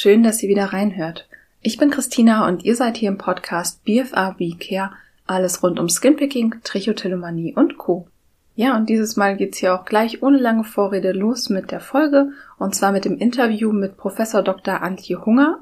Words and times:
schön, 0.00 0.22
dass 0.22 0.42
ihr 0.42 0.48
wieder 0.48 0.72
reinhört. 0.72 1.28
Ich 1.60 1.76
bin 1.76 1.90
Christina 1.90 2.48
und 2.48 2.64
ihr 2.64 2.74
seid 2.74 2.96
hier 2.96 3.10
im 3.10 3.18
Podcast 3.18 3.84
BFA 3.84 4.34
Care, 4.58 4.92
alles 5.26 5.62
rund 5.62 5.78
um 5.78 5.90
Skinpicking, 5.90 6.54
Trichotillomanie 6.64 7.52
und 7.54 7.76
Co. 7.76 8.08
Ja, 8.56 8.78
und 8.78 8.88
dieses 8.88 9.16
Mal 9.16 9.36
geht's 9.36 9.58
hier 9.58 9.74
auch 9.74 9.84
gleich 9.84 10.22
ohne 10.22 10.38
lange 10.38 10.64
Vorrede 10.64 11.12
los 11.12 11.50
mit 11.50 11.70
der 11.70 11.80
Folge 11.80 12.30
und 12.58 12.74
zwar 12.74 12.92
mit 12.92 13.04
dem 13.04 13.18
Interview 13.18 13.72
mit 13.72 13.98
Professor 13.98 14.42
Dr. 14.42 14.80
Antje 14.80 15.22
Hunger. 15.26 15.58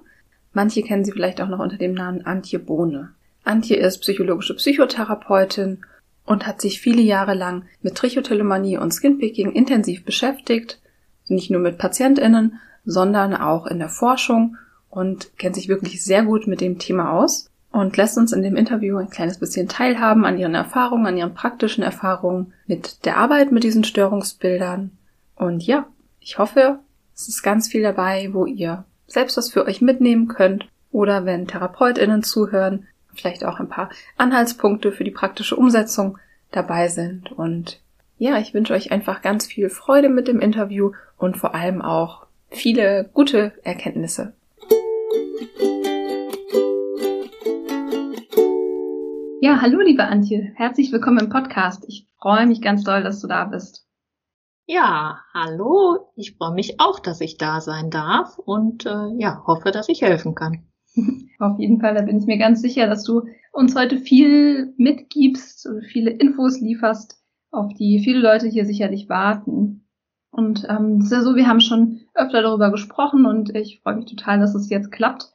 Manche 0.53 0.83
kennen 0.83 1.05
sie 1.05 1.11
vielleicht 1.11 1.41
auch 1.41 1.49
noch 1.49 1.59
unter 1.59 1.77
dem 1.77 1.95
Namen 1.95 2.25
Antje 2.25 2.61
Bohne. 2.61 3.11
Antje 3.43 3.75
ist 3.75 3.99
psychologische 4.03 4.55
Psychotherapeutin 4.55 5.85
und 6.27 6.47
hat 6.47 6.61
sich 6.61 6.81
viele 6.81 7.03
Jahre 7.03 7.35
lang 7.35 7.65
mit 7.83 7.97
Trichotillomanie 7.97 8.79
und 8.79 8.95
Skinpicking 8.95 9.51
intensiv 9.51 10.05
beschäftigt, 10.05 10.81
nicht 11.27 11.51
nur 11.51 11.61
mit 11.61 11.77
PatientInnen, 11.77 12.61
sondern 12.89 13.35
auch 13.35 13.67
in 13.67 13.79
der 13.79 13.91
Forschung 13.91 14.57
und 14.89 15.37
kennt 15.37 15.55
sich 15.55 15.69
wirklich 15.69 16.03
sehr 16.03 16.25
gut 16.25 16.47
mit 16.47 16.63
dem 16.63 16.79
Thema 16.79 17.13
aus 17.13 17.51
und 17.71 17.99
lässt 17.99 18.17
uns 18.17 18.33
in 18.33 18.43
dem 18.43 18.57
Interview 18.57 18.97
ein 18.97 19.11
kleines 19.11 19.39
bisschen 19.39 19.69
teilhaben 19.69 20.25
an 20.25 20.39
ihren 20.39 20.55
Erfahrungen, 20.55 21.07
an 21.07 21.19
ihren 21.19 21.35
praktischen 21.35 21.85
Erfahrungen 21.85 22.55
mit 22.67 23.05
der 23.05 23.19
Arbeit 23.19 23.53
mit 23.53 23.63
diesen 23.63 23.85
Störungsbildern. 23.85 24.91
Und 25.37 25.67
ja, 25.67 25.87
ich 26.19 26.39
hoffe, 26.39 26.79
es 27.15 27.29
ist 27.29 27.43
ganz 27.43 27.69
viel 27.69 27.83
dabei, 27.83 28.31
wo 28.33 28.47
ihr 28.47 28.85
selbst 29.07 29.37
was 29.37 29.51
für 29.51 29.67
euch 29.67 29.83
mitnehmen 29.83 30.27
könnt 30.27 30.67
oder 30.91 31.27
wenn 31.27 31.47
TherapeutInnen 31.47 32.23
zuhören, 32.23 32.87
vielleicht 33.13 33.45
auch 33.45 33.61
ein 33.61 33.69
paar 33.69 33.91
Anhaltspunkte 34.17 34.93
für 34.93 35.05
die 35.05 35.11
praktische 35.11 35.57
Umsetzung 35.57 36.17
dabei 36.53 36.89
sind. 36.89 37.33
Und 37.33 37.83
ja, 38.17 38.39
ich 38.39 38.55
wünsche 38.55 38.73
euch 38.73 38.93
einfach 38.93 39.21
ganz 39.21 39.47
viel 39.47 39.69
Freude 39.69 40.09
mit 40.09 40.27
dem 40.27 40.41
Interview 40.41 40.93
und 41.19 41.37
vor 41.37 41.55
allem 41.55 41.83
auch 41.83 42.28
viele 42.51 43.11
gute 43.13 43.53
Erkenntnisse. 43.63 44.35
Ja, 49.41 49.61
hallo 49.61 49.81
liebe 49.81 50.05
Antje, 50.05 50.53
herzlich 50.57 50.93
willkommen 50.93 51.19
im 51.19 51.31
Podcast. 51.31 51.85
Ich 51.89 52.07
freue 52.21 52.47
mich 52.47 52.61
ganz 52.61 52.85
doll, 52.85 53.03
dass 53.03 53.21
du 53.21 53.29
da 53.29 53.45
bist. 53.45 53.87
Ja, 54.67 55.21
hallo, 55.33 56.11
ich 56.17 56.37
freue 56.37 56.53
mich 56.53 56.81
auch, 56.81 56.99
dass 57.01 57.21
ich 57.21 57.39
da 57.39 57.61
sein 57.61 57.91
darf 57.91 58.39
und 58.39 58.85
äh, 58.85 59.15
ja, 59.17 59.43
hoffe, 59.47 59.71
dass 59.71 59.89
ich 59.89 60.03
helfen 60.03 60.35
kann. 60.35 60.65
Auf 61.39 61.59
jeden 61.59 61.81
Fall, 61.81 61.95
da 61.95 62.03
bin 62.03 62.19
ich 62.19 62.27
mir 62.27 62.39
ganz 62.39 62.61
sicher, 62.61 62.87
dass 62.87 63.05
du 63.05 63.23
uns 63.53 63.75
heute 63.75 63.99
viel 63.99 64.75
mitgibst 64.77 65.67
und 65.67 65.85
viele 65.85 66.11
Infos 66.11 66.61
lieferst, 66.61 67.19
auf 67.51 67.73
die 67.75 68.01
viele 68.01 68.21
Leute 68.21 68.47
hier 68.49 68.67
sicherlich 68.67 69.09
warten. 69.09 69.88
Und 70.31 70.67
ähm, 70.69 70.99
es 70.99 71.07
ist 71.07 71.13
ja 71.13 71.23
so, 71.23 71.37
wir 71.37 71.47
haben 71.47 71.61
schon 71.61 72.01
öfter 72.15 72.43
darüber 72.43 72.71
gesprochen 72.71 73.27
und 73.27 73.55
ich 73.55 73.81
freue 73.83 73.97
mich 73.97 74.07
total, 74.07 74.39
dass 74.41 74.55
es 74.55 74.69
jetzt 74.69 74.93
klappt. 74.93 75.33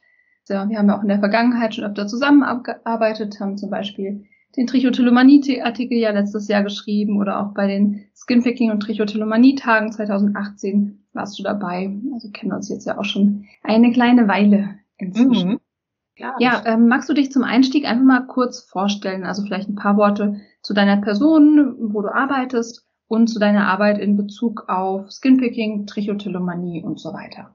Ja, 0.48 0.68
wir 0.68 0.78
haben 0.78 0.88
ja 0.88 0.98
auch 0.98 1.02
in 1.02 1.08
der 1.08 1.20
Vergangenheit 1.20 1.74
schon 1.74 1.84
öfter 1.84 2.06
zusammengearbeitet, 2.06 3.40
haben 3.40 3.56
zum 3.56 3.70
Beispiel 3.70 4.26
den 4.56 4.66
Trichotillomanie-Artikel 4.66 5.98
ja 5.98 6.10
letztes 6.10 6.48
Jahr 6.48 6.62
geschrieben 6.62 7.18
oder 7.18 7.40
auch 7.40 7.54
bei 7.54 7.66
den 7.66 8.04
Skinpicking- 8.14 8.70
und 8.70 8.80
Trichotillomanie-Tagen 8.80 9.90
2018 9.90 11.06
warst 11.12 11.38
du 11.38 11.42
dabei. 11.42 11.92
Also 12.12 12.30
kennen 12.30 12.52
uns 12.52 12.68
jetzt 12.68 12.86
ja 12.86 12.98
auch 12.98 13.04
schon 13.04 13.46
eine 13.62 13.90
kleine 13.92 14.28
Weile 14.28 14.76
inzwischen. 14.98 15.52
Mhm. 15.52 15.60
Ja, 16.16 16.34
ja 16.38 16.62
ähm, 16.66 16.86
magst 16.86 17.08
du 17.08 17.14
dich 17.14 17.32
zum 17.32 17.42
Einstieg 17.42 17.86
einfach 17.86 18.04
mal 18.04 18.26
kurz 18.26 18.60
vorstellen? 18.60 19.24
Also 19.24 19.42
vielleicht 19.42 19.68
ein 19.68 19.74
paar 19.74 19.96
Worte 19.96 20.40
zu 20.62 20.74
deiner 20.74 20.98
Person, 20.98 21.74
wo 21.92 22.02
du 22.02 22.08
arbeitest 22.08 22.86
und 23.14 23.28
zu 23.28 23.38
deiner 23.38 23.68
Arbeit 23.68 23.98
in 23.98 24.16
Bezug 24.16 24.64
auf 24.68 25.10
Skinpicking, 25.10 25.86
Trichotillomanie 25.86 26.82
und 26.82 26.98
so 27.00 27.12
weiter. 27.14 27.54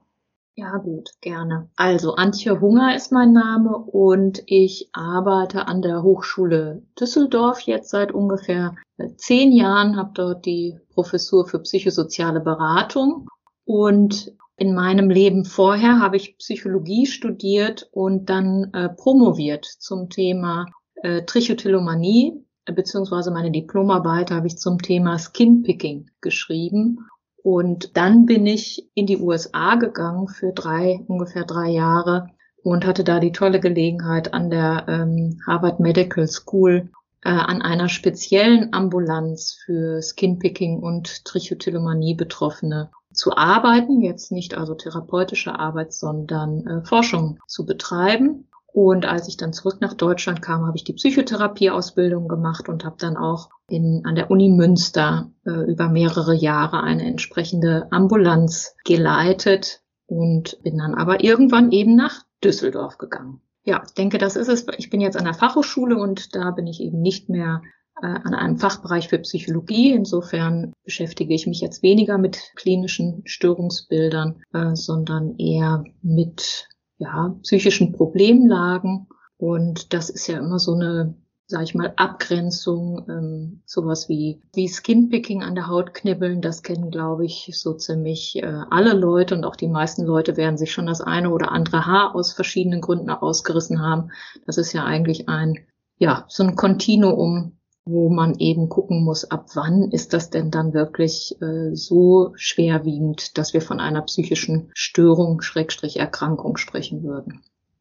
Ja, 0.56 0.76
gut, 0.78 1.10
gerne. 1.20 1.70
Also 1.76 2.16
Antje 2.16 2.60
Hunger 2.60 2.94
ist 2.96 3.12
mein 3.12 3.32
Name 3.32 3.78
und 3.78 4.42
ich 4.46 4.90
arbeite 4.92 5.68
an 5.68 5.80
der 5.80 6.02
Hochschule 6.02 6.82
Düsseldorf 6.98 7.60
jetzt 7.60 7.90
seit 7.90 8.12
ungefähr 8.12 8.74
zehn 9.16 9.52
Jahren, 9.52 9.96
habe 9.96 10.10
dort 10.14 10.44
die 10.44 10.78
Professur 10.92 11.46
für 11.46 11.60
psychosoziale 11.60 12.40
Beratung 12.40 13.28
und 13.64 14.34
in 14.56 14.74
meinem 14.74 15.08
Leben 15.08 15.46
vorher 15.46 16.00
habe 16.00 16.16
ich 16.16 16.36
Psychologie 16.36 17.06
studiert 17.06 17.88
und 17.92 18.28
dann 18.28 18.70
äh, 18.74 18.90
promoviert 18.90 19.64
zum 19.64 20.10
Thema 20.10 20.66
äh, 20.96 21.22
Trichotillomanie, 21.22 22.44
beziehungsweise 22.72 23.30
meine 23.30 23.50
Diplomarbeit 23.50 24.30
habe 24.30 24.46
ich 24.46 24.58
zum 24.58 24.80
Thema 24.80 25.18
Skinpicking 25.18 26.10
geschrieben. 26.20 27.06
Und 27.42 27.96
dann 27.96 28.26
bin 28.26 28.46
ich 28.46 28.90
in 28.94 29.06
die 29.06 29.18
USA 29.18 29.76
gegangen 29.76 30.28
für 30.28 30.52
drei, 30.52 31.04
ungefähr 31.06 31.44
drei 31.44 31.70
Jahre 31.70 32.28
und 32.62 32.86
hatte 32.86 33.04
da 33.04 33.20
die 33.20 33.32
tolle 33.32 33.60
Gelegenheit 33.60 34.34
an 34.34 34.50
der 34.50 34.84
ähm, 34.88 35.40
Harvard 35.46 35.80
Medical 35.80 36.28
School 36.28 36.90
äh, 37.22 37.30
an 37.30 37.62
einer 37.62 37.88
speziellen 37.88 38.72
Ambulanz 38.72 39.58
für 39.64 40.02
Skinpicking 40.02 40.80
und 40.80 41.24
Trichotillomanie 41.24 42.14
Betroffene 42.14 42.90
zu 43.12 43.36
arbeiten, 43.36 44.02
jetzt 44.02 44.30
nicht 44.30 44.56
also 44.56 44.74
therapeutische 44.74 45.58
Arbeit, 45.58 45.92
sondern 45.92 46.66
äh, 46.66 46.84
Forschung 46.84 47.38
zu 47.46 47.66
betreiben. 47.66 48.48
Und 48.72 49.04
als 49.04 49.28
ich 49.28 49.36
dann 49.36 49.52
zurück 49.52 49.78
nach 49.80 49.94
Deutschland 49.94 50.42
kam, 50.42 50.66
habe 50.66 50.76
ich 50.76 50.84
die 50.84 50.92
Psychotherapieausbildung 50.92 52.28
gemacht 52.28 52.68
und 52.68 52.84
habe 52.84 52.96
dann 52.98 53.16
auch 53.16 53.50
in, 53.68 54.02
an 54.04 54.14
der 54.14 54.30
Uni 54.30 54.48
Münster 54.48 55.30
äh, 55.44 55.70
über 55.70 55.88
mehrere 55.88 56.34
Jahre 56.34 56.82
eine 56.82 57.04
entsprechende 57.04 57.88
Ambulanz 57.90 58.76
geleitet 58.84 59.82
und 60.06 60.62
bin 60.62 60.78
dann 60.78 60.94
aber 60.94 61.24
irgendwann 61.24 61.72
eben 61.72 61.96
nach 61.96 62.22
Düsseldorf 62.44 62.98
gegangen. 62.98 63.40
Ja, 63.64 63.82
ich 63.86 63.94
denke, 63.94 64.18
das 64.18 64.36
ist 64.36 64.48
es. 64.48 64.66
Ich 64.78 64.90
bin 64.90 65.00
jetzt 65.00 65.16
an 65.16 65.24
der 65.24 65.34
Fachhochschule 65.34 65.98
und 65.98 66.34
da 66.34 66.50
bin 66.50 66.66
ich 66.66 66.80
eben 66.80 67.00
nicht 67.00 67.28
mehr 67.28 67.62
äh, 68.02 68.06
an 68.06 68.34
einem 68.34 68.56
Fachbereich 68.56 69.08
für 69.08 69.18
Psychologie. 69.18 69.92
Insofern 69.92 70.72
beschäftige 70.84 71.34
ich 71.34 71.46
mich 71.46 71.60
jetzt 71.60 71.82
weniger 71.82 72.18
mit 72.18 72.52
klinischen 72.56 73.22
Störungsbildern, 73.26 74.42
äh, 74.52 74.74
sondern 74.74 75.36
eher 75.36 75.84
mit 76.02 76.68
ja, 77.00 77.34
psychischen 77.42 77.92
Problemlagen. 77.92 79.08
Und 79.38 79.92
das 79.94 80.10
ist 80.10 80.26
ja 80.26 80.38
immer 80.38 80.58
so 80.58 80.74
eine, 80.74 81.14
sag 81.46 81.62
ich 81.62 81.74
mal, 81.74 81.94
Abgrenzung, 81.96 83.06
ähm, 83.08 83.62
sowas 83.64 84.08
wie, 84.10 84.42
wie 84.52 84.68
Skinpicking 84.68 85.42
an 85.42 85.54
der 85.54 85.66
Haut 85.66 85.94
knibbeln. 85.94 86.42
Das 86.42 86.62
kennen, 86.62 86.90
glaube 86.90 87.24
ich, 87.24 87.50
so 87.54 87.72
ziemlich 87.72 88.36
äh, 88.36 88.62
alle 88.68 88.92
Leute 88.92 89.34
und 89.34 89.44
auch 89.44 89.56
die 89.56 89.66
meisten 89.66 90.04
Leute 90.04 90.36
werden 90.36 90.58
sich 90.58 90.72
schon 90.72 90.86
das 90.86 91.00
eine 91.00 91.30
oder 91.30 91.52
andere 91.52 91.86
Haar 91.86 92.14
aus 92.14 92.34
verschiedenen 92.34 92.82
Gründen 92.82 93.08
ausgerissen 93.08 93.80
haben. 93.80 94.10
Das 94.44 94.58
ist 94.58 94.74
ja 94.74 94.84
eigentlich 94.84 95.28
ein, 95.28 95.54
ja, 95.96 96.26
so 96.28 96.44
ein 96.44 96.54
Kontinuum 96.54 97.59
wo 97.90 98.08
man 98.08 98.34
eben 98.38 98.68
gucken 98.68 99.04
muss, 99.04 99.24
ab 99.24 99.46
wann 99.54 99.90
ist 99.90 100.12
das 100.12 100.30
denn 100.30 100.50
dann 100.50 100.72
wirklich 100.72 101.36
äh, 101.40 101.74
so 101.74 102.32
schwerwiegend, 102.36 103.36
dass 103.38 103.52
wir 103.52 103.60
von 103.60 103.80
einer 103.80 104.02
psychischen 104.02 104.70
Störung, 104.74 105.42
Schrägstrich 105.42 105.98
Erkrankung 105.98 106.56
sprechen 106.56 107.02
würden. 107.02 107.40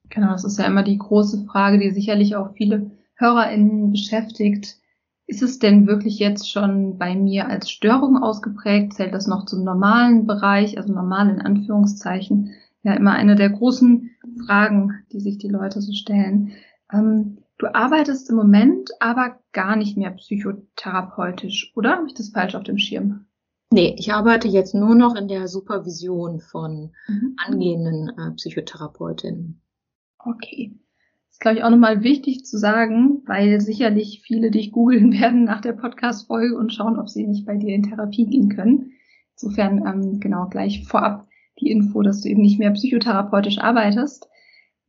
Genau, 0.09 0.31
das 0.31 0.43
ist 0.43 0.57
ja 0.57 0.65
immer 0.65 0.83
die 0.83 0.97
große 0.97 1.45
Frage, 1.45 1.79
die 1.79 1.91
sicherlich 1.91 2.35
auch 2.35 2.53
viele 2.53 2.91
HörerInnen 3.15 3.91
beschäftigt. 3.91 4.77
Ist 5.27 5.43
es 5.43 5.59
denn 5.59 5.85
wirklich 5.85 6.17
jetzt 6.17 6.49
schon 6.49 6.97
bei 6.97 7.15
mir 7.15 7.47
als 7.47 7.69
Störung 7.69 8.17
ausgeprägt? 8.17 8.95
Zählt 8.95 9.13
das 9.13 9.27
noch 9.27 9.45
zum 9.45 9.63
normalen 9.63 10.25
Bereich, 10.25 10.77
also 10.77 10.91
normal 10.91 11.29
in 11.29 11.41
Anführungszeichen? 11.41 12.51
Ja, 12.81 12.93
immer 12.93 13.11
eine 13.11 13.35
der 13.35 13.49
großen 13.49 14.09
Fragen, 14.45 15.03
die 15.11 15.19
sich 15.19 15.37
die 15.37 15.49
Leute 15.49 15.81
so 15.81 15.93
stellen. 15.93 16.53
Ähm, 16.91 17.39
Du 17.59 17.67
arbeitest 17.75 18.29
im 18.29 18.37
Moment 18.37 18.89
aber 19.01 19.37
gar 19.51 19.75
nicht 19.75 19.97
mehr 19.97 20.11
psychotherapeutisch, 20.11 21.73
oder? 21.75 21.97
Habe 21.97 22.07
ich 22.07 22.13
das 22.13 22.29
falsch 22.29 22.55
auf 22.55 22.63
dem 22.63 22.77
Schirm? 22.77 23.25
Nee, 23.71 23.95
ich 23.99 24.13
arbeite 24.13 24.47
jetzt 24.47 24.73
nur 24.73 24.95
noch 24.95 25.13
in 25.15 25.27
der 25.27 25.49
Supervision 25.49 26.39
von 26.39 26.93
mhm. 27.07 27.35
angehenden 27.37 28.11
äh, 28.17 28.31
Psychotherapeutinnen. 28.31 29.61
Okay. 30.19 30.71
Das 31.27 31.35
ist, 31.35 31.41
glaube 31.41 31.57
ich, 31.57 31.63
auch 31.65 31.69
nochmal 31.69 32.01
wichtig 32.01 32.45
zu 32.45 32.57
sagen, 32.57 33.23
weil 33.25 33.59
sicherlich 33.59 34.21
viele 34.21 34.51
dich 34.51 34.71
googeln 34.71 35.11
werden 35.19 35.43
nach 35.43 35.59
der 35.59 35.73
Podcast-Folge 35.73 36.57
und 36.57 36.73
schauen, 36.73 36.97
ob 36.97 37.09
sie 37.09 37.27
nicht 37.27 37.45
bei 37.45 37.57
dir 37.57 37.75
in 37.75 37.83
Therapie 37.83 38.25
gehen 38.25 38.55
können. 38.55 38.93
Insofern, 39.33 39.85
ähm, 39.85 40.21
genau, 40.21 40.47
gleich 40.47 40.87
vorab 40.87 41.27
die 41.59 41.69
Info, 41.71 42.03
dass 42.03 42.21
du 42.21 42.29
eben 42.29 42.41
nicht 42.41 42.57
mehr 42.57 42.71
psychotherapeutisch 42.71 43.57
arbeitest. 43.57 44.29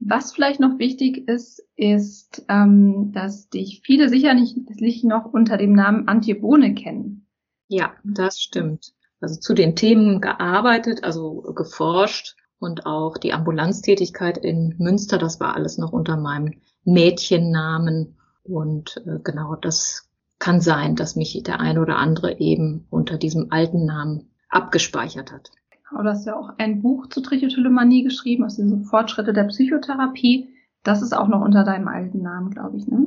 Was 0.00 0.32
vielleicht 0.32 0.60
noch 0.60 0.78
wichtig 0.78 1.28
ist, 1.28 1.62
ist, 1.76 2.44
ähm, 2.48 3.12
dass 3.12 3.50
dich 3.50 3.82
viele 3.84 4.08
sicherlich 4.08 5.04
noch 5.04 5.26
unter 5.26 5.58
dem 5.58 5.74
Namen 5.74 6.08
Antje 6.08 6.34
Bohne 6.34 6.74
kennen. 6.74 7.26
Ja, 7.68 7.92
das 8.02 8.40
stimmt. 8.40 8.94
Also 9.20 9.38
zu 9.38 9.52
den 9.52 9.76
Themen 9.76 10.22
gearbeitet, 10.22 11.04
also 11.04 11.42
geforscht 11.54 12.36
und 12.58 12.86
auch 12.86 13.18
die 13.18 13.34
Ambulanztätigkeit 13.34 14.38
in 14.38 14.74
Münster, 14.78 15.18
das 15.18 15.38
war 15.38 15.54
alles 15.54 15.76
noch 15.76 15.92
unter 15.92 16.16
meinem 16.16 16.54
Mädchennamen. 16.84 18.16
Und 18.42 19.02
äh, 19.06 19.18
genau 19.22 19.54
das 19.54 20.08
kann 20.38 20.62
sein, 20.62 20.96
dass 20.96 21.14
mich 21.14 21.42
der 21.42 21.60
eine 21.60 21.82
oder 21.82 21.96
andere 21.96 22.40
eben 22.40 22.86
unter 22.88 23.18
diesem 23.18 23.52
alten 23.52 23.84
Namen 23.84 24.30
abgespeichert 24.48 25.30
hat. 25.30 25.50
Du 25.90 26.04
hast 26.04 26.26
ja 26.26 26.36
auch 26.36 26.50
ein 26.58 26.82
Buch 26.82 27.08
zur 27.08 27.22
Trichotillomanie 27.22 28.04
geschrieben, 28.04 28.44
aus 28.44 28.56
diesen 28.56 28.84
Fortschritte 28.84 29.32
der 29.32 29.44
Psychotherapie. 29.44 30.54
Das 30.82 31.02
ist 31.02 31.12
auch 31.12 31.28
noch 31.28 31.40
unter 31.42 31.64
deinem 31.64 31.88
alten 31.88 32.22
Namen, 32.22 32.50
glaube 32.50 32.76
ich, 32.76 32.86
ne? 32.86 33.06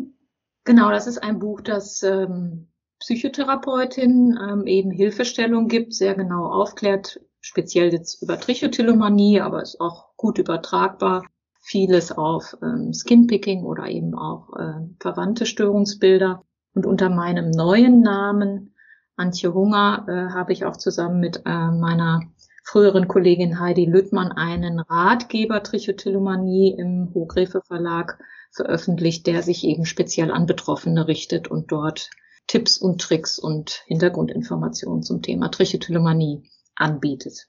Genau, 0.65 0.91
das 0.91 1.07
ist 1.07 1.21
ein 1.21 1.39
Buch, 1.39 1.62
das 1.62 2.03
ähm, 2.03 2.68
Psychotherapeutin 3.00 4.39
ähm, 4.41 4.65
eben 4.65 4.91
Hilfestellung 4.91 5.68
gibt, 5.68 5.94
sehr 5.94 6.15
genau 6.15 6.45
aufklärt, 6.45 7.19
speziell 7.41 7.91
jetzt 7.91 8.21
über 8.21 8.39
Trichotillomanie, 8.39 9.41
aber 9.41 9.62
ist 9.62 9.81
auch 9.81 10.15
gut 10.15 10.38
übertragbar. 10.38 11.25
Vieles 11.59 12.12
auf 12.12 12.56
ähm, 12.62 12.94
Skinpicking 12.94 13.63
oder 13.63 13.88
eben 13.88 14.15
auch 14.15 14.56
äh, 14.57 14.88
verwandte 15.00 15.45
Störungsbilder. 15.45 16.44
Und 16.75 16.85
unter 16.85 17.09
meinem 17.09 17.51
neuen 17.51 18.01
Namen, 18.01 18.74
Antje 19.15 19.53
Hunger, 19.53 20.06
äh, 20.07 20.33
habe 20.33 20.53
ich 20.53 20.65
auch 20.65 20.77
zusammen 20.77 21.19
mit 21.19 21.44
äh, 21.45 21.71
meiner 21.71 22.21
früheren 22.63 23.07
Kollegin 23.07 23.60
Heidi 23.60 23.86
Lüttmann 23.86 24.31
einen 24.31 24.80
Ratgeber 24.80 25.62
Trichotillomanie 25.63 26.75
im 26.77 27.12
Hochgräfe 27.13 27.62
Verlag 27.62 28.18
veröffentlicht, 28.51 29.27
der 29.27 29.44
sich 29.44 29.63
eben 29.65 29.86
speziell 29.86 30.31
an 30.31 30.45
Betroffene 30.45 31.07
richtet 31.07 31.50
und 31.50 31.71
dort 31.71 32.10
Tipps 32.48 32.77
und 32.77 33.01
Tricks 33.01 33.38
und 33.38 33.83
Hintergrundinformationen 33.86 35.04
zum 35.04 35.21
Thema 35.21 35.50
Trichotillomanie 35.50 36.50
anbietet. 36.75 37.48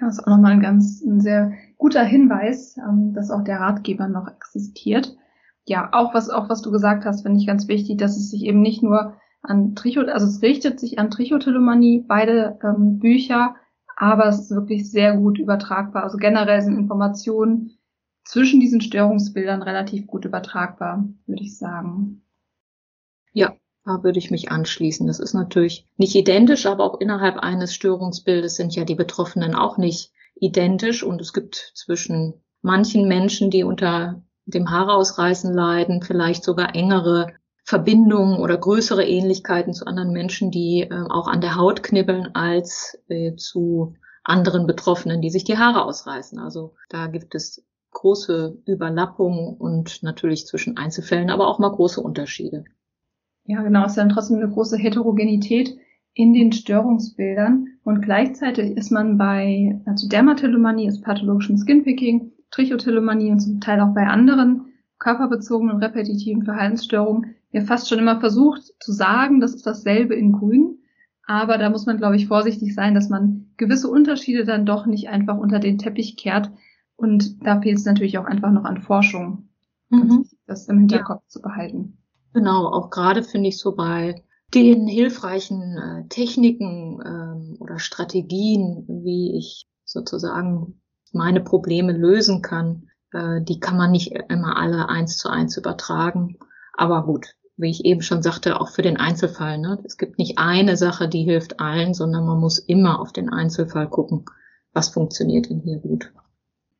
Das 0.00 0.18
ist 0.18 0.24
auch 0.24 0.28
nochmal 0.28 0.52
ein 0.52 0.60
ganz 0.60 1.02
ein 1.02 1.20
sehr 1.20 1.52
guter 1.78 2.04
Hinweis, 2.04 2.76
ähm, 2.76 3.12
dass 3.14 3.30
auch 3.30 3.44
der 3.44 3.60
Ratgeber 3.60 4.08
noch 4.08 4.28
existiert. 4.28 5.16
Ja, 5.64 5.90
auch 5.92 6.14
was, 6.14 6.30
auch 6.30 6.48
was 6.48 6.62
du 6.62 6.70
gesagt 6.70 7.04
hast, 7.04 7.22
finde 7.22 7.40
ich 7.40 7.46
ganz 7.46 7.68
wichtig, 7.68 7.98
dass 7.98 8.16
es 8.16 8.30
sich 8.30 8.42
eben 8.44 8.62
nicht 8.62 8.82
nur 8.82 9.14
an 9.42 9.74
Trichot, 9.74 10.08
also 10.08 10.26
es 10.26 10.42
richtet 10.42 10.80
sich 10.80 10.98
an 10.98 11.10
Trichotillomanie, 11.10 12.04
beide 12.06 12.58
ähm, 12.62 12.98
Bücher, 12.98 13.56
aber 13.96 14.26
es 14.26 14.38
ist 14.38 14.50
wirklich 14.50 14.90
sehr 14.90 15.16
gut 15.16 15.38
übertragbar. 15.38 16.04
Also 16.04 16.18
generell 16.18 16.60
sind 16.60 16.78
Informationen 16.78 17.78
zwischen 18.24 18.60
diesen 18.60 18.80
Störungsbildern 18.80 19.62
relativ 19.62 20.06
gut 20.06 20.24
übertragbar, 20.24 21.08
würde 21.26 21.42
ich 21.42 21.56
sagen. 21.56 22.22
Ja, 23.32 23.56
da 23.84 24.02
würde 24.02 24.18
ich 24.18 24.30
mich 24.30 24.50
anschließen. 24.50 25.06
Das 25.06 25.18
ist 25.18 25.32
natürlich 25.32 25.88
nicht 25.96 26.14
identisch, 26.14 26.66
aber 26.66 26.84
auch 26.84 27.00
innerhalb 27.00 27.38
eines 27.38 27.74
Störungsbildes 27.74 28.56
sind 28.56 28.74
ja 28.74 28.84
die 28.84 28.94
Betroffenen 28.94 29.54
auch 29.54 29.78
nicht 29.78 30.12
identisch 30.34 31.02
und 31.02 31.20
es 31.20 31.32
gibt 31.32 31.72
zwischen 31.74 32.34
manchen 32.60 33.08
Menschen, 33.08 33.50
die 33.50 33.64
unter 33.64 34.22
dem 34.44 34.70
Haarausreißen 34.70 35.52
leiden, 35.54 36.02
vielleicht 36.02 36.44
sogar 36.44 36.74
engere 36.74 37.32
Verbindungen 37.66 38.38
oder 38.38 38.56
größere 38.56 39.04
Ähnlichkeiten 39.04 39.74
zu 39.74 39.86
anderen 39.86 40.12
Menschen, 40.12 40.52
die 40.52 40.82
äh, 40.82 41.04
auch 41.08 41.26
an 41.26 41.40
der 41.40 41.56
Haut 41.56 41.82
knibbeln, 41.82 42.34
als 42.34 42.96
äh, 43.08 43.34
zu 43.34 43.94
anderen 44.22 44.68
Betroffenen, 44.68 45.20
die 45.20 45.30
sich 45.30 45.42
die 45.42 45.58
Haare 45.58 45.84
ausreißen. 45.84 46.38
Also 46.38 46.74
da 46.88 47.08
gibt 47.08 47.34
es 47.34 47.64
große 47.90 48.58
Überlappungen 48.66 49.56
und 49.56 50.02
natürlich 50.04 50.46
zwischen 50.46 50.76
Einzelfällen, 50.76 51.28
aber 51.28 51.48
auch 51.48 51.58
mal 51.58 51.70
große 51.70 52.00
Unterschiede. 52.00 52.64
Ja, 53.44 53.62
genau, 53.62 53.84
es 53.84 53.92
ist 53.92 53.98
dann 53.98 54.10
trotzdem 54.10 54.36
eine 54.36 54.50
große 54.50 54.76
Heterogenität 54.76 55.76
in 56.14 56.34
den 56.34 56.52
Störungsbildern 56.52 57.66
und 57.84 58.00
gleichzeitig 58.00 58.76
ist 58.76 58.90
man 58.90 59.18
bei, 59.18 59.80
also 59.86 60.08
Dermatillomanie 60.08 60.86
ist 60.86 61.02
pathologischem 61.02 61.56
Skinpicking, 61.56 62.32
Trichotillomanie 62.50 63.32
und 63.32 63.40
zum 63.40 63.60
Teil 63.60 63.80
auch 63.80 63.92
bei 63.92 64.06
anderen 64.06 64.66
körperbezogenen 64.98 65.78
repetitiven 65.78 66.44
Verhaltensstörungen 66.44 67.35
ja 67.56 67.64
fast 67.64 67.88
schon 67.88 67.98
immer 67.98 68.20
versucht 68.20 68.62
zu 68.80 68.92
sagen, 68.92 69.40
das 69.40 69.54
ist 69.54 69.66
dasselbe 69.66 70.14
in 70.14 70.32
Grün. 70.32 70.78
Aber 71.26 71.58
da 71.58 71.70
muss 71.70 71.86
man, 71.86 71.96
glaube 71.96 72.16
ich, 72.16 72.28
vorsichtig 72.28 72.74
sein, 72.74 72.94
dass 72.94 73.08
man 73.08 73.50
gewisse 73.56 73.88
Unterschiede 73.88 74.44
dann 74.44 74.66
doch 74.66 74.86
nicht 74.86 75.08
einfach 75.08 75.36
unter 75.36 75.58
den 75.58 75.78
Teppich 75.78 76.16
kehrt. 76.16 76.50
Und 76.94 77.44
da 77.44 77.60
fehlt 77.60 77.78
es 77.78 77.84
natürlich 77.84 78.18
auch 78.18 78.26
einfach 78.26 78.52
noch 78.52 78.64
an 78.64 78.82
Forschung, 78.82 79.48
mhm. 79.88 80.26
das 80.46 80.68
im 80.68 80.78
Hinterkopf 80.78 81.22
ja. 81.22 81.28
zu 81.28 81.42
behalten. 81.42 81.98
Genau, 82.32 82.68
auch 82.68 82.90
gerade 82.90 83.22
finde 83.22 83.48
ich 83.48 83.58
so 83.58 83.74
bei 83.74 84.22
den 84.54 84.86
hilfreichen 84.86 85.76
äh, 85.76 86.08
Techniken 86.08 87.00
ähm, 87.04 87.56
oder 87.58 87.78
Strategien, 87.78 88.84
wie 88.86 89.36
ich 89.36 89.66
sozusagen 89.84 90.80
meine 91.12 91.40
Probleme 91.40 91.92
lösen 91.92 92.42
kann, 92.42 92.88
äh, 93.12 93.40
die 93.42 93.58
kann 93.58 93.76
man 93.76 93.90
nicht 93.90 94.12
immer 94.28 94.56
alle 94.56 94.88
eins 94.88 95.16
zu 95.16 95.28
eins 95.28 95.56
übertragen. 95.56 96.38
Aber 96.76 97.04
gut, 97.04 97.34
wie 97.56 97.70
ich 97.70 97.84
eben 97.84 98.02
schon 98.02 98.22
sagte, 98.22 98.60
auch 98.60 98.70
für 98.70 98.82
den 98.82 98.96
Einzelfall. 98.96 99.58
Ne? 99.58 99.78
Es 99.84 99.96
gibt 99.96 100.18
nicht 100.18 100.38
eine 100.38 100.76
Sache, 100.76 101.08
die 101.08 101.22
hilft 101.22 101.60
allen, 101.60 101.94
sondern 101.94 102.26
man 102.26 102.38
muss 102.38 102.58
immer 102.58 103.00
auf 103.00 103.12
den 103.12 103.30
Einzelfall 103.30 103.88
gucken, 103.88 104.24
was 104.72 104.90
funktioniert 104.90 105.48
denn 105.48 105.60
hier 105.60 105.78
gut. 105.78 106.12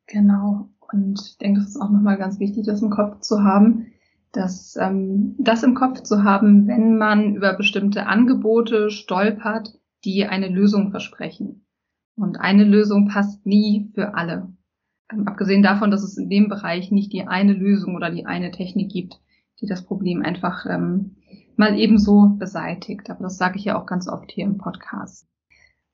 Genau. 0.05 0.69
Und 0.91 1.19
ich 1.25 1.37
denke, 1.37 1.61
das 1.61 1.69
ist 1.69 1.81
auch 1.81 1.89
nochmal 1.89 2.17
ganz 2.17 2.39
wichtig, 2.39 2.65
das 2.65 2.81
im 2.81 2.91
Kopf 2.91 3.21
zu 3.21 3.43
haben, 3.43 3.87
dass 4.31 4.75
ähm, 4.79 5.35
das 5.39 5.63
im 5.63 5.73
Kopf 5.73 6.03
zu 6.03 6.23
haben, 6.23 6.67
wenn 6.67 6.97
man 6.97 7.35
über 7.35 7.53
bestimmte 7.53 8.05
Angebote 8.05 8.89
stolpert, 8.89 9.79
die 10.05 10.25
eine 10.25 10.47
Lösung 10.47 10.91
versprechen. 10.91 11.65
Und 12.15 12.39
eine 12.39 12.63
Lösung 12.63 13.07
passt 13.07 13.45
nie 13.45 13.91
für 13.93 14.15
alle. 14.15 14.53
Ähm, 15.11 15.27
abgesehen 15.27 15.63
davon, 15.63 15.91
dass 15.91 16.03
es 16.03 16.17
in 16.17 16.29
dem 16.29 16.49
Bereich 16.49 16.91
nicht 16.91 17.13
die 17.13 17.27
eine 17.27 17.53
Lösung 17.53 17.95
oder 17.95 18.11
die 18.11 18.25
eine 18.25 18.51
Technik 18.51 18.91
gibt, 18.91 19.19
die 19.61 19.67
das 19.67 19.85
Problem 19.85 20.21
einfach 20.21 20.65
ähm, 20.69 21.15
mal 21.55 21.77
ebenso 21.77 22.35
beseitigt. 22.37 23.09
Aber 23.09 23.23
das 23.23 23.37
sage 23.37 23.57
ich 23.57 23.65
ja 23.65 23.79
auch 23.79 23.85
ganz 23.85 24.07
oft 24.07 24.31
hier 24.31 24.45
im 24.45 24.57
Podcast. 24.57 25.27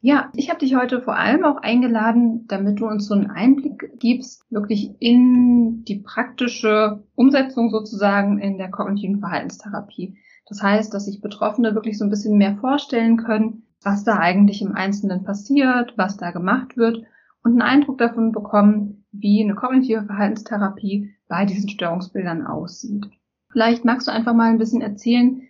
Ja, 0.06 0.30
ich 0.36 0.50
habe 0.50 0.60
dich 0.60 0.76
heute 0.76 1.02
vor 1.02 1.16
allem 1.16 1.46
auch 1.46 1.62
eingeladen, 1.62 2.46
damit 2.48 2.82
du 2.82 2.88
uns 2.88 3.08
so 3.08 3.14
einen 3.14 3.32
Einblick 3.32 4.00
gibst, 4.00 4.44
wirklich 4.52 4.92
in 5.00 5.86
die 5.86 6.00
praktische 6.00 7.04
Umsetzung 7.16 7.70
sozusagen 7.70 8.38
in 8.38 8.58
der 8.58 8.70
kognitiven 8.70 9.22
Verhaltenstherapie. 9.22 10.18
Das 10.46 10.62
heißt, 10.62 10.94
dass 10.94 11.06
sich 11.06 11.22
Betroffene 11.22 11.74
wirklich 11.74 11.98
so 11.98 12.04
ein 12.04 12.10
bisschen 12.10 12.38
mehr 12.38 12.58
vorstellen 12.58 13.16
können, 13.16 13.64
was 13.82 14.04
da 14.04 14.18
eigentlich 14.20 14.62
im 14.62 14.74
Einzelnen 14.74 15.24
passiert, 15.24 15.94
was 15.96 16.18
da 16.18 16.32
gemacht 16.32 16.76
wird 16.76 17.04
und 17.44 17.52
einen 17.52 17.62
Eindruck 17.62 17.98
davon 17.98 18.34
bekommen, 18.34 19.06
wie 19.14 19.42
eine 19.42 19.56
kognitive 19.56 20.04
Verhaltenstherapie 20.04 21.16
bei 21.30 21.46
diesen 21.46 21.70
Störungsbildern 21.70 22.46
aussieht. 22.46 23.06
Vielleicht 23.54 23.86
magst 23.86 24.08
du 24.08 24.12
einfach 24.12 24.34
mal 24.34 24.50
ein 24.50 24.58
bisschen 24.58 24.82
erzählen, 24.82 25.44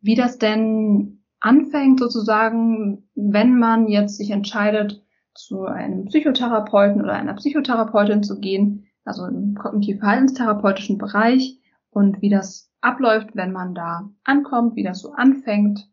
wie 0.00 0.14
das 0.14 0.38
denn 0.38 1.20
anfängt 1.40 2.00
sozusagen, 2.00 3.08
wenn 3.14 3.58
man 3.58 3.86
jetzt 3.86 4.16
sich 4.16 4.30
entscheidet, 4.30 5.04
zu 5.34 5.66
einem 5.66 6.06
Psychotherapeuten 6.06 7.02
oder 7.02 7.12
einer 7.12 7.34
Psychotherapeutin 7.34 8.22
zu 8.22 8.40
gehen, 8.40 8.86
also 9.04 9.26
im 9.26 9.54
kognitiv-verhaltenstherapeutischen 9.54 10.98
Bereich 10.98 11.58
und 11.90 12.20
wie 12.20 12.30
das 12.30 12.70
abläuft, 12.80 13.30
wenn 13.34 13.52
man 13.52 13.74
da 13.74 14.10
ankommt, 14.24 14.74
wie 14.74 14.82
das 14.82 15.00
so 15.00 15.12
anfängt. 15.12 15.86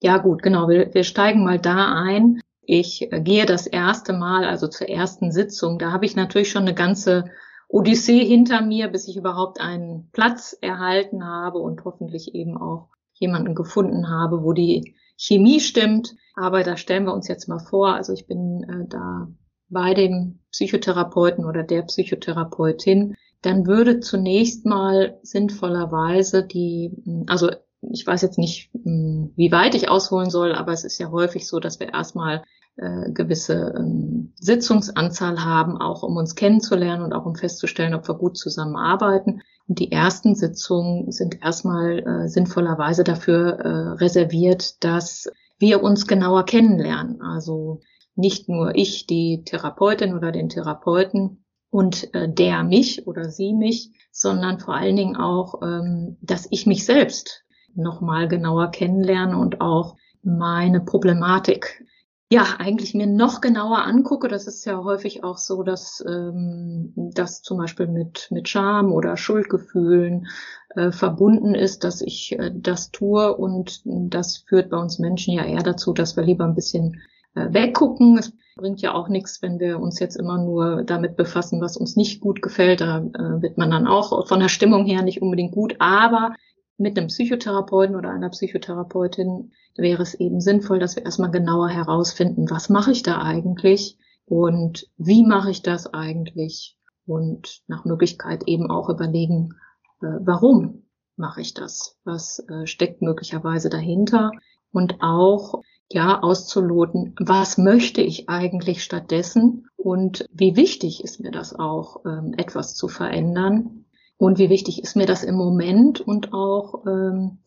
Ja 0.00 0.18
gut, 0.18 0.42
genau. 0.42 0.68
Wir, 0.68 0.94
wir 0.94 1.04
steigen 1.04 1.44
mal 1.44 1.58
da 1.58 2.02
ein. 2.02 2.40
Ich 2.62 3.08
gehe 3.10 3.44
das 3.44 3.66
erste 3.66 4.12
Mal, 4.12 4.44
also 4.44 4.68
zur 4.68 4.88
ersten 4.88 5.32
Sitzung. 5.32 5.78
Da 5.78 5.92
habe 5.92 6.06
ich 6.06 6.16
natürlich 6.16 6.50
schon 6.50 6.62
eine 6.62 6.74
ganze 6.74 7.24
Odyssee 7.72 8.22
hinter 8.22 8.60
mir, 8.60 8.88
bis 8.88 9.08
ich 9.08 9.16
überhaupt 9.16 9.58
einen 9.58 10.10
Platz 10.12 10.54
erhalten 10.60 11.24
habe 11.24 11.58
und 11.58 11.86
hoffentlich 11.86 12.34
eben 12.34 12.58
auch 12.58 12.88
jemanden 13.14 13.54
gefunden 13.54 14.10
habe, 14.10 14.42
wo 14.42 14.52
die 14.52 14.94
Chemie 15.16 15.58
stimmt. 15.58 16.14
Aber 16.34 16.64
da 16.64 16.76
stellen 16.76 17.04
wir 17.04 17.14
uns 17.14 17.28
jetzt 17.28 17.48
mal 17.48 17.60
vor, 17.60 17.94
also 17.94 18.12
ich 18.12 18.26
bin 18.26 18.64
äh, 18.64 18.88
da 18.88 19.28
bei 19.70 19.94
dem 19.94 20.40
Psychotherapeuten 20.50 21.46
oder 21.46 21.62
der 21.62 21.82
Psychotherapeutin, 21.82 23.14
dann 23.40 23.66
würde 23.66 24.00
zunächst 24.00 24.66
mal 24.66 25.18
sinnvollerweise 25.22 26.46
die, 26.46 26.92
also 27.26 27.50
ich 27.90 28.06
weiß 28.06 28.22
jetzt 28.22 28.38
nicht, 28.38 28.70
hm, 28.72 29.32
wie 29.36 29.52
weit 29.52 29.74
ich 29.74 29.88
ausholen 29.88 30.30
soll, 30.30 30.54
aber 30.54 30.72
es 30.72 30.84
ist 30.84 30.98
ja 30.98 31.10
häufig 31.10 31.46
so, 31.46 31.58
dass 31.60 31.80
wir 31.80 31.92
erstmal 31.92 32.42
äh, 32.76 33.10
gewisse 33.12 33.74
ähm, 33.76 34.32
Sitzungsanzahl 34.36 35.44
haben, 35.44 35.76
auch 35.76 36.02
um 36.02 36.16
uns 36.16 36.34
kennenzulernen 36.34 37.02
und 37.02 37.12
auch 37.12 37.26
um 37.26 37.34
festzustellen, 37.34 37.94
ob 37.94 38.08
wir 38.08 38.14
gut 38.14 38.38
zusammenarbeiten. 38.38 39.42
Und 39.68 39.78
die 39.78 39.92
ersten 39.92 40.34
Sitzungen 40.34 41.10
sind 41.12 41.42
erstmal 41.42 41.98
äh, 41.98 42.28
sinnvollerweise 42.28 43.04
dafür 43.04 43.58
äh, 43.58 43.68
reserviert, 44.02 44.82
dass 44.84 45.30
wir 45.58 45.82
uns 45.82 46.06
genauer 46.06 46.44
kennenlernen. 46.44 47.20
Also 47.20 47.80
nicht 48.14 48.48
nur 48.48 48.74
ich, 48.74 49.06
die 49.06 49.42
Therapeutin 49.44 50.14
oder 50.14 50.32
den 50.32 50.48
Therapeuten 50.48 51.44
und 51.70 52.12
äh, 52.14 52.32
der 52.32 52.62
mich 52.64 53.06
oder 53.06 53.30
sie 53.30 53.54
mich, 53.54 53.92
sondern 54.10 54.60
vor 54.60 54.74
allen 54.74 54.96
Dingen 54.96 55.16
auch, 55.16 55.62
ähm, 55.62 56.16
dass 56.20 56.46
ich 56.50 56.66
mich 56.66 56.84
selbst 56.84 57.44
nochmal 57.74 58.28
genauer 58.28 58.70
kennenlerne 58.70 59.38
und 59.38 59.60
auch 59.60 59.96
meine 60.22 60.80
Problematik 60.80 61.84
ja, 62.32 62.46
eigentlich 62.58 62.94
mir 62.94 63.06
noch 63.06 63.42
genauer 63.42 63.84
angucke, 63.84 64.26
das 64.26 64.46
ist 64.46 64.64
ja 64.64 64.82
häufig 64.82 65.22
auch 65.22 65.36
so, 65.36 65.62
dass 65.62 66.02
ähm, 66.08 66.94
das 66.96 67.42
zum 67.42 67.58
Beispiel 67.58 67.86
mit, 67.88 68.28
mit 68.30 68.48
Scham 68.48 68.90
oder 68.90 69.18
Schuldgefühlen 69.18 70.28
äh, 70.74 70.92
verbunden 70.92 71.54
ist, 71.54 71.84
dass 71.84 72.00
ich 72.00 72.32
äh, 72.38 72.50
das 72.54 72.90
tue 72.90 73.36
und 73.36 73.82
das 73.84 74.38
führt 74.48 74.70
bei 74.70 74.78
uns 74.78 74.98
Menschen 74.98 75.34
ja 75.34 75.44
eher 75.44 75.62
dazu, 75.62 75.92
dass 75.92 76.16
wir 76.16 76.24
lieber 76.24 76.44
ein 76.44 76.54
bisschen 76.54 77.02
äh, 77.34 77.52
weggucken. 77.52 78.16
Es 78.16 78.32
bringt 78.56 78.80
ja 78.80 78.94
auch 78.94 79.08
nichts, 79.08 79.42
wenn 79.42 79.60
wir 79.60 79.78
uns 79.78 79.98
jetzt 79.98 80.16
immer 80.16 80.38
nur 80.38 80.84
damit 80.84 81.16
befassen, 81.16 81.60
was 81.60 81.76
uns 81.76 81.96
nicht 81.96 82.22
gut 82.22 82.40
gefällt. 82.40 82.80
Da 82.80 83.00
äh, 83.00 83.42
wird 83.42 83.58
man 83.58 83.70
dann 83.70 83.86
auch 83.86 84.26
von 84.26 84.40
der 84.40 84.48
Stimmung 84.48 84.86
her 84.86 85.02
nicht 85.02 85.20
unbedingt 85.20 85.52
gut. 85.52 85.76
Aber 85.80 86.32
mit 86.78 86.98
einem 86.98 87.08
Psychotherapeuten 87.08 87.96
oder 87.96 88.10
einer 88.10 88.30
Psychotherapeutin 88.30 89.52
wäre 89.76 90.02
es 90.02 90.14
eben 90.14 90.40
sinnvoll, 90.40 90.78
dass 90.78 90.96
wir 90.96 91.04
erstmal 91.04 91.30
genauer 91.30 91.68
herausfinden, 91.68 92.50
was 92.50 92.68
mache 92.68 92.92
ich 92.92 93.02
da 93.02 93.22
eigentlich 93.22 93.98
und 94.26 94.88
wie 94.96 95.24
mache 95.24 95.50
ich 95.50 95.62
das 95.62 95.92
eigentlich 95.92 96.76
und 97.06 97.62
nach 97.66 97.84
Möglichkeit 97.84 98.44
eben 98.46 98.70
auch 98.70 98.88
überlegen, 98.88 99.54
äh, 100.00 100.06
warum 100.20 100.86
mache 101.16 101.40
ich 101.40 101.54
das? 101.54 101.96
Was 102.04 102.44
äh, 102.48 102.66
steckt 102.66 103.02
möglicherweise 103.02 103.68
dahinter? 103.68 104.30
Und 104.70 105.02
auch 105.02 105.60
ja 105.90 106.22
auszuloten, 106.22 107.14
was 107.18 107.58
möchte 107.58 108.00
ich 108.00 108.30
eigentlich 108.30 108.82
stattdessen 108.82 109.66
und 109.76 110.26
wie 110.32 110.56
wichtig 110.56 111.04
ist 111.04 111.20
mir 111.20 111.30
das 111.30 111.54
auch, 111.54 112.04
ähm, 112.06 112.32
etwas 112.38 112.74
zu 112.74 112.88
verändern 112.88 113.81
und 114.22 114.38
wie 114.38 114.50
wichtig 114.50 114.80
ist 114.84 114.94
mir 114.94 115.06
das 115.06 115.24
im 115.24 115.34
Moment 115.34 116.00
und 116.00 116.32
auch 116.32 116.86
ähm, 116.86 117.38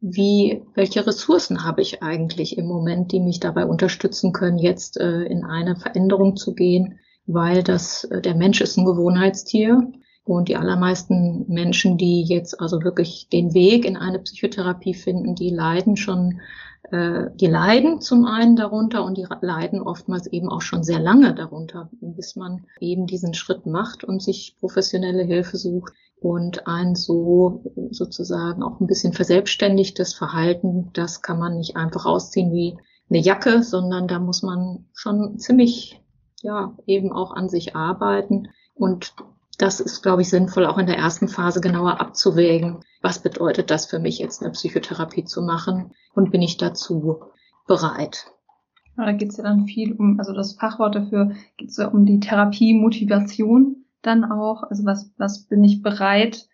wie, 0.00 0.62
welche 0.74 1.06
Ressourcen 1.06 1.64
habe 1.64 1.82
ich 1.82 2.02
eigentlich 2.02 2.56
im 2.56 2.64
Moment, 2.64 3.12
die 3.12 3.20
mich 3.20 3.40
dabei 3.40 3.66
unterstützen 3.66 4.32
können, 4.32 4.56
jetzt 4.56 4.98
äh, 4.98 5.24
in 5.24 5.44
eine 5.44 5.76
Veränderung 5.76 6.34
zu 6.36 6.54
gehen, 6.54 6.98
weil 7.26 7.62
das, 7.62 8.04
äh, 8.04 8.22
der 8.22 8.34
Mensch 8.36 8.62
ist 8.62 8.78
ein 8.78 8.86
Gewohnheitstier 8.86 9.92
und 10.24 10.48
die 10.48 10.56
allermeisten 10.56 11.44
Menschen, 11.48 11.98
die 11.98 12.22
jetzt 12.22 12.58
also 12.58 12.82
wirklich 12.82 13.28
den 13.30 13.52
Weg 13.52 13.84
in 13.84 13.98
eine 13.98 14.18
Psychotherapie 14.18 14.94
finden, 14.94 15.34
die 15.34 15.50
leiden 15.50 15.98
schon 15.98 16.40
die 16.92 17.46
leiden 17.46 18.00
zum 18.00 18.26
einen 18.26 18.56
darunter 18.56 19.04
und 19.04 19.16
die 19.16 19.26
leiden 19.40 19.80
oftmals 19.80 20.26
eben 20.26 20.50
auch 20.50 20.60
schon 20.60 20.84
sehr 20.84 21.00
lange 21.00 21.34
darunter, 21.34 21.88
bis 22.00 22.36
man 22.36 22.66
eben 22.78 23.06
diesen 23.06 23.32
Schritt 23.32 23.64
macht 23.64 24.04
und 24.04 24.22
sich 24.22 24.56
professionelle 24.60 25.22
Hilfe 25.22 25.56
sucht 25.56 25.94
und 26.20 26.66
ein 26.66 26.94
so 26.94 27.62
sozusagen 27.90 28.62
auch 28.62 28.80
ein 28.80 28.86
bisschen 28.86 29.12
verselbstständigtes 29.12 30.14
Verhalten, 30.14 30.90
das 30.92 31.22
kann 31.22 31.38
man 31.38 31.58
nicht 31.58 31.76
einfach 31.76 32.06
ausziehen 32.06 32.52
wie 32.52 32.76
eine 33.10 33.18
Jacke, 33.18 33.62
sondern 33.62 34.08
da 34.08 34.18
muss 34.18 34.42
man 34.42 34.86
schon 34.94 35.38
ziemlich, 35.38 36.00
ja, 36.42 36.76
eben 36.86 37.12
auch 37.12 37.32
an 37.32 37.48
sich 37.48 37.76
arbeiten. 37.76 38.48
Und 38.74 39.14
das 39.56 39.80
ist, 39.80 40.02
glaube 40.02 40.22
ich, 40.22 40.30
sinnvoll, 40.30 40.66
auch 40.66 40.78
in 40.78 40.86
der 40.86 40.98
ersten 40.98 41.28
Phase 41.28 41.60
genauer 41.60 42.00
abzuwägen. 42.00 42.80
Was 43.02 43.20
bedeutet 43.20 43.70
das 43.70 43.86
für 43.86 43.98
mich 43.98 44.18
jetzt, 44.18 44.42
eine 44.42 44.52
Psychotherapie 44.52 45.24
zu 45.24 45.42
machen? 45.42 45.92
Und 46.14 46.30
bin 46.30 46.42
ich 46.42 46.56
dazu 46.56 47.20
bereit? 47.66 48.26
Ja, 48.96 49.06
da 49.06 49.12
geht 49.12 49.30
es 49.30 49.36
ja 49.36 49.44
dann 49.44 49.66
viel 49.66 49.92
um, 49.92 50.18
also 50.18 50.32
das 50.32 50.54
Fachwort 50.54 50.94
dafür 50.94 51.32
geht 51.56 51.70
es 51.70 51.76
ja 51.76 51.88
um 51.88 52.06
die 52.06 52.20
Therapie-Motivation 52.20 53.84
dann 54.02 54.24
auch. 54.24 54.62
Also 54.64 54.84
was, 54.84 55.12
was 55.16 55.46
bin 55.46 55.64
ich 55.64 55.82
bereit 55.82 56.48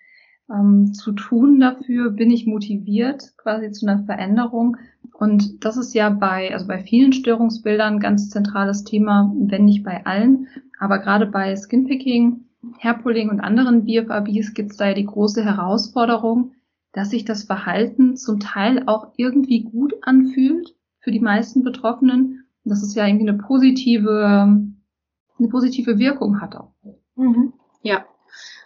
ähm, 0.50 0.92
zu 0.94 1.12
tun 1.12 1.60
dafür? 1.60 2.10
Bin 2.10 2.30
ich 2.30 2.46
motiviert 2.46 3.34
quasi 3.36 3.70
zu 3.72 3.86
einer 3.86 4.04
Veränderung? 4.04 4.76
Und 5.12 5.64
das 5.64 5.76
ist 5.76 5.94
ja 5.94 6.08
bei, 6.08 6.52
also 6.52 6.66
bei 6.66 6.82
vielen 6.82 7.12
Störungsbildern 7.12 8.00
ganz 8.00 8.30
zentrales 8.30 8.84
Thema, 8.84 9.32
wenn 9.36 9.66
nicht 9.66 9.84
bei 9.84 10.06
allen. 10.06 10.48
Aber 10.78 10.98
gerade 10.98 11.26
bei 11.26 11.54
Skinpicking 11.54 12.46
Herpoling 12.78 13.30
und 13.30 13.40
anderen 13.40 13.84
BFABs 13.84 14.54
gibt 14.54 14.72
es 14.72 14.76
da 14.76 14.88
ja 14.88 14.94
die 14.94 15.06
große 15.06 15.44
Herausforderung, 15.44 16.52
dass 16.92 17.10
sich 17.10 17.24
das 17.24 17.44
Verhalten 17.44 18.16
zum 18.16 18.40
Teil 18.40 18.84
auch 18.86 19.12
irgendwie 19.16 19.62
gut 19.62 19.94
anfühlt 20.02 20.74
für 20.98 21.10
die 21.10 21.20
meisten 21.20 21.62
Betroffenen. 21.62 22.44
Und 22.64 22.70
dass 22.70 22.82
es 22.82 22.94
ja 22.94 23.06
irgendwie 23.06 23.28
eine 23.28 23.38
positive, 23.38 24.48
eine 25.38 25.48
positive 25.48 25.98
Wirkung 25.98 26.40
hat 26.40 26.56
auch. 26.56 26.74
Mhm. 27.16 27.54
Ja, 27.82 28.04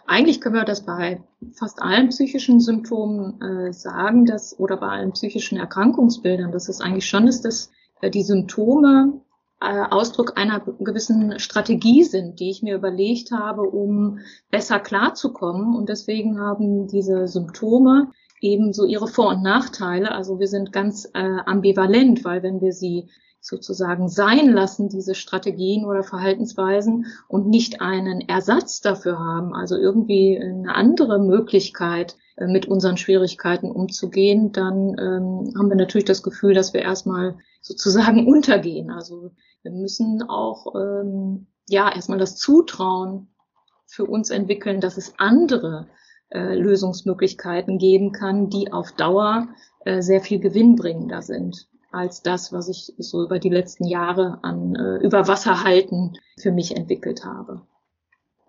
eigentlich 0.05 0.41
können 0.41 0.55
wir 0.55 0.65
das 0.65 0.85
bei 0.85 1.23
fast 1.53 1.81
allen 1.81 2.09
psychischen 2.09 2.59
Symptomen 2.59 3.41
äh, 3.41 3.73
sagen, 3.73 4.25
dass 4.25 4.59
oder 4.59 4.77
bei 4.77 4.87
allen 4.87 5.13
psychischen 5.13 5.57
Erkrankungsbildern, 5.57 6.51
dass 6.51 6.69
es 6.69 6.81
eigentlich 6.81 7.07
schon 7.07 7.27
ist, 7.27 7.41
dass 7.43 7.71
äh, 8.01 8.09
die 8.09 8.23
Symptome 8.23 9.21
Ausdruck 9.59 10.37
einer 10.37 10.59
gewissen 10.59 11.39
Strategie 11.39 12.03
sind, 12.03 12.39
die 12.39 12.49
ich 12.49 12.61
mir 12.61 12.75
überlegt 12.75 13.31
habe, 13.31 13.61
um 13.61 14.19
besser 14.51 14.79
klarzukommen. 14.79 15.75
Und 15.75 15.89
deswegen 15.89 16.39
haben 16.39 16.87
diese 16.87 17.27
Symptome 17.27 18.11
eben 18.41 18.73
so 18.73 18.85
ihre 18.85 19.07
Vor- 19.07 19.29
und 19.29 19.43
Nachteile. 19.43 20.11
Also 20.11 20.39
wir 20.39 20.47
sind 20.47 20.71
ganz 20.71 21.09
äh, 21.13 21.39
ambivalent, 21.45 22.23
weil 22.25 22.43
wenn 22.43 22.61
wir 22.61 22.73
sie 22.73 23.09
sozusagen 23.39 24.09
sein 24.09 24.51
lassen, 24.51 24.89
diese 24.89 25.15
Strategien 25.15 25.85
oder 25.85 26.03
Verhaltensweisen 26.03 27.05
und 27.27 27.47
nicht 27.47 27.81
einen 27.81 28.21
Ersatz 28.21 28.81
dafür 28.81 29.19
haben, 29.19 29.53
also 29.53 29.77
irgendwie 29.77 30.39
eine 30.39 30.73
andere 30.75 31.19
Möglichkeit, 31.19 32.13
äh, 32.13 32.24
mit 32.37 32.67
unseren 32.67 32.97
Schwierigkeiten 32.97 33.71
umzugehen, 33.71 34.51
dann 34.51 34.89
ähm, 34.99 35.53
haben 35.57 35.69
wir 35.69 35.77
natürlich 35.77 36.05
das 36.05 36.21
Gefühl, 36.21 36.53
dass 36.53 36.73
wir 36.73 36.81
erstmal 36.81 37.37
sozusagen 37.61 38.27
untergehen. 38.31 38.91
Also 38.91 39.31
wir 39.63 39.71
müssen 39.71 40.23
auch 40.23 40.75
ähm, 40.75 41.47
ja 41.69 41.93
erstmal 41.93 42.19
das 42.19 42.35
Zutrauen 42.35 43.27
für 43.85 44.05
uns 44.05 44.29
entwickeln, 44.29 44.81
dass 44.81 44.97
es 44.97 45.13
andere 45.17 45.87
äh, 46.29 46.55
Lösungsmöglichkeiten 46.55 47.77
geben 47.77 48.11
kann, 48.11 48.49
die 48.49 48.73
auf 48.73 48.91
Dauer 48.91 49.47
äh, 49.85 50.01
sehr 50.01 50.21
viel 50.21 50.39
gewinnbringender 50.39 51.21
sind 51.21 51.67
als 51.91 52.21
das, 52.21 52.51
was 52.51 52.67
ich 52.67 52.93
so 52.97 53.23
über 53.23 53.39
die 53.39 53.49
letzten 53.49 53.85
Jahre 53.85 54.39
an 54.41 54.75
äh, 54.75 54.97
Überwasserhalten 54.97 56.17
für 56.37 56.51
mich 56.51 56.75
entwickelt 56.75 57.23
habe. 57.23 57.61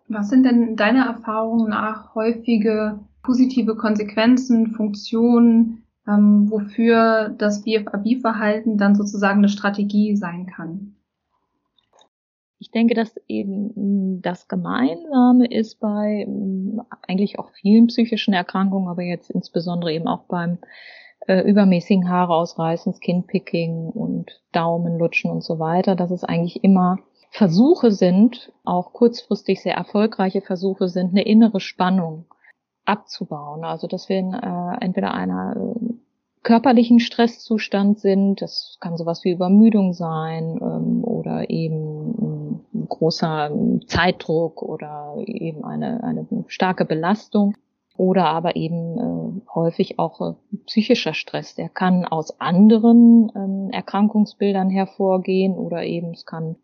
Was 0.09 0.29
sind 0.29 0.45
denn 0.45 0.77
deiner 0.77 1.07
Erfahrung 1.07 1.69
nach 1.69 2.15
häufige 2.15 2.99
positive 3.27 3.75
Konsequenzen, 3.75 4.69
Funktionen, 4.69 5.83
ähm, 6.09 6.49
wofür 6.49 7.35
das 7.37 7.63
BFAB-Verhalten 7.63 8.79
dann 8.79 8.95
sozusagen 8.95 9.39
eine 9.39 9.49
Strategie 9.49 10.17
sein 10.17 10.47
kann? 10.47 10.95
Ich 12.59 12.71
denke, 12.71 12.95
dass 12.95 13.15
eben 13.29 14.23
das 14.23 14.49
Gemeinsame 14.49 15.47
ist 15.47 15.79
bei 15.79 16.27
eigentlich 17.07 17.39
auch 17.39 17.51
vielen 17.51 17.89
psychischen 17.89 18.33
Erkrankungen, 18.33 18.89
aber 18.89 19.03
jetzt 19.03 19.31
insbesondere 19.31 19.93
eben 19.93 20.07
auch 20.07 20.25
beim 20.25 20.59
äh, 21.27 21.41
übermäßigen 21.41 22.09
Haare 22.09 22.35
ausreißen, 22.35 22.95
Skinpicking 22.95 23.91
und 23.91 24.41
Daumenlutschen 24.53 25.31
und 25.31 25.43
so 25.43 25.59
weiter, 25.59 25.97
dass 25.97 26.11
es 26.11 26.25
eigentlich 26.25 26.65
immer 26.65 26.99
Versuche 27.31 27.91
sind, 27.91 28.53
auch 28.65 28.93
kurzfristig 28.93 29.61
sehr 29.61 29.75
erfolgreiche 29.75 30.41
Versuche 30.41 30.89
sind, 30.89 31.11
eine 31.11 31.27
innere 31.27 31.61
Spannung 31.61 32.25
abzubauen. 32.87 33.65
Also 33.65 33.87
dass 33.87 34.09
wir 34.09 34.19
in 34.19 34.33
äh, 34.33 34.77
entweder 34.81 35.15
einer 35.15 35.57
äh, 35.57 35.95
körperlichen 36.43 37.01
Stresszustand 37.01 37.99
sind, 37.99 38.41
das 38.41 38.79
kann 38.81 38.97
sowas 38.97 39.25
wie 39.25 39.33
Übermüdung 39.33 39.93
sein 39.93 40.59
ähm, 40.63 41.03
oder 41.03 41.51
eben 41.51 42.61
ein 42.73 42.87
großer 42.89 43.51
Zeitdruck 43.87 44.63
oder 44.63 45.15
eben 45.27 45.65
eine, 45.65 46.05
eine 46.05 46.27
starke 46.47 46.85
Belastung 46.85 47.57
oder 47.97 48.27
aber 48.27 48.57
eben 48.57 48.99
äh, 48.99 49.51
häufig 49.55 49.99
auch 49.99 50.21
äh, 50.21 50.35
psychischer 50.67 51.15
Stress. 51.15 51.55
Der 51.55 51.69
kann 51.69 52.05
aus 52.05 52.41
anderen 52.41 53.33
ähm, 53.35 53.71
Erkrankungsbildern 53.73 54.71
hervorgehen 54.71 55.55
oder 55.55 55.83
eben 55.85 56.13
es 56.13 56.27
kann 56.27 56.57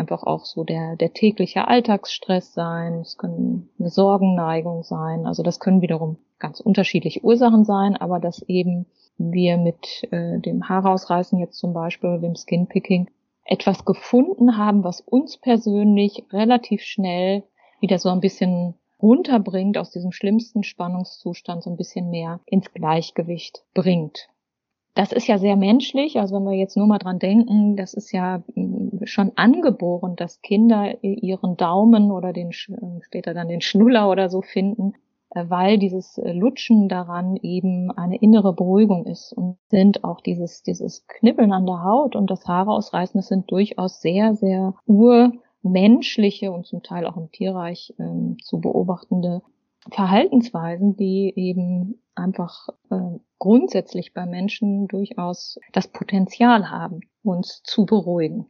einfach 0.00 0.24
auch 0.24 0.46
so 0.46 0.64
der, 0.64 0.96
der 0.96 1.12
tägliche 1.12 1.68
Alltagsstress 1.68 2.54
sein, 2.54 3.00
es 3.00 3.18
können 3.18 3.68
eine 3.78 3.90
Sorgenneigung 3.90 4.82
sein. 4.82 5.26
Also 5.26 5.42
das 5.42 5.60
können 5.60 5.82
wiederum 5.82 6.16
ganz 6.38 6.58
unterschiedliche 6.60 7.22
Ursachen 7.22 7.64
sein, 7.64 7.96
aber 7.96 8.18
dass 8.18 8.42
eben 8.42 8.86
wir 9.18 9.58
mit 9.58 10.08
äh, 10.10 10.40
dem 10.40 10.68
Haarausreißen 10.68 11.38
jetzt 11.38 11.58
zum 11.58 11.74
Beispiel, 11.74 12.18
dem 12.18 12.34
Skinpicking, 12.34 13.10
etwas 13.44 13.84
gefunden 13.84 14.56
haben, 14.56 14.84
was 14.84 15.00
uns 15.00 15.36
persönlich 15.36 16.24
relativ 16.32 16.82
schnell 16.82 17.42
wieder 17.80 17.98
so 17.98 18.08
ein 18.08 18.20
bisschen 18.20 18.74
runterbringt 19.02 19.76
aus 19.76 19.90
diesem 19.90 20.12
schlimmsten 20.12 20.62
Spannungszustand, 20.62 21.62
so 21.62 21.70
ein 21.70 21.76
bisschen 21.76 22.10
mehr 22.10 22.40
ins 22.46 22.72
Gleichgewicht 22.72 23.64
bringt. 23.74 24.28
Das 24.94 25.12
ist 25.12 25.26
ja 25.26 25.38
sehr 25.38 25.56
menschlich. 25.56 26.18
Also 26.18 26.36
wenn 26.36 26.44
wir 26.44 26.56
jetzt 26.56 26.76
nur 26.76 26.86
mal 26.86 26.98
dran 26.98 27.18
denken, 27.18 27.76
das 27.76 27.94
ist 27.94 28.12
ja 28.12 28.42
schon 29.04 29.32
angeboren, 29.36 30.16
dass 30.16 30.42
Kinder 30.42 31.02
ihren 31.02 31.56
Daumen 31.56 32.10
oder 32.10 32.32
den, 32.32 32.52
später 32.52 33.34
dann 33.34 33.48
den 33.48 33.60
Schnuller 33.60 34.10
oder 34.10 34.28
so 34.28 34.42
finden, 34.42 34.94
äh, 35.30 35.44
weil 35.48 35.78
dieses 35.78 36.18
äh, 36.18 36.32
Lutschen 36.32 36.88
daran 36.88 37.36
eben 37.36 37.90
eine 37.92 38.18
innere 38.18 38.52
Beruhigung 38.52 39.06
ist 39.06 39.32
und 39.32 39.58
sind 39.68 40.04
auch 40.04 40.20
dieses, 40.20 40.62
dieses 40.62 41.06
Knibbeln 41.06 41.52
an 41.52 41.66
der 41.66 41.84
Haut 41.84 42.16
und 42.16 42.30
das 42.30 42.46
Haare 42.46 42.72
ausreißen, 42.72 43.18
das 43.18 43.28
sind 43.28 43.50
durchaus 43.50 44.00
sehr, 44.00 44.34
sehr 44.34 44.74
urmenschliche 44.86 46.50
und 46.50 46.66
zum 46.66 46.82
Teil 46.82 47.06
auch 47.06 47.16
im 47.16 47.30
Tierreich 47.30 47.94
äh, 47.98 48.36
zu 48.42 48.60
beobachtende 48.60 49.42
Verhaltensweisen, 49.90 50.96
die 50.96 51.32
eben 51.36 52.02
einfach 52.14 52.68
äh, 52.90 53.18
grundsätzlich 53.38 54.12
bei 54.12 54.26
Menschen 54.26 54.88
durchaus 54.88 55.58
das 55.72 55.88
Potenzial 55.88 56.70
haben, 56.70 57.00
uns 57.22 57.62
zu 57.64 57.86
beruhigen. 57.86 58.46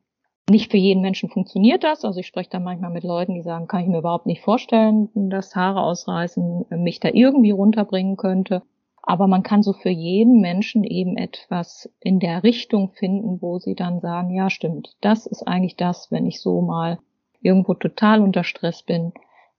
Nicht 0.51 0.73
für 0.73 0.79
jeden 0.79 1.01
Menschen 1.01 1.29
funktioniert 1.29 1.85
das. 1.85 2.05
Also 2.05 2.19
ich 2.19 2.27
spreche 2.27 2.51
da 2.51 2.59
manchmal 2.59 2.91
mit 2.91 3.05
Leuten, 3.05 3.35
die 3.35 3.43
sagen, 3.43 3.69
kann 3.69 3.83
ich 3.83 3.87
mir 3.87 3.99
überhaupt 3.99 4.27
nicht 4.27 4.43
vorstellen, 4.43 5.09
dass 5.15 5.55
Haare 5.55 5.81
ausreißen 5.81 6.67
mich 6.71 6.99
da 6.99 7.09
irgendwie 7.13 7.53
runterbringen 7.53 8.17
könnte. 8.17 8.63
Aber 9.01 9.29
man 9.29 9.45
kann 9.45 9.63
so 9.63 9.73
für 9.73 9.91
jeden 9.91 10.41
Menschen 10.41 10.83
eben 10.83 11.17
etwas 11.17 11.89
in 12.01 12.19
der 12.19 12.43
Richtung 12.43 12.91
finden, 12.91 13.41
wo 13.41 13.61
sie 13.61 13.77
dann 13.77 14.01
sagen, 14.01 14.35
ja 14.35 14.51
stimmt, 14.51 14.97
das 15.01 15.25
ist 15.25 15.47
eigentlich 15.47 15.77
das, 15.77 16.11
wenn 16.11 16.27
ich 16.27 16.41
so 16.41 16.61
mal 16.63 16.99
irgendwo 17.41 17.75
total 17.75 18.21
unter 18.21 18.43
Stress 18.43 18.83
bin, 18.83 19.13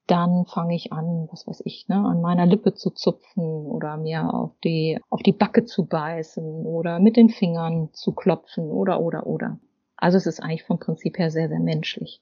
dann 0.07 0.45
fange 0.45 0.75
ich 0.75 0.91
an, 0.91 1.29
was 1.31 1.47
weiß 1.47 1.61
ich, 1.63 1.87
ne, 1.87 1.95
an 1.95 2.19
meiner 2.19 2.45
Lippe 2.45 2.73
zu 2.73 2.89
zupfen 2.89 3.45
oder 3.45 3.95
mir 3.95 4.33
auf 4.33 4.51
die, 4.65 4.99
auf 5.09 5.21
die 5.21 5.31
Backe 5.31 5.63
zu 5.63 5.85
beißen 5.85 6.65
oder 6.65 6.99
mit 6.99 7.15
den 7.15 7.29
Fingern 7.29 7.91
zu 7.93 8.11
klopfen 8.11 8.69
oder, 8.69 8.99
oder, 8.99 9.25
oder. 9.25 9.57
Also 10.01 10.17
es 10.17 10.25
ist 10.25 10.41
eigentlich 10.41 10.63
vom 10.63 10.79
Prinzip 10.79 11.19
her 11.19 11.29
sehr, 11.29 11.47
sehr 11.47 11.59
menschlich. 11.59 12.21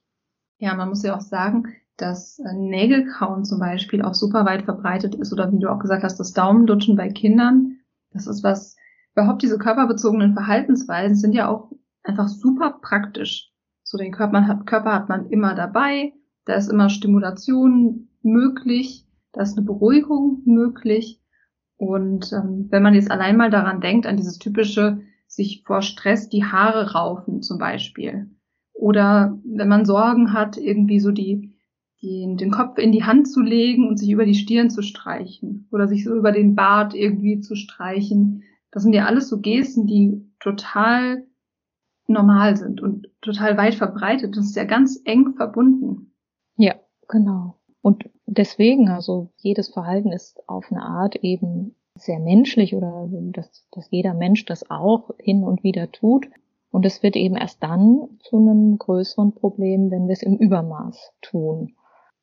Ja, 0.57 0.75
man 0.75 0.89
muss 0.89 1.01
ja 1.01 1.15
auch 1.15 1.21
sagen, 1.21 1.73
dass 1.95 2.37
äh, 2.39 2.53
Nägelkauen 2.53 3.45
zum 3.45 3.59
Beispiel 3.59 4.01
auch 4.01 4.13
super 4.13 4.45
weit 4.45 4.63
verbreitet 4.63 5.15
ist 5.15 5.31
oder 5.31 5.51
wie 5.51 5.59
du 5.59 5.71
auch 5.71 5.79
gesagt 5.79 6.03
hast, 6.03 6.19
das 6.19 6.33
Daumendutschen 6.33 6.97
bei 6.97 7.09
Kindern. 7.09 7.79
Das 8.11 8.27
ist 8.27 8.43
was, 8.43 8.75
überhaupt 9.13 9.41
diese 9.41 9.57
körperbezogenen 9.57 10.33
Verhaltensweisen 10.33 11.15
sind 11.15 11.33
ja 11.33 11.47
auch 11.47 11.71
einfach 12.03 12.27
super 12.27 12.79
praktisch. 12.81 13.51
So 13.83 13.97
den 13.97 14.11
Körper 14.11 14.45
hat, 14.45 14.67
Körper 14.67 14.93
hat 14.93 15.07
man 15.07 15.29
immer 15.29 15.55
dabei, 15.55 16.13
da 16.45 16.55
ist 16.55 16.69
immer 16.69 16.89
Stimulation 16.89 18.09
möglich, 18.21 19.07
da 19.31 19.41
ist 19.41 19.57
eine 19.57 19.65
Beruhigung 19.65 20.41
möglich. 20.43 21.21
Und 21.77 22.33
ähm, 22.33 22.67
wenn 22.69 22.83
man 22.83 22.93
jetzt 22.93 23.09
allein 23.09 23.37
mal 23.37 23.49
daran 23.49 23.79
denkt, 23.79 24.05
an 24.05 24.17
dieses 24.17 24.37
typische 24.37 25.01
sich 25.39 25.63
vor 25.65 25.81
Stress 25.81 26.27
die 26.27 26.43
Haare 26.43 26.91
raufen 26.91 27.41
zum 27.41 27.57
Beispiel. 27.57 28.29
Oder 28.73 29.39
wenn 29.45 29.69
man 29.69 29.85
Sorgen 29.85 30.33
hat, 30.33 30.57
irgendwie 30.57 30.99
so 30.99 31.11
die, 31.11 31.55
die, 32.01 32.35
den 32.37 32.51
Kopf 32.51 32.77
in 32.77 32.91
die 32.91 33.03
Hand 33.03 33.27
zu 33.27 33.41
legen 33.41 33.87
und 33.87 33.97
sich 33.97 34.11
über 34.11 34.25
die 34.25 34.35
Stirn 34.35 34.69
zu 34.69 34.81
streichen. 34.81 35.67
Oder 35.71 35.87
sich 35.87 36.03
so 36.03 36.13
über 36.13 36.31
den 36.31 36.55
Bart 36.55 36.93
irgendwie 36.93 37.39
zu 37.39 37.55
streichen. 37.55 38.43
Das 38.71 38.83
sind 38.83 38.93
ja 38.93 39.05
alles 39.05 39.29
so 39.29 39.39
Gesten, 39.39 39.87
die 39.87 40.29
total 40.39 41.25
normal 42.07 42.57
sind 42.57 42.81
und 42.81 43.09
total 43.21 43.57
weit 43.57 43.75
verbreitet. 43.75 44.35
Das 44.35 44.45
ist 44.45 44.55
ja 44.55 44.65
ganz 44.65 44.99
eng 45.05 45.35
verbunden. 45.35 46.13
Ja, 46.57 46.75
genau. 47.07 47.55
Und 47.81 48.09
deswegen, 48.25 48.89
also 48.89 49.31
jedes 49.37 49.69
Verhalten 49.69 50.11
ist 50.11 50.37
auf 50.47 50.65
eine 50.69 50.83
Art 50.83 51.15
eben 51.17 51.75
sehr 51.99 52.19
menschlich 52.19 52.75
oder 52.75 53.07
dass, 53.11 53.67
dass 53.71 53.89
jeder 53.91 54.13
Mensch 54.13 54.45
das 54.45 54.69
auch 54.69 55.11
hin 55.19 55.43
und 55.43 55.63
wieder 55.63 55.91
tut. 55.91 56.27
Und 56.71 56.85
es 56.85 57.01
wird 57.01 57.15
eben 57.15 57.35
erst 57.35 57.63
dann 57.63 58.19
zu 58.19 58.37
einem 58.37 58.77
größeren 58.77 59.33
Problem, 59.33 59.89
wenn 59.91 60.07
wir 60.07 60.13
es 60.13 60.23
im 60.23 60.37
Übermaß 60.37 61.13
tun. 61.21 61.73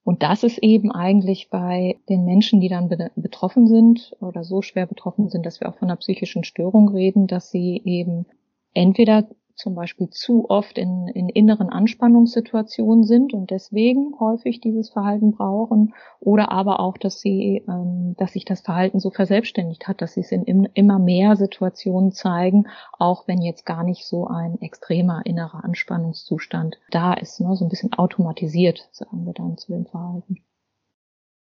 Und 0.05 0.23
das 0.23 0.45
ist 0.45 0.59
eben 0.59 0.93
eigentlich 0.93 1.51
bei 1.51 1.99
den 2.09 2.25
Menschen, 2.25 2.61
die 2.61 2.69
dann 2.69 2.89
betroffen 3.17 3.67
sind 3.67 4.17
oder 4.21 4.45
so 4.45 4.63
schwer 4.63 4.87
betroffen 4.87 5.29
sind, 5.29 5.45
dass 5.45 5.61
wir 5.61 5.69
auch 5.69 5.75
von 5.75 5.89
einer 5.89 5.97
psychischen 5.97 6.45
Störung 6.45 6.89
reden, 6.89 7.27
dass 7.27 7.51
sie 7.51 7.83
eben 7.85 8.27
entweder 8.73 9.27
zum 9.57 9.75
Beispiel 9.75 10.11
zu 10.11 10.49
oft 10.51 10.79
in, 10.79 11.09
in 11.09 11.29
inneren 11.29 11.71
Anspannungssituationen 11.71 13.05
sind 13.05 13.33
und 13.33 13.51
deswegen 13.51 14.15
häufig 14.21 14.61
dieses 14.61 14.91
Verhalten 14.91 15.33
brauchen 15.33 15.95
oder 16.21 16.53
aber 16.53 16.79
auch, 16.81 16.99
dass 16.99 17.21
sie, 17.21 17.65
ähm, 17.67 18.15
dass 18.19 18.35
sich 18.35 18.45
das 18.45 18.61
Verhalten 18.61 19.01
so 19.01 19.11
verselbstständigt 19.11 19.89
hat, 19.89 20.03
dass 20.03 20.13
sie 20.13 20.21
es 20.21 20.31
in 20.31 20.45
im, 20.45 20.69
immer 20.75 20.99
mehr 20.99 21.37
Situationen 21.37 22.13
zeigen, 22.13 22.69
auch 22.99 23.27
wenn 23.27 23.41
jetzt 23.41 23.65
gar 23.65 23.83
nicht 23.83 24.07
so 24.07 24.27
ein 24.27 24.61
extremer 24.61 25.23
innerer 25.25 25.65
Anspannungszustand 25.65 26.79
da 26.91 27.15
ist, 27.15 27.41
ne, 27.41 27.57
so 27.57 27.65
ein 27.65 27.71
bisschen 27.71 27.95
automatisiert, 27.95 28.89
sagen 28.93 29.25
wir 29.25 29.33
dann 29.33 29.57
zu 29.57 29.73
dem 29.73 29.87
Verhalten. 29.87 30.37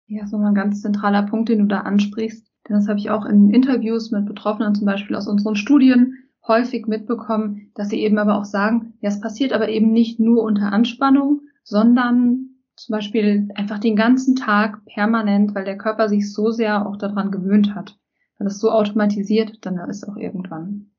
Ja, 0.06 0.26
so 0.26 0.38
ein 0.38 0.54
ganz 0.54 0.80
zentraler 0.80 1.24
Punkt, 1.24 1.50
den 1.50 1.58
du 1.58 1.66
da 1.66 1.80
ansprichst. 1.80 2.50
Denn 2.66 2.76
das 2.76 2.88
habe 2.88 2.98
ich 2.98 3.10
auch 3.10 3.26
in 3.26 3.50
Interviews 3.50 4.10
mit 4.10 4.24
Betroffenen 4.24 4.74
zum 4.74 4.86
Beispiel 4.86 5.14
aus 5.14 5.28
unseren 5.28 5.54
Studien 5.54 6.27
häufig 6.46 6.86
mitbekommen, 6.86 7.70
dass 7.74 7.90
sie 7.90 8.00
eben 8.00 8.18
aber 8.18 8.38
auch 8.38 8.44
sagen, 8.44 8.94
ja, 9.00 9.08
es 9.08 9.20
passiert 9.20 9.52
aber 9.52 9.68
eben 9.68 9.92
nicht 9.92 10.18
nur 10.20 10.42
unter 10.42 10.72
Anspannung, 10.72 11.42
sondern 11.62 12.48
zum 12.76 12.92
Beispiel 12.92 13.48
einfach 13.54 13.78
den 13.78 13.96
ganzen 13.96 14.36
Tag 14.36 14.84
permanent, 14.86 15.54
weil 15.54 15.64
der 15.64 15.76
Körper 15.76 16.08
sich 16.08 16.32
so 16.32 16.50
sehr 16.50 16.86
auch 16.86 16.96
daran 16.96 17.30
gewöhnt 17.30 17.74
hat. 17.74 17.98
Wenn 18.38 18.46
das 18.46 18.60
so 18.60 18.70
automatisiert, 18.70 19.58
dann 19.66 19.78
ist 19.90 20.08
auch 20.08 20.16
irgendwann. 20.16 20.90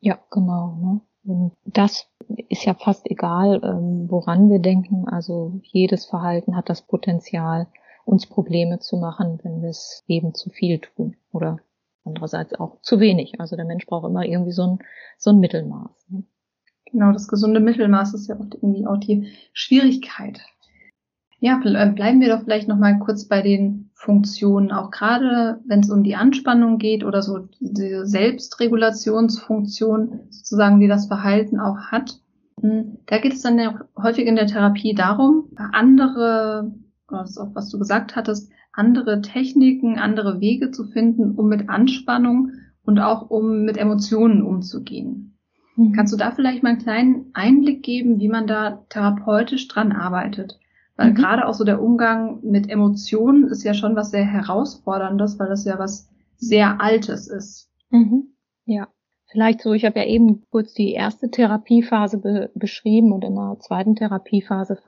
Ja, 0.00 0.18
genau. 0.30 0.76
Ne? 0.80 1.00
Und 1.24 1.52
das 1.64 2.08
ist 2.48 2.64
ja 2.64 2.74
fast 2.74 3.10
egal, 3.10 3.60
ähm, 3.64 4.06
woran 4.08 4.48
wir 4.48 4.60
denken. 4.60 5.08
Also 5.08 5.60
jedes 5.62 6.04
Verhalten 6.04 6.56
hat 6.56 6.68
das 6.68 6.82
Potenzial, 6.82 7.66
uns 8.04 8.26
Probleme 8.26 8.78
zu 8.78 8.96
machen, 8.96 9.40
wenn 9.42 9.60
wir 9.60 9.70
es 9.70 10.04
eben 10.06 10.34
zu 10.34 10.50
viel 10.50 10.78
tun 10.78 11.16
oder 11.32 11.58
andererseits 12.04 12.54
auch 12.54 12.80
zu 12.82 13.00
wenig. 13.00 13.40
Also 13.40 13.56
der 13.56 13.64
Mensch 13.64 13.86
braucht 13.86 14.08
immer 14.08 14.24
irgendwie 14.24 14.52
so 14.52 14.62
ein, 14.62 14.78
so 15.18 15.30
ein 15.30 15.40
Mittelmaß. 15.40 16.10
Ne? 16.10 16.22
Genau, 16.90 17.12
das 17.12 17.28
gesunde 17.28 17.60
Mittelmaß 17.60 18.14
ist 18.14 18.28
ja 18.28 18.36
auch 18.36 18.46
irgendwie 18.50 18.86
auch 18.86 18.96
die 18.98 19.30
Schwierigkeit. 19.52 20.40
Ja, 21.40 21.60
äh, 21.62 21.90
bleiben 21.90 22.20
wir 22.20 22.34
doch 22.34 22.42
vielleicht 22.42 22.66
noch 22.68 22.78
mal 22.78 22.98
kurz 22.98 23.26
bei 23.26 23.42
den 23.42 23.90
Funktionen, 23.94 24.72
auch 24.72 24.90
gerade 24.90 25.60
wenn 25.66 25.80
es 25.80 25.90
um 25.90 26.02
die 26.02 26.16
Anspannung 26.16 26.78
geht 26.78 27.04
oder 27.04 27.20
so 27.22 27.48
diese 27.60 28.06
Selbstregulationsfunktion 28.06 30.20
sozusagen, 30.30 30.80
die 30.80 30.88
das 30.88 31.06
Verhalten 31.06 31.60
auch 31.60 31.78
hat. 31.92 32.20
Hm, 32.60 32.98
da 33.06 33.18
geht 33.18 33.34
es 33.34 33.42
dann 33.42 33.56
ja 33.58 33.80
häufig 33.96 34.26
in 34.26 34.34
der 34.34 34.48
Therapie 34.48 34.94
darum, 34.94 35.50
andere, 35.72 36.72
das 37.08 37.30
ist 37.30 37.38
auch 37.38 37.54
was 37.54 37.70
du 37.70 37.78
gesagt 37.78 38.16
hattest, 38.16 38.50
andere 38.78 39.20
Techniken, 39.20 39.98
andere 39.98 40.40
Wege 40.40 40.70
zu 40.70 40.86
finden, 40.86 41.32
um 41.32 41.48
mit 41.48 41.68
Anspannung 41.68 42.52
und 42.84 42.98
auch 42.98 43.30
um 43.30 43.64
mit 43.64 43.76
Emotionen 43.76 44.42
umzugehen. 44.42 45.38
Mhm. 45.76 45.92
Kannst 45.92 46.12
du 46.12 46.16
da 46.16 46.30
vielleicht 46.30 46.62
mal 46.62 46.70
einen 46.70 46.82
kleinen 46.82 47.26
Einblick 47.34 47.82
geben, 47.82 48.18
wie 48.18 48.28
man 48.28 48.46
da 48.46 48.84
therapeutisch 48.88 49.68
dran 49.68 49.92
arbeitet? 49.92 50.58
Weil 50.96 51.10
mhm. 51.10 51.14
gerade 51.14 51.46
auch 51.46 51.54
so 51.54 51.64
der 51.64 51.82
Umgang 51.82 52.40
mit 52.42 52.68
Emotionen 52.68 53.44
ist 53.44 53.62
ja 53.62 53.74
schon 53.74 53.94
was 53.94 54.10
sehr 54.10 54.24
herausforderndes, 54.24 55.38
weil 55.38 55.48
das 55.48 55.64
ja 55.64 55.78
was 55.78 56.08
sehr 56.36 56.80
Altes 56.80 57.28
ist. 57.28 57.70
Mhm. 57.90 58.34
Ja. 58.64 58.88
Vielleicht 59.30 59.60
so, 59.60 59.74
ich 59.74 59.84
habe 59.84 60.00
ja 60.00 60.06
eben 60.06 60.44
kurz 60.50 60.72
die 60.72 60.92
erste 60.92 61.30
Therapiephase 61.30 62.18
be 62.18 62.50
beschrieben 62.54 63.12
und 63.12 63.24
in 63.24 63.34
der 63.34 63.58
zweiten 63.60 63.94
Therapiephase 63.94 64.78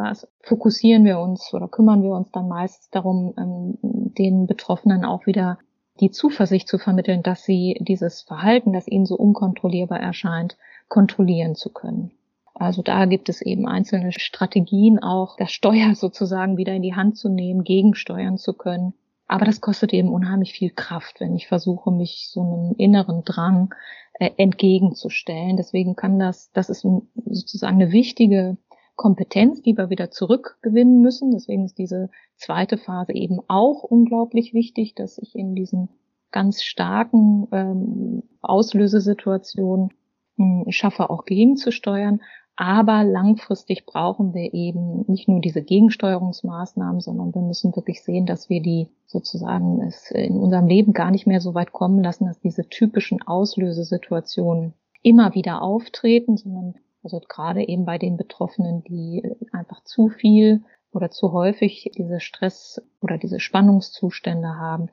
fokussieren 0.40 1.04
wir 1.04 1.18
uns 1.18 1.52
oder 1.52 1.68
kümmern 1.68 2.02
wir 2.02 2.12
uns 2.12 2.30
dann 2.30 2.48
meistens 2.48 2.88
darum, 2.88 3.34
ähm, 3.36 3.78
den 3.82 4.46
Betroffenen 4.46 5.04
auch 5.04 5.26
wieder 5.26 5.58
die 6.00 6.10
Zuversicht 6.10 6.68
zu 6.68 6.78
vermitteln, 6.78 7.22
dass 7.22 7.44
sie 7.44 7.76
dieses 7.80 8.22
Verhalten, 8.22 8.72
das 8.72 8.88
ihnen 8.88 9.04
so 9.04 9.14
unkontrollierbar 9.14 10.00
erscheint, 10.00 10.56
kontrollieren 10.88 11.54
zu 11.54 11.70
können. 11.70 12.12
Also 12.54 12.80
da 12.80 13.04
gibt 13.04 13.28
es 13.28 13.42
eben 13.42 13.68
einzelne 13.68 14.12
Strategien, 14.12 14.98
auch 14.98 15.36
das 15.36 15.52
Steuer 15.52 15.94
sozusagen 15.94 16.56
wieder 16.56 16.72
in 16.72 16.82
die 16.82 16.94
Hand 16.94 17.18
zu 17.18 17.28
nehmen, 17.28 17.62
gegensteuern 17.62 18.38
zu 18.38 18.54
können. 18.54 18.94
Aber 19.28 19.44
das 19.44 19.60
kostet 19.60 19.92
eben 19.92 20.08
unheimlich 20.08 20.52
viel 20.52 20.70
Kraft, 20.70 21.20
wenn 21.20 21.36
ich 21.36 21.46
versuche, 21.46 21.92
mich 21.92 22.28
so 22.30 22.40
einem 22.40 22.74
inneren 22.78 23.22
Drang 23.22 23.72
entgegenzustellen. 24.20 25.56
Deswegen 25.56 25.96
kann 25.96 26.18
das, 26.18 26.50
das 26.52 26.68
ist 26.68 26.84
ein, 26.84 27.08
sozusagen 27.24 27.80
eine 27.80 27.92
wichtige 27.92 28.58
Kompetenz, 28.96 29.62
die 29.62 29.78
wir 29.78 29.88
wieder 29.88 30.10
zurückgewinnen 30.10 31.00
müssen. 31.00 31.30
Deswegen 31.30 31.64
ist 31.64 31.78
diese 31.78 32.10
zweite 32.36 32.76
Phase 32.76 33.14
eben 33.14 33.40
auch 33.48 33.82
unglaublich 33.82 34.52
wichtig, 34.52 34.94
dass 34.94 35.16
ich 35.18 35.34
in 35.34 35.54
diesen 35.54 35.88
ganz 36.30 36.62
starken 36.62 37.48
ähm, 37.50 38.22
Auslösesituationen 38.42 39.90
hm, 40.36 40.66
schaffe, 40.68 41.08
auch 41.08 41.24
gegenzusteuern. 41.24 42.20
Aber 42.62 43.04
langfristig 43.04 43.86
brauchen 43.86 44.34
wir 44.34 44.52
eben 44.52 45.06
nicht 45.08 45.28
nur 45.28 45.40
diese 45.40 45.62
Gegensteuerungsmaßnahmen, 45.62 47.00
sondern 47.00 47.34
wir 47.34 47.40
müssen 47.40 47.74
wirklich 47.74 48.02
sehen, 48.02 48.26
dass 48.26 48.50
wir 48.50 48.60
die 48.60 48.88
sozusagen 49.06 49.80
es 49.80 50.10
in 50.10 50.36
unserem 50.36 50.66
Leben 50.66 50.92
gar 50.92 51.10
nicht 51.10 51.26
mehr 51.26 51.40
so 51.40 51.54
weit 51.54 51.72
kommen 51.72 52.02
lassen, 52.02 52.26
dass 52.26 52.38
diese 52.38 52.68
typischen 52.68 53.22
Auslösesituationen 53.22 54.74
immer 55.00 55.34
wieder 55.34 55.62
auftreten, 55.62 56.36
sondern 56.36 56.74
also 57.02 57.18
gerade 57.26 57.66
eben 57.66 57.86
bei 57.86 57.96
den 57.96 58.18
Betroffenen, 58.18 58.84
die 58.84 59.22
einfach 59.52 59.82
zu 59.84 60.10
viel 60.10 60.62
oder 60.92 61.10
zu 61.10 61.32
häufig 61.32 61.90
diese 61.96 62.20
Stress 62.20 62.82
oder 63.00 63.16
diese 63.16 63.40
Spannungszustände 63.40 64.56
haben, 64.56 64.90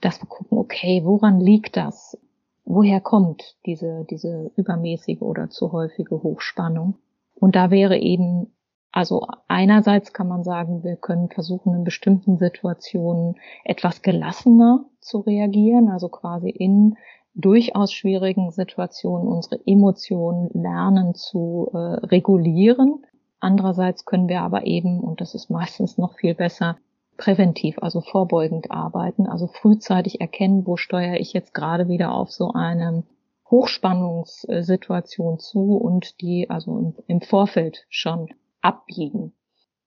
dass 0.00 0.22
wir 0.22 0.26
gucken, 0.26 0.56
okay, 0.56 1.02
woran 1.04 1.38
liegt 1.38 1.76
das? 1.76 2.16
Woher 2.64 3.02
kommt 3.02 3.58
diese, 3.66 4.06
diese 4.08 4.50
übermäßige 4.56 5.20
oder 5.20 5.50
zu 5.50 5.72
häufige 5.72 6.22
Hochspannung? 6.22 6.94
Und 7.40 7.56
da 7.56 7.70
wäre 7.70 7.98
eben, 7.98 8.54
also 8.92 9.26
einerseits 9.48 10.12
kann 10.12 10.28
man 10.28 10.44
sagen, 10.44 10.84
wir 10.84 10.96
können 10.96 11.30
versuchen, 11.30 11.74
in 11.74 11.84
bestimmten 11.84 12.38
Situationen 12.38 13.36
etwas 13.64 14.02
gelassener 14.02 14.84
zu 15.00 15.20
reagieren, 15.20 15.88
also 15.88 16.08
quasi 16.08 16.50
in 16.50 16.96
durchaus 17.34 17.92
schwierigen 17.92 18.50
Situationen 18.50 19.26
unsere 19.26 19.58
Emotionen 19.66 20.50
lernen 20.52 21.14
zu 21.14 21.70
äh, 21.72 21.76
regulieren. 21.78 23.06
Andererseits 23.38 24.04
können 24.04 24.28
wir 24.28 24.42
aber 24.42 24.66
eben, 24.66 25.00
und 25.00 25.20
das 25.20 25.34
ist 25.34 25.48
meistens 25.48 25.96
noch 25.96 26.14
viel 26.18 26.34
besser, 26.34 26.76
präventiv, 27.16 27.78
also 27.80 28.00
vorbeugend 28.00 28.70
arbeiten, 28.70 29.26
also 29.26 29.46
frühzeitig 29.46 30.20
erkennen, 30.20 30.66
wo 30.66 30.76
steuere 30.76 31.20
ich 31.20 31.32
jetzt 31.32 31.54
gerade 31.54 31.88
wieder 31.88 32.12
auf 32.12 32.30
so 32.30 32.52
eine 32.52 33.04
Hochspannungssituation 33.50 35.38
zu 35.38 35.76
und 35.76 36.20
die 36.20 36.48
also 36.48 36.94
im 37.06 37.20
Vorfeld 37.20 37.84
schon 37.88 38.28
abbiegen. 38.60 39.32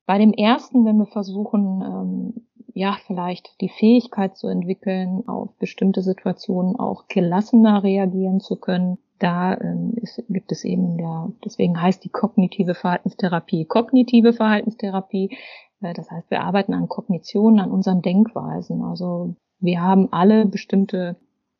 Bei 0.06 0.17
dem 0.17 0.34
ersten, 0.34 0.86
wenn 0.86 0.97
wir 0.97 1.06
versuchen, 1.06 1.82
ähm, 1.82 2.47
ja, 2.73 2.97
vielleicht 3.06 3.62
die 3.62 3.69
Fähigkeit 3.69 4.36
zu 4.36 4.47
entwickeln, 4.47 5.28
auf 5.28 5.56
bestimmte 5.60 6.02
Situationen 6.02 6.76
auch 6.76 7.08
gelassener 7.08 7.84
reagieren 7.84 8.39
zu 8.39 8.56
können, 8.56 8.97
da 9.19 9.54
ähm, 9.54 9.93
ist, 9.95 10.21
gibt 10.28 10.52
es 10.52 10.65
eben 10.65 10.99
ja, 10.99 11.32
deswegen 11.45 11.82
heißt 11.82 12.04
die 12.04 12.10
kognitive 12.10 12.73
Verhaltenstherapie 12.73 13.65
kognitive 13.65 14.34
Verhaltenstherapie. 14.34 15.38
Äh, 15.82 15.93
das 15.93 16.12
heißt, 16.12 16.30
wir 16.30 16.41
arbeiten 16.41 16.73
an 16.73 16.89
Kognitionen, 16.89 17.60
an 17.60 17.71
unseren 17.71 18.02
Denkweisen. 18.02 18.82
Also 18.82 19.36
wir 19.60 19.82
haben 19.82 20.12
alle 20.12 20.45
bestimmte 20.45 21.15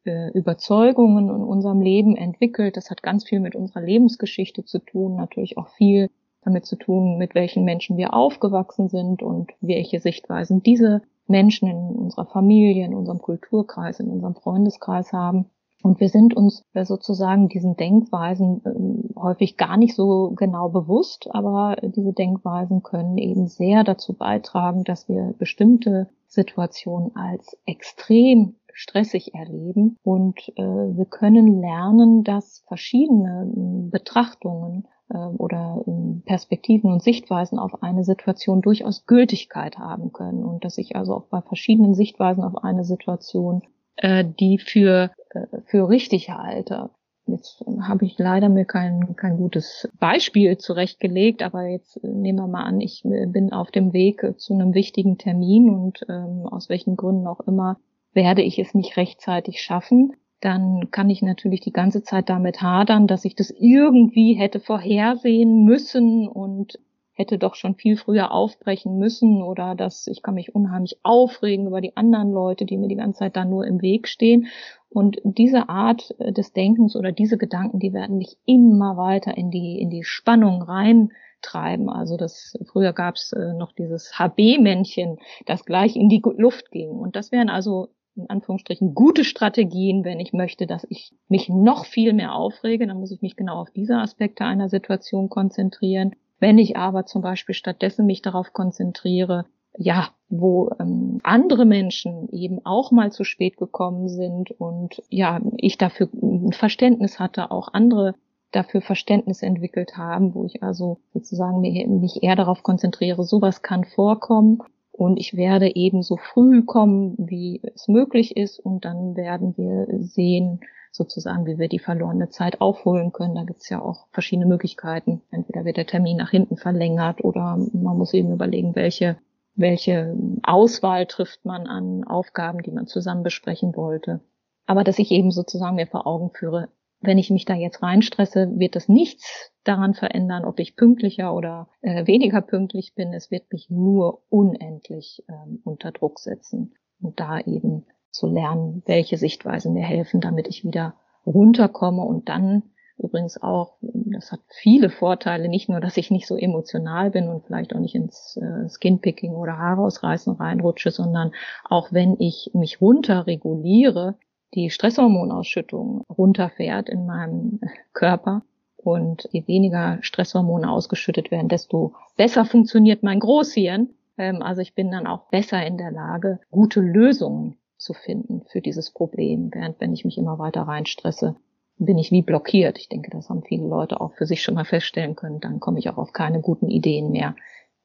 äh, 0.06 0.30
Überzeugungen 0.32 1.30
in 1.30 1.44
unserem 1.44 1.82
Leben 1.82 2.16
entwickelt. 2.16 2.78
Das 2.78 2.90
hat 2.90 3.04
ganz 3.04 3.24
viel 3.24 3.40
mit 3.40 3.56
unserer 3.56 3.82
Lebensgeschichte 3.82 4.66
zu 4.66 4.80
tun, 4.80 5.16
natürlich 5.16 5.58
auch 5.58 5.70
viel 5.70 6.10
damit 6.44 6.66
zu 6.66 6.76
tun, 6.76 7.18
mit 7.18 7.36
welchen 7.36 7.64
Menschen 7.64 7.98
wir 7.98 8.14
aufgewachsen 8.14 8.90
sind 8.90 9.24
und 9.24 9.52
welche 9.62 10.00
Sichtweisen 10.00 10.62
diese 10.62 11.02
Menschen 11.28 11.70
in 11.70 11.78
unserer 11.78 12.26
Familie, 12.26 12.86
in 12.86 12.94
unserem 12.94 13.20
Kulturkreis, 13.20 14.00
in 14.00 14.10
unserem 14.10 14.36
Freundeskreis 14.36 15.14
haben. 15.14 15.46
Und 15.82 16.00
wir 16.00 16.08
sind 16.08 16.34
uns 16.36 16.64
sozusagen 16.74 17.50
diesen 17.50 17.76
Denkweisen 17.76 18.62
ähm, 18.66 19.10
häufig 19.22 19.58
gar 19.58 19.76
nicht 19.76 19.96
so 19.96 20.32
genau 20.32 20.70
bewusst, 20.70 21.28
aber 21.32 21.76
diese 21.82 22.14
Denkweisen 22.14 22.84
können 22.84 23.18
eben 23.18 23.48
sehr 23.48 23.84
dazu 23.84 24.14
beitragen, 24.14 24.86
dass 24.86 25.10
wir 25.10 25.34
bestimmte 25.38 26.08
Situationen 26.28 27.16
als 27.18 27.58
extrem 27.66 28.56
stressig 28.74 29.34
erleben 29.34 29.98
und 30.04 30.40
äh, 30.56 30.62
wir 30.62 31.06
können 31.06 31.62
lernen, 31.62 32.24
dass 32.24 32.64
verschiedene 32.68 33.52
äh, 33.52 33.90
Betrachtungen 33.90 34.88
äh, 35.10 35.18
oder 35.18 35.84
äh, 35.88 36.22
Perspektiven 36.26 36.92
und 36.92 37.02
Sichtweisen 37.02 37.60
auf 37.60 37.84
eine 37.84 38.04
Situation 38.04 38.62
durchaus 38.62 39.06
Gültigkeit 39.06 39.78
haben 39.78 40.12
können 40.12 40.44
und 40.44 40.66
dass 40.66 40.78
ich 40.78 40.96
also 40.96 41.16
auch 41.16 41.26
bei 41.26 41.42
verschiedenen 41.42 41.94
Sichtweisen 41.94 42.44
auf 42.44 42.64
eine 42.64 42.84
Situation 42.84 43.62
äh, 43.98 44.26
die 44.26 44.58
für 44.58 45.12
äh, 45.30 45.46
für 45.66 45.90
richtig 45.90 46.30
halte. 46.30 46.90
Jetzt 47.26 47.64
habe 47.82 48.06
ich 48.06 48.18
leider 48.18 48.50
mir 48.50 48.66
kein, 48.66 49.16
kein 49.16 49.38
gutes 49.38 49.90
Beispiel 49.98 50.58
zurechtgelegt, 50.58 51.42
aber 51.42 51.68
jetzt 51.68 52.04
nehmen 52.04 52.40
wir 52.40 52.48
mal 52.48 52.64
an, 52.64 52.82
ich 52.82 53.02
bin 53.04 53.54
auf 53.54 53.72
dem 53.72 53.94
Weg 53.94 54.26
zu 54.38 54.54
einem 54.54 54.74
wichtigen 54.74 55.18
Termin 55.18 55.70
und 55.70 56.06
ähm, 56.10 56.46
aus 56.46 56.68
welchen 56.68 56.98
Gründen 56.98 57.28
auch 57.28 57.40
immer 57.42 57.78
werde 58.14 58.42
ich 58.42 58.60
es 58.60 58.74
nicht 58.74 58.98
rechtzeitig 58.98 59.62
schaffen, 59.62 60.16
dann 60.44 60.92
kann 60.92 61.10
ich 61.10 61.22
natürlich 61.22 61.62
die 61.62 61.72
ganze 61.72 62.04
Zeit 62.04 62.30
damit 62.30 62.62
hadern, 62.62 63.08
dass 63.08 63.24
ich 63.24 63.36
das 63.36 63.50
irgendwie 63.50 64.34
hätte 64.34 64.60
vorhersehen 64.60 65.64
müssen 65.64 66.28
und 66.28 66.80
hätte 67.14 67.38
doch 67.38 67.56
schon 67.56 67.76
viel 67.76 67.96
früher 67.96 68.32
aufbrechen 68.32 68.98
müssen 68.98 69.42
oder 69.42 69.76
dass 69.76 70.08
ich 70.08 70.22
kann 70.24 70.34
mich 70.34 70.54
unheimlich 70.54 70.98
aufregen 71.04 71.68
über 71.68 71.80
die 71.80 71.96
anderen 71.96 72.32
Leute, 72.32 72.66
die 72.66 72.78
mir 72.78 72.88
die 72.88 72.96
ganze 72.96 73.20
Zeit 73.20 73.36
da 73.36 73.46
nur 73.46 73.66
im 73.66 73.82
Weg 73.82 74.08
stehen. 74.08 74.48
Und 74.90 75.20
diese 75.24 75.70
Art 75.70 76.14
äh, 76.20 76.34
des 76.34 76.54
Denkens 76.54 76.96
oder 76.96 77.12
diese 77.12 77.38
Gedanken, 77.38 77.80
die 77.80 77.94
werden 77.94 78.18
mich 78.18 78.38
immer 78.46 78.98
weiter 78.98 79.38
in 79.38 79.50
die, 79.52 79.80
in 79.80 79.90
die 79.90 80.04
Spannung 80.04 80.62
reintreiben. 80.64 81.90
Also 81.90 82.18
das, 82.18 82.58
früher 82.72 82.94
gab 82.94 83.16
es 83.16 83.32
äh, 83.32 83.54
noch 83.54 83.72
dieses 83.74 84.20
HB-Männchen, 84.20 85.20
das 85.46 85.66
gleich 85.66 85.96
in 85.96 86.10
die 86.10 86.22
Luft 86.38 86.72
ging. 86.72 86.90
Und 86.90 87.16
das 87.16 87.32
wären 87.32 87.50
also 87.50 87.90
in 88.16 88.30
Anführungsstrichen 88.30 88.94
gute 88.94 89.24
Strategien, 89.24 90.04
wenn 90.04 90.20
ich 90.20 90.34
möchte, 90.34 90.68
dass 90.68 90.86
ich 90.90 91.14
mich 91.28 91.50
noch 91.50 91.86
viel 91.86 92.14
mehr 92.14 92.34
aufrege, 92.34 92.88
dann 92.88 93.00
muss 93.00 93.12
ich 93.12 93.22
mich 93.22 93.36
genau 93.36 93.56
auf 93.56 93.72
diese 93.72 93.98
Aspekte 93.98 94.46
einer 94.46 94.70
Situation 94.70 95.30
konzentrieren. 95.30 96.16
Wenn 96.40 96.58
ich 96.58 96.78
aber 96.78 97.06
zum 97.06 97.22
Beispiel 97.22 97.56
stattdessen 97.56 98.06
mich 98.06 98.22
darauf 98.22 98.54
konzentriere, 98.54 99.46
ja, 99.76 100.10
wo 100.30 100.70
ähm, 100.80 101.20
andere 101.24 101.66
Menschen 101.66 102.30
eben 102.30 102.64
auch 102.66 102.92
mal 102.92 103.12
zu 103.12 103.24
spät 103.24 103.58
gekommen 103.58 104.08
sind 104.08 104.52
und 104.52 105.02
ja, 105.10 105.42
ich 105.58 105.78
dafür 105.78 106.10
ein 106.14 106.54
Verständnis 106.54 107.20
hatte, 107.20 107.50
auch 107.50 107.70
andere 107.74 108.14
dafür 108.52 108.82
Verständnis 108.82 109.42
entwickelt 109.42 109.98
haben, 109.98 110.36
wo 110.36 110.46
ich 110.46 110.62
also 110.62 111.00
sozusagen 111.14 111.62
mich 111.62 112.22
eher 112.22 112.36
darauf 112.36 112.62
konzentriere, 112.62 113.24
sowas 113.24 113.64
kann 113.64 113.84
vorkommen 113.84 114.60
und 114.94 115.18
ich 115.18 115.36
werde 115.36 115.76
eben 115.76 116.04
so 116.04 116.18
früh 116.18 116.64
kommen, 116.64 117.16
wie 117.18 117.62
es 117.76 117.88
möglich 117.88 118.38
ist. 118.38 118.60
Und 118.60 118.86
dann 118.86 119.16
werden 119.16 119.58
wir 119.58 119.88
sehen, 120.00 120.62
sozusagen, 120.92 121.48
wie 121.48 121.58
wir 121.58 121.68
die 121.68 121.80
verlorene 121.80 122.30
Zeit 122.30 122.62
aufholen 122.62 123.12
können. 123.12 123.34
Da 123.34 123.44
gibt 123.44 123.62
es 123.62 123.70
ja 123.70 123.82
auch 123.82 124.06
verschiedene 124.12 124.46
Möglichkeiten. 124.48 125.24
Entweder 125.32 125.66
wird 125.66 125.78
der 125.78 125.88
Termin 125.88 126.18
nach 126.18 126.30
hinten 126.30 126.58
verlängert 126.58 127.24
oder 127.24 127.58
man 127.74 127.98
muss 127.98 128.14
eben 128.14 128.32
überlegen, 128.32 128.76
welche, 128.76 129.18
welche 129.56 130.16
Auswahl 130.44 131.08
trifft 131.08 131.44
man 131.44 131.66
an 131.66 132.04
Aufgaben, 132.04 132.62
die 132.62 132.72
man 132.72 132.86
zusammen 132.86 133.24
besprechen 133.24 133.76
wollte. 133.76 134.22
Aber 134.68 134.84
dass 134.84 135.00
ich 135.00 135.10
eben 135.10 135.32
sozusagen 135.32 135.76
mir 135.76 135.88
vor 135.88 136.06
Augen 136.06 136.30
führe, 136.30 136.70
wenn 137.02 137.18
ich 137.18 137.32
mich 137.32 137.46
da 137.46 137.56
jetzt 137.56 137.82
reinstresse, 137.82 138.60
wird 138.60 138.76
das 138.76 138.88
nichts 138.88 139.53
daran 139.64 139.94
verändern, 139.94 140.46
ob 140.46 140.60
ich 140.60 140.76
pünktlicher 140.76 141.34
oder 141.34 141.70
äh, 141.82 142.06
weniger 142.08 142.42
pünktlich 142.42 142.96
bin. 142.96 143.14
Es 143.14 143.32
wird 143.32 143.52
mich 143.52 143.70
nur 143.70 144.24
unendlich 144.30 145.24
ähm, 145.30 145.62
unter 145.64 145.92
Druck 145.92 146.20
setzen. 146.20 146.74
Und 147.02 147.20
da 147.20 147.40
eben 147.40 147.86
zu 148.12 148.28
lernen, 148.28 148.84
welche 148.86 149.18
Sichtweisen 149.18 149.74
mir 149.74 149.84
helfen, 149.84 150.22
damit 150.22 150.48
ich 150.48 150.64
wieder 150.64 150.96
runterkomme 151.26 152.04
und 152.04 152.30
dann 152.30 152.64
übrigens 152.98 153.42
auch, 153.42 153.78
das 153.82 154.32
hat 154.32 154.40
viele 154.50 154.90
Vorteile, 154.90 155.50
nicht 155.50 155.68
nur, 155.68 155.80
dass 155.80 155.98
ich 155.98 156.12
nicht 156.12 156.28
so 156.28 156.38
emotional 156.38 157.10
bin 157.10 157.28
und 157.28 157.46
vielleicht 157.46 157.74
auch 157.76 157.80
nicht 157.80 157.96
ins 157.96 158.38
äh, 158.38 158.70
Skinpicking 158.70 159.34
oder 159.34 159.58
Haare 159.58 159.82
ausreißen 159.82 160.34
reinrutsche, 160.36 160.92
sondern 160.92 161.32
auch 161.68 161.92
wenn 161.92 162.20
ich 162.20 162.52
mich 162.54 162.82
runter 162.82 163.26
reguliere, 163.26 164.16
die 164.54 164.70
Stresshormonausschüttung 164.70 166.04
runterfährt 166.10 166.90
in 166.90 167.06
meinem 167.06 167.60
Körper. 167.94 168.44
Und 168.84 169.30
je 169.32 169.48
weniger 169.48 169.98
Stresshormone 170.02 170.70
ausgeschüttet 170.70 171.32
werden, 171.32 171.48
desto 171.48 171.94
besser 172.18 172.46
funktioniert 172.46 173.02
mein 173.02 173.20
Großhirn. 173.20 173.90
Ähm, 174.18 174.42
also 174.42 174.62
ich 174.62 174.76
bin 174.76 174.92
dann 174.92 175.08
auch 175.08 175.30
besser 175.30 175.66
in 175.66 175.78
der 175.78 175.92
Lage, 175.92 176.40
gute 176.52 176.82
Lösungen 176.82 177.58
zu 177.78 177.94
finden 177.94 178.44
für 178.48 178.62
dieses 178.62 178.92
Problem. 178.92 179.50
Während 179.54 179.80
wenn 179.80 179.94
ich 179.94 180.06
mich 180.06 180.18
immer 180.18 180.38
weiter 180.40 180.64
reinstresse, 180.64 181.36
bin 181.78 181.98
ich 181.98 182.12
wie 182.12 182.22
blockiert. 182.22 182.78
Ich 182.78 182.90
denke, 182.90 183.10
das 183.10 183.30
haben 183.30 183.44
viele 183.44 183.68
Leute 183.68 184.00
auch 184.00 184.14
für 184.14 184.26
sich 184.26 184.44
schon 184.44 184.56
mal 184.56 184.66
feststellen 184.66 185.16
können. 185.16 185.40
Dann 185.40 185.60
komme 185.60 185.80
ich 185.80 185.90
auch 185.90 185.98
auf 185.98 186.14
keine 186.14 186.42
guten 186.42 186.70
Ideen 186.70 187.12
mehr, 187.12 187.36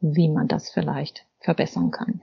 wie 0.01 0.29
man 0.29 0.49
das 0.49 0.71
vielleicht 0.71 1.27
verbessern 1.41 1.91
kann. 1.91 2.21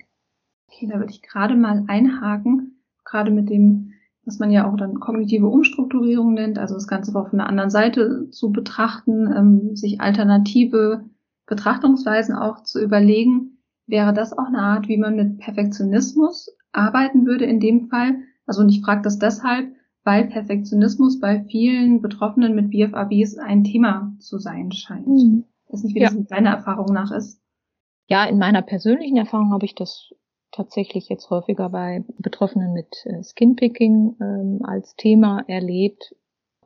Okay, 0.69 0.87
da 0.87 0.99
würde 0.99 1.11
ich 1.11 1.21
gerade 1.21 1.55
mal 1.55 1.85
einhaken, 1.87 2.81
gerade 3.05 3.31
mit 3.31 3.49
dem 3.49 3.93
was 4.25 4.39
man 4.39 4.51
ja 4.51 4.69
auch 4.69 4.75
dann 4.75 4.99
kognitive 4.99 5.47
Umstrukturierung 5.47 6.33
nennt, 6.33 6.57
also 6.57 6.73
das 6.73 6.87
Ganze 6.87 7.17
auch 7.17 7.29
von 7.29 7.39
der 7.39 7.47
anderen 7.47 7.69
Seite 7.69 8.29
zu 8.31 8.51
betrachten, 8.51 9.31
ähm, 9.31 9.75
sich 9.75 10.01
alternative 10.01 11.05
Betrachtungsweisen 11.45 12.35
auch 12.35 12.63
zu 12.63 12.81
überlegen, 12.81 13.59
wäre 13.87 14.13
das 14.13 14.33
auch 14.33 14.47
eine 14.47 14.59
Art, 14.59 14.87
wie 14.87 14.97
man 14.97 15.15
mit 15.15 15.39
Perfektionismus 15.39 16.55
arbeiten 16.71 17.25
würde 17.25 17.45
in 17.45 17.59
dem 17.59 17.87
Fall. 17.87 18.15
Also 18.47 18.61
und 18.61 18.69
ich 18.69 18.81
frage 18.81 19.03
das 19.03 19.19
deshalb, 19.19 19.71
weil 20.03 20.27
Perfektionismus 20.27 21.19
bei 21.19 21.43
vielen 21.45 22.01
Betroffenen 22.01 22.55
mit 22.55 22.71
BFABs 22.71 23.37
ein 23.37 23.63
Thema 23.63 24.13
zu 24.19 24.39
sein 24.39 24.71
scheint. 24.71 25.07
Mhm. 25.07 25.45
Ich 25.65 25.73
weiß 25.73 25.83
nicht, 25.83 25.95
wie 25.95 25.99
ja. 25.99 26.07
das 26.07 26.17
mit 26.17 26.31
deiner 26.31 26.51
Erfahrung 26.51 26.93
nach 26.93 27.11
ist. 27.11 27.41
Ja, 28.07 28.25
in 28.25 28.37
meiner 28.37 28.61
persönlichen 28.61 29.17
Erfahrung 29.17 29.51
habe 29.51 29.65
ich 29.65 29.73
das 29.73 30.11
tatsächlich 30.55 31.09
jetzt 31.09 31.29
häufiger 31.29 31.69
bei 31.69 32.03
Betroffenen 32.17 32.73
mit 32.73 33.05
äh, 33.05 33.23
Skinpicking 33.23 34.15
ähm, 34.21 34.59
als 34.63 34.95
Thema 34.95 35.43
erlebt, 35.47 36.15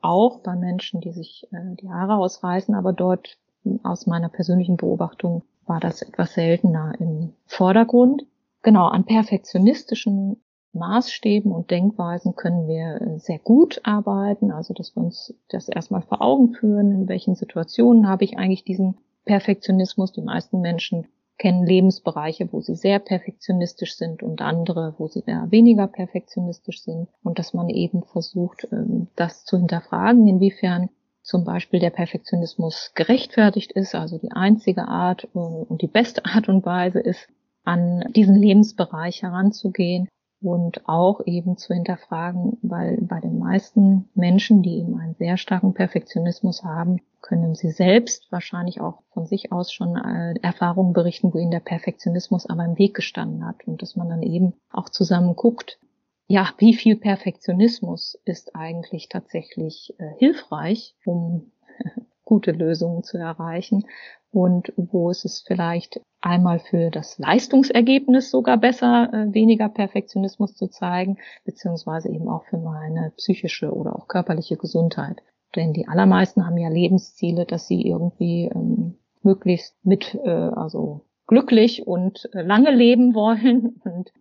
auch 0.02 0.40
bei 0.40 0.56
Menschen, 0.56 1.02
die 1.02 1.12
sich 1.12 1.48
äh, 1.52 1.76
die 1.82 1.90
Haare 1.90 2.16
ausreißen, 2.16 2.76
aber 2.76 2.94
dort 2.94 3.38
aus 3.84 4.08
meiner 4.08 4.30
persönlichen 4.30 4.78
Beobachtung 4.78 5.44
war 5.66 5.80
das 5.80 6.02
etwas 6.02 6.34
seltener 6.34 6.94
im 7.00 7.34
Vordergrund. 7.46 8.26
Genau, 8.62 8.88
an 8.88 9.06
perfektionistischen 9.06 10.42
Maßstäben 10.74 11.52
und 11.52 11.72
Denkweisen 11.72 12.36
können 12.36 12.68
wir 12.68 13.02
äh, 13.02 13.20
sehr 13.20 13.40
gut 13.40 13.82
arbeiten, 13.84 14.52
also 14.52 14.74
dass 14.74 14.96
wir 14.96 15.04
uns 15.04 15.34
das 15.50 15.68
erstmal 15.68 16.02
vor 16.02 16.22
Augen 16.22 16.54
führen, 16.54 16.92
in 16.92 17.08
welchen 17.08 17.36
Situationen 17.36 18.08
habe 18.08 18.24
ich 18.24 18.38
eigentlich 18.38 18.64
diesen 18.64 18.98
Perfektionismus. 19.26 20.12
Die 20.12 20.22
meisten 20.22 20.62
Menschen 20.62 21.08
kennen 21.40 21.66
Lebensbereiche, 21.66 22.50
wo 22.52 22.62
sie 22.62 22.76
sehr 22.76 23.00
perfektionistisch 23.00 23.96
sind 23.96 24.22
und 24.22 24.42
andere, 24.42 24.94
wo 25.00 25.08
sie 25.08 25.24
eher 25.26 25.48
weniger 25.50 25.88
perfektionistisch 25.88 26.84
sind. 26.84 27.08
Und 27.24 27.40
dass 27.40 27.54
man 27.54 27.70
eben 27.70 28.04
versucht, 28.04 28.68
ähm, 28.72 29.08
das 29.16 29.46
zu 29.46 29.58
hinterfragen, 29.58 30.28
inwiefern 30.28 30.90
zum 31.24 31.46
Beispiel 31.46 31.80
der 31.80 31.90
Perfektionismus 31.90 32.92
gerechtfertigt 32.94 33.72
ist, 33.72 33.96
also 33.96 34.18
die 34.18 34.32
einzige 34.32 34.88
Art 34.88 35.28
und 35.34 35.82
die 35.82 35.88
beste 35.88 36.26
Art 36.26 36.50
und 36.50 36.66
Weise 36.66 37.00
ist, 37.00 37.28
an 37.64 38.04
diesen 38.16 38.36
Lebensbereich 38.36 39.22
heranzugehen 39.22 40.08
und 40.42 40.88
auch 40.88 41.22
eben 41.26 41.58
zu 41.58 41.74
hinterfragen, 41.74 42.58
weil 42.62 42.98
bei 43.02 43.20
den 43.20 43.40
meisten 43.40 44.10
Menschen, 44.16 44.62
die 44.62 44.78
eben 44.78 44.98
einen 44.98 45.16
sehr 45.16 45.38
starken 45.38 45.74
Perfektionismus 45.74 46.64
haben, 46.64 47.02
können 47.22 47.56
sie 47.56 47.72
selbst 47.72 48.32
wahrscheinlich 48.32 48.80
auch 48.80 49.02
von 49.14 49.26
sich 49.26 49.52
aus 49.52 49.74
schon 49.74 49.98
äh, 49.98 50.36
Erfahrungen 50.42 50.94
berichten, 50.94 51.34
wo 51.34 51.38
ihnen 51.38 51.52
der 51.52 51.60
Perfektionismus 51.60 52.46
aber 52.46 52.64
im 52.64 52.78
Weg 52.78 52.94
gestanden 52.94 53.46
hat 53.46 53.68
und 53.68 53.82
dass 53.82 53.98
man 53.98 54.10
dann 54.10 54.24
eben 54.24 54.54
auch 54.72 54.90
zusammen 54.90 55.36
guckt, 55.36 55.80
ja, 56.28 56.50
wie 56.60 56.76
viel 56.76 56.96
Perfektionismus 56.96 58.18
ist 58.24 58.56
eigentlich 58.56 59.10
tatsächlich 59.10 59.96
äh, 59.98 60.12
hilfreich, 60.20 60.96
um 61.04 61.52
gute 62.24 62.52
Lösungen 62.52 63.04
zu 63.04 63.18
erreichen 63.18 63.86
und 64.32 64.72
wo 64.76 65.10
ist 65.10 65.26
es 65.26 65.44
vielleicht 65.46 66.02
einmal 66.22 66.60
für 66.60 66.92
das 66.92 67.18
Leistungsergebnis 67.18 68.30
sogar 68.30 68.58
besser, 68.58 69.10
äh, 69.14 69.34
weniger 69.34 69.70
Perfektionismus 69.70 70.56
zu 70.56 70.68
zeigen, 70.68 71.18
beziehungsweise 71.46 72.10
eben 72.10 72.28
auch 72.28 72.44
für 72.46 72.58
meine 72.58 73.12
psychische 73.18 73.74
oder 73.74 73.96
auch 73.96 74.08
körperliche 74.08 74.58
Gesundheit. 74.58 75.22
Denn 75.56 75.74
die 75.74 75.88
allermeisten 75.88 76.46
haben 76.46 76.58
ja 76.58 76.70
Lebensziele, 76.70 77.46
dass 77.46 77.68
sie 77.68 77.82
irgendwie 77.82 78.52
ähm, 78.54 79.00
möglichst 79.24 79.76
mit, 79.84 80.16
äh, 80.24 80.30
also 80.30 81.02
glücklich 81.26 81.88
und 81.88 82.30
äh, 82.34 82.42
lange 82.42 82.72
leben 82.72 83.14
wollen 83.16 83.82
und 83.84 84.12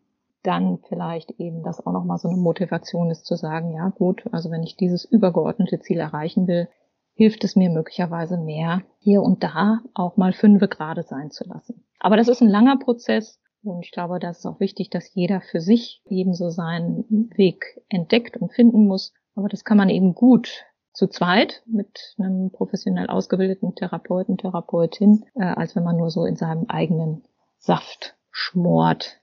dann 0.42 0.78
vielleicht 0.88 1.32
eben 1.32 1.62
das 1.62 1.84
auch 1.84 1.92
nochmal 1.92 2.18
so 2.18 2.28
eine 2.28 2.38
Motivation 2.38 3.10
ist 3.10 3.26
zu 3.26 3.34
sagen, 3.34 3.74
ja 3.74 3.88
gut, 3.88 4.22
also 4.30 4.50
wenn 4.50 4.62
ich 4.62 4.76
dieses 4.76 5.04
übergeordnete 5.04 5.80
Ziel 5.80 5.98
erreichen 5.98 6.46
will, 6.46 6.68
hilft 7.18 7.42
es 7.42 7.56
mir 7.56 7.68
möglicherweise 7.68 8.38
mehr, 8.38 8.82
hier 9.00 9.22
und 9.22 9.42
da 9.42 9.80
auch 9.92 10.16
mal 10.16 10.32
fünfe 10.32 10.68
gerade 10.68 11.02
sein 11.02 11.32
zu 11.32 11.42
lassen. 11.48 11.84
Aber 11.98 12.16
das 12.16 12.28
ist 12.28 12.40
ein 12.40 12.48
langer 12.48 12.78
Prozess 12.78 13.40
und 13.64 13.84
ich 13.84 13.90
glaube, 13.90 14.20
das 14.20 14.38
ist 14.38 14.46
auch 14.46 14.60
wichtig, 14.60 14.88
dass 14.88 15.12
jeder 15.14 15.40
für 15.40 15.60
sich 15.60 16.00
ebenso 16.06 16.50
seinen 16.50 17.28
Weg 17.34 17.82
entdeckt 17.88 18.36
und 18.36 18.52
finden 18.52 18.86
muss. 18.86 19.12
Aber 19.34 19.48
das 19.48 19.64
kann 19.64 19.76
man 19.76 19.88
eben 19.88 20.14
gut 20.14 20.64
zu 20.92 21.08
zweit 21.08 21.64
mit 21.66 22.14
einem 22.18 22.52
professionell 22.52 23.08
ausgebildeten 23.08 23.74
Therapeuten, 23.74 24.38
Therapeutin, 24.38 25.24
äh, 25.34 25.42
als 25.42 25.74
wenn 25.74 25.82
man 25.82 25.96
nur 25.96 26.10
so 26.10 26.24
in 26.24 26.36
seinem 26.36 26.66
eigenen 26.68 27.24
Saft 27.58 28.16
schmort. 28.30 29.20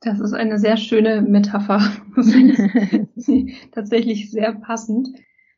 Das 0.00 0.18
ist 0.18 0.32
eine 0.32 0.58
sehr 0.58 0.76
schöne 0.76 1.22
Metapher. 1.22 1.80
tatsächlich 3.70 4.32
sehr 4.32 4.54
passend. 4.54 5.08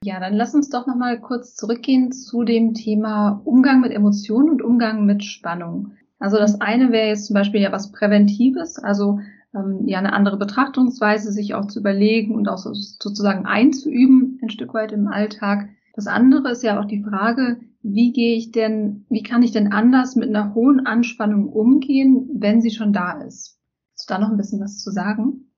Ja, 0.05 0.21
dann 0.21 0.35
lass 0.35 0.55
uns 0.55 0.71
doch 0.71 0.87
noch 0.87 0.97
mal 0.97 1.21
kurz 1.21 1.57
zurückgehen 1.57 2.13
zu 2.13 2.45
dem 2.45 2.75
Thema 2.75 3.41
Umgang 3.45 3.81
mit 3.81 3.93
Emotionen 3.93 4.49
und 4.49 4.63
Umgang 4.63 5.05
mit 5.07 5.25
Spannung. 5.25 5.93
Also 6.21 6.37
das 6.37 6.61
eine 6.61 6.93
wäre 6.93 7.09
jetzt 7.09 7.27
zum 7.27 7.35
Beispiel 7.35 7.61
ja 7.61 7.73
was 7.73 7.91
Präventives, 7.91 8.79
also 8.79 9.21
ähm, 9.55 9.87
ja 9.87 9.99
eine 9.99 10.13
andere 10.13 10.37
Betrachtungsweise, 10.37 11.33
sich 11.33 11.55
auch 11.55 11.67
zu 11.67 11.81
überlegen 11.81 12.35
und 12.35 12.49
auch 12.49 12.59
so, 12.59 12.73
sozusagen 12.75 13.47
einzuüben, 13.47 14.39
ein 14.43 14.51
Stück 14.51 14.73
weit 14.75 14.93
im 14.93 15.09
Alltag. 15.09 15.69
Das 15.95 16.07
andere 16.07 16.51
ist 16.51 16.63
ja 16.63 16.81
auch 16.81 16.85
die 16.85 17.03
Frage, 17.03 17.61
wie 17.83 18.13
gehe 18.13 18.37
ich 18.37 18.53
denn, 18.53 19.05
wie 19.09 19.23
kann 19.23 19.43
ich 19.43 19.53
denn 19.53 19.73
anders 19.73 20.17
mit 20.17 20.29
einer 20.29 20.55
hohen 20.55 20.87
Anspannung 20.87 21.49
umgehen, 21.49 22.29
wenn 22.35 22.61
sie 22.61 22.71
schon 22.71 22.93
da 22.93 23.21
ist? 23.21 23.59
Hast 23.95 24.11
du 24.11 24.15
da 24.15 24.21
noch 24.21 24.31
ein 24.31 24.37
bisschen 24.37 24.61
was 24.61 24.79
zu 24.79 24.91
sagen? 24.91 25.51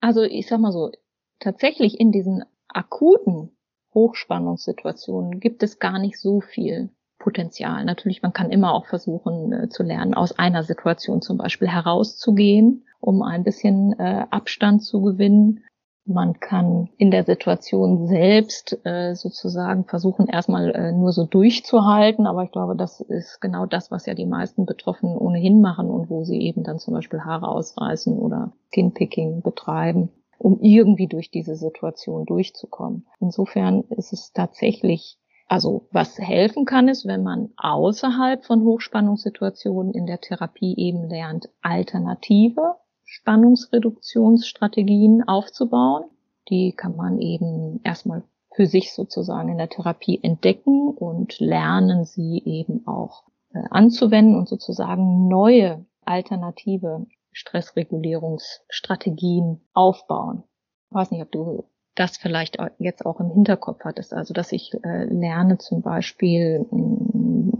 Also 0.00 0.22
ich 0.22 0.46
sag 0.46 0.60
mal 0.60 0.72
so, 0.72 0.90
tatsächlich 1.38 2.00
in 2.00 2.12
diesen 2.12 2.44
akuten 2.74 3.50
Hochspannungssituationen 3.94 5.40
gibt 5.40 5.62
es 5.62 5.78
gar 5.78 5.98
nicht 5.98 6.20
so 6.20 6.40
viel 6.40 6.90
Potenzial. 7.18 7.84
Natürlich, 7.84 8.22
man 8.22 8.32
kann 8.32 8.50
immer 8.50 8.72
auch 8.74 8.86
versuchen 8.86 9.52
äh, 9.52 9.68
zu 9.68 9.82
lernen, 9.82 10.14
aus 10.14 10.38
einer 10.38 10.62
Situation 10.62 11.20
zum 11.22 11.38
Beispiel 11.38 11.68
herauszugehen, 11.68 12.84
um 12.98 13.22
ein 13.22 13.44
bisschen 13.44 13.98
äh, 13.98 14.26
Abstand 14.30 14.82
zu 14.82 15.02
gewinnen. 15.02 15.64
Man 16.06 16.40
kann 16.40 16.88
in 16.96 17.10
der 17.10 17.24
Situation 17.24 18.06
selbst 18.06 18.78
äh, 18.84 19.14
sozusagen 19.14 19.84
versuchen, 19.84 20.28
erstmal 20.28 20.70
äh, 20.70 20.92
nur 20.92 21.12
so 21.12 21.26
durchzuhalten. 21.26 22.26
Aber 22.26 22.42
ich 22.44 22.52
glaube, 22.52 22.74
das 22.74 23.00
ist 23.00 23.40
genau 23.40 23.66
das, 23.66 23.90
was 23.90 24.06
ja 24.06 24.14
die 24.14 24.26
meisten 24.26 24.64
Betroffenen 24.64 25.18
ohnehin 25.18 25.60
machen 25.60 25.90
und 25.90 26.08
wo 26.08 26.24
sie 26.24 26.40
eben 26.40 26.64
dann 26.64 26.78
zum 26.78 26.94
Beispiel 26.94 27.20
Haare 27.20 27.48
ausreißen 27.48 28.18
oder 28.18 28.52
Skinpicking 28.68 29.42
betreiben 29.42 30.10
um 30.40 30.58
irgendwie 30.60 31.06
durch 31.06 31.30
diese 31.30 31.54
Situation 31.54 32.24
durchzukommen. 32.24 33.06
Insofern 33.20 33.82
ist 33.90 34.14
es 34.14 34.32
tatsächlich, 34.32 35.18
also 35.48 35.86
was 35.92 36.18
helfen 36.18 36.64
kann, 36.64 36.88
ist, 36.88 37.06
wenn 37.06 37.22
man 37.22 37.50
außerhalb 37.58 38.46
von 38.46 38.64
Hochspannungssituationen 38.64 39.92
in 39.92 40.06
der 40.06 40.22
Therapie 40.22 40.74
eben 40.78 41.10
lernt, 41.10 41.50
alternative 41.60 42.76
Spannungsreduktionsstrategien 43.04 45.28
aufzubauen. 45.28 46.04
Die 46.48 46.72
kann 46.72 46.96
man 46.96 47.20
eben 47.20 47.82
erstmal 47.84 48.22
für 48.54 48.66
sich 48.66 48.94
sozusagen 48.94 49.50
in 49.50 49.58
der 49.58 49.68
Therapie 49.68 50.20
entdecken 50.22 50.88
und 50.88 51.38
lernen 51.38 52.04
sie 52.04 52.42
eben 52.46 52.86
auch 52.86 53.24
äh, 53.52 53.60
anzuwenden 53.70 54.36
und 54.36 54.48
sozusagen 54.48 55.28
neue 55.28 55.84
alternative 56.06 57.04
Stressregulierungsstrategien 57.32 59.62
aufbauen. 59.72 60.42
Ich 60.90 60.94
weiß 60.94 61.10
nicht, 61.12 61.22
ob 61.22 61.32
du 61.32 61.64
das 61.94 62.16
vielleicht 62.16 62.56
jetzt 62.78 63.04
auch 63.04 63.20
im 63.20 63.30
Hinterkopf 63.30 63.84
hattest. 63.84 64.14
Also, 64.14 64.34
dass 64.34 64.52
ich 64.52 64.72
äh, 64.82 65.04
lerne 65.04 65.58
zum 65.58 65.82
Beispiel, 65.82 66.66
mm, 66.70 67.50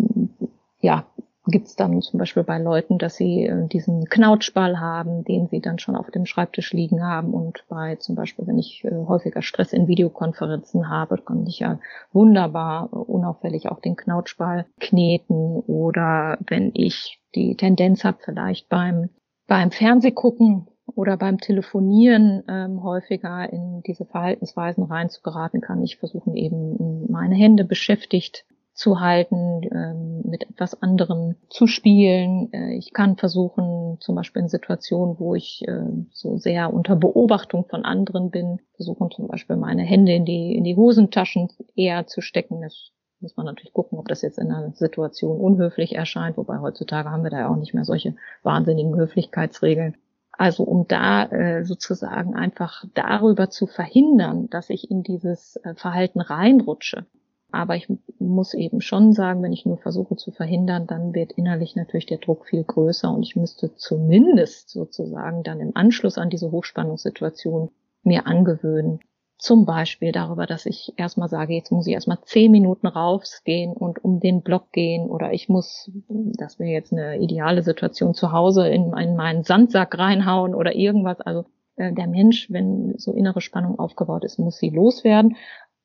ja, 0.81 1.07
gibt 1.47 1.67
es 1.67 1.77
dann 1.77 2.01
zum 2.01 2.19
Beispiel 2.19 2.45
bei 2.45 2.59
Leuten, 2.59 2.99
dass 2.99 3.17
sie 3.17 3.47
äh, 3.47 3.67
diesen 3.67 4.07
Knautschball 4.07 4.81
haben, 4.81 5.25
den 5.25 5.49
sie 5.49 5.61
dann 5.61 5.79
schon 5.79 5.97
auf 5.97 6.11
dem 6.11 6.27
Schreibtisch 6.27 6.73
liegen 6.73 7.03
haben. 7.03 7.35
Und 7.35 7.65
bei 7.69 7.97
zum 7.97 8.15
Beispiel, 8.15 8.47
wenn 8.47 8.59
ich 8.59 8.85
äh, 8.85 8.91
häufiger 9.07 9.43
Stress 9.43 9.73
in 9.73 9.89
Videokonferenzen 9.89 10.89
habe, 10.89 11.19
kann 11.19 11.47
ich 11.47 11.61
ja 11.61 11.79
wunderbar 12.13 12.89
äh, 12.93 12.97
unauffällig 12.97 13.69
auch 13.69 13.81
den 13.81 13.97
Knautschball 13.97 14.67
kneten. 14.81 15.61
Oder 15.61 16.39
wenn 16.47 16.71
ich 16.75 17.21
die 17.35 17.57
Tendenz 17.57 18.05
habe, 18.05 18.19
vielleicht 18.25 18.69
beim 18.69 19.11
beim 19.51 19.73
Fernsehgucken 19.73 20.69
oder 20.87 21.17
beim 21.17 21.39
Telefonieren 21.39 22.45
ähm, 22.49 22.85
häufiger 22.85 23.53
in 23.53 23.83
diese 23.83 24.05
Verhaltensweisen 24.05 24.85
reinzugeraten, 24.85 25.61
kann 25.61 25.83
ich 25.83 25.97
versuchen, 25.97 26.37
eben 26.37 27.11
meine 27.11 27.35
Hände 27.35 27.65
beschäftigt 27.65 28.45
zu 28.75 29.01
halten, 29.01 29.63
ähm, 29.75 30.23
mit 30.25 30.49
etwas 30.49 30.81
anderem 30.81 31.35
zu 31.49 31.67
spielen. 31.67 32.53
Äh, 32.53 32.77
ich 32.77 32.93
kann 32.93 33.17
versuchen, 33.17 33.97
zum 33.99 34.15
Beispiel 34.15 34.43
in 34.43 34.49
Situationen, 34.49 35.19
wo 35.19 35.35
ich 35.35 35.67
äh, 35.67 35.83
so 36.13 36.39
sehr 36.39 36.73
unter 36.73 36.95
Beobachtung 36.95 37.67
von 37.69 37.85
anderen 37.85 38.31
bin, 38.31 38.61
versuchen 38.77 39.11
zum 39.11 39.27
Beispiel 39.27 39.57
meine 39.57 39.83
Hände 39.83 40.13
in 40.13 40.25
die, 40.25 40.55
in 40.55 40.63
die 40.63 40.77
Hosentaschen 40.77 41.49
eher 41.75 42.07
zu 42.07 42.21
stecken. 42.21 42.61
Das 42.61 42.93
muss 43.21 43.37
man 43.37 43.47
natürlich 43.47 43.73
gucken, 43.73 43.99
ob 43.99 44.09
das 44.09 44.23
jetzt 44.23 44.39
in 44.39 44.51
einer 44.51 44.73
Situation 44.73 45.41
unhöflich 45.41 45.95
erscheint, 45.95 46.37
wobei 46.37 46.59
heutzutage 46.59 47.11
haben 47.11 47.23
wir 47.23 47.31
da 47.31 47.41
ja 47.41 47.49
auch 47.49 47.57
nicht 47.57 47.75
mehr 47.75 47.85
solche 47.85 48.15
wahnsinnigen 48.43 48.97
Höflichkeitsregeln. 48.97 49.97
Also 50.33 50.65
um 50.65 50.89
da 50.89 51.27
äh, 51.27 51.65
sozusagen 51.65 52.35
einfach 52.35 52.85
darüber 52.95 53.51
zu 53.51 53.67
verhindern, 53.67 54.49
dass 54.49 54.71
ich 54.71 54.91
in 54.91 55.03
dieses 55.03 55.57
äh, 55.57 55.75
Verhalten 55.75 56.21
reinrutsche. 56.21 57.05
Aber 57.53 57.77
ich 57.77 57.93
muss 58.19 58.55
eben 58.55 58.81
schon 58.81 59.13
sagen, 59.13 59.43
wenn 59.43 59.53
ich 59.53 59.67
nur 59.67 59.77
versuche 59.77 60.17
zu 60.17 60.31
verhindern, 60.31 60.87
dann 60.87 61.15
wird 61.15 61.33
innerlich 61.33 61.77
natürlich 61.77 62.07
der 62.07 62.19
Druck 62.19 62.47
viel 62.47 62.63
größer 62.63 63.13
und 63.13 63.23
ich 63.23 63.37
müsste 63.37 63.75
zumindest 63.75 64.71
sozusagen 64.71 65.43
dann 65.43 65.61
im 65.61 65.77
Anschluss 65.77 66.17
an 66.17 66.31
diese 66.31 66.53
Hochspannungssituation 66.53 67.71
mir 68.03 68.27
angewöhnen, 68.27 69.01
zum 69.41 69.65
Beispiel 69.65 70.13
darüber, 70.13 70.47
dass 70.47 70.67
ich 70.67 70.93
erstmal 70.97 71.29
sage, 71.29 71.55
jetzt 71.55 71.73
muss 71.73 71.87
ich 71.87 71.95
erstmal 71.95 72.21
zehn 72.23 72.53
Minuten 72.53 72.87
rausgehen 72.87 73.73
und 73.73 74.05
um 74.05 74.21
den 74.21 74.43
Block 74.43 74.71
gehen 74.73 75.09
oder 75.09 75.33
ich 75.33 75.49
muss, 75.49 75.91
das 76.09 76.59
wäre 76.59 76.71
jetzt 76.71 76.93
eine 76.93 77.19
ideale 77.19 77.63
Situation 77.63 78.15
zu 78.15 78.33
Hause, 78.33 78.69
in, 78.69 78.93
in 78.93 79.17
meinen 79.17 79.43
Sandsack 79.43 79.99
reinhauen 79.99 80.55
oder 80.55 80.75
irgendwas. 80.75 81.21
Also 81.21 81.47
äh, 81.77 81.93
der 81.93 82.07
Mensch, 82.07 82.51
wenn 82.51 82.95
so 82.99 83.13
innere 83.13 83.41
Spannung 83.41 83.79
aufgebaut 83.79 84.25
ist, 84.25 84.39
muss 84.39 84.59
sie 84.59 84.71
loswerden. 84.71 85.37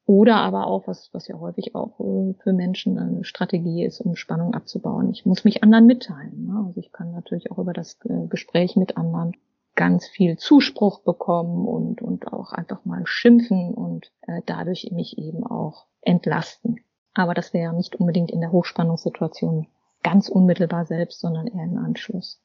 Oder 0.08 0.36
aber 0.36 0.68
auch, 0.68 0.88
was, 0.88 1.10
was 1.14 1.28
ja 1.28 1.40
häufig 1.40 1.74
auch 1.74 2.00
äh, 2.00 2.34
für 2.44 2.54
Menschen 2.54 3.00
eine 3.00 3.24
Strategie 3.24 3.84
ist, 3.86 4.02
um 4.02 4.16
Spannung 4.16 4.54
abzubauen. 4.54 5.10
Ich 5.12 5.26
muss 5.26 5.46
mich 5.46 5.64
anderen 5.64 5.88
mitteilen. 5.88 6.46
Ne? 6.46 6.64
Also 6.68 6.80
ich 6.80 6.92
kann 6.92 7.12
natürlich 7.12 7.52
auch 7.52 7.58
über 7.58 7.74
das 7.74 7.98
äh, 8.06 8.28
Gespräch 8.28 8.76
mit 8.76 8.98
anderen 8.98 9.36
ganz 9.76 10.08
viel 10.08 10.38
Zuspruch 10.38 11.00
bekommen 11.00 11.68
und, 11.68 12.02
und 12.02 12.32
auch 12.32 12.54
einfach 12.54 12.86
mal 12.86 13.06
schimpfen 13.06 13.74
und 13.74 14.12
äh, 14.22 14.42
dadurch 14.46 14.90
mich 14.92 15.18
eben 15.18 15.46
auch 15.46 15.86
entlasten. 16.02 16.80
Aber 17.14 17.34
das 17.34 17.54
wäre 17.54 17.74
nicht 17.74 17.96
unbedingt 17.96 18.32
in 18.32 18.42
der 18.42 18.52
Hochspannungssituation 18.52 19.68
ganz 20.04 20.30
unmittelbar 20.30 20.86
selbst, 20.86 21.20
sondern 21.20 21.48
eher 21.48 21.64
im 21.64 21.78
Anschluss. 21.78 22.42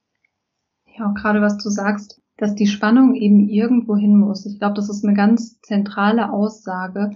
Ja, 0.97 1.11
auch 1.11 1.15
gerade 1.15 1.41
was 1.41 1.59
du 1.59 1.69
sagst, 1.69 2.21
dass 2.37 2.55
die 2.55 2.67
Spannung 2.67 3.15
eben 3.15 3.49
irgendwo 3.49 3.97
hin 3.97 4.17
muss. 4.17 4.47
Ich 4.47 4.59
glaube, 4.59 4.75
das 4.75 4.89
ist 4.89 5.05
eine 5.05 5.15
ganz 5.15 5.61
zentrale 5.61 6.33
Aussage. 6.33 7.11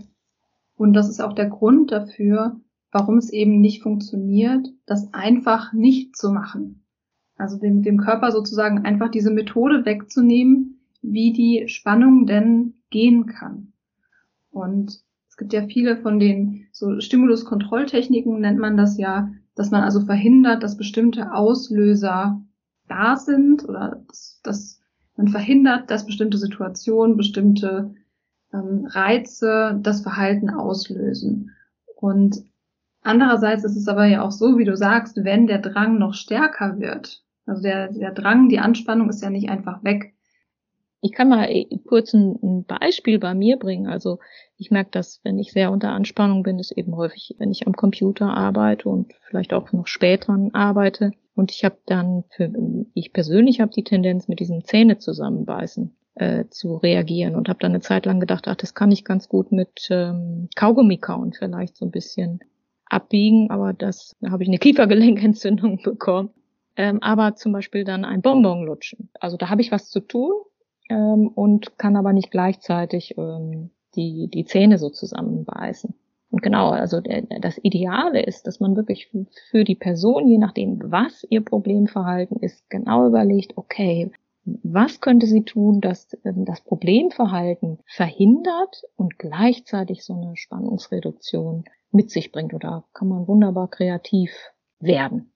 Und 0.76 0.92
das 0.92 1.08
ist 1.08 1.20
auch 1.20 1.32
der 1.32 1.48
Grund 1.48 1.92
dafür, 1.92 2.60
warum 2.92 3.18
es 3.18 3.30
eben 3.30 3.60
nicht 3.60 3.82
funktioniert, 3.82 4.68
das 4.86 5.12
einfach 5.14 5.72
nicht 5.72 6.16
zu 6.16 6.30
machen. 6.30 6.83
Also 7.36 7.58
dem, 7.58 7.82
dem 7.82 7.98
Körper 7.98 8.30
sozusagen 8.30 8.84
einfach 8.84 9.10
diese 9.10 9.30
Methode 9.30 9.84
wegzunehmen, 9.84 10.80
wie 11.02 11.32
die 11.32 11.68
Spannung 11.68 12.26
denn 12.26 12.74
gehen 12.90 13.26
kann. 13.26 13.72
Und 14.50 15.02
es 15.28 15.36
gibt 15.36 15.52
ja 15.52 15.66
viele 15.66 15.96
von 15.96 16.20
den 16.20 16.68
so 16.70 17.00
Stimuluskontrolltechniken 17.00 18.40
nennt 18.40 18.60
man 18.60 18.76
das 18.76 18.96
ja, 18.98 19.32
dass 19.56 19.72
man 19.72 19.82
also 19.82 20.00
verhindert, 20.00 20.62
dass 20.62 20.76
bestimmte 20.76 21.32
Auslöser 21.32 22.40
da 22.88 23.16
sind 23.16 23.68
oder 23.68 24.04
dass, 24.06 24.40
dass 24.44 24.80
man 25.16 25.28
verhindert, 25.28 25.90
dass 25.90 26.06
bestimmte 26.06 26.38
Situationen, 26.38 27.16
bestimmte 27.16 27.94
ähm, 28.52 28.86
Reize 28.88 29.78
das 29.82 30.02
Verhalten 30.02 30.50
auslösen. 30.50 31.50
Und 31.96 32.44
andererseits 33.02 33.64
ist 33.64 33.76
es 33.76 33.88
aber 33.88 34.06
ja 34.06 34.22
auch 34.22 34.32
so, 34.32 34.56
wie 34.56 34.64
du 34.64 34.76
sagst, 34.76 35.24
wenn 35.24 35.48
der 35.48 35.58
Drang 35.58 35.98
noch 35.98 36.14
stärker 36.14 36.78
wird, 36.78 37.23
also 37.46 37.62
der, 37.62 37.92
der 37.92 38.12
Drang, 38.12 38.48
die 38.48 38.58
Anspannung 38.58 39.08
ist 39.08 39.22
ja 39.22 39.30
nicht 39.30 39.48
einfach 39.48 39.84
weg. 39.84 40.14
Ich 41.00 41.12
kann 41.12 41.28
mal 41.28 41.44
äh, 41.50 41.66
kurz 41.86 42.14
ein, 42.14 42.64
Beispiel 42.64 43.18
bei 43.18 43.34
mir 43.34 43.58
bringen. 43.58 43.86
Also 43.86 44.18
ich 44.56 44.70
merke, 44.70 44.90
dass 44.90 45.20
wenn 45.22 45.38
ich 45.38 45.52
sehr 45.52 45.70
unter 45.70 45.90
Anspannung 45.90 46.42
bin, 46.42 46.58
ist 46.58 46.72
eben 46.72 46.96
häufig, 46.96 47.34
wenn 47.38 47.50
ich 47.50 47.66
am 47.66 47.74
Computer 47.74 48.34
arbeite 48.34 48.88
und 48.88 49.12
vielleicht 49.28 49.52
auch 49.52 49.70
noch 49.72 49.86
später 49.86 50.38
arbeite. 50.54 51.12
Und 51.34 51.50
ich 51.50 51.64
habe 51.64 51.76
dann, 51.86 52.24
für, 52.30 52.50
ich 52.94 53.12
persönlich 53.12 53.60
habe 53.60 53.72
die 53.72 53.84
Tendenz, 53.84 54.28
mit 54.28 54.40
diesen 54.40 54.64
Zähne 54.64 54.98
zusammenbeißen 54.98 55.94
äh, 56.14 56.44
zu 56.48 56.76
reagieren 56.76 57.34
und 57.34 57.48
habe 57.48 57.58
dann 57.58 57.72
eine 57.72 57.80
Zeit 57.80 58.06
lang 58.06 58.20
gedacht, 58.20 58.46
ach, 58.48 58.56
das 58.56 58.74
kann 58.74 58.92
ich 58.92 59.04
ganz 59.04 59.28
gut 59.28 59.52
mit 59.52 59.88
ähm, 59.90 60.48
Kaugummi 60.54 60.98
kauen, 60.98 61.32
vielleicht 61.32 61.76
so 61.76 61.84
ein 61.84 61.90
bisschen 61.90 62.40
abbiegen, 62.86 63.50
aber 63.50 63.72
das 63.72 64.16
da 64.20 64.30
habe 64.30 64.42
ich 64.42 64.48
eine 64.48 64.58
Kiefergelenkentzündung 64.58 65.82
bekommen. 65.84 66.30
Ähm, 66.76 67.02
aber 67.02 67.36
zum 67.36 67.52
Beispiel 67.52 67.84
dann 67.84 68.04
ein 68.04 68.22
Bonbon 68.22 68.64
lutschen. 68.64 69.10
Also 69.20 69.36
da 69.36 69.48
habe 69.48 69.60
ich 69.60 69.70
was 69.70 69.90
zu 69.90 70.00
tun 70.00 70.32
ähm, 70.88 71.28
und 71.28 71.78
kann 71.78 71.96
aber 71.96 72.12
nicht 72.12 72.30
gleichzeitig 72.30 73.16
ähm, 73.16 73.70
die, 73.94 74.28
die 74.28 74.44
Zähne 74.44 74.78
so 74.78 74.90
zusammenbeißen. 74.90 75.94
Und 76.30 76.42
genau, 76.42 76.70
also 76.70 77.00
der, 77.00 77.22
das 77.40 77.58
Ideale 77.62 78.20
ist, 78.20 78.48
dass 78.48 78.58
man 78.58 78.74
wirklich 78.74 79.08
für 79.50 79.62
die 79.62 79.76
Person, 79.76 80.26
je 80.26 80.38
nachdem, 80.38 80.80
was 80.82 81.24
ihr 81.30 81.44
Problemverhalten 81.44 82.38
ist, 82.38 82.68
genau 82.70 83.06
überlegt, 83.06 83.56
okay, 83.56 84.10
was 84.44 85.00
könnte 85.00 85.26
sie 85.26 85.44
tun, 85.44 85.80
dass 85.80 86.08
ähm, 86.24 86.44
das 86.44 86.60
Problemverhalten 86.60 87.78
verhindert 87.86 88.82
und 88.96 89.18
gleichzeitig 89.18 90.04
so 90.04 90.14
eine 90.14 90.36
Spannungsreduktion 90.36 91.64
mit 91.92 92.10
sich 92.10 92.32
bringt? 92.32 92.52
Oder 92.52 92.84
kann 92.92 93.08
man 93.08 93.28
wunderbar 93.28 93.68
kreativ 93.68 94.32
werden? 94.80 95.33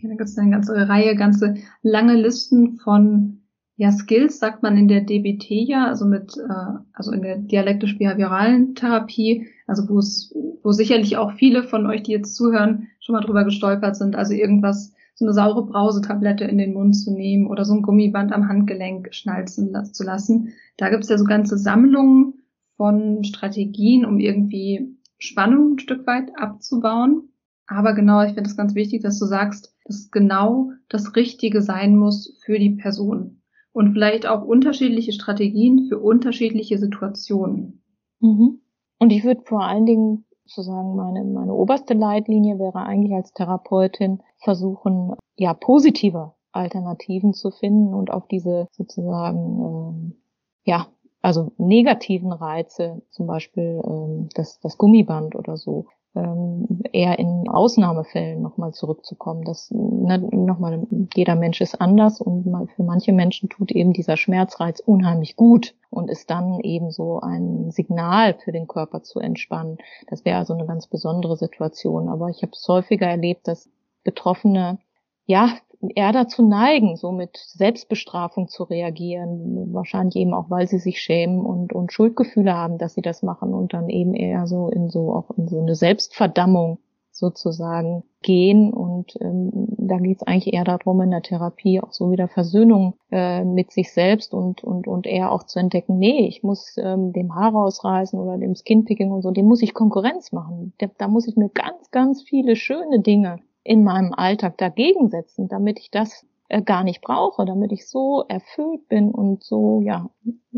Ja, 0.00 0.08
da 0.08 0.14
gibt 0.14 0.28
es 0.28 0.38
eine 0.38 0.50
ganze 0.50 0.88
Reihe, 0.88 1.16
ganze 1.16 1.54
lange 1.82 2.14
Listen 2.14 2.78
von 2.78 3.42
ja, 3.76 3.92
Skills, 3.92 4.40
sagt 4.40 4.62
man 4.62 4.76
in 4.76 4.88
der 4.88 5.02
DBT 5.02 5.50
ja, 5.50 5.86
also 5.86 6.04
mit, 6.04 6.36
äh, 6.36 6.78
also 6.92 7.12
in 7.12 7.22
der 7.22 7.38
dialektisch-behavioralen 7.38 8.74
Therapie, 8.74 9.46
also 9.68 9.88
wo 9.88 9.98
es, 9.98 10.34
wo 10.62 10.72
sicherlich 10.72 11.16
auch 11.16 11.32
viele 11.32 11.62
von 11.62 11.86
euch, 11.86 12.02
die 12.02 12.12
jetzt 12.12 12.34
zuhören, 12.34 12.88
schon 13.00 13.14
mal 13.14 13.20
drüber 13.20 13.44
gestolpert 13.44 13.96
sind, 13.96 14.16
also 14.16 14.34
irgendwas 14.34 14.92
so 15.14 15.24
eine 15.24 15.34
saure 15.34 15.64
Brausetablette 15.66 16.44
in 16.44 16.58
den 16.58 16.74
Mund 16.74 16.96
zu 16.96 17.12
nehmen 17.12 17.48
oder 17.48 17.64
so 17.64 17.74
ein 17.74 17.82
Gummiband 17.82 18.32
am 18.32 18.48
Handgelenk 18.48 19.12
schnalzen 19.12 19.72
zu 19.92 20.04
lassen. 20.04 20.52
Da 20.76 20.90
gibt 20.90 21.04
es 21.04 21.10
ja 21.10 21.18
so 21.18 21.24
ganze 21.24 21.58
Sammlungen 21.58 22.34
von 22.76 23.24
Strategien, 23.24 24.04
um 24.04 24.20
irgendwie 24.20 24.96
Spannung 25.18 25.74
ein 25.74 25.78
Stück 25.80 26.06
weit 26.06 26.30
abzubauen. 26.36 27.30
Aber 27.68 27.92
genau, 27.92 28.22
ich 28.22 28.32
finde 28.32 28.48
es 28.48 28.56
ganz 28.56 28.74
wichtig, 28.74 29.02
dass 29.02 29.18
du 29.18 29.26
sagst, 29.26 29.76
dass 29.84 30.10
genau 30.10 30.70
das 30.88 31.14
Richtige 31.14 31.62
sein 31.62 31.96
muss 31.96 32.40
für 32.44 32.58
die 32.58 32.70
Person. 32.70 33.42
Und 33.72 33.92
vielleicht 33.92 34.26
auch 34.26 34.42
unterschiedliche 34.42 35.12
Strategien 35.12 35.86
für 35.88 35.98
unterschiedliche 35.98 36.78
Situationen. 36.78 37.82
Mhm. 38.20 38.60
Und 38.98 39.10
ich 39.10 39.22
würde 39.22 39.42
vor 39.44 39.62
allen 39.62 39.86
Dingen 39.86 40.24
sozusagen 40.46 40.96
meine, 40.96 41.22
meine 41.24 41.52
oberste 41.52 41.92
Leitlinie 41.92 42.58
wäre 42.58 42.80
eigentlich 42.80 43.14
als 43.14 43.32
Therapeutin 43.34 44.22
versuchen, 44.38 45.14
ja, 45.36 45.52
positive 45.52 46.32
Alternativen 46.52 47.34
zu 47.34 47.50
finden 47.50 47.92
und 47.94 48.10
auf 48.10 48.26
diese 48.28 48.66
sozusagen, 48.72 49.60
ähm, 49.60 50.16
ja, 50.64 50.86
also 51.20 51.52
negativen 51.58 52.32
Reize, 52.32 53.02
zum 53.10 53.26
Beispiel 53.26 53.82
ähm, 53.84 54.30
das, 54.34 54.58
das 54.60 54.78
Gummiband 54.78 55.34
oder 55.34 55.58
so, 55.58 55.86
eher 56.14 57.18
in 57.18 57.48
Ausnahmefällen 57.48 58.42
nochmal 58.42 58.72
zurückzukommen. 58.72 59.44
Das 59.44 59.70
ne, 59.70 60.18
nochmal, 60.18 60.86
jeder 61.14 61.36
Mensch 61.36 61.60
ist 61.60 61.80
anders 61.80 62.20
und 62.20 62.44
für 62.74 62.82
manche 62.82 63.12
Menschen 63.12 63.48
tut 63.48 63.70
eben 63.70 63.92
dieser 63.92 64.16
Schmerzreiz 64.16 64.80
unheimlich 64.80 65.36
gut 65.36 65.74
und 65.90 66.10
ist 66.10 66.30
dann 66.30 66.60
eben 66.60 66.90
so 66.90 67.20
ein 67.20 67.70
Signal 67.70 68.34
für 68.34 68.52
den 68.52 68.66
Körper 68.66 69.02
zu 69.02 69.20
entspannen. 69.20 69.78
Das 70.08 70.24
wäre 70.24 70.38
also 70.38 70.54
eine 70.54 70.66
ganz 70.66 70.86
besondere 70.86 71.36
Situation. 71.36 72.08
Aber 72.08 72.28
ich 72.28 72.42
habe 72.42 72.52
es 72.52 72.66
häufiger 72.66 73.06
erlebt, 73.06 73.46
dass 73.46 73.70
Betroffene 74.02 74.78
ja 75.26 75.50
eher 75.80 76.12
dazu 76.12 76.46
neigen, 76.46 76.96
so 76.96 77.12
mit 77.12 77.36
Selbstbestrafung 77.36 78.48
zu 78.48 78.64
reagieren. 78.64 79.72
Wahrscheinlich 79.72 80.16
eben 80.16 80.34
auch, 80.34 80.50
weil 80.50 80.66
sie 80.66 80.78
sich 80.78 81.00
schämen 81.00 81.44
und, 81.44 81.72
und 81.72 81.92
Schuldgefühle 81.92 82.54
haben, 82.54 82.78
dass 82.78 82.94
sie 82.94 83.02
das 83.02 83.22
machen 83.22 83.54
und 83.54 83.72
dann 83.72 83.88
eben 83.88 84.14
eher 84.14 84.46
so 84.46 84.68
in 84.68 84.90
so 84.90 85.14
auch 85.14 85.30
in 85.36 85.48
so 85.48 85.60
eine 85.60 85.74
Selbstverdammung 85.74 86.78
sozusagen 87.18 88.04
gehen. 88.22 88.72
Und 88.72 89.16
ähm, 89.20 89.50
da 89.76 89.98
geht 89.98 90.18
es 90.18 90.26
eigentlich 90.26 90.54
eher 90.54 90.64
darum, 90.64 91.00
in 91.00 91.10
der 91.10 91.22
Therapie 91.22 91.80
auch 91.80 91.92
so 91.92 92.10
wieder 92.10 92.28
Versöhnung 92.28 92.94
äh, 93.10 93.44
mit 93.44 93.72
sich 93.72 93.92
selbst 93.92 94.34
und, 94.34 94.62
und, 94.64 94.86
und 94.86 95.06
eher 95.06 95.32
auch 95.32 95.44
zu 95.44 95.58
entdecken, 95.58 95.98
nee, 95.98 96.26
ich 96.26 96.42
muss 96.42 96.76
ähm, 96.78 97.12
dem 97.12 97.34
Haar 97.34 97.52
rausreißen 97.52 98.18
oder 98.18 98.38
dem 98.38 98.54
Skinpicking 98.54 99.10
und 99.10 99.22
so, 99.22 99.30
dem 99.30 99.46
muss 99.46 99.62
ich 99.62 99.74
Konkurrenz 99.74 100.32
machen. 100.32 100.72
Da, 100.78 100.86
da 100.98 101.08
muss 101.08 101.28
ich 101.28 101.36
mir 101.36 101.48
ganz, 101.50 101.90
ganz 101.90 102.22
viele 102.22 102.56
schöne 102.56 103.00
Dinge 103.00 103.40
in 103.68 103.84
meinem 103.84 104.14
Alltag 104.14 104.56
dagegen 104.56 105.10
setzen, 105.10 105.48
damit 105.48 105.78
ich 105.78 105.90
das 105.90 106.26
äh, 106.48 106.62
gar 106.62 106.84
nicht 106.84 107.02
brauche, 107.02 107.44
damit 107.44 107.72
ich 107.72 107.88
so 107.88 108.24
erfüllt 108.26 108.88
bin 108.88 109.10
und 109.10 109.44
so 109.44 109.80
ja 109.82 110.08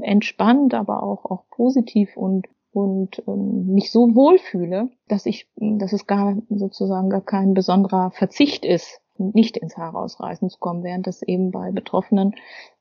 entspannt, 0.00 0.74
aber 0.74 1.02
auch 1.02 1.24
auch 1.24 1.44
positiv 1.50 2.16
und 2.16 2.46
und 2.72 3.20
ähm, 3.26 3.66
mich 3.74 3.90
so 3.90 4.14
wohlfühle, 4.14 4.90
dass 5.08 5.26
ich, 5.26 5.48
dass 5.56 5.92
es 5.92 6.06
gar 6.06 6.36
sozusagen 6.50 7.10
gar 7.10 7.20
kein 7.20 7.52
besonderer 7.52 8.12
Verzicht 8.12 8.64
ist, 8.64 9.00
nicht 9.18 9.56
ins 9.56 9.76
Haar 9.76 9.92
rausreißen 9.92 10.48
zu 10.48 10.58
kommen, 10.60 10.84
während 10.84 11.08
das 11.08 11.22
eben 11.22 11.50
bei 11.50 11.72
Betroffenen 11.72 12.36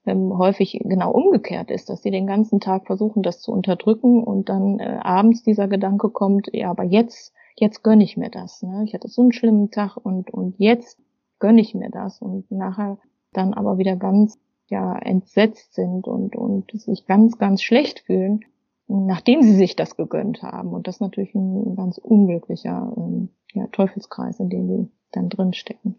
ähm, 0.05 0.37
häufig 0.37 0.79
genau 0.83 1.11
umgekehrt 1.11 1.71
ist, 1.71 1.89
dass 1.89 2.03
sie 2.03 2.11
den 2.11 2.27
ganzen 2.27 2.59
Tag 2.59 2.85
versuchen, 2.85 3.23
das 3.23 3.41
zu 3.41 3.51
unterdrücken 3.51 4.23
und 4.23 4.47
dann 4.47 4.79
äh, 4.79 4.99
abends 5.01 5.43
dieser 5.43 5.67
Gedanke 5.67 6.09
kommt, 6.09 6.49
ja, 6.53 6.69
aber 6.69 6.83
jetzt 6.83 7.33
jetzt 7.59 7.83
gönne 7.83 8.03
ich 8.03 8.17
mir 8.17 8.29
das. 8.29 8.61
Ne? 8.61 8.83
Ich 8.85 8.93
hatte 8.93 9.07
so 9.07 9.21
einen 9.21 9.33
schlimmen 9.33 9.71
Tag 9.71 9.97
und, 9.97 10.31
und 10.31 10.55
jetzt 10.57 10.99
gönne 11.39 11.61
ich 11.61 11.73
mir 11.73 11.89
das 11.89 12.21
und 12.21 12.49
nachher 12.51 12.97
dann 13.33 13.53
aber 13.53 13.77
wieder 13.77 13.95
ganz 13.95 14.37
ja 14.67 14.97
entsetzt 14.97 15.73
sind 15.73 16.07
und, 16.07 16.35
und 16.35 16.71
sich 16.73 17.05
ganz, 17.05 17.37
ganz 17.37 17.61
schlecht 17.61 18.01
fühlen, 18.01 18.41
nachdem 18.87 19.41
sie 19.41 19.55
sich 19.55 19.75
das 19.75 19.95
gegönnt 19.95 20.43
haben. 20.43 20.69
Und 20.69 20.87
das 20.87 20.97
ist 20.97 21.01
natürlich 21.01 21.33
ein 21.35 21.75
ganz 21.75 21.97
unglücklicher 21.97 22.93
ähm, 22.95 23.29
ja, 23.53 23.67
Teufelskreis, 23.67 24.39
in 24.39 24.49
dem 24.49 24.67
die 24.67 24.91
dann 25.11 25.29
drinstecken. 25.29 25.97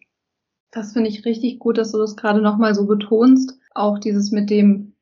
Das 0.71 0.93
finde 0.93 1.09
ich 1.09 1.25
richtig 1.25 1.59
gut, 1.59 1.79
dass 1.79 1.91
du 1.93 1.99
das 1.99 2.17
gerade 2.17 2.41
nochmal 2.41 2.75
so 2.75 2.87
betonst. 2.87 3.59
Auch 3.75 3.99
dieses 3.99 4.31
mit 4.31 4.51
dem 4.51 4.95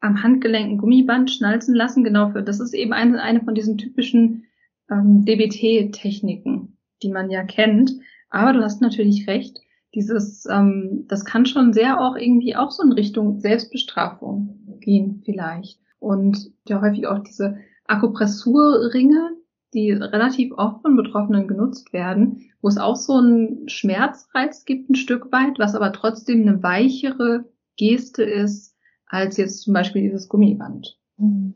am 0.00 0.22
Handgelenk 0.22 0.70
ein 0.70 0.78
Gummiband 0.78 1.30
schnalzen 1.30 1.74
lassen, 1.74 2.04
genau 2.04 2.30
für, 2.30 2.42
das 2.42 2.58
ist 2.58 2.72
eben 2.72 2.94
eine, 2.94 3.20
eine 3.20 3.42
von 3.42 3.54
diesen 3.54 3.76
typischen 3.76 4.44
ähm, 4.90 5.24
DBT-Techniken, 5.24 6.76
die 7.02 7.10
man 7.10 7.30
ja 7.30 7.44
kennt. 7.44 7.92
Aber 8.28 8.52
du 8.52 8.62
hast 8.62 8.80
natürlich 8.80 9.26
recht, 9.26 9.58
dieses, 9.94 10.46
ähm, 10.46 11.04
das 11.08 11.24
kann 11.24 11.46
schon 11.46 11.72
sehr 11.72 12.00
auch 12.00 12.16
irgendwie 12.16 12.56
auch 12.56 12.70
so 12.70 12.82
in 12.82 12.92
Richtung 12.92 13.40
Selbstbestrafung 13.40 14.78
gehen 14.80 15.22
vielleicht. 15.24 15.80
Und 15.98 16.52
ja 16.68 16.80
häufig 16.80 17.06
auch 17.06 17.18
diese 17.20 17.58
Akupressurringe, 17.86 19.36
die 19.74 19.92
relativ 19.92 20.52
oft 20.56 20.82
von 20.82 20.96
Betroffenen 20.96 21.46
genutzt 21.46 21.92
werden, 21.92 22.50
wo 22.62 22.68
es 22.68 22.78
auch 22.78 22.96
so 22.96 23.14
einen 23.14 23.68
Schmerzreiz 23.68 24.64
gibt 24.64 24.90
ein 24.90 24.94
Stück 24.94 25.30
weit, 25.32 25.58
was 25.58 25.74
aber 25.74 25.92
trotzdem 25.92 26.42
eine 26.42 26.62
weichere 26.62 27.44
Geste 27.76 28.22
ist 28.22 28.76
als 29.06 29.36
jetzt 29.36 29.62
zum 29.62 29.74
Beispiel 29.74 30.02
dieses 30.02 30.28
Gummiband. 30.28 30.98
Mhm. 31.16 31.54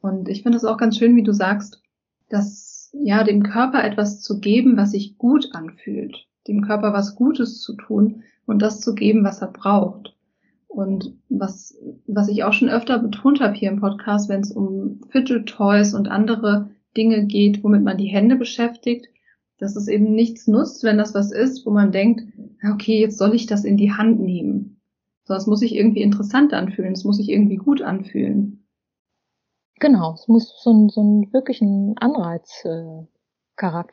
Und 0.00 0.28
ich 0.28 0.42
finde 0.42 0.56
es 0.56 0.64
auch 0.64 0.76
ganz 0.76 0.96
schön, 0.96 1.16
wie 1.16 1.22
du 1.22 1.32
sagst, 1.32 1.82
dass 2.30 2.90
ja 2.92 3.22
dem 3.24 3.42
Körper 3.42 3.84
etwas 3.84 4.22
zu 4.22 4.40
geben, 4.40 4.76
was 4.76 4.92
sich 4.92 5.18
gut 5.18 5.50
anfühlt. 5.52 6.26
dem 6.48 6.62
Körper 6.62 6.94
was 6.94 7.16
Gutes 7.16 7.60
zu 7.60 7.74
tun 7.76 8.22
und 8.46 8.62
das 8.62 8.80
zu 8.80 8.94
geben, 8.94 9.24
was 9.24 9.42
er 9.42 9.52
braucht. 9.52 10.16
Und 10.68 11.14
was, 11.28 11.76
was 12.06 12.28
ich 12.28 12.44
auch 12.44 12.52
schon 12.52 12.70
öfter 12.70 12.98
betont 12.98 13.40
habe 13.40 13.54
hier 13.54 13.70
im 13.70 13.80
Podcast, 13.80 14.28
wenn 14.28 14.40
es 14.40 14.52
um 14.52 15.00
Fidget 15.10 15.46
Toys 15.46 15.94
und 15.94 16.08
andere 16.08 16.70
Dinge 16.96 17.26
geht, 17.26 17.62
womit 17.62 17.82
man 17.82 17.98
die 17.98 18.06
Hände 18.06 18.36
beschäftigt, 18.36 19.06
dass 19.58 19.76
es 19.76 19.88
eben 19.88 20.14
nichts 20.14 20.46
nutzt, 20.46 20.82
wenn 20.82 20.96
das 20.96 21.14
was 21.14 21.32
ist, 21.32 21.66
wo 21.66 21.70
man 21.70 21.92
denkt, 21.92 22.22
okay, 22.72 23.00
jetzt 23.00 23.18
soll 23.18 23.34
ich 23.34 23.46
das 23.46 23.64
in 23.64 23.76
die 23.76 23.92
Hand 23.92 24.20
nehmen. 24.20 24.80
Sondern 25.24 25.42
es 25.42 25.46
muss 25.46 25.60
sich 25.60 25.74
irgendwie 25.74 26.02
interessant 26.02 26.54
anfühlen, 26.54 26.92
es 26.92 27.04
muss 27.04 27.18
sich 27.18 27.28
irgendwie 27.28 27.56
gut 27.56 27.82
anfühlen. 27.82 28.59
Genau, 29.80 30.12
es 30.12 30.28
muss 30.28 30.62
so, 30.62 30.70
ein, 30.70 30.88
so 30.90 31.00
einen 31.00 31.32
wirklichen 31.32 31.96
Anreizcharakter 31.98 33.08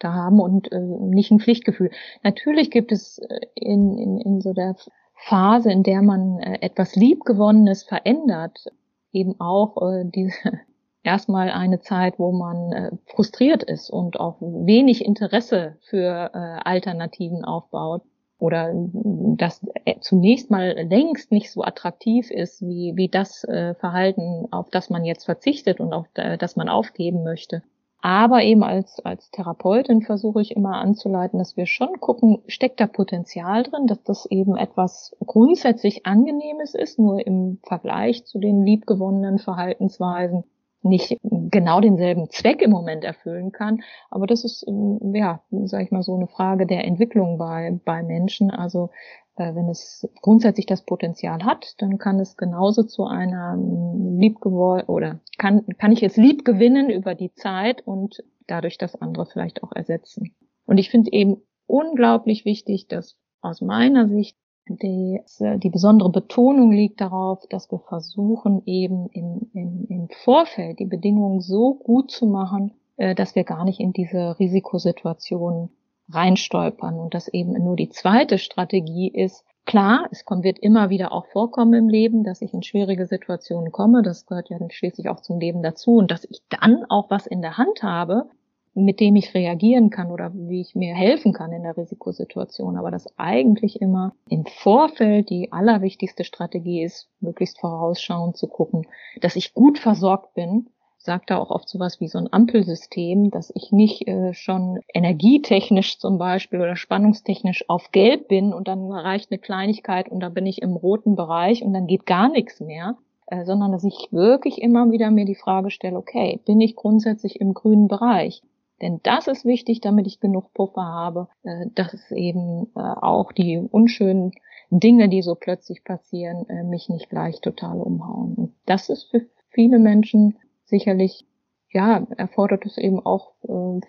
äh, 0.09 0.11
haben 0.11 0.39
und 0.41 0.71
äh, 0.71 0.79
nicht 0.79 1.31
ein 1.31 1.39
Pflichtgefühl. 1.39 1.91
Natürlich 2.23 2.71
gibt 2.71 2.91
es 2.91 3.17
äh, 3.19 3.39
in, 3.55 3.97
in, 3.97 4.19
in 4.19 4.41
so 4.41 4.53
der 4.53 4.75
Phase, 5.15 5.71
in 5.71 5.83
der 5.83 6.01
man 6.01 6.39
äh, 6.39 6.59
etwas 6.61 6.95
Liebgewonnenes 6.95 7.83
verändert, 7.83 8.65
eben 9.13 9.39
auch 9.39 9.81
äh, 9.81 10.03
diese 10.05 10.33
erstmal 11.03 11.49
eine 11.51 11.79
Zeit, 11.79 12.19
wo 12.19 12.33
man 12.33 12.73
äh, 12.73 12.91
frustriert 13.05 13.63
ist 13.63 13.89
und 13.89 14.19
auch 14.19 14.35
wenig 14.41 15.05
Interesse 15.05 15.77
für 15.89 16.31
äh, 16.33 16.59
Alternativen 16.65 17.45
aufbaut 17.45 18.03
oder 18.39 18.71
das 18.73 19.65
äh, 19.85 19.95
zunächst 19.99 20.51
mal 20.51 20.73
längst 20.87 21.31
nicht 21.31 21.51
so 21.51 21.63
attraktiv 21.63 22.29
ist 22.29 22.61
wie, 22.61 22.93
wie 22.95 23.07
das 23.07 23.43
äh, 23.43 23.73
Verhalten, 23.75 24.47
auf 24.51 24.69
das 24.69 24.89
man 24.89 25.05
jetzt 25.05 25.25
verzichtet 25.25 25.79
und 25.79 25.93
auf 25.93 26.05
äh, 26.15 26.37
das 26.37 26.55
man 26.55 26.69
aufgeben 26.69 27.23
möchte. 27.23 27.63
Aber 28.01 28.43
eben 28.43 28.63
als, 28.63 28.99
als 28.99 29.31
Therapeutin 29.31 30.03
versuche 30.03 30.41
ich 30.41 30.55
immer 30.55 30.75
anzuleiten, 30.75 31.39
dass 31.39 31.57
wir 31.57 31.65
schon 31.65 31.99
gucken, 31.99 32.43
steckt 32.47 32.79
da 32.79 32.85
Potenzial 32.85 33.63
drin, 33.63 33.87
dass 33.87 34.03
das 34.03 34.27
eben 34.27 34.55
etwas 34.55 35.15
grundsätzlich 35.25 36.05
Angenehmes 36.05 36.75
ist, 36.75 36.99
nur 36.99 37.25
im 37.25 37.59
Vergleich 37.63 38.23
zu 38.25 38.37
den 38.37 38.63
liebgewonnenen 38.63 39.39
Verhaltensweisen 39.39 40.43
nicht 40.81 41.17
genau 41.21 41.81
denselben 41.81 42.29
Zweck 42.29 42.61
im 42.61 42.71
Moment 42.71 43.03
erfüllen 43.03 43.51
kann. 43.51 43.81
Aber 44.09 44.27
das 44.27 44.43
ist, 44.43 44.65
ähm, 44.67 45.13
ja, 45.13 45.41
sage 45.65 45.83
ich 45.83 45.91
mal, 45.91 46.03
so 46.03 46.15
eine 46.15 46.27
Frage 46.27 46.65
der 46.65 46.85
Entwicklung 46.85 47.37
bei, 47.37 47.79
bei 47.83 48.03
Menschen. 48.03 48.51
Also 48.51 48.89
äh, 49.35 49.53
wenn 49.55 49.69
es 49.69 50.07
grundsätzlich 50.21 50.65
das 50.65 50.83
Potenzial 50.83 51.43
hat, 51.43 51.75
dann 51.79 51.97
kann 51.97 52.19
es 52.19 52.37
genauso 52.37 52.83
zu 52.83 53.05
einer 53.05 53.53
ähm, 53.55 54.17
Liebgewoll 54.19 54.83
oder 54.87 55.19
kann, 55.37 55.65
kann 55.77 55.91
ich 55.91 56.03
es 56.03 56.17
lieb 56.17 56.45
gewinnen 56.45 56.89
über 56.89 57.15
die 57.15 57.33
Zeit 57.33 57.85
und 57.85 58.23
dadurch 58.47 58.77
das 58.77 58.95
andere 58.95 59.25
vielleicht 59.25 59.63
auch 59.63 59.71
ersetzen. 59.73 60.35
Und 60.65 60.77
ich 60.77 60.89
finde 60.89 61.11
eben 61.11 61.41
unglaublich 61.65 62.45
wichtig, 62.45 62.87
dass 62.87 63.17
aus 63.41 63.61
meiner 63.61 64.07
Sicht 64.07 64.37
die, 64.69 65.21
die 65.39 65.69
besondere 65.69 66.09
Betonung 66.09 66.71
liegt 66.71 67.01
darauf, 67.01 67.45
dass 67.49 67.71
wir 67.71 67.79
versuchen, 67.79 68.61
eben 68.65 69.09
im, 69.09 69.49
im, 69.53 69.85
im 69.89 70.09
Vorfeld 70.23 70.79
die 70.79 70.85
Bedingungen 70.85 71.41
so 71.41 71.75
gut 71.75 72.11
zu 72.11 72.25
machen, 72.25 72.73
äh, 72.97 73.15
dass 73.15 73.35
wir 73.35 73.43
gar 73.43 73.65
nicht 73.65 73.79
in 73.79 73.93
diese 73.93 74.39
Risikosituation 74.39 75.69
reinstolpern 76.09 76.99
und 76.99 77.13
dass 77.13 77.27
eben 77.27 77.51
nur 77.51 77.75
die 77.75 77.89
zweite 77.89 78.37
Strategie 78.37 79.09
ist, 79.09 79.43
Klar, 79.67 80.07
es 80.11 80.23
wird 80.25 80.59
immer 80.59 80.89
wieder 80.89 81.11
auch 81.11 81.25
vorkommen 81.25 81.73
im 81.73 81.89
Leben, 81.89 82.23
dass 82.23 82.41
ich 82.41 82.53
in 82.53 82.63
schwierige 82.63 83.05
Situationen 83.05 83.73
komme. 83.73 84.01
Das 84.01 84.25
gehört 84.25 84.49
ja 84.49 84.57
schließlich 84.69 85.09
auch 85.09 85.19
zum 85.19 85.41
Leben 85.41 85.61
dazu. 85.61 85.97
Und 85.97 86.09
dass 86.09 86.23
ich 86.23 86.41
dann 86.47 86.85
auch 86.87 87.09
was 87.09 87.27
in 87.27 87.41
der 87.41 87.57
Hand 87.57 87.83
habe, 87.83 88.29
mit 88.77 88.99
dem 88.99 89.15
ich 89.15 89.33
reagieren 89.33 89.89
kann 89.89 90.11
oder 90.11 90.31
wie 90.33 90.61
ich 90.61 90.75
mir 90.75 90.93
helfen 90.93 91.33
kann 91.33 91.51
in 91.51 91.63
der 91.63 91.75
Risikosituation. 91.75 92.77
Aber 92.77 92.91
das 92.91 93.07
eigentlich 93.17 93.81
immer 93.81 94.13
im 94.29 94.45
Vorfeld 94.45 95.29
die 95.29 95.51
allerwichtigste 95.51 96.23
Strategie 96.23 96.83
ist, 96.83 97.09
möglichst 97.19 97.59
vorausschauend 97.59 98.37
zu 98.37 98.47
gucken, 98.47 98.85
dass 99.21 99.35
ich 99.35 99.53
gut 99.53 99.79
versorgt 99.79 100.35
bin. 100.35 100.69
Sagt 100.99 101.29
da 101.29 101.37
auch 101.37 101.51
oft 101.51 101.69
sowas 101.69 101.99
wie 102.01 102.07
so 102.07 102.17
ein 102.17 102.31
Ampelsystem, 102.31 103.31
dass 103.31 103.51
ich 103.55 103.71
nicht 103.71 104.07
äh, 104.07 104.33
schon 104.33 104.79
energietechnisch 104.93 105.99
zum 105.99 106.17
Beispiel 106.17 106.59
oder 106.59 106.75
spannungstechnisch 106.75 107.69
auf 107.69 107.91
Gelb 107.91 108.27
bin 108.27 108.53
und 108.53 108.67
dann 108.67 108.91
reicht 108.91 109.31
eine 109.31 109.39
Kleinigkeit 109.39 110.09
und 110.09 110.19
dann 110.19 110.33
bin 110.33 110.45
ich 110.45 110.61
im 110.61 110.75
roten 110.75 111.15
Bereich 111.15 111.63
und 111.63 111.73
dann 111.73 111.87
geht 111.87 112.05
gar 112.05 112.29
nichts 112.29 112.59
mehr, 112.59 112.97
äh, 113.27 113.45
sondern 113.45 113.71
dass 113.71 113.85
ich 113.85 114.09
wirklich 114.11 114.61
immer 114.61 114.91
wieder 114.91 115.09
mir 115.09 115.25
die 115.25 115.35
Frage 115.35 115.71
stelle, 115.71 115.97
okay, 115.97 116.41
bin 116.45 116.59
ich 116.59 116.75
grundsätzlich 116.75 117.39
im 117.39 117.53
grünen 117.53 117.87
Bereich? 117.87 118.41
Denn 118.81 118.99
das 119.03 119.27
ist 119.27 119.45
wichtig, 119.45 119.81
damit 119.81 120.07
ich 120.07 120.19
genug 120.19 120.53
Puffer 120.53 120.83
habe, 120.83 121.27
äh, 121.43 121.65
dass 121.73 121.93
es 121.93 122.11
eben 122.11 122.67
äh, 122.75 122.79
auch 122.79 123.31
die 123.31 123.57
unschönen 123.57 124.31
Dinge, 124.69 125.09
die 125.09 125.21
so 125.21 125.35
plötzlich 125.35 125.83
passieren, 125.83 126.47
äh, 126.49 126.63
mich 126.63 126.89
nicht 126.89 127.09
gleich 127.09 127.41
total 127.41 127.79
umhauen. 127.79 128.35
Und 128.35 128.53
das 128.65 128.89
ist 128.89 129.09
für 129.09 129.25
viele 129.49 129.79
Menschen 129.79 130.37
sicherlich, 130.65 131.25
ja, 131.71 132.05
erfordert 132.17 132.65
es 132.65 132.77
eben 132.77 133.05
auch 133.05 133.33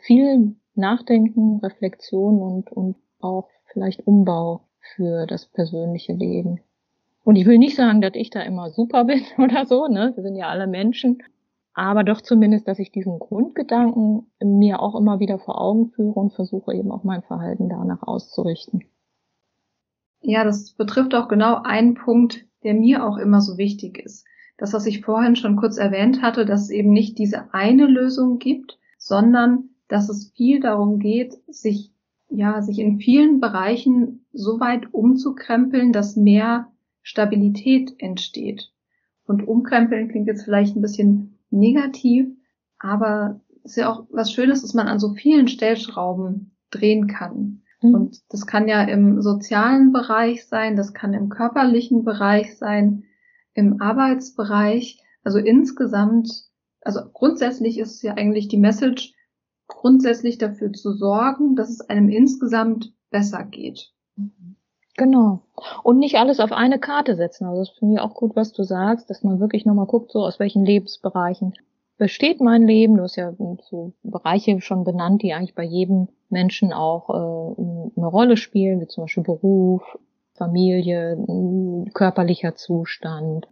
viel 0.03 0.57
Nachdenken, 0.74 1.59
Reflexion 1.62 2.41
und, 2.41 2.72
und 2.72 2.97
auch 3.20 3.49
vielleicht 3.66 4.07
Umbau 4.07 4.62
für 4.95 5.26
das 5.26 5.47
persönliche 5.47 6.12
Leben. 6.12 6.61
Und 7.24 7.36
ich 7.36 7.47
will 7.47 7.59
nicht 7.59 7.76
sagen, 7.76 8.01
dass 8.01 8.14
ich 8.14 8.30
da 8.30 8.41
immer 8.43 8.70
super 8.70 9.05
bin 9.05 9.22
oder 9.39 9.66
so, 9.66 9.86
ne? 9.86 10.12
Wir 10.14 10.22
sind 10.22 10.36
ja 10.36 10.49
alle 10.49 10.66
Menschen 10.66 11.22
aber 11.79 12.03
doch 12.03 12.20
zumindest, 12.20 12.66
dass 12.66 12.81
ich 12.81 12.91
diesen 12.91 13.20
Grundgedanken 13.20 14.26
mir 14.43 14.81
auch 14.81 14.99
immer 14.99 15.20
wieder 15.20 15.39
vor 15.39 15.61
Augen 15.61 15.91
führe 15.91 16.18
und 16.18 16.33
versuche 16.33 16.74
eben 16.74 16.91
auch 16.91 17.05
mein 17.05 17.22
Verhalten 17.22 17.68
danach 17.68 18.03
auszurichten. 18.03 18.85
Ja, 20.20 20.43
das 20.43 20.72
betrifft 20.72 21.14
auch 21.14 21.29
genau 21.29 21.62
einen 21.62 21.95
Punkt, 21.95 22.47
der 22.64 22.74
mir 22.74 23.07
auch 23.07 23.16
immer 23.16 23.41
so 23.41 23.59
wichtig 23.59 24.05
ist. 24.05 24.26
Das, 24.57 24.72
was 24.72 24.87
ich 24.87 25.03
vorhin 25.03 25.37
schon 25.37 25.55
kurz 25.55 25.79
erwähnt 25.79 26.20
hatte, 26.20 26.45
dass 26.45 26.62
es 26.62 26.70
eben 26.70 26.91
nicht 26.91 27.16
diese 27.16 27.55
eine 27.55 27.87
Lösung 27.87 28.41
gibt, 28.41 28.81
sondern 28.99 29.70
dass 29.87 30.09
es 30.09 30.33
viel 30.35 30.59
darum 30.59 30.99
geht, 30.99 31.35
sich, 31.47 31.93
ja, 32.29 32.61
sich 32.61 32.81
in 32.81 32.99
vielen 32.99 33.39
Bereichen 33.39 34.26
so 34.33 34.59
weit 34.59 34.93
umzukrempeln, 34.93 35.93
dass 35.93 36.16
mehr 36.16 36.72
Stabilität 37.03 37.95
entsteht. 37.99 38.72
Und 39.26 39.47
umkrempeln 39.47 40.09
klingt 40.09 40.26
jetzt 40.26 40.43
vielleicht 40.43 40.74
ein 40.74 40.83
bisschen 40.83 41.38
negativ, 41.51 42.29
aber 42.79 43.41
es 43.65 43.73
ist 43.73 43.77
ja 43.77 43.93
auch 43.93 44.07
was 44.11 44.33
Schönes, 44.33 44.63
dass 44.63 44.75
man 44.75 44.89
an 44.89 44.99
so 44.99 45.15
vielen 45.15 45.49
Stellschrauben 45.49 46.57
drehen 46.71 47.07
kann. 47.07 47.63
Mhm. 47.83 47.95
Und 47.95 48.33
das 48.33 48.47
kann 48.47 48.69
ja 48.69 48.83
im 48.83 49.21
sozialen 49.23 49.93
Bereich 49.93 50.47
sein, 50.47 50.77
das 50.77 50.95
kann 50.95 51.15
im 51.15 51.29
körperlichen 51.29 52.05
Bereich 52.05 52.57
sein, 52.57 53.05
im 53.55 53.81
Arbeitsbereich. 53.81 55.03
Also 55.23 55.39
insgesamt, 55.39 56.31
also 56.81 57.01
grundsätzlich 57.13 57.79
ist 57.79 57.97
es 57.97 58.03
ja 58.03 58.15
eigentlich 58.15 58.49
die 58.49 58.59
Message, 58.59 59.15
grundsätzlich 59.67 60.39
dafür 60.39 60.73
zu 60.73 60.93
sorgen, 60.93 61.55
dass 61.55 61.71
es 61.71 61.81
einem 61.83 62.09
insgesamt 62.09 62.95
besser 63.11 63.45
geht. 63.45 63.93
Genau. 64.99 65.43
Und 65.85 66.01
nicht 66.01 66.17
alles 66.17 66.41
auf 66.41 66.51
eine 66.51 66.81
Karte 66.81 67.15
setzen. 67.15 67.47
Also 67.47 67.61
das 67.61 67.71
finde 67.71 67.95
ich 67.95 68.01
auch 68.01 68.15
gut, 68.15 68.35
was 68.35 68.53
du 68.53 68.65
sagst, 68.65 69.09
dass 69.09 69.23
man 69.23 69.39
wirklich 69.39 69.65
nochmal 69.65 69.87
guckt, 69.87 70.11
so 70.11 70.25
aus 70.25 70.41
welchen 70.41 70.65
Lebensbereichen 70.67 71.55
besteht 71.99 72.41
mein 72.41 72.67
Leben. 72.67 72.97
Du 72.97 73.05
hast 73.05 73.15
ja 73.15 73.33
so 73.71 73.93
Bereiche 74.03 74.61
schon 74.61 74.83
benannt, 74.83 75.23
die 75.23 75.33
eigentlich 75.33 75.55
bei 75.55 75.63
jedem 75.63 76.09
Menschen 76.31 76.73
auch 76.73 77.11
äh, 77.11 77.97
eine 77.97 78.07
Rolle 78.07 78.37
spielen, 78.37 78.81
wie 78.81 78.89
zum 78.89 79.05
Beispiel 79.05 79.23
Beruf, 79.23 79.83
Familie, 80.35 81.17
körperlicher 81.95 82.57
Zustand, 82.57 83.47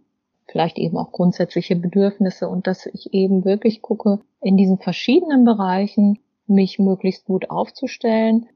vielleicht 0.47 0.77
eben 0.77 0.97
auch 0.97 1.13
grundsätzliche 1.13 1.77
Bedürfnisse 1.77 2.49
und 2.49 2.67
dass 2.67 2.85
ich 2.87 3.13
eben 3.13 3.45
wirklich 3.45 3.81
gucke, 3.81 4.19
in 4.41 4.57
diesen 4.57 4.79
verschiedenen 4.79 5.45
Bereichen 5.45 6.19
mich 6.45 6.77
möglichst 6.77 7.25
gut 7.25 7.49
aufzustellen. 7.49 8.47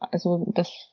Also 0.00 0.46
das 0.54 0.90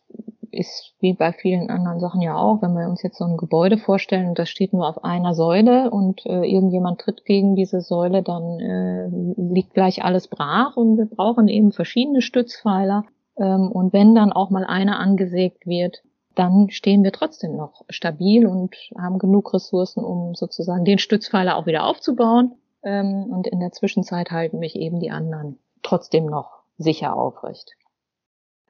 ist 0.51 0.93
wie 0.99 1.13
bei 1.13 1.33
vielen 1.33 1.69
anderen 1.69 1.99
Sachen 1.99 2.21
ja 2.21 2.35
auch, 2.35 2.61
wenn 2.61 2.73
wir 2.73 2.87
uns 2.87 3.03
jetzt 3.03 3.17
so 3.17 3.25
ein 3.25 3.37
Gebäude 3.37 3.77
vorstellen 3.77 4.35
das 4.37 4.49
steht 4.49 4.73
nur 4.73 4.87
auf 4.87 5.03
einer 5.03 5.33
Säule 5.33 5.89
und 5.89 6.25
äh, 6.25 6.45
irgendjemand 6.45 7.01
tritt 7.01 7.25
gegen 7.25 7.55
diese 7.55 7.81
Säule, 7.81 8.23
dann 8.23 8.59
äh, 8.59 9.07
liegt 9.53 9.73
gleich 9.73 10.03
alles 10.03 10.27
brach 10.27 10.75
und 10.77 10.97
wir 10.97 11.05
brauchen 11.05 11.47
eben 11.47 11.71
verschiedene 11.71 12.21
Stützpfeiler. 12.21 13.05
Ähm, 13.37 13.71
und 13.71 13.93
wenn 13.93 14.15
dann 14.15 14.31
auch 14.31 14.49
mal 14.49 14.65
einer 14.65 14.99
angesägt 14.99 15.65
wird, 15.65 16.03
dann 16.35 16.69
stehen 16.69 17.03
wir 17.03 17.11
trotzdem 17.11 17.55
noch 17.55 17.83
stabil 17.89 18.45
und 18.45 18.75
haben 18.97 19.17
genug 19.17 19.53
Ressourcen, 19.53 20.03
um 20.03 20.35
sozusagen 20.35 20.85
den 20.85 20.99
Stützpfeiler 20.99 21.57
auch 21.57 21.65
wieder 21.65 21.85
aufzubauen. 21.85 22.55
Ähm, 22.83 23.25
und 23.31 23.47
in 23.47 23.59
der 23.59 23.71
Zwischenzeit 23.71 24.29
halten 24.31 24.59
mich 24.59 24.75
eben 24.75 24.99
die 24.99 25.09
anderen 25.09 25.57
trotzdem 25.81 26.25
noch 26.27 26.59
sicher 26.77 27.15
aufrecht. 27.15 27.71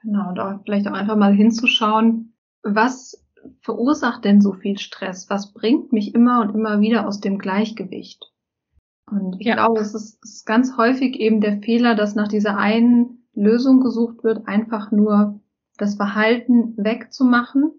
Genau, 0.02 0.30
und 0.30 0.39
auch 0.39 0.60
vielleicht 0.64 0.88
auch 0.88 0.93
einfach 0.93 1.16
mal 1.16 1.34
hinzuschauen, 1.34 2.34
was 2.64 3.26
verursacht 3.62 4.26
denn 4.26 4.41
so 4.41 4.54
viel 4.54 4.78
Stress? 4.78 5.30
Was 5.30 5.54
bringt 5.54 5.93
mich 5.93 6.14
immer 6.14 6.41
und 6.41 6.54
immer 6.54 6.80
wieder 6.80 7.08
aus 7.08 7.20
dem 7.20 7.38
Gleichgewicht? 7.38 8.32
Und 9.10 9.38
ich 9.39 9.48
ja. 9.48 9.56
glaube, 9.56 9.80
es 9.80 9.93
ist, 9.93 10.24
ist 10.24 10.45
ganz 10.45 10.78
häufig 10.78 11.20
eben 11.20 11.39
der 11.39 11.62
Fehler, 11.62 11.95
dass 11.95 12.16
nach 12.16 12.28
dieser 12.28 12.58
einen 12.58 13.28
Lösung 13.34 13.80
gesucht 13.80 14.24
wird, 14.24 14.48
einfach 14.48 14.91
nur 14.91 15.39
das 15.78 15.95
Verhalten 15.95 16.74
wegzumachen 16.78 17.72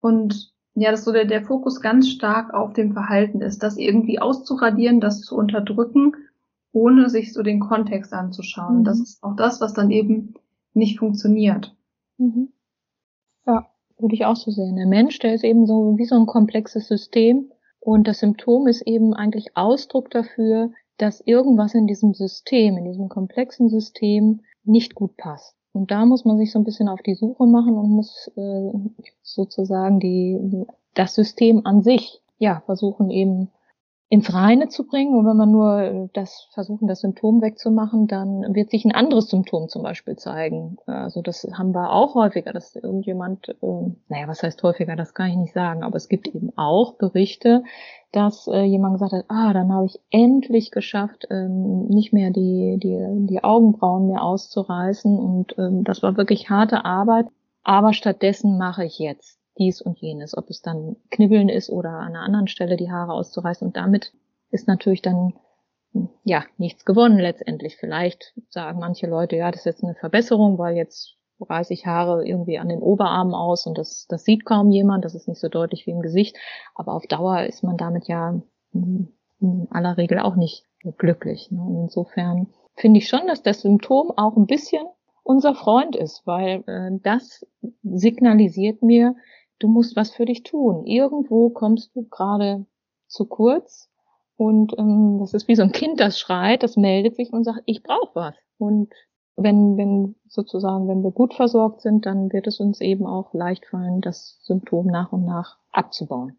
und 0.00 0.52
ja, 0.74 0.90
dass 0.90 1.04
so 1.04 1.12
der, 1.12 1.24
der 1.24 1.42
Fokus 1.42 1.80
ganz 1.80 2.10
stark 2.10 2.52
auf 2.52 2.74
dem 2.74 2.92
Verhalten 2.92 3.40
ist, 3.40 3.62
das 3.62 3.78
irgendwie 3.78 4.20
auszuradieren, 4.20 5.00
das 5.00 5.22
zu 5.22 5.34
unterdrücken, 5.34 6.12
ohne 6.72 7.08
sich 7.08 7.32
so 7.32 7.42
den 7.42 7.60
Kontext 7.60 8.12
anzuschauen. 8.12 8.80
Mhm. 8.80 8.84
Das 8.84 9.00
ist 9.00 9.22
auch 9.22 9.34
das, 9.34 9.62
was 9.62 9.72
dann 9.72 9.90
eben 9.90 10.34
nicht 10.76 10.98
funktioniert. 10.98 11.74
Mhm. 12.18 12.52
Ja, 13.46 13.70
würde 13.98 14.14
ich 14.14 14.24
auch 14.24 14.36
so 14.36 14.50
sehen. 14.50 14.76
Der 14.76 14.86
Mensch, 14.86 15.18
der 15.18 15.34
ist 15.34 15.44
eben 15.44 15.66
so 15.66 15.96
wie 15.96 16.04
so 16.04 16.16
ein 16.16 16.26
komplexes 16.26 16.86
System 16.88 17.50
und 17.80 18.06
das 18.06 18.20
Symptom 18.20 18.66
ist 18.66 18.82
eben 18.82 19.14
eigentlich 19.14 19.56
Ausdruck 19.56 20.10
dafür, 20.10 20.70
dass 20.98 21.20
irgendwas 21.20 21.74
in 21.74 21.86
diesem 21.86 22.14
System, 22.14 22.76
in 22.76 22.84
diesem 22.84 23.08
komplexen 23.08 23.68
System 23.68 24.40
nicht 24.64 24.94
gut 24.94 25.16
passt. 25.16 25.54
Und 25.72 25.90
da 25.90 26.06
muss 26.06 26.24
man 26.24 26.38
sich 26.38 26.52
so 26.52 26.58
ein 26.58 26.64
bisschen 26.64 26.88
auf 26.88 27.02
die 27.02 27.14
Suche 27.14 27.46
machen 27.46 27.76
und 27.76 27.90
muss 27.90 28.30
äh, 28.36 28.72
sozusagen 29.22 30.00
die, 30.00 30.64
das 30.94 31.14
System 31.14 31.66
an 31.66 31.82
sich 31.82 32.22
ja 32.38 32.62
versuchen 32.64 33.10
eben 33.10 33.50
ins 34.08 34.32
Reine 34.32 34.68
zu 34.68 34.86
bringen. 34.86 35.16
Und 35.16 35.26
wenn 35.26 35.36
man 35.36 35.50
nur 35.50 35.80
äh, 35.80 36.08
das 36.12 36.48
versuchen, 36.52 36.86
das 36.86 37.00
Symptom 37.00 37.42
wegzumachen, 37.42 38.06
dann 38.06 38.54
wird 38.54 38.70
sich 38.70 38.84
ein 38.84 38.92
anderes 38.92 39.28
Symptom 39.28 39.68
zum 39.68 39.82
Beispiel 39.82 40.16
zeigen. 40.16 40.76
Also 40.86 41.22
das 41.22 41.46
haben 41.54 41.74
wir 41.74 41.92
auch 41.92 42.14
häufiger, 42.14 42.52
dass 42.52 42.76
irgendjemand, 42.76 43.48
äh, 43.48 43.54
naja, 44.08 44.28
was 44.28 44.42
heißt 44.42 44.62
häufiger, 44.62 44.94
das 44.94 45.12
kann 45.12 45.30
ich 45.30 45.36
nicht 45.36 45.54
sagen, 45.54 45.82
aber 45.82 45.96
es 45.96 46.08
gibt 46.08 46.28
eben 46.28 46.52
auch 46.56 46.94
Berichte, 46.94 47.64
dass 48.12 48.46
äh, 48.46 48.62
jemand 48.62 48.94
gesagt 48.94 49.12
hat, 49.12 49.24
ah, 49.28 49.52
dann 49.52 49.72
habe 49.72 49.86
ich 49.86 49.98
endlich 50.10 50.70
geschafft, 50.70 51.26
ähm, 51.30 51.86
nicht 51.86 52.12
mehr 52.12 52.30
die, 52.30 52.78
die, 52.80 53.26
die 53.26 53.42
Augenbrauen 53.42 54.06
mehr 54.06 54.22
auszureißen. 54.22 55.18
Und 55.18 55.58
ähm, 55.58 55.82
das 55.82 56.04
war 56.04 56.16
wirklich 56.16 56.48
harte 56.48 56.84
Arbeit. 56.84 57.26
Aber 57.64 57.92
stattdessen 57.92 58.56
mache 58.56 58.84
ich 58.84 59.00
jetzt 59.00 59.35
dies 59.58 59.80
und 59.80 59.98
jenes, 59.98 60.36
ob 60.36 60.50
es 60.50 60.62
dann 60.62 60.96
Knibbeln 61.10 61.48
ist 61.48 61.70
oder 61.70 61.90
an 61.90 62.14
einer 62.14 62.22
anderen 62.22 62.48
Stelle 62.48 62.76
die 62.76 62.90
Haare 62.90 63.12
auszureißen. 63.12 63.66
Und 63.66 63.76
damit 63.76 64.12
ist 64.50 64.68
natürlich 64.68 65.02
dann 65.02 65.34
ja 66.24 66.44
nichts 66.58 66.84
gewonnen 66.84 67.18
letztendlich. 67.18 67.76
Vielleicht 67.76 68.34
sagen 68.50 68.78
manche 68.78 69.06
Leute, 69.06 69.36
ja, 69.36 69.50
das 69.50 69.60
ist 69.60 69.66
jetzt 69.66 69.84
eine 69.84 69.94
Verbesserung, 69.94 70.58
weil 70.58 70.76
jetzt 70.76 71.16
reiße 71.40 71.72
ich 71.72 71.86
Haare 71.86 72.26
irgendwie 72.26 72.58
an 72.58 72.68
den 72.68 72.80
Oberarmen 72.80 73.34
aus 73.34 73.66
und 73.66 73.76
das, 73.76 74.06
das 74.08 74.24
sieht 74.24 74.44
kaum 74.44 74.70
jemand, 74.70 75.04
das 75.04 75.14
ist 75.14 75.28
nicht 75.28 75.40
so 75.40 75.48
deutlich 75.48 75.86
wie 75.86 75.90
im 75.90 76.00
Gesicht. 76.00 76.36
Aber 76.74 76.94
auf 76.94 77.06
Dauer 77.06 77.42
ist 77.42 77.62
man 77.62 77.76
damit 77.76 78.08
ja 78.08 78.40
in 78.72 79.68
aller 79.70 79.96
Regel 79.96 80.18
auch 80.18 80.36
nicht 80.36 80.64
glücklich. 80.98 81.50
Ne? 81.50 81.60
Und 81.60 81.82
insofern 81.82 82.48
finde 82.74 82.98
ich 82.98 83.08
schon, 83.08 83.26
dass 83.26 83.42
das 83.42 83.62
Symptom 83.62 84.12
auch 84.16 84.36
ein 84.36 84.46
bisschen 84.46 84.86
unser 85.22 85.54
Freund 85.54 85.96
ist, 85.96 86.26
weil 86.26 86.62
äh, 86.66 86.90
das 87.02 87.44
signalisiert 87.82 88.82
mir, 88.82 89.16
du 89.58 89.68
musst 89.68 89.96
was 89.96 90.10
für 90.10 90.24
dich 90.24 90.42
tun. 90.42 90.86
Irgendwo 90.86 91.50
kommst 91.50 91.94
du 91.94 92.06
gerade 92.08 92.66
zu 93.06 93.26
kurz 93.26 93.90
und 94.36 94.74
ähm, 94.78 95.18
das 95.20 95.34
ist 95.34 95.48
wie 95.48 95.56
so 95.56 95.62
ein 95.62 95.72
Kind, 95.72 96.00
das 96.00 96.18
schreit, 96.18 96.62
das 96.62 96.76
meldet 96.76 97.16
sich 97.16 97.32
und 97.32 97.44
sagt, 97.44 97.62
ich 97.64 97.82
brauche 97.82 98.14
was. 98.14 98.34
Und 98.58 98.92
wenn, 99.36 99.76
wenn 99.76 100.14
sozusagen, 100.28 100.88
wenn 100.88 101.02
wir 101.02 101.10
gut 101.10 101.34
versorgt 101.34 101.82
sind, 101.82 102.06
dann 102.06 102.32
wird 102.32 102.46
es 102.46 102.60
uns 102.60 102.80
eben 102.80 103.06
auch 103.06 103.32
leicht 103.34 103.66
fallen, 103.66 104.00
das 104.00 104.38
Symptom 104.42 104.86
nach 104.86 105.12
und 105.12 105.24
nach 105.24 105.58
abzubauen. 105.72 106.36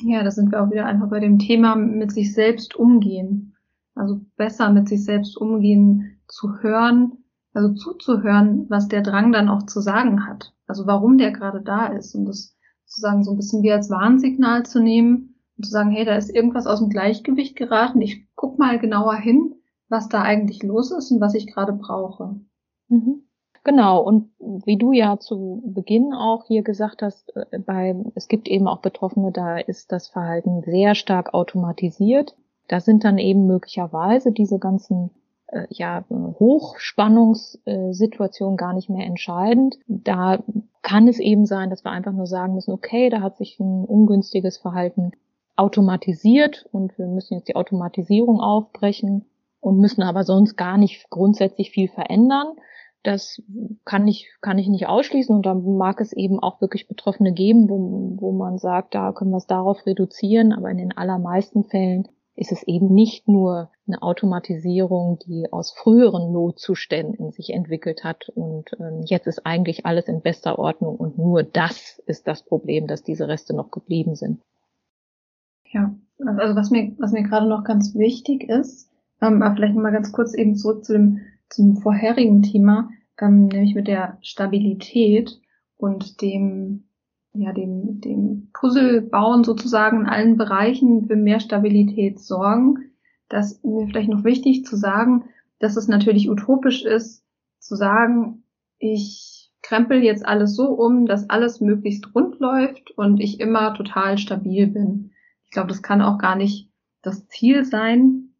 Ja, 0.00 0.22
da 0.22 0.30
sind 0.30 0.50
wir 0.50 0.62
auch 0.62 0.70
wieder 0.70 0.86
einfach 0.86 1.08
bei 1.10 1.20
dem 1.20 1.38
Thema 1.38 1.76
mit 1.76 2.12
sich 2.12 2.34
selbst 2.34 2.74
umgehen. 2.74 3.54
Also 3.94 4.20
besser 4.36 4.70
mit 4.70 4.88
sich 4.88 5.04
selbst 5.04 5.36
umgehen, 5.36 6.18
zu 6.26 6.62
hören, 6.62 7.18
also 7.52 7.74
zuzuhören, 7.74 8.66
was 8.70 8.88
der 8.88 9.02
Drang 9.02 9.32
dann 9.32 9.50
auch 9.50 9.64
zu 9.64 9.80
sagen 9.80 10.26
hat. 10.26 10.54
Also 10.72 10.86
warum 10.86 11.18
der 11.18 11.32
gerade 11.32 11.60
da 11.60 11.88
ist 11.88 12.14
und 12.14 12.24
das 12.24 12.56
sozusagen 12.86 13.24
so 13.24 13.32
ein 13.32 13.36
bisschen 13.36 13.62
wie 13.62 13.70
als 13.70 13.90
Warnsignal 13.90 14.64
zu 14.64 14.82
nehmen 14.82 15.34
und 15.58 15.64
zu 15.64 15.70
sagen, 15.70 15.90
hey, 15.90 16.06
da 16.06 16.16
ist 16.16 16.34
irgendwas 16.34 16.66
aus 16.66 16.78
dem 16.78 16.88
Gleichgewicht 16.88 17.56
geraten. 17.56 18.00
Ich 18.00 18.26
guck 18.36 18.58
mal 18.58 18.78
genauer 18.78 19.16
hin, 19.16 19.54
was 19.90 20.08
da 20.08 20.22
eigentlich 20.22 20.62
los 20.62 20.90
ist 20.90 21.10
und 21.10 21.20
was 21.20 21.34
ich 21.34 21.46
gerade 21.46 21.74
brauche. 21.74 22.40
Mhm. 22.88 23.24
Genau, 23.64 24.00
und 24.02 24.30
wie 24.38 24.78
du 24.78 24.92
ja 24.92 25.18
zu 25.18 25.62
Beginn 25.66 26.14
auch 26.14 26.46
hier 26.46 26.62
gesagt 26.62 27.02
hast, 27.02 27.36
äh, 27.36 27.58
bei, 27.58 27.94
es 28.14 28.28
gibt 28.28 28.48
eben 28.48 28.66
auch 28.66 28.80
Betroffene, 28.80 29.30
da 29.30 29.58
ist 29.58 29.92
das 29.92 30.08
Verhalten 30.08 30.62
sehr 30.62 30.94
stark 30.94 31.34
automatisiert. 31.34 32.34
Da 32.68 32.80
sind 32.80 33.04
dann 33.04 33.18
eben 33.18 33.46
möglicherweise 33.46 34.32
diese 34.32 34.58
ganzen 34.58 35.10
äh, 35.52 35.68
ja, 35.70 36.04
Hochspannungssituation 36.10 38.56
gar 38.56 38.72
nicht 38.72 38.90
mehr 38.90 39.06
entscheidend. 39.06 39.78
Da 39.86 40.42
kann 40.82 41.06
es 41.06 41.20
eben 41.20 41.46
sein, 41.46 41.70
dass 41.70 41.84
wir 41.84 41.92
einfach 41.92 42.12
nur 42.12 42.26
sagen 42.26 42.54
müssen, 42.54 42.72
okay, 42.72 43.08
da 43.10 43.20
hat 43.20 43.36
sich 43.36 43.60
ein 43.60 43.84
ungünstiges 43.84 44.58
Verhalten 44.58 45.12
automatisiert 45.54 46.66
und 46.72 46.98
wir 46.98 47.06
müssen 47.06 47.34
jetzt 47.34 47.46
die 47.48 47.56
Automatisierung 47.56 48.40
aufbrechen 48.40 49.26
und 49.60 49.78
müssen 49.78 50.02
aber 50.02 50.24
sonst 50.24 50.56
gar 50.56 50.78
nicht 50.78 51.10
grundsätzlich 51.10 51.70
viel 51.70 51.88
verändern. 51.88 52.54
Das 53.02 53.42
kann 53.84 54.08
ich, 54.08 54.30
kann 54.40 54.58
ich 54.58 54.68
nicht 54.68 54.86
ausschließen 54.86 55.34
und 55.34 55.44
dann 55.44 55.76
mag 55.76 56.00
es 56.00 56.12
eben 56.12 56.40
auch 56.40 56.60
wirklich 56.60 56.86
Betroffene 56.88 57.32
geben, 57.32 57.68
wo, 57.68 58.16
wo 58.20 58.32
man 58.32 58.58
sagt, 58.58 58.94
da 58.94 59.12
können 59.12 59.32
wir 59.32 59.38
es 59.38 59.46
darauf 59.46 59.84
reduzieren, 59.86 60.52
aber 60.52 60.70
in 60.70 60.78
den 60.78 60.96
allermeisten 60.96 61.64
Fällen 61.64 62.08
ist 62.34 62.52
es 62.52 62.62
eben 62.62 62.94
nicht 62.94 63.28
nur 63.28 63.70
eine 63.86 64.00
Automatisierung, 64.00 65.18
die 65.26 65.52
aus 65.52 65.72
früheren 65.72 66.32
Notzuständen 66.32 67.30
sich 67.30 67.50
entwickelt 67.50 68.04
hat 68.04 68.28
und 68.30 68.70
ähm, 68.80 69.02
jetzt 69.04 69.26
ist 69.26 69.44
eigentlich 69.44 69.84
alles 69.84 70.08
in 70.08 70.22
bester 70.22 70.58
Ordnung 70.58 70.96
und 70.96 71.18
nur 71.18 71.42
das 71.42 72.00
ist 72.06 72.26
das 72.26 72.42
Problem, 72.42 72.86
dass 72.86 73.02
diese 73.02 73.28
Reste 73.28 73.54
noch 73.54 73.70
geblieben 73.70 74.14
sind. 74.14 74.40
Ja, 75.70 75.94
also 76.24 76.56
was 76.56 76.70
mir, 76.70 76.94
was 76.98 77.12
mir 77.12 77.22
gerade 77.22 77.48
noch 77.48 77.64
ganz 77.64 77.94
wichtig 77.94 78.48
ist, 78.48 78.90
ähm, 79.20 79.42
aber 79.42 79.54
vielleicht 79.54 79.74
nochmal 79.74 79.92
ganz 79.92 80.12
kurz 80.12 80.34
eben 80.34 80.56
zurück 80.56 80.84
zu 80.84 80.94
dem, 80.94 81.20
zum 81.48 81.76
vorherigen 81.76 82.42
Thema, 82.42 82.88
ähm, 83.20 83.46
nämlich 83.46 83.74
mit 83.74 83.88
der 83.88 84.18
Stabilität 84.22 85.38
und 85.76 86.22
dem 86.22 86.84
ja, 87.34 87.52
dem, 87.52 88.00
dem 88.00 88.50
Puzzle 88.52 89.00
bauen 89.00 89.44
sozusagen 89.44 90.02
in 90.02 90.06
allen 90.06 90.36
Bereichen 90.36 91.06
für 91.06 91.16
mehr 91.16 91.40
Stabilität 91.40 92.20
sorgen. 92.20 92.92
Das 93.28 93.52
ist 93.52 93.64
mir 93.64 93.86
vielleicht 93.86 94.10
noch 94.10 94.24
wichtig 94.24 94.64
zu 94.64 94.76
sagen, 94.76 95.24
dass 95.58 95.76
es 95.76 95.88
natürlich 95.88 96.28
utopisch 96.28 96.84
ist, 96.84 97.24
zu 97.58 97.76
sagen, 97.76 98.44
ich 98.78 99.50
krempel 99.62 100.02
jetzt 100.02 100.26
alles 100.26 100.56
so 100.56 100.68
um, 100.68 101.06
dass 101.06 101.30
alles 101.30 101.60
möglichst 101.60 102.14
rund 102.14 102.40
läuft 102.40 102.90
und 102.90 103.20
ich 103.20 103.40
immer 103.40 103.74
total 103.74 104.18
stabil 104.18 104.66
bin. 104.66 105.12
Ich 105.44 105.50
glaube, 105.52 105.68
das 105.68 105.82
kann 105.82 106.02
auch 106.02 106.18
gar 106.18 106.36
nicht 106.36 106.70
das 107.00 107.26
Ziel 107.28 107.64
sein, 107.64 108.34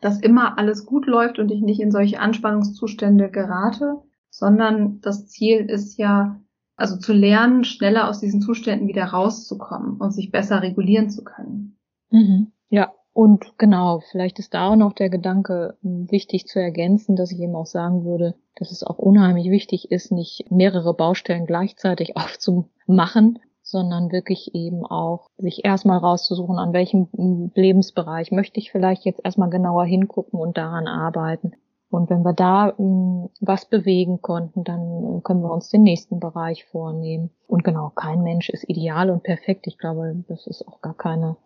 dass 0.00 0.20
immer 0.20 0.58
alles 0.58 0.86
gut 0.86 1.06
läuft 1.06 1.38
und 1.38 1.50
ich 1.50 1.62
nicht 1.62 1.80
in 1.80 1.90
solche 1.90 2.20
Anspannungszustände 2.20 3.30
gerate, 3.30 4.02
sondern 4.30 5.00
das 5.00 5.26
Ziel 5.26 5.68
ist 5.70 5.96
ja, 5.96 6.40
also 6.76 6.96
zu 6.96 7.12
lernen, 7.12 7.64
schneller 7.64 8.08
aus 8.08 8.20
diesen 8.20 8.40
Zuständen 8.40 8.88
wieder 8.88 9.06
rauszukommen 9.06 9.96
und 9.96 10.12
sich 10.12 10.30
besser 10.30 10.62
regulieren 10.62 11.10
zu 11.10 11.24
können. 11.24 11.78
Mhm. 12.10 12.52
Ja, 12.68 12.92
und 13.12 13.56
genau, 13.56 14.00
vielleicht 14.10 14.38
ist 14.38 14.52
da 14.52 14.68
auch 14.68 14.76
noch 14.76 14.92
der 14.92 15.08
Gedanke 15.08 15.78
hm, 15.82 16.10
wichtig 16.10 16.46
zu 16.46 16.60
ergänzen, 16.60 17.16
dass 17.16 17.32
ich 17.32 17.40
eben 17.40 17.56
auch 17.56 17.66
sagen 17.66 18.04
würde, 18.04 18.34
dass 18.56 18.70
es 18.72 18.84
auch 18.84 18.98
unheimlich 18.98 19.50
wichtig 19.50 19.90
ist, 19.90 20.12
nicht 20.12 20.50
mehrere 20.50 20.92
Baustellen 20.92 21.46
gleichzeitig 21.46 22.16
aufzumachen, 22.16 23.38
sondern 23.62 24.12
wirklich 24.12 24.54
eben 24.54 24.84
auch 24.84 25.30
sich 25.38 25.64
erstmal 25.64 25.98
rauszusuchen, 25.98 26.58
an 26.58 26.74
welchem 26.74 27.08
Lebensbereich 27.54 28.32
möchte 28.32 28.60
ich 28.60 28.70
vielleicht 28.70 29.06
jetzt 29.06 29.22
erstmal 29.24 29.50
genauer 29.50 29.86
hingucken 29.86 30.38
und 30.38 30.58
daran 30.58 30.86
arbeiten. 30.86 31.52
Und 31.90 32.10
wenn 32.10 32.22
wir 32.22 32.32
da 32.32 32.66
mh, 32.66 32.74
hm, 32.78 33.30
was 33.40 33.64
bewegen 33.66 34.20
konnten, 34.20 34.64
dann 34.64 35.22
können 35.22 35.42
wir 35.42 35.52
uns 35.52 35.68
den 35.68 35.82
nächsten 35.82 36.20
Bereich 36.20 36.64
vornehmen. 36.64 37.30
Und 37.46 37.64
genau, 37.64 37.90
kein 37.94 38.22
Mensch 38.22 38.48
ist 38.50 38.68
ideal 38.68 39.10
und 39.10 39.22
perfekt. 39.22 39.66
Ich 39.66 39.78
glaube, 39.78 40.24
das 40.28 40.46
ist 40.46 40.66
auch 40.66 40.80
gar 40.80 40.94
keine 40.94 41.36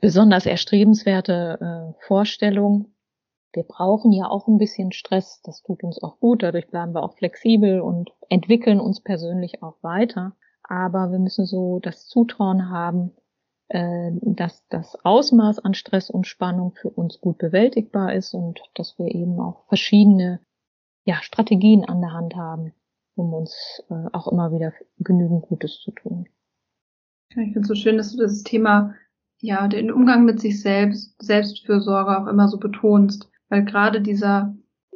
besonders 0.00 0.46
erstrebenswerte 0.46 1.94
äh, 1.96 2.06
Vorstellung. 2.06 2.94
Wir 3.52 3.62
brauchen 3.62 4.12
ja 4.12 4.28
auch 4.28 4.48
ein 4.48 4.58
bisschen 4.58 4.92
Stress. 4.92 5.40
Das 5.44 5.62
tut 5.62 5.84
uns 5.84 6.02
auch 6.02 6.18
gut. 6.18 6.42
Dadurch 6.42 6.68
bleiben 6.68 6.92
wir 6.92 7.04
auch 7.04 7.14
flexibel 7.14 7.80
und 7.80 8.10
entwickeln 8.28 8.80
uns 8.80 9.00
persönlich 9.00 9.62
auch 9.62 9.76
weiter. 9.82 10.32
Aber 10.64 11.12
wir 11.12 11.18
müssen 11.18 11.46
so 11.46 11.78
das 11.78 12.06
Zutrauen 12.06 12.68
haben, 12.68 13.12
äh, 13.16 13.23
dass 13.74 14.64
das 14.68 14.96
Ausmaß 15.04 15.58
an 15.58 15.74
Stress 15.74 16.08
und 16.08 16.28
Spannung 16.28 16.74
für 16.80 16.90
uns 16.90 17.20
gut 17.20 17.38
bewältigbar 17.38 18.14
ist 18.14 18.32
und 18.32 18.60
dass 18.74 18.98
wir 18.98 19.12
eben 19.12 19.40
auch 19.40 19.66
verschiedene 19.66 20.40
ja, 21.04 21.16
Strategien 21.22 21.84
an 21.84 22.00
der 22.00 22.12
Hand 22.12 22.36
haben, 22.36 22.72
um 23.16 23.32
uns 23.32 23.82
äh, 23.90 24.06
auch 24.12 24.28
immer 24.28 24.52
wieder 24.52 24.72
genügend 24.98 25.42
Gutes 25.42 25.80
zu 25.80 25.90
tun. 25.90 26.28
Ich 27.30 27.34
finde 27.34 27.60
es 27.60 27.66
so 27.66 27.74
schön, 27.74 27.96
dass 27.96 28.14
du 28.14 28.22
das 28.22 28.44
Thema, 28.44 28.94
ja, 29.40 29.66
den 29.66 29.90
Umgang 29.90 30.24
mit 30.24 30.40
sich 30.40 30.62
selbst, 30.62 31.20
Selbstfürsorge 31.20 32.16
auch 32.16 32.28
immer 32.28 32.48
so 32.48 32.58
betonst, 32.58 33.28
weil 33.48 33.64
gerade 33.64 34.00
dieser, 34.00 34.54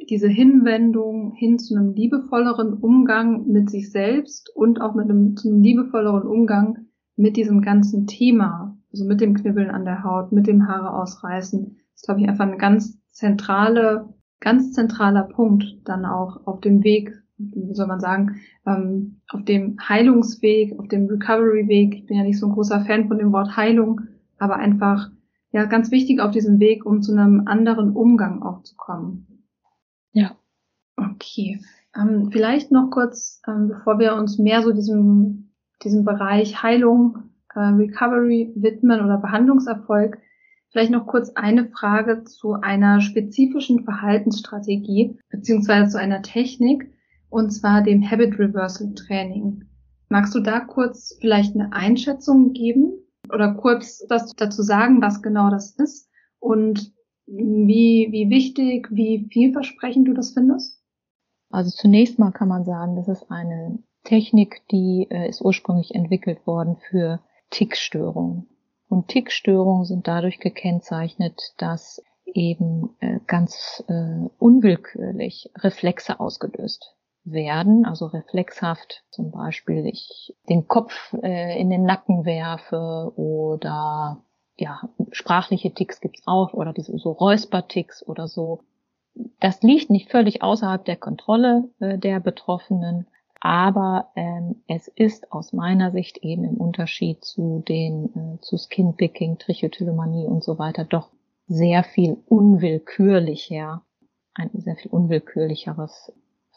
diese 0.09 0.29
Hinwendung 0.29 1.33
hin 1.33 1.59
zu 1.59 1.75
einem 1.75 1.93
liebevolleren 1.93 2.73
Umgang 2.73 3.45
mit 3.47 3.69
sich 3.69 3.91
selbst 3.91 4.49
und 4.55 4.79
auch 4.79 4.95
mit 4.95 5.09
einem, 5.09 5.35
zu 5.35 5.49
einem 5.49 5.61
liebevolleren 5.61 6.27
Umgang 6.27 6.87
mit 7.17 7.35
diesem 7.35 7.61
ganzen 7.61 8.07
Thema, 8.07 8.68
also 8.91 9.05
mit 9.05 9.21
dem 9.21 9.35
Knibbeln 9.35 9.69
an 9.69 9.85
der 9.85 10.03
Haut, 10.03 10.31
mit 10.31 10.47
dem 10.47 10.67
Haare 10.67 10.93
ausreißen, 10.93 11.77
ist, 11.95 12.05
glaube 12.05 12.21
ich, 12.21 12.29
einfach 12.29 12.45
eine 12.45 12.57
ganz 12.57 12.99
zentrale, 13.11 14.13
ganz 14.39 14.73
zentraler 14.73 15.23
Punkt 15.23 15.65
dann 15.83 16.05
auch 16.05 16.47
auf 16.47 16.61
dem 16.61 16.83
Weg, 16.83 17.13
wie 17.37 17.73
soll 17.73 17.87
man 17.87 17.99
sagen, 17.99 18.41
ähm, 18.65 19.21
auf 19.29 19.43
dem 19.45 19.77
Heilungsweg, 19.79 20.77
auf 20.79 20.87
dem 20.87 21.07
Recovery-Weg. 21.07 21.95
Ich 21.95 22.05
bin 22.05 22.17
ja 22.17 22.23
nicht 22.23 22.39
so 22.39 22.47
ein 22.47 22.53
großer 22.53 22.81
Fan 22.81 23.07
von 23.07 23.17
dem 23.17 23.31
Wort 23.31 23.55
Heilung, 23.55 24.01
aber 24.37 24.55
einfach 24.57 25.09
ja 25.51 25.65
ganz 25.65 25.91
wichtig 25.91 26.19
auf 26.19 26.31
diesem 26.31 26.59
Weg, 26.59 26.85
um 26.85 27.01
zu 27.01 27.11
einem 27.11 27.47
anderen 27.47 27.95
Umgang 27.95 28.43
auch 28.43 28.63
zu 28.63 28.75
kommen. 28.75 29.45
Ja. 30.11 30.35
Okay. 30.95 31.61
Ähm, 31.95 32.29
vielleicht 32.31 32.71
noch 32.71 32.91
kurz, 32.91 33.41
ähm, 33.47 33.69
bevor 33.69 33.99
wir 33.99 34.15
uns 34.15 34.37
mehr 34.37 34.61
so 34.61 34.71
diesem, 34.71 35.51
diesem 35.83 36.03
Bereich 36.03 36.61
Heilung, 36.61 37.28
äh, 37.55 37.59
Recovery 37.59 38.53
widmen 38.55 39.01
oder 39.03 39.17
Behandlungserfolg, 39.17 40.17
vielleicht 40.71 40.91
noch 40.91 41.07
kurz 41.07 41.31
eine 41.35 41.69
Frage 41.69 42.23
zu 42.23 42.53
einer 42.53 43.01
spezifischen 43.01 43.83
Verhaltensstrategie 43.83 45.17
beziehungsweise 45.29 45.91
zu 45.91 45.99
einer 45.99 46.21
Technik, 46.21 46.91
und 47.29 47.51
zwar 47.51 47.81
dem 47.81 48.03
Habit 48.09 48.39
Reversal 48.39 48.93
Training. 48.93 49.65
Magst 50.09 50.33
du 50.33 50.39
da 50.39 50.59
kurz 50.59 51.17
vielleicht 51.21 51.55
eine 51.55 51.71
Einschätzung 51.73 52.53
geben? 52.53 52.93
oder 53.31 53.53
kurz 53.53 54.05
das 54.07 54.33
dazu 54.35 54.61
sagen, 54.61 55.01
was 55.01 55.21
genau 55.21 55.49
das 55.49 55.71
ist 55.75 56.09
und 56.39 56.93
wie, 57.27 58.07
wie 58.11 58.29
wichtig, 58.29 58.87
wie 58.91 59.27
vielversprechend 59.31 60.07
du 60.07 60.13
das 60.13 60.31
findest? 60.31 60.81
Also 61.51 61.71
zunächst 61.71 62.19
mal 62.19 62.31
kann 62.31 62.47
man 62.47 62.65
sagen, 62.65 62.95
das 62.95 63.07
ist 63.07 63.29
eine 63.29 63.79
Technik, 64.03 64.61
die 64.71 65.07
äh, 65.09 65.29
ist 65.29 65.41
ursprünglich 65.41 65.93
entwickelt 65.93 66.45
worden 66.47 66.77
für 66.77 67.19
Tickstörungen. 67.49 68.47
Und 68.87 69.07
Tickstörungen 69.07 69.85
sind 69.85 70.07
dadurch 70.07 70.39
gekennzeichnet, 70.39 71.53
dass 71.57 72.01
eben 72.25 72.95
äh, 72.99 73.19
ganz 73.27 73.83
äh, 73.87 74.27
unwillkürlich 74.39 75.51
Reflexe 75.57 76.19
ausgelöst 76.19 76.95
werden, 77.23 77.85
also 77.85 78.07
reflexhaft, 78.07 79.03
zum 79.11 79.31
Beispiel 79.31 79.85
ich 79.85 80.35
den 80.47 80.67
Kopf 80.67 81.13
äh, 81.21 81.59
in 81.59 81.69
den 81.69 81.83
Nacken 81.83 82.25
werfe 82.25 83.11
oder 83.15 84.23
ja, 84.57 84.81
sprachliche 85.11 85.73
Ticks 85.73 86.01
gibt's 86.01 86.23
auch 86.25 86.53
oder 86.53 86.73
diese 86.73 86.97
so 86.97 87.11
Räusperticks 87.11 88.05
oder 88.05 88.27
so. 88.27 88.61
Das 89.39 89.61
liegt 89.61 89.89
nicht 89.89 90.11
völlig 90.11 90.41
außerhalb 90.41 90.83
der 90.83 90.97
Kontrolle 90.97 91.69
der 91.79 92.19
Betroffenen, 92.19 93.07
aber 93.39 94.11
ähm, 94.15 94.63
es 94.67 94.87
ist 94.87 95.31
aus 95.31 95.53
meiner 95.53 95.91
Sicht 95.91 96.17
eben 96.19 96.43
im 96.43 96.57
Unterschied 96.57 97.23
zu 97.23 97.63
den 97.67 98.09
äh, 98.15 98.41
zu 98.41 98.57
Skinpicking, 98.57 99.37
Trichotillomanie 99.37 100.25
und 100.25 100.43
so 100.43 100.59
weiter 100.59 100.83
doch 100.83 101.09
sehr 101.47 101.83
viel 101.83 102.17
unwillkürlicher, 102.27 103.83
ein 104.33 104.49
sehr 104.53 104.75
viel 104.75 104.91
unwillkürlicheres 104.91 106.11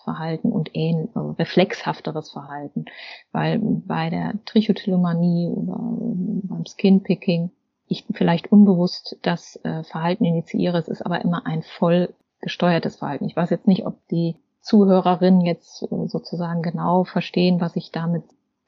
Verhalten 0.05 0.51
und 0.51 0.75
ähn, 0.75 1.09
also 1.15 1.31
reflexhafteres 1.33 2.31
Verhalten. 2.31 2.87
Weil 3.31 3.61
bei 3.61 4.11
der 4.11 4.35
Trichotillomanie 4.45 5.49
oder 5.49 5.79
beim 5.79 6.67
Skinpicking 6.67 7.51
ich 7.87 8.05
vielleicht 8.13 8.51
unbewusst 8.51 9.19
das 9.23 9.57
äh, 9.65 9.85
Verhalten 9.85 10.25
initiiere. 10.25 10.79
Es 10.79 10.89
ist 10.89 11.03
aber 11.03 11.21
immer 11.23 11.47
ein 11.47 11.63
voll 11.63 12.15
gesteuertes 12.41 12.97
Verhalten. 12.97 13.27
Ich 13.27 13.37
weiß 13.37 13.51
jetzt 13.51 13.69
nicht, 13.69 13.87
ob 13.87 14.07
die 14.09 14.37
Zuhörerinnen 14.63 15.43
jetzt 15.43 15.83
äh, 15.83 16.07
sozusagen 16.07 16.63
genau 16.63 17.05
verstehen, 17.05 17.61
was 17.61 17.77
ich 17.77 17.91
damit 17.91 18.25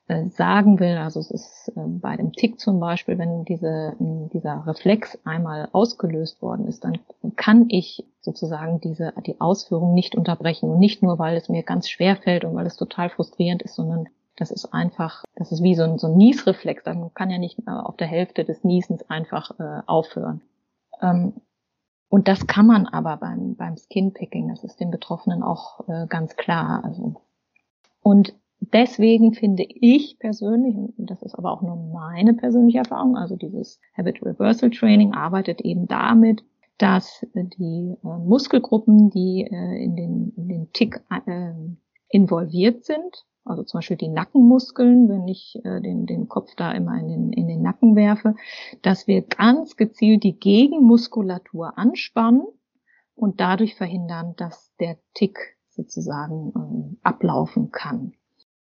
äh, 0.07 0.29
sagen 0.29 0.81
will. 0.81 0.99
Also 0.99 1.21
es 1.21 1.31
ist 1.31 1.73
äh, 1.77 1.81
bei 1.81 2.17
dem 2.17 2.33
Tick 2.33 2.61
zum 2.61 2.81
Beispiel, 2.81 3.17
wenn 3.17 3.45
diese, 3.45 3.95
dieser 3.99 4.67
Reflex 4.67 5.19
einmal 5.25 5.69
ausgelöst 5.73 6.43
worden 6.43 6.67
ist, 6.67 6.85
dann 6.85 6.99
kann 7.37 7.67
ich 7.69 8.05
sozusagen 8.21 8.81
diese, 8.81 9.15
die 9.25 9.41
Ausführung 9.41 9.95
nicht 9.95 10.15
unterbrechen. 10.15 10.69
Und 10.69 10.79
nicht 10.79 11.03
nur, 11.03 11.19
weil 11.19 11.37
es 11.37 11.49
mir 11.49 11.63
ganz 11.63 11.89
schwer 11.89 12.17
fällt 12.17 12.45
und 12.45 12.55
weil 12.55 12.67
es 12.67 12.77
total 12.77 13.09
frustrierend 13.09 13.63
ist, 13.63 13.77
sondern 13.77 14.09
das 14.37 14.51
ist 14.51 14.75
einfach, 14.75 15.23
das 15.37 15.53
ist 15.53 15.63
wie 15.63 15.77
so 15.77 15.85
ein, 15.85 15.99
so 15.99 16.09
ein 16.09 16.17
Niesreflex. 16.17 16.85
Man 16.87 17.15
kann 17.15 17.31
ja 17.31 17.39
nicht 17.39 17.67
auf 17.69 17.97
der 17.97 18.09
Hälfte 18.09 18.45
des 18.45 18.65
Niesens 18.65 19.09
einfach 19.09 19.59
äh, 19.61 19.83
aufhören. 19.87 20.43
Ähm, 21.01 21.35
und 22.15 22.29
das 22.29 22.47
kann 22.47 22.69
man 22.69 22.87
aber 22.87 23.17
beim, 23.17 23.57
beim 23.57 23.77
Skinpicking, 23.77 24.47
das 24.47 24.63
ist 24.63 24.79
den 24.79 24.93
Betroffenen 24.93 25.43
auch 25.43 25.81
äh, 25.89 26.07
ganz 26.07 26.37
klar. 26.37 26.85
Also, 26.85 27.17
und 28.03 28.37
deswegen 28.61 29.35
finde 29.35 29.65
ich 29.69 30.21
persönlich, 30.21 30.77
und 30.77 31.11
das 31.11 31.23
ist 31.23 31.35
aber 31.35 31.51
auch 31.51 31.61
nur 31.61 31.75
meine 31.75 32.35
persönliche 32.35 32.79
Erfahrung, 32.79 33.17
also 33.17 33.35
dieses 33.35 33.81
Habit 33.99 34.23
Reversal 34.23 34.71
Training 34.71 35.13
arbeitet 35.13 35.63
eben 35.63 35.89
damit, 35.89 36.45
dass 36.79 37.27
die 37.35 37.97
äh, 38.05 38.07
Muskelgruppen, 38.07 39.11
die 39.11 39.49
äh, 39.51 39.83
in, 39.83 39.97
den, 39.97 40.33
in 40.37 40.49
den 40.49 40.73
Tick 40.73 41.01
äh, 41.27 41.53
involviert 42.11 42.85
sind, 42.85 43.25
also 43.45 43.63
zum 43.63 43.79
Beispiel 43.79 43.97
die 43.97 44.09
Nackenmuskeln, 44.09 45.09
wenn 45.09 45.29
ich 45.29 45.59
äh, 45.65 45.81
den, 45.81 46.07
den 46.07 46.29
Kopf 46.29 46.55
da 46.57 46.73
immer 46.73 46.99
in 46.99 47.09
den, 47.09 47.33
in 47.33 47.47
den 47.47 47.63
Nacken 47.63 47.95
werfe, 47.95 48.37
dass 48.83 49.07
wir 49.07 49.23
ganz 49.23 49.77
gezielt 49.77 50.25
die 50.25 50.39
Gegenmuskulatur 50.39 51.77
anspannen 51.77 52.47
und 53.15 53.41
dadurch 53.41 53.75
verhindern, 53.75 54.35
dass 54.37 54.75
der 54.81 54.97
Tick 55.13 55.39
sozusagen 55.69 56.53
ähm, 56.57 56.99
ablaufen 57.03 57.71
kann. 57.71 58.15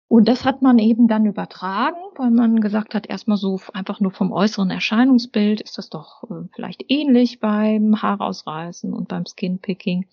Und 0.08 0.28
das 0.28 0.44
hat 0.44 0.62
man 0.62 0.78
eben 0.78 1.08
dann 1.08 1.26
übertragen, 1.26 2.02
weil 2.18 2.32
man 2.32 2.60
gesagt 2.60 2.96
hat, 2.96 3.08
erstmal 3.08 3.38
so 3.38 3.62
einfach 3.74 4.02
nur 4.02 4.12
vom 4.12 4.34
äußeren 4.34 4.70
Erscheinungsbild 4.70 5.62
ist 5.62 5.78
das 5.78 5.90
doch 5.90 6.24
äh, 6.30 6.48
vielleicht 6.54 6.84
ähnlich 6.90 7.40
beim 7.40 8.02
Haarausreißen 8.02 8.94
und 8.94 9.08
beim 9.08 9.26
Skinpicking. 9.26 10.08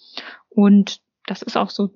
Und 0.49 1.01
das 1.27 1.43
ist 1.43 1.57
auch 1.57 1.71
so 1.71 1.91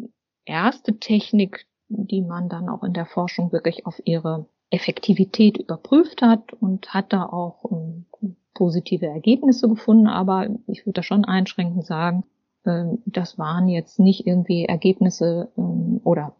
erste 0.45 0.99
Technik, 0.99 1.67
die 1.89 2.23
man 2.23 2.49
dann 2.49 2.69
auch 2.69 2.83
in 2.83 2.93
der 2.93 3.07
Forschung 3.07 3.53
wirklich 3.53 3.87
auf 3.87 4.01
ihre 4.05 4.47
Effektivität 4.71 5.59
überprüft 5.59 6.23
hat 6.23 6.53
und 6.55 6.95
hat 6.95 7.13
da 7.13 7.27
auch 7.27 7.65
um, 7.65 8.07
ähm, 8.23 8.37
positive 8.55 9.07
Ergebnisse 9.07 9.69
gefunden. 9.69 10.07
Aber 10.07 10.49
ich 10.67 10.87
würde 10.87 10.95
da 10.95 11.03
schon 11.03 11.25
einschränkend 11.25 11.85
sagen, 11.85 12.25
äh, 12.65 12.85
das 13.07 13.39
waren 13.39 13.69
jetzt 13.69 13.99
nicht 13.99 14.27
irgendwie 14.27 14.65
Ergebnisse 14.65 15.51
ähm, 15.57 16.01
oder 16.05 16.35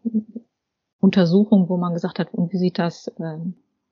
Untersuchung, 0.99 1.69
wo 1.69 1.77
man 1.77 1.93
gesagt 1.93 2.19
hat, 2.19 2.33
und 2.33 2.53
wie 2.53 2.57
sieht 2.57 2.79
das 2.79 3.07
äh, 3.19 3.37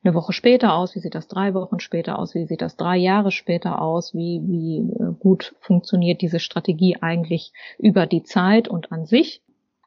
eine 0.04 0.16
Woche 0.16 0.34
später 0.34 0.74
aus, 0.74 0.96
wie 0.96 1.00
sieht 1.00 1.14
das 1.14 1.28
drei 1.28 1.54
Wochen 1.54 1.80
später 1.80 2.18
aus, 2.18 2.34
wie 2.34 2.46
sieht 2.46 2.62
das 2.62 2.76
drei 2.76 2.98
Jahre 2.98 3.32
später 3.32 3.82
aus, 3.82 4.14
wie, 4.14 4.42
wie 4.46 4.78
äh, 4.78 5.14
gut 5.20 5.56
funktioniert 5.60 6.22
diese 6.22 6.40
Strategie 6.40 6.98
eigentlich 7.02 7.54
über 7.78 8.08
die 8.08 8.24
Zeit 8.24 8.68
und 8.68 8.92
an 8.92 9.06
sich. 9.06 9.44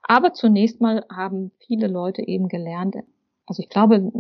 Aber 0.07 0.33
zunächst 0.35 0.81
mal 0.81 1.05
haben 1.11 1.51
viele 1.59 1.87
Leute 1.89 2.27
eben 2.27 2.49
gelernt, 2.49 2.97
also 3.47 3.63
ich 3.63 3.69
glaube, 3.69 4.11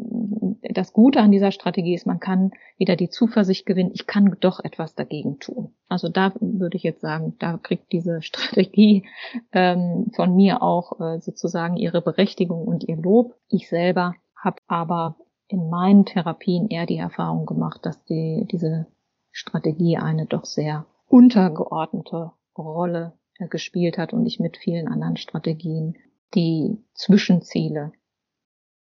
das 0.61 0.93
Gute 0.93 1.21
an 1.21 1.31
dieser 1.31 1.51
Strategie 1.53 1.95
ist, 1.95 2.07
man 2.07 2.21
kann 2.21 2.53
wieder 2.77 2.97
die 2.97 3.09
Zuversicht 3.09 3.65
gewinnen, 3.65 3.93
ich 3.95 4.07
kann 4.07 4.37
doch 4.41 4.61
etwas 4.63 4.95
dagegen 4.95 5.39
tun. 5.39 5.75
Also 5.89 6.09
da 6.09 6.33
würde 6.41 6.77
ich 6.77 6.83
jetzt 6.83 7.01
sagen, 7.01 7.37
da 7.39 7.59
kriegt 7.59 7.93
diese 7.93 8.23
Strategie 8.23 9.07
ähm, 9.53 10.11
von 10.15 10.35
mir 10.35 10.63
auch 10.63 11.01
äh, 11.01 11.21
sozusagen 11.21 11.77
ihre 11.77 12.03
Berechtigung 12.03 12.67
und 12.67 12.85
ihr 12.85 12.97
Lob. 12.97 13.35
Ich 13.49 13.69
selber 13.69 14.15
habe 14.37 14.57
aber 14.67 15.17
in 15.49 15.71
meinen 15.71 16.05
Therapien 16.05 16.69
eher 16.69 16.87
die 16.87 16.99
Erfahrung 16.99 17.47
gemacht, 17.47 17.81
dass 17.85 18.03
die, 18.05 18.47
diese 18.51 18.87
Strategie 19.31 19.99
eine 19.99 20.27
doch 20.27 20.45
sehr 20.45 20.87
untergeordnete 21.09 22.33
Rolle 22.57 23.13
gespielt 23.39 23.99
hat 23.99 24.13
und 24.13 24.27
ich 24.27 24.41
mit 24.41 24.57
vielen 24.57 24.89
anderen 24.89 25.17
Strategien 25.17 25.97
die 26.35 26.79
Zwischenziele 26.95 27.93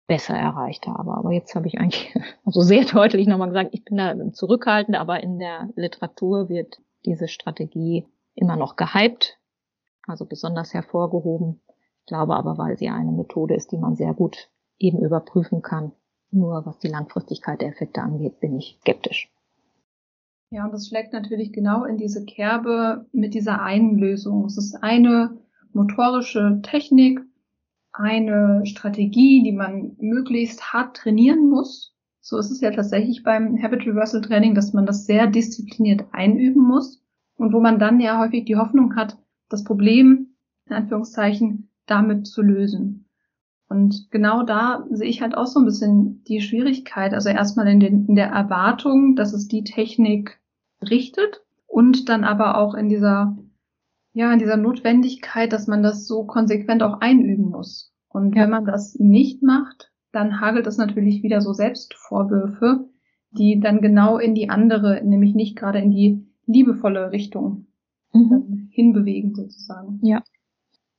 besser 0.07 0.37
erreicht 0.37 0.87
habe. 0.87 1.13
Aber 1.15 1.33
jetzt 1.33 1.55
habe 1.55 1.67
ich 1.67 1.79
eigentlich 1.79 2.15
also 2.45 2.61
sehr 2.63 2.85
deutlich 2.85 3.27
nochmal 3.27 3.49
gesagt, 3.49 3.71
ich 3.73 3.85
bin 3.85 3.97
da 3.97 4.15
zurückhaltend, 4.33 4.97
aber 4.97 5.23
in 5.23 5.39
der 5.39 5.71
Literatur 5.77 6.49
wird 6.49 6.81
diese 7.05 7.29
Strategie 7.29 8.07
immer 8.35 8.57
noch 8.57 8.77
gehypt, 8.77 9.39
also 10.07 10.27
besonders 10.27 10.75
hervorgehoben. 10.75 11.61
Ich 12.01 12.07
glaube 12.07 12.37
aber, 12.37 12.59
weil 12.59 12.77
sie 12.77 12.89
eine 12.89 13.13
Methode 13.13 13.55
ist, 13.55 13.73
die 13.73 13.79
man 13.79 13.97
sehr 13.97 14.13
gut 14.13 14.51
eben 14.79 14.99
überprüfen 14.99 15.63
kann. 15.63 15.93
Nur 16.31 16.67
was 16.67 16.79
die 16.79 16.89
Langfristigkeit 16.89 17.61
der 17.61 17.69
Effekte 17.69 18.03
angeht, 18.03 18.41
bin 18.41 18.59
ich 18.59 18.79
skeptisch. 18.81 19.34
Ja, 20.55 20.67
und 20.67 20.73
das 20.73 20.87
schlägt 20.87 21.13
natürlich 21.13 21.53
genau 21.53 21.83
in 21.83 21.97
diese 21.97 22.25
Kerbe 22.25 23.07
mit 23.11 23.35
dieser 23.35 23.61
einen 23.61 23.99
Lösung. 23.99 24.45
Es 24.45 24.57
ist 24.57 24.77
eine 24.85 25.37
motorische 25.73 26.61
Technik, 26.63 27.21
eine 27.93 28.65
Strategie, 28.65 29.43
die 29.43 29.51
man 29.51 29.97
möglichst 29.99 30.73
hart 30.73 30.97
trainieren 30.97 31.51
muss. 31.51 31.97
So 32.21 32.39
ist 32.39 32.53
es 32.53 32.61
ja 32.61 32.71
tatsächlich 32.71 33.25
beim 33.25 33.61
Habit 33.61 33.85
Reversal 33.85 34.21
Training, 34.21 34.55
dass 34.55 34.73
man 34.73 34.87
das 34.87 35.07
sehr 35.07 35.27
diszipliniert 35.27 36.05
einüben 36.13 36.63
muss 36.63 37.03
und 37.37 37.53
wo 37.53 37.59
man 37.59 37.81
dann 37.81 37.99
ja 37.99 38.21
häufig 38.21 38.45
die 38.45 38.55
Hoffnung 38.55 38.95
hat, 38.95 39.19
das 39.49 39.65
Problem 39.65 40.37
in 40.67 40.77
Anführungszeichen, 40.77 41.69
damit 41.87 42.29
zu 42.29 42.43
lösen. 42.43 43.07
Und 43.69 44.07
genau 44.13 44.45
da 44.45 44.87
sehe 44.89 45.09
ich 45.09 45.21
halt 45.21 45.37
auch 45.37 45.47
so 45.47 45.59
ein 45.59 45.65
bisschen 45.65 46.23
die 46.29 46.41
Schwierigkeit. 46.41 47.13
Also 47.13 47.31
erstmal 47.31 47.67
in, 47.67 47.81
den, 47.81 48.07
in 48.07 48.15
der 48.15 48.29
Erwartung, 48.29 49.17
dass 49.17 49.33
es 49.33 49.49
die 49.49 49.65
Technik 49.65 50.39
richtet 50.91 51.43
und 51.67 52.09
dann 52.09 52.25
aber 52.25 52.59
auch 52.59 52.75
in 52.75 52.89
dieser, 52.89 53.37
ja, 54.13 54.33
in 54.33 54.39
dieser 54.39 54.57
Notwendigkeit, 54.57 55.53
dass 55.53 55.67
man 55.67 55.83
das 55.83 56.07
so 56.07 56.25
konsequent 56.25 56.83
auch 56.83 57.01
einüben 57.01 57.51
muss. 57.51 57.93
Und 58.09 58.37
ja. 58.37 58.43
wenn 58.43 58.51
man 58.51 58.65
das 58.65 58.97
nicht 58.99 59.43
macht, 59.43 59.91
dann 60.13 60.41
hagelt 60.41 60.67
es 60.67 60.77
natürlich 60.77 61.23
wieder 61.23 61.41
so 61.41 61.53
Selbstvorwürfe, 61.53 62.89
die 63.33 63.59
dann 63.59 63.81
genau 63.81 64.19
in 64.19 64.35
die 64.35 64.49
andere, 64.49 65.03
nämlich 65.05 65.35
nicht 65.35 65.57
gerade 65.57 65.81
in 65.81 65.91
die 65.91 66.25
liebevolle 66.47 67.11
Richtung 67.11 67.67
mhm. 68.13 68.69
hinbewegen 68.71 69.35
sozusagen. 69.35 69.99
Ja. 70.03 70.23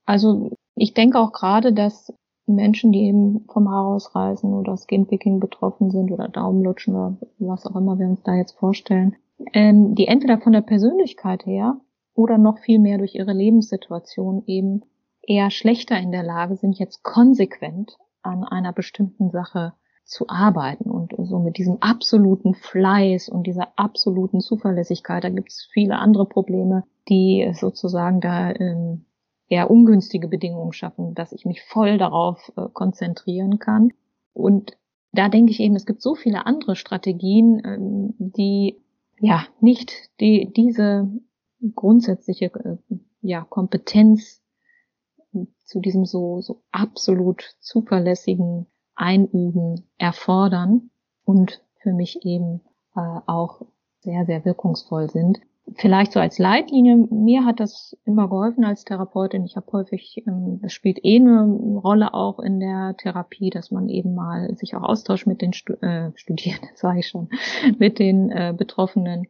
Also 0.06 0.52
ich 0.76 0.94
denke 0.94 1.20
auch 1.20 1.32
gerade, 1.32 1.74
dass 1.74 2.14
Menschen, 2.48 2.92
die 2.92 3.06
eben 3.06 3.46
vom 3.48 3.70
Haar 3.70 3.88
ausreißen 3.88 4.54
oder 4.54 4.78
Skinpicking 4.78 5.40
betroffen 5.40 5.90
sind 5.90 6.12
oder 6.12 6.28
Daumenlutschen 6.28 6.96
oder 6.96 7.18
was 7.40 7.66
auch 7.66 7.76
immer 7.76 7.98
wir 7.98 8.08
uns 8.08 8.22
da 8.24 8.36
jetzt 8.36 8.58
vorstellen, 8.58 9.16
ähm, 9.54 9.96
die 9.96 10.08
entweder 10.08 10.40
von 10.40 10.54
der 10.54 10.62
Persönlichkeit 10.62 11.46
her 11.46 11.80
oder 12.14 12.38
noch 12.38 12.60
viel 12.60 12.80
mehr 12.80 12.98
durch 12.98 13.16
ihre 13.16 13.34
Lebenssituation 13.34 14.44
eben 14.48 14.84
eher 15.22 15.52
schlechter 15.52 15.98
in 16.00 16.12
der 16.12 16.24
Lage 16.24 16.56
sind, 16.56 16.78
jetzt 16.78 17.04
konsequent 17.04 17.98
an 18.22 18.44
einer 18.44 18.74
bestimmten 18.74 19.32
Sache 19.32 19.74
zu 20.04 20.30
arbeiten 20.30 20.90
und 20.92 21.14
so 21.18 21.40
mit 21.40 21.58
diesem 21.58 21.82
absoluten 21.82 22.54
Fleiß 22.54 23.28
und 23.28 23.48
dieser 23.48 23.70
absoluten 23.76 24.40
Zuverlässigkeit. 24.40 25.24
Da 25.24 25.30
gibt 25.30 25.50
es 25.50 25.68
viele 25.74 25.98
andere 25.98 26.28
Probleme, 26.28 26.84
die 27.10 27.52
sozusagen 27.54 28.22
da 28.22 28.52
ähm, 28.52 29.06
eher 29.48 29.70
ungünstige 29.70 30.28
Bedingungen 30.28 30.74
schaffen, 30.74 31.16
dass 31.16 31.32
ich 31.32 31.46
mich 31.46 31.64
voll 31.64 31.98
darauf 31.98 32.52
äh, 32.56 32.68
konzentrieren 32.72 33.58
kann. 33.58 33.94
Und 34.34 34.78
da 35.12 35.30
denke 35.30 35.52
ich 35.52 35.60
eben, 35.60 35.76
es 35.76 35.86
gibt 35.86 36.02
so 36.02 36.14
viele 36.14 36.46
andere 36.46 36.76
Strategien, 36.76 37.62
ähm, 37.66 38.14
die 38.20 38.78
ja 39.20 39.48
nicht 39.62 40.10
die, 40.20 40.52
diese 40.56 41.10
grundsätzliche 41.76 42.46
äh, 42.46 42.78
ja, 43.22 43.46
Kompetenz 43.50 44.42
zu 45.66 45.80
diesem 45.80 46.06
so, 46.06 46.42
so 46.42 46.62
absolut 46.72 47.56
zuverlässigen 47.60 48.68
Einüben 48.96 49.90
erfordern 49.98 50.92
und 51.26 51.62
für 51.82 51.92
mich 51.92 52.26
eben 52.26 52.62
äh, 52.96 53.20
auch 53.26 53.62
sehr, 54.00 54.26
sehr 54.26 54.46
wirkungsvoll 54.46 55.10
sind. 55.10 55.40
Vielleicht 55.74 56.12
so 56.12 56.20
als 56.20 56.38
Leitlinie, 56.38 57.08
mir 57.10 57.44
hat 57.44 57.60
das 57.60 57.98
immer 58.06 58.30
geholfen 58.30 58.64
als 58.64 58.86
Therapeutin. 58.86 59.46
Ich 59.46 59.56
habe 59.56 59.66
häufig, 59.72 60.24
ähm, 60.28 60.60
es 60.64 60.74
spielt 60.74 61.04
eh 61.04 61.18
eine 61.18 61.44
Rolle 61.84 62.14
auch 62.14 62.40
in 62.40 62.60
der 62.60 62.96
Therapie, 62.98 63.50
dass 63.50 63.72
man 63.72 63.90
eben 63.90 64.14
mal 64.14 64.56
sich 64.56 64.76
auch 64.76 64.84
austauscht 64.84 65.26
mit 65.26 65.42
den 65.42 65.54
Stu 65.54 65.74
äh, 65.82 66.12
Studierenden, 66.16 66.70
sage 66.76 67.00
ich 67.00 67.08
schon, 67.08 67.30
mit 67.80 67.98
den 68.00 68.30
äh, 68.32 68.54
Betroffenen 68.56 69.28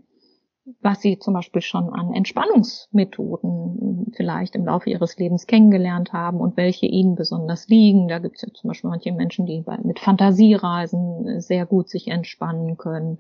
was 0.81 1.01
sie 1.01 1.19
zum 1.19 1.35
Beispiel 1.35 1.61
schon 1.61 1.93
an 1.93 2.13
Entspannungsmethoden 2.13 4.11
vielleicht 4.15 4.55
im 4.55 4.65
Laufe 4.65 4.89
ihres 4.89 5.17
Lebens 5.17 5.45
kennengelernt 5.45 6.11
haben 6.11 6.39
und 6.39 6.57
welche 6.57 6.87
ihnen 6.87 7.15
besonders 7.15 7.67
liegen. 7.67 8.07
Da 8.07 8.17
gibt 8.17 8.37
es 8.37 8.41
ja 8.41 8.47
zum 8.51 8.69
Beispiel 8.69 8.89
manche 8.89 9.11
Menschen, 9.11 9.45
die 9.45 9.63
mit 9.83 9.99
Fantasiereisen 9.99 11.39
sehr 11.39 11.67
gut 11.67 11.89
sich 11.89 12.07
entspannen 12.07 12.77
können 12.77 13.19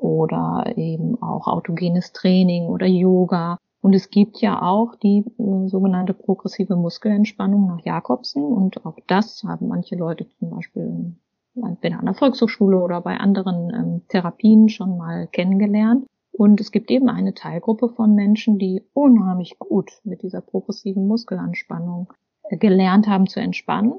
oder 0.00 0.72
eben 0.76 1.20
auch 1.22 1.46
autogenes 1.46 2.12
Training 2.12 2.64
oder 2.64 2.86
Yoga. 2.86 3.58
Und 3.82 3.94
es 3.94 4.10
gibt 4.10 4.40
ja 4.40 4.60
auch 4.60 4.94
die 4.96 5.24
äh, 5.38 5.68
sogenannte 5.68 6.12
progressive 6.12 6.76
Muskelentspannung 6.76 7.66
nach 7.66 7.84
Jakobsen 7.84 8.44
und 8.44 8.84
auch 8.84 8.98
das 9.06 9.42
haben 9.44 9.68
manche 9.68 9.96
Leute 9.96 10.26
zum 10.38 10.50
Beispiel 10.50 11.14
entweder 11.54 11.98
an 11.98 12.04
der 12.04 12.14
Volkshochschule 12.14 12.78
oder 12.78 13.00
bei 13.00 13.16
anderen 13.16 13.72
ähm, 13.74 14.02
Therapien 14.08 14.68
schon 14.68 14.98
mal 14.98 15.26
kennengelernt. 15.28 16.06
Und 16.32 16.60
es 16.60 16.70
gibt 16.70 16.90
eben 16.90 17.08
eine 17.08 17.34
Teilgruppe 17.34 17.88
von 17.88 18.14
Menschen, 18.14 18.58
die 18.58 18.82
unheimlich 18.92 19.58
gut 19.58 19.90
mit 20.04 20.22
dieser 20.22 20.40
progressiven 20.40 21.06
Muskelanspannung 21.06 22.12
äh, 22.44 22.56
gelernt 22.56 23.08
haben 23.08 23.26
zu 23.26 23.40
entspannen. 23.40 23.94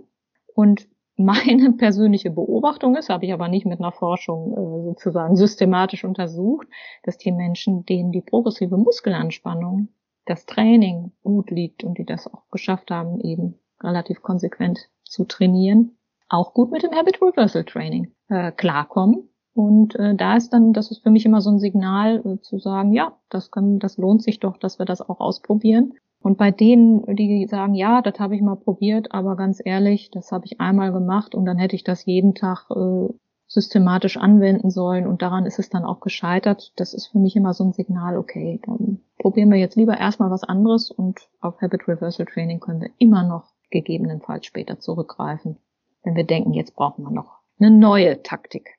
Und 0.54 0.88
meine 1.22 1.72
persönliche 1.78 2.32
Beobachtung 2.32 2.96
ist, 2.96 3.10
habe 3.10 3.26
ich 3.26 3.34
aber 3.34 3.48
nicht 3.48 3.66
mit 3.66 3.80
einer 3.80 3.92
Forschung 3.92 4.52
äh, 4.52 4.84
sozusagen 4.86 5.36
systematisch 5.36 6.04
untersucht, 6.04 6.68
dass 7.04 7.18
die 7.18 7.32
Menschen, 7.32 7.86
denen 7.86 8.12
die 8.12 8.22
progressive 8.22 8.78
Muskelanspannung, 8.78 9.90
das 10.26 10.46
Training 10.46 11.12
gut 11.24 11.50
liegt 11.50 11.84
und 11.84 11.98
die 11.98 12.06
das 12.06 12.32
auch 12.32 12.50
geschafft 12.52 12.92
haben, 12.92 13.20
eben 13.22 13.60
relativ 13.82 14.22
konsequent 14.22 14.90
zu 15.04 15.26
trainieren, 15.26 15.98
auch 16.30 16.54
gut 16.54 16.72
mit 16.72 16.84
dem 16.84 16.92
Habit 16.92 17.22
Reversal 17.22 17.66
Training 17.66 18.14
äh, 18.30 18.52
klarkommen 18.52 19.32
und 19.54 19.96
äh, 19.96 20.16
da 20.16 20.38
ist 20.38 20.54
dann, 20.54 20.74
das 20.74 20.92
ist 20.92 21.04
für 21.04 21.10
mich 21.10 21.26
immer 21.26 21.42
so 21.42 21.50
ein 21.50 21.60
Signal 21.60 22.22
äh, 22.26 22.42
zu 22.42 22.58
sagen, 22.58 22.94
ja, 22.94 23.18
das 23.30 23.52
kann, 23.52 23.80
das 23.80 23.98
lohnt 23.98 24.24
sich 24.24 24.40
doch, 24.40 24.58
dass 24.58 24.80
wir 24.80 24.86
das 24.86 25.02
auch 25.02 25.20
ausprobieren. 25.20 25.94
Und 26.22 26.38
bei 26.38 26.52
denen, 26.52 27.16
die 27.16 27.48
sagen, 27.48 27.74
ja, 27.74 28.02
das 28.02 28.20
habe 28.20 28.36
ich 28.36 28.42
mal 28.42 28.56
probiert, 28.56 29.12
aber 29.12 29.36
ganz 29.36 29.60
ehrlich, 29.64 30.12
das 30.12 30.32
habe 30.32 30.46
ich 30.46 30.62
einmal 30.62 30.92
gemacht 30.92 31.34
und 31.34 31.46
dann 31.46 31.58
hätte 31.58 31.76
ich 31.76 31.84
das 31.84 32.06
jeden 32.06 32.36
Tag 32.36 32.70
äh, 32.70 33.14
systematisch 33.48 34.18
anwenden 34.18 34.70
sollen 34.70 35.08
und 35.08 35.22
daran 35.22 35.46
ist 35.46 35.60
es 35.60 35.70
dann 35.70 35.84
auch 35.84 36.00
gescheitert. 36.00 36.74
Das 36.78 36.94
ist 36.94 37.08
für 37.08 37.18
mich 37.18 37.36
immer 37.36 37.54
so 37.54 37.64
ein 37.64 37.74
Signal, 37.74 38.18
okay, 38.18 38.62
dann 38.66 39.02
probieren 39.18 39.50
wir 39.50 39.58
jetzt 39.58 39.76
lieber 39.76 39.98
erstmal 39.98 40.30
was 40.32 40.44
anderes 40.44 40.92
und 40.92 41.28
auf 41.42 41.60
Habit 41.60 41.88
Reversal 41.88 42.28
Training 42.28 42.60
können 42.60 42.82
wir 42.82 42.92
immer 43.00 43.24
noch 43.24 43.52
gegebenenfalls 43.72 44.46
später 44.46 44.80
zurückgreifen, 44.80 45.58
wenn 46.04 46.16
wir 46.16 46.26
denken, 46.26 46.54
jetzt 46.54 46.76
brauchen 46.76 47.04
wir 47.04 47.12
noch 47.12 47.40
eine 47.60 47.72
neue 47.72 48.22
Taktik. 48.22 48.78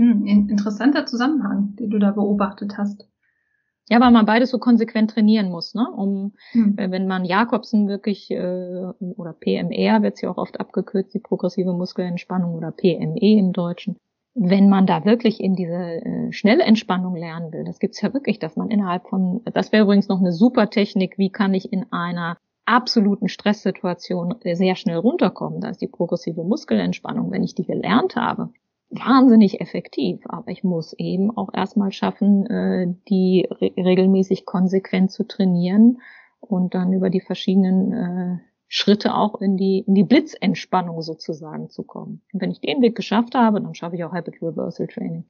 Hm, 0.00 0.26
interessanter 0.26 1.06
Zusammenhang, 1.06 1.76
den 1.76 1.90
du 1.90 1.98
da 1.98 2.10
beobachtet 2.10 2.76
hast. 2.76 3.08
Ja, 3.90 4.00
weil 4.00 4.12
man 4.12 4.24
beides 4.24 4.50
so 4.50 4.58
konsequent 4.58 5.10
trainieren 5.10 5.50
muss, 5.50 5.74
ne? 5.74 5.86
Um, 5.94 6.32
hm. 6.52 6.78
äh, 6.78 6.90
wenn 6.90 7.06
man 7.06 7.26
Jakobsen 7.26 7.86
wirklich 7.86 8.30
äh, 8.30 8.92
oder 9.16 9.34
PMR 9.34 10.02
wird 10.02 10.22
ja 10.22 10.30
auch 10.30 10.38
oft 10.38 10.58
abgekürzt, 10.58 11.12
die 11.12 11.18
progressive 11.18 11.74
Muskelentspannung 11.74 12.54
oder 12.54 12.70
PME 12.70 13.38
im 13.38 13.52
Deutschen. 13.52 13.96
Wenn 14.34 14.68
man 14.68 14.86
da 14.86 15.04
wirklich 15.04 15.38
in 15.40 15.54
diese 15.54 15.74
äh, 15.74 16.32
schnelle 16.32 16.64
Entspannung 16.64 17.14
lernen 17.14 17.52
will, 17.52 17.64
das 17.64 17.78
gibt's 17.78 18.00
ja 18.00 18.12
wirklich, 18.14 18.38
dass 18.38 18.56
man 18.56 18.70
innerhalb 18.70 19.06
von, 19.06 19.42
das 19.52 19.70
wäre 19.70 19.84
übrigens 19.84 20.08
noch 20.08 20.18
eine 20.18 20.32
super 20.32 20.70
Technik, 20.70 21.18
wie 21.18 21.30
kann 21.30 21.52
ich 21.52 21.70
in 21.70 21.92
einer 21.92 22.38
absoluten 22.64 23.28
Stresssituation 23.28 24.36
sehr 24.42 24.76
schnell 24.76 24.96
runterkommen. 24.96 25.60
Da 25.60 25.68
ist 25.68 25.82
die 25.82 25.88
progressive 25.88 26.42
Muskelentspannung, 26.42 27.30
wenn 27.30 27.44
ich 27.44 27.54
die 27.54 27.66
gelernt 27.66 28.16
habe, 28.16 28.48
wahnsinnig 28.94 29.60
effektiv, 29.60 30.20
aber 30.26 30.50
ich 30.50 30.64
muss 30.64 30.92
eben 30.94 31.36
auch 31.36 31.50
erstmal 31.52 31.92
schaffen, 31.92 32.46
äh, 32.46 32.94
die 33.08 33.46
re 33.50 33.72
regelmäßig 33.76 34.46
konsequent 34.46 35.10
zu 35.10 35.24
trainieren 35.24 36.00
und 36.40 36.74
dann 36.74 36.92
über 36.92 37.10
die 37.10 37.20
verschiedenen 37.20 37.92
äh, 37.92 38.38
Schritte 38.68 39.14
auch 39.14 39.40
in 39.40 39.56
die, 39.56 39.80
in 39.80 39.94
die 39.94 40.04
Blitzentspannung 40.04 41.02
sozusagen 41.02 41.70
zu 41.70 41.82
kommen. 41.84 42.22
Und 42.32 42.40
wenn 42.40 42.50
ich 42.50 42.60
den 42.60 42.82
Weg 42.82 42.96
geschafft 42.96 43.34
habe, 43.34 43.60
dann 43.60 43.74
schaffe 43.74 43.96
ich 43.96 44.04
auch 44.04 44.12
Habit 44.12 44.42
Reversal 44.42 44.86
Training. 44.86 45.24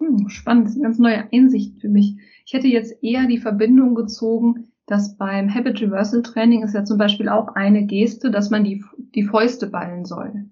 Hm, 0.00 0.28
spannend, 0.28 0.68
eine 0.68 0.82
ganz 0.82 0.98
neue 0.98 1.30
Einsicht 1.32 1.80
für 1.80 1.88
mich. 1.88 2.16
Ich 2.46 2.52
hätte 2.52 2.68
jetzt 2.68 3.02
eher 3.02 3.26
die 3.26 3.38
Verbindung 3.38 3.94
gezogen, 3.94 4.72
dass 4.86 5.16
beim 5.16 5.52
Habit 5.54 5.80
Reversal 5.82 6.22
Training 6.22 6.62
ist 6.62 6.74
ja 6.74 6.84
zum 6.84 6.98
Beispiel 6.98 7.28
auch 7.28 7.48
eine 7.48 7.84
Geste, 7.84 8.30
dass 8.30 8.50
man 8.50 8.64
die, 8.64 8.82
die 9.14 9.24
Fäuste 9.24 9.66
ballen 9.66 10.04
soll. 10.04 10.48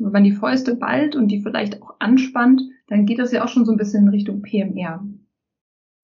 Wenn 0.00 0.12
man 0.12 0.24
die 0.24 0.32
Fäuste 0.32 0.74
ballt 0.74 1.14
und 1.14 1.28
die 1.28 1.42
vielleicht 1.42 1.82
auch 1.82 1.94
anspannt, 1.98 2.62
dann 2.88 3.04
geht 3.04 3.18
das 3.18 3.32
ja 3.32 3.44
auch 3.44 3.48
schon 3.48 3.66
so 3.66 3.72
ein 3.72 3.78
bisschen 3.78 4.04
in 4.04 4.08
Richtung 4.08 4.40
PMR. 4.40 5.04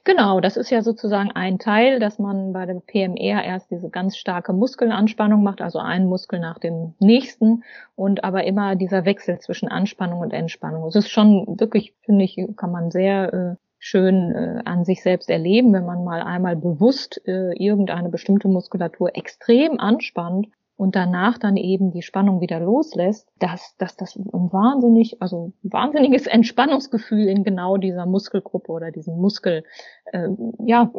Genau, 0.05 0.38
das 0.38 0.57
ist 0.57 0.70
ja 0.70 0.82
sozusagen 0.82 1.32
ein 1.32 1.59
Teil, 1.59 1.99
dass 1.99 2.20
man 2.20 2.53
bei 2.53 2.64
dem 2.64 2.80
PMR 2.80 3.42
erst 3.42 3.72
diese 3.72 3.90
ganz 3.90 4.16
starke 4.16 4.53
Muskelanspannung 4.53 5.42
macht, 5.42 5.61
also 5.61 5.80
einen 5.80 6.07
Muskel 6.07 6.38
nach 6.38 6.61
dem 6.61 6.94
nächsten 7.01 7.64
und 7.97 8.22
aber 8.22 8.44
immer 8.44 8.76
dieser 8.76 9.05
Wechsel 9.05 9.40
zwischen 9.40 9.66
Anspannung 9.66 10.20
und 10.20 10.32
Entspannung. 10.32 10.86
Es 10.86 10.94
ist 10.94 11.11
schon 11.11 11.59
wirklich, 11.59 11.94
finde 12.03 12.24
ich, 12.24 12.38
kann 12.57 12.70
man 12.70 12.92
sehr 12.92 13.34
äh, 13.34 13.57
schön 13.78 14.32
äh, 14.32 14.62
an 14.64 14.84
sich 14.84 15.03
selbst 15.03 15.28
erleben, 15.28 15.72
wenn 15.72 15.86
man 15.86 16.05
mal 16.05 16.22
einmal 16.22 16.55
bewusst 16.55 17.20
äh, 17.26 17.53
irgendeine 17.55 18.11
bestimmte 18.11 18.47
Muskulatur 18.47 19.16
extrem 19.16 19.80
anspannt 19.80 20.47
und 20.77 20.95
danach 20.95 21.39
dann 21.39 21.57
eben 21.57 21.91
die 21.91 22.03
Spannung 22.03 22.41
wieder 22.41 22.61
loslässt, 22.61 23.29
dass, 23.39 23.77
dass 23.79 23.97
das 23.97 24.16
ein 24.16 24.53
wahnsinnig, 24.53 25.20
also 25.22 25.53
ein 25.64 25.72
wahnsinniges 25.72 26.27
Entspannungsgefühl 26.27 27.29
in 27.29 27.45
genau 27.45 27.77
dieser 27.79 28.07
Muskelgruppe 28.07 28.70
oder 28.70 28.91
diesem 28.91 29.16
Muskel 29.16 29.64
äh, 30.12 30.29
ja 30.64 30.93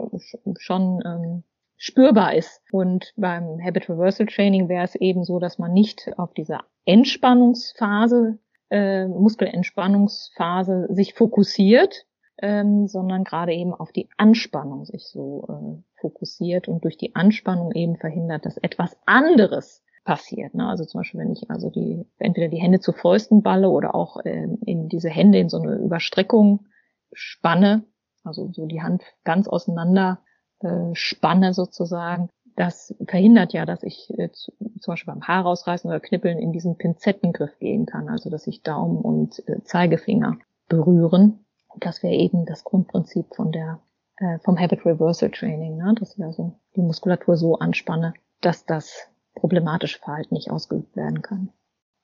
schon 0.57 1.01
ähm, 1.05 1.43
spürbar 1.77 2.33
ist. 2.33 2.61
Und 2.71 3.13
beim 3.15 3.59
Habit 3.63 3.89
Reversal 3.89 4.25
Training 4.25 4.67
wäre 4.67 4.83
es 4.83 4.95
eben 4.95 5.23
so, 5.23 5.39
dass 5.39 5.59
man 5.59 5.73
nicht 5.73 6.11
auf 6.17 6.33
diese 6.33 6.59
Entspannungsphase, 6.85 8.39
äh, 8.69 9.05
Muskelentspannungsphase 9.07 10.87
sich 10.89 11.13
fokussiert, 11.13 12.05
ähm, 12.41 12.87
sondern 12.87 13.23
gerade 13.23 13.53
eben 13.53 13.73
auf 13.73 13.91
die 13.91 14.09
Anspannung 14.17 14.85
sich 14.85 15.05
so 15.07 15.47
äh, 15.49 15.99
fokussiert 15.99 16.67
und 16.67 16.83
durch 16.83 16.97
die 16.97 17.15
Anspannung 17.15 17.71
eben 17.71 17.97
verhindert, 17.97 18.45
dass 18.45 18.57
etwas 18.57 18.97
anderes 19.05 19.83
passiert. 20.03 20.53
Ne? 20.53 20.67
Also 20.67 20.85
zum 20.85 20.99
Beispiel, 20.99 21.19
wenn 21.19 21.33
ich 21.33 21.49
also 21.49 21.69
die 21.69 22.05
entweder 22.17 22.47
die 22.47 22.61
Hände 22.61 22.79
zu 22.79 22.93
Fäusten 22.93 23.41
balle 23.41 23.69
oder 23.69 23.95
auch 23.95 24.23
äh, 24.23 24.47
in 24.65 24.87
diese 24.87 25.09
Hände 25.09 25.39
in 25.39 25.49
so 25.49 25.59
eine 25.59 25.75
Überstreckung 25.75 26.67
spanne, 27.11 27.83
also 28.23 28.49
so 28.53 28.65
die 28.65 28.81
Hand 28.81 29.03
ganz 29.23 29.47
auseinander 29.47 30.19
äh, 30.59 30.93
spanne 30.93 31.53
sozusagen, 31.53 32.29
das 32.55 32.95
verhindert 33.05 33.53
ja, 33.53 33.65
dass 33.65 33.83
ich 33.83 34.11
äh, 34.17 34.31
zu, 34.31 34.51
zum 34.79 34.93
Beispiel 34.93 35.13
beim 35.13 35.27
Haar 35.27 35.43
rausreißen 35.43 35.89
oder 35.89 35.99
Knippeln 35.99 36.39
in 36.39 36.51
diesen 36.51 36.77
Pinzettengriff 36.77 37.57
gehen 37.59 37.85
kann, 37.85 38.09
also 38.09 38.29
dass 38.29 38.43
sich 38.43 38.63
Daumen 38.63 38.97
und 38.97 39.47
äh, 39.47 39.61
Zeigefinger 39.63 40.37
berühren. 40.67 41.45
Das 41.79 42.03
wäre 42.03 42.15
eben 42.15 42.45
das 42.45 42.63
Grundprinzip 42.63 43.25
von 43.35 43.51
der 43.51 43.79
äh, 44.17 44.39
vom 44.39 44.59
Habit 44.59 44.85
Reversal 44.85 45.29
Training, 45.29 45.77
ne? 45.77 45.93
dass 45.99 46.17
ich 46.17 46.23
also 46.23 46.59
die 46.75 46.81
Muskulatur 46.81 47.37
so 47.37 47.59
anspanne, 47.59 48.13
dass 48.41 48.65
das 48.65 49.09
problematische 49.35 49.99
Verhalten 49.99 50.33
nicht 50.33 50.49
ausgeübt 50.49 50.95
werden 50.95 51.21
kann. 51.21 51.49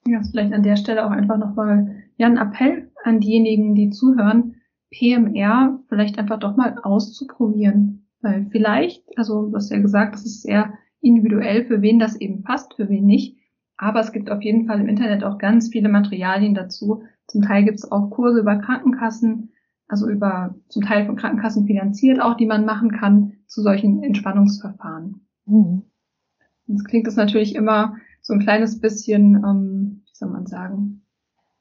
Ja, 0.05 0.21
vielleicht 0.21 0.53
an 0.53 0.63
der 0.63 0.75
Stelle 0.75 1.05
auch 1.05 1.11
einfach 1.11 1.37
nochmal 1.37 2.03
ja, 2.17 2.27
ein 2.27 2.37
Appell 2.37 2.91
an 3.03 3.19
diejenigen, 3.19 3.73
die 3.73 3.89
zuhören, 3.89 4.55
PMR 4.91 5.79
vielleicht 5.89 6.19
einfach 6.19 6.39
doch 6.39 6.55
mal 6.55 6.77
auszuprobieren. 6.83 8.07
Weil 8.21 8.47
vielleicht, 8.51 9.03
also 9.17 9.49
du 9.49 9.55
hast 9.55 9.71
ja 9.71 9.79
gesagt, 9.79 10.13
das 10.13 10.25
ist 10.25 10.43
sehr 10.43 10.73
individuell, 11.01 11.65
für 11.65 11.81
wen 11.81 11.99
das 11.99 12.15
eben 12.15 12.43
passt, 12.43 12.75
für 12.75 12.89
wen 12.89 13.05
nicht. 13.05 13.37
Aber 13.75 13.99
es 13.99 14.11
gibt 14.11 14.29
auf 14.29 14.41
jeden 14.43 14.67
Fall 14.67 14.79
im 14.79 14.87
Internet 14.87 15.23
auch 15.23 15.37
ganz 15.37 15.69
viele 15.69 15.89
Materialien 15.89 16.53
dazu. 16.53 17.03
Zum 17.27 17.41
Teil 17.41 17.63
gibt 17.63 17.79
es 17.79 17.91
auch 17.91 18.11
Kurse 18.11 18.41
über 18.41 18.57
Krankenkassen, 18.57 19.52
also 19.87 20.09
über 20.09 20.55
zum 20.69 20.83
Teil 20.83 21.05
von 21.05 21.15
Krankenkassen 21.15 21.67
finanziert 21.67 22.21
auch, 22.21 22.35
die 22.35 22.45
man 22.45 22.65
machen 22.65 22.91
kann 22.91 23.33
zu 23.47 23.61
solchen 23.61 24.03
Entspannungsverfahren. 24.03 25.27
Mhm. 25.45 25.83
Jetzt 26.67 26.85
klingt 26.85 27.07
das 27.07 27.15
natürlich 27.15 27.55
immer 27.55 27.95
so 28.21 28.33
ein 28.33 28.39
kleines 28.39 28.79
bisschen, 28.79 29.35
ähm, 29.35 30.03
wie 30.05 30.15
soll 30.15 30.29
man 30.29 30.45
sagen, 30.45 31.03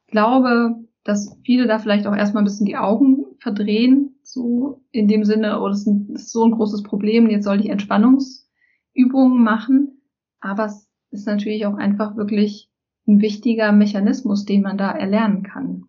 ich 0.07 0.13
glaube, 0.13 0.77
dass 1.05 1.37
viele 1.45 1.67
da 1.67 1.79
vielleicht 1.79 2.07
auch 2.07 2.15
erstmal 2.15 2.43
ein 2.43 2.47
bisschen 2.47 2.67
die 2.67 2.77
Augen 2.77 3.25
verdrehen, 3.39 4.15
so 4.23 4.81
in 4.93 5.09
dem 5.09 5.25
Sinne, 5.25 5.61
oh, 5.61 5.69
das 5.69 5.87
ist 5.87 6.31
so 6.31 6.45
ein 6.45 6.53
großes 6.53 6.85
Problem, 6.85 7.29
jetzt 7.29 7.45
soll 7.45 7.61
ich 7.61 7.69
Entspannungsübungen 7.69 9.43
machen. 9.43 10.03
Aber 10.41 10.67
es 10.67 10.89
ist 11.11 11.27
natürlich 11.27 11.67
auch 11.67 11.75
einfach 11.75 12.17
wirklich 12.17 12.71
ein 13.07 13.21
wichtiger 13.21 13.73
Mechanismus, 13.73 14.45
den 14.45 14.63
man 14.63 14.79
da 14.79 14.93
erlernen 14.93 15.43
kann. 15.43 15.87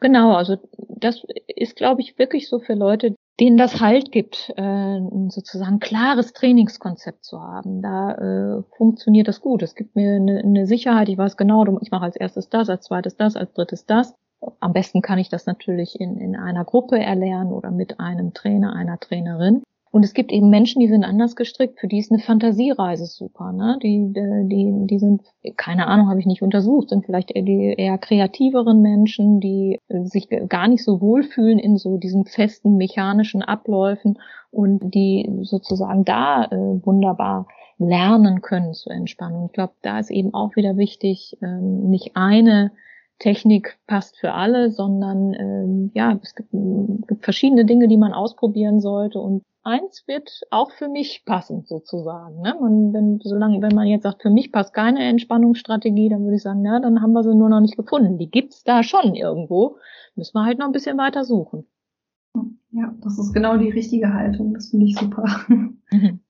Genau, 0.00 0.34
also 0.34 0.56
das 0.88 1.24
ist, 1.46 1.76
glaube 1.76 2.02
ich, 2.02 2.18
wirklich 2.18 2.48
so 2.48 2.58
für 2.58 2.74
Leute, 2.74 3.14
denen 3.40 3.56
das 3.56 3.80
Halt 3.80 4.12
gibt, 4.12 4.52
äh, 4.56 5.00
sozusagen 5.28 5.78
klares 5.78 6.32
Trainingskonzept 6.32 7.24
zu 7.24 7.40
haben. 7.40 7.82
Da 7.82 8.12
äh, 8.12 8.62
funktioniert 8.76 9.28
das 9.28 9.40
gut. 9.40 9.62
Es 9.62 9.74
gibt 9.74 9.96
mir 9.96 10.16
eine, 10.16 10.40
eine 10.40 10.66
Sicherheit. 10.66 11.08
Ich 11.08 11.18
weiß 11.18 11.36
genau, 11.36 11.64
ich 11.80 11.90
mache 11.90 12.04
als 12.04 12.16
erstes 12.16 12.48
das, 12.48 12.68
als 12.68 12.86
zweites 12.86 13.16
das, 13.16 13.36
als 13.36 13.52
drittes 13.52 13.86
das. 13.86 14.14
Am 14.60 14.72
besten 14.72 15.00
kann 15.00 15.18
ich 15.18 15.28
das 15.28 15.46
natürlich 15.46 15.98
in, 15.98 16.18
in 16.18 16.36
einer 16.36 16.64
Gruppe 16.64 16.98
erlernen 16.98 17.52
oder 17.52 17.70
mit 17.70 17.98
einem 18.00 18.34
Trainer, 18.34 18.74
einer 18.74 18.98
Trainerin. 18.98 19.62
Und 19.96 20.02
es 20.02 20.12
gibt 20.12 20.30
eben 20.30 20.50
Menschen, 20.50 20.80
die 20.80 20.88
sind 20.88 21.04
anders 21.04 21.36
gestrickt, 21.36 21.80
für 21.80 21.88
die 21.88 21.96
ist 22.00 22.12
eine 22.12 22.20
Fantasiereise 22.20 23.06
super. 23.06 23.50
Ne? 23.52 23.78
Die, 23.82 24.12
die, 24.12 24.86
die 24.86 24.98
sind, 24.98 25.22
keine 25.56 25.86
Ahnung, 25.86 26.10
habe 26.10 26.20
ich 26.20 26.26
nicht 26.26 26.42
untersucht, 26.42 26.90
sind 26.90 27.06
vielleicht 27.06 27.30
eher 27.30 27.42
die 27.44 27.74
eher 27.78 27.96
kreativeren 27.96 28.82
Menschen, 28.82 29.40
die 29.40 29.80
sich 29.88 30.28
gar 30.50 30.68
nicht 30.68 30.84
so 30.84 31.00
wohlfühlen 31.00 31.58
in 31.58 31.78
so 31.78 31.96
diesen 31.96 32.26
festen 32.26 32.76
mechanischen 32.76 33.40
Abläufen 33.40 34.18
und 34.50 34.94
die 34.94 35.30
sozusagen 35.40 36.04
da 36.04 36.44
äh, 36.44 36.56
wunderbar 36.84 37.46
lernen 37.78 38.42
können 38.42 38.74
zu 38.74 38.90
entspannen. 38.90 39.46
ich 39.46 39.52
glaube, 39.52 39.72
da 39.80 39.98
ist 39.98 40.10
eben 40.10 40.34
auch 40.34 40.56
wieder 40.56 40.76
wichtig, 40.76 41.38
ähm, 41.40 41.88
nicht 41.88 42.10
eine 42.16 42.70
Technik 43.18 43.78
passt 43.86 44.18
für 44.18 44.32
alle, 44.32 44.70
sondern 44.70 45.32
ähm, 45.34 45.90
ja, 45.94 46.18
es 46.22 46.34
gibt, 46.34 46.50
gibt 46.52 47.24
verschiedene 47.24 47.64
Dinge, 47.64 47.88
die 47.88 47.96
man 47.96 48.12
ausprobieren 48.12 48.80
sollte 48.80 49.18
und 49.18 49.42
eins 49.62 50.04
wird 50.06 50.42
auch 50.50 50.70
für 50.70 50.88
mich 50.88 51.24
passen, 51.26 51.64
sozusagen. 51.66 52.40
Ne? 52.40 52.56
Und 52.56 52.92
wenn, 52.92 53.20
solange, 53.22 53.60
wenn 53.62 53.74
man 53.74 53.88
jetzt 53.88 54.04
sagt, 54.04 54.22
für 54.22 54.30
mich 54.30 54.52
passt 54.52 54.72
keine 54.72 55.04
Entspannungsstrategie, 55.04 56.08
dann 56.08 56.22
würde 56.22 56.36
ich 56.36 56.42
sagen, 56.42 56.64
ja, 56.64 56.78
dann 56.78 57.02
haben 57.02 57.12
wir 57.12 57.24
sie 57.24 57.34
nur 57.34 57.48
noch 57.48 57.60
nicht 57.60 57.76
gefunden. 57.76 58.16
Die 58.18 58.30
gibt's 58.30 58.62
da 58.62 58.82
schon 58.82 59.14
irgendwo. 59.14 59.76
Müssen 60.14 60.34
wir 60.34 60.44
halt 60.44 60.58
noch 60.58 60.66
ein 60.66 60.72
bisschen 60.72 60.96
weiter 60.98 61.24
suchen. 61.24 61.66
Ja, 62.70 62.94
das 63.02 63.18
ist 63.18 63.32
genau 63.32 63.56
die 63.56 63.70
richtige 63.70 64.12
Haltung. 64.12 64.54
Das 64.54 64.70
finde 64.70 64.86
ich 64.86 64.96
super. 64.96 65.24
Mhm. 65.48 65.80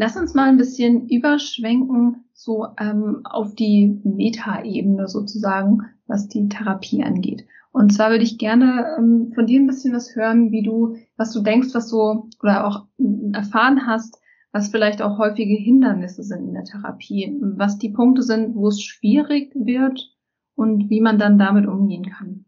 Lass 0.00 0.16
uns 0.16 0.32
mal 0.32 0.48
ein 0.48 0.56
bisschen 0.56 1.10
überschwenken, 1.10 2.24
so 2.32 2.68
ähm, 2.78 3.20
auf 3.24 3.54
die 3.54 4.00
Meta-Ebene 4.02 5.06
sozusagen, 5.08 5.82
was 6.06 6.26
die 6.26 6.48
Therapie 6.48 7.04
angeht. 7.04 7.44
Und 7.70 7.92
zwar 7.92 8.08
würde 8.08 8.24
ich 8.24 8.38
gerne 8.38 8.96
ähm, 8.96 9.30
von 9.34 9.44
dir 9.44 9.60
ein 9.60 9.66
bisschen 9.66 9.92
was 9.92 10.16
hören, 10.16 10.52
wie 10.52 10.62
du, 10.62 10.96
was 11.18 11.34
du 11.34 11.42
denkst, 11.42 11.74
was 11.74 11.90
du 11.90 12.30
oder 12.42 12.66
auch 12.66 12.86
ähm, 12.98 13.32
erfahren 13.34 13.86
hast, 13.86 14.18
was 14.52 14.68
vielleicht 14.68 15.02
auch 15.02 15.18
häufige 15.18 15.54
Hindernisse 15.54 16.22
sind 16.22 16.48
in 16.48 16.54
der 16.54 16.64
Therapie, 16.64 17.36
was 17.38 17.76
die 17.76 17.90
Punkte 17.90 18.22
sind, 18.22 18.54
wo 18.54 18.68
es 18.68 18.80
schwierig 18.80 19.52
wird 19.54 20.16
und 20.54 20.88
wie 20.88 21.02
man 21.02 21.18
dann 21.18 21.38
damit 21.38 21.66
umgehen 21.66 22.06
kann. 22.06 22.46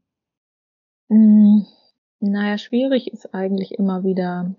Hm, 1.11 1.67
naja, 2.19 2.57
schwierig 2.57 3.13
ist 3.13 3.35
eigentlich 3.35 3.73
immer 3.73 4.05
wieder 4.05 4.55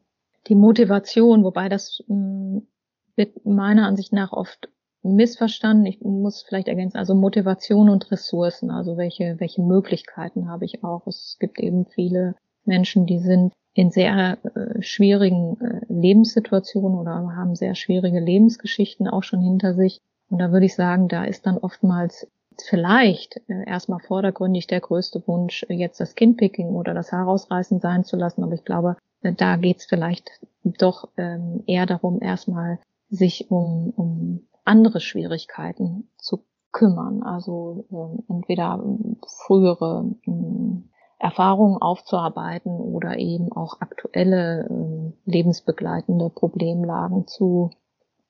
die 0.46 0.56
Motivation, 0.56 1.44
wobei 1.44 1.70
das 1.70 2.04
mh, 2.08 2.16
hm, 2.16 2.68
wird 3.16 3.46
meiner 3.46 3.88
Ansicht 3.88 4.14
nach 4.14 4.32
oft 4.32 4.70
missverstanden. 5.04 5.86
Ich 5.86 6.02
muss 6.02 6.44
vielleicht 6.44 6.68
ergänzen, 6.68 6.98
also 6.98 7.14
Motivation 7.14 7.90
und 7.90 8.10
Ressourcen, 8.12 8.72
also 8.72 8.98
welche, 8.98 9.40
welche 9.40 9.62
Möglichkeiten 9.62 10.48
habe 10.48 10.66
ich 10.66 10.84
auch. 10.84 11.06
Es 11.08 11.38
gibt 11.40 11.60
eben 11.60 11.86
viele 11.86 12.36
Menschen, 12.66 13.06
die 13.06 13.20
sind 13.20 13.54
in 13.74 13.92
sehr 13.92 14.38
äh, 14.56 14.82
schwierigen 14.82 15.60
äh, 15.60 15.82
Lebenssituationen 15.90 16.98
oder 16.98 17.12
haben 17.36 17.56
sehr 17.56 17.76
schwierige 17.76 18.20
Lebensgeschichten 18.20 19.08
auch 19.08 19.24
schon 19.24 19.42
hinter 19.42 19.74
sich. 19.74 20.00
Und 20.30 20.40
da 20.40 20.52
würde 20.52 20.66
ich 20.66 20.76
sagen, 20.76 21.08
da 21.08 21.26
ist 21.26 21.46
dann 21.46 21.58
oftmals 21.58 22.28
vielleicht 22.62 23.42
äh, 23.48 23.66
erstmal 23.66 24.00
vordergründig 24.00 24.68
der 24.68 24.80
größte 24.80 25.24
Wunsch, 25.28 25.66
jetzt 25.70 26.00
das 26.00 26.16
Kindpicking 26.16 26.70
oder 26.70 26.94
das 26.94 27.12
Haarausreißen 27.12 27.80
sein 27.80 28.04
zu 28.04 28.16
lassen. 28.16 28.44
Aber 28.44 28.54
ich 28.54 28.64
glaube, 28.64 28.96
äh, 29.24 29.34
da 29.34 29.58
geht 29.58 29.80
es 29.80 29.86
vielleicht 29.86 30.30
doch 30.64 31.10
ähm, 31.18 31.64
eher 31.66 31.86
darum, 31.86 32.22
erstmal 32.22 32.80
sich 33.14 33.52
um, 33.52 33.94
um 33.96 34.48
andere 34.66 35.00
Schwierigkeiten 35.00 36.10
zu 36.18 36.44
kümmern. 36.72 37.24
Also 37.24 37.86
äh, 37.92 38.34
entweder 38.34 38.82
ähm, 38.84 39.18
frühere 39.46 40.06
äh, 40.26 41.24
Erfahrungen 41.24 41.82
aufzuarbeiten 41.82 42.72
oder 42.72 43.18
eben 43.18 43.52
auch 43.52 43.80
aktuelle 43.80 44.68
äh, 44.68 45.30
lebensbegleitende 45.30 46.30
Problemlagen 46.30 47.28
zu 47.28 47.70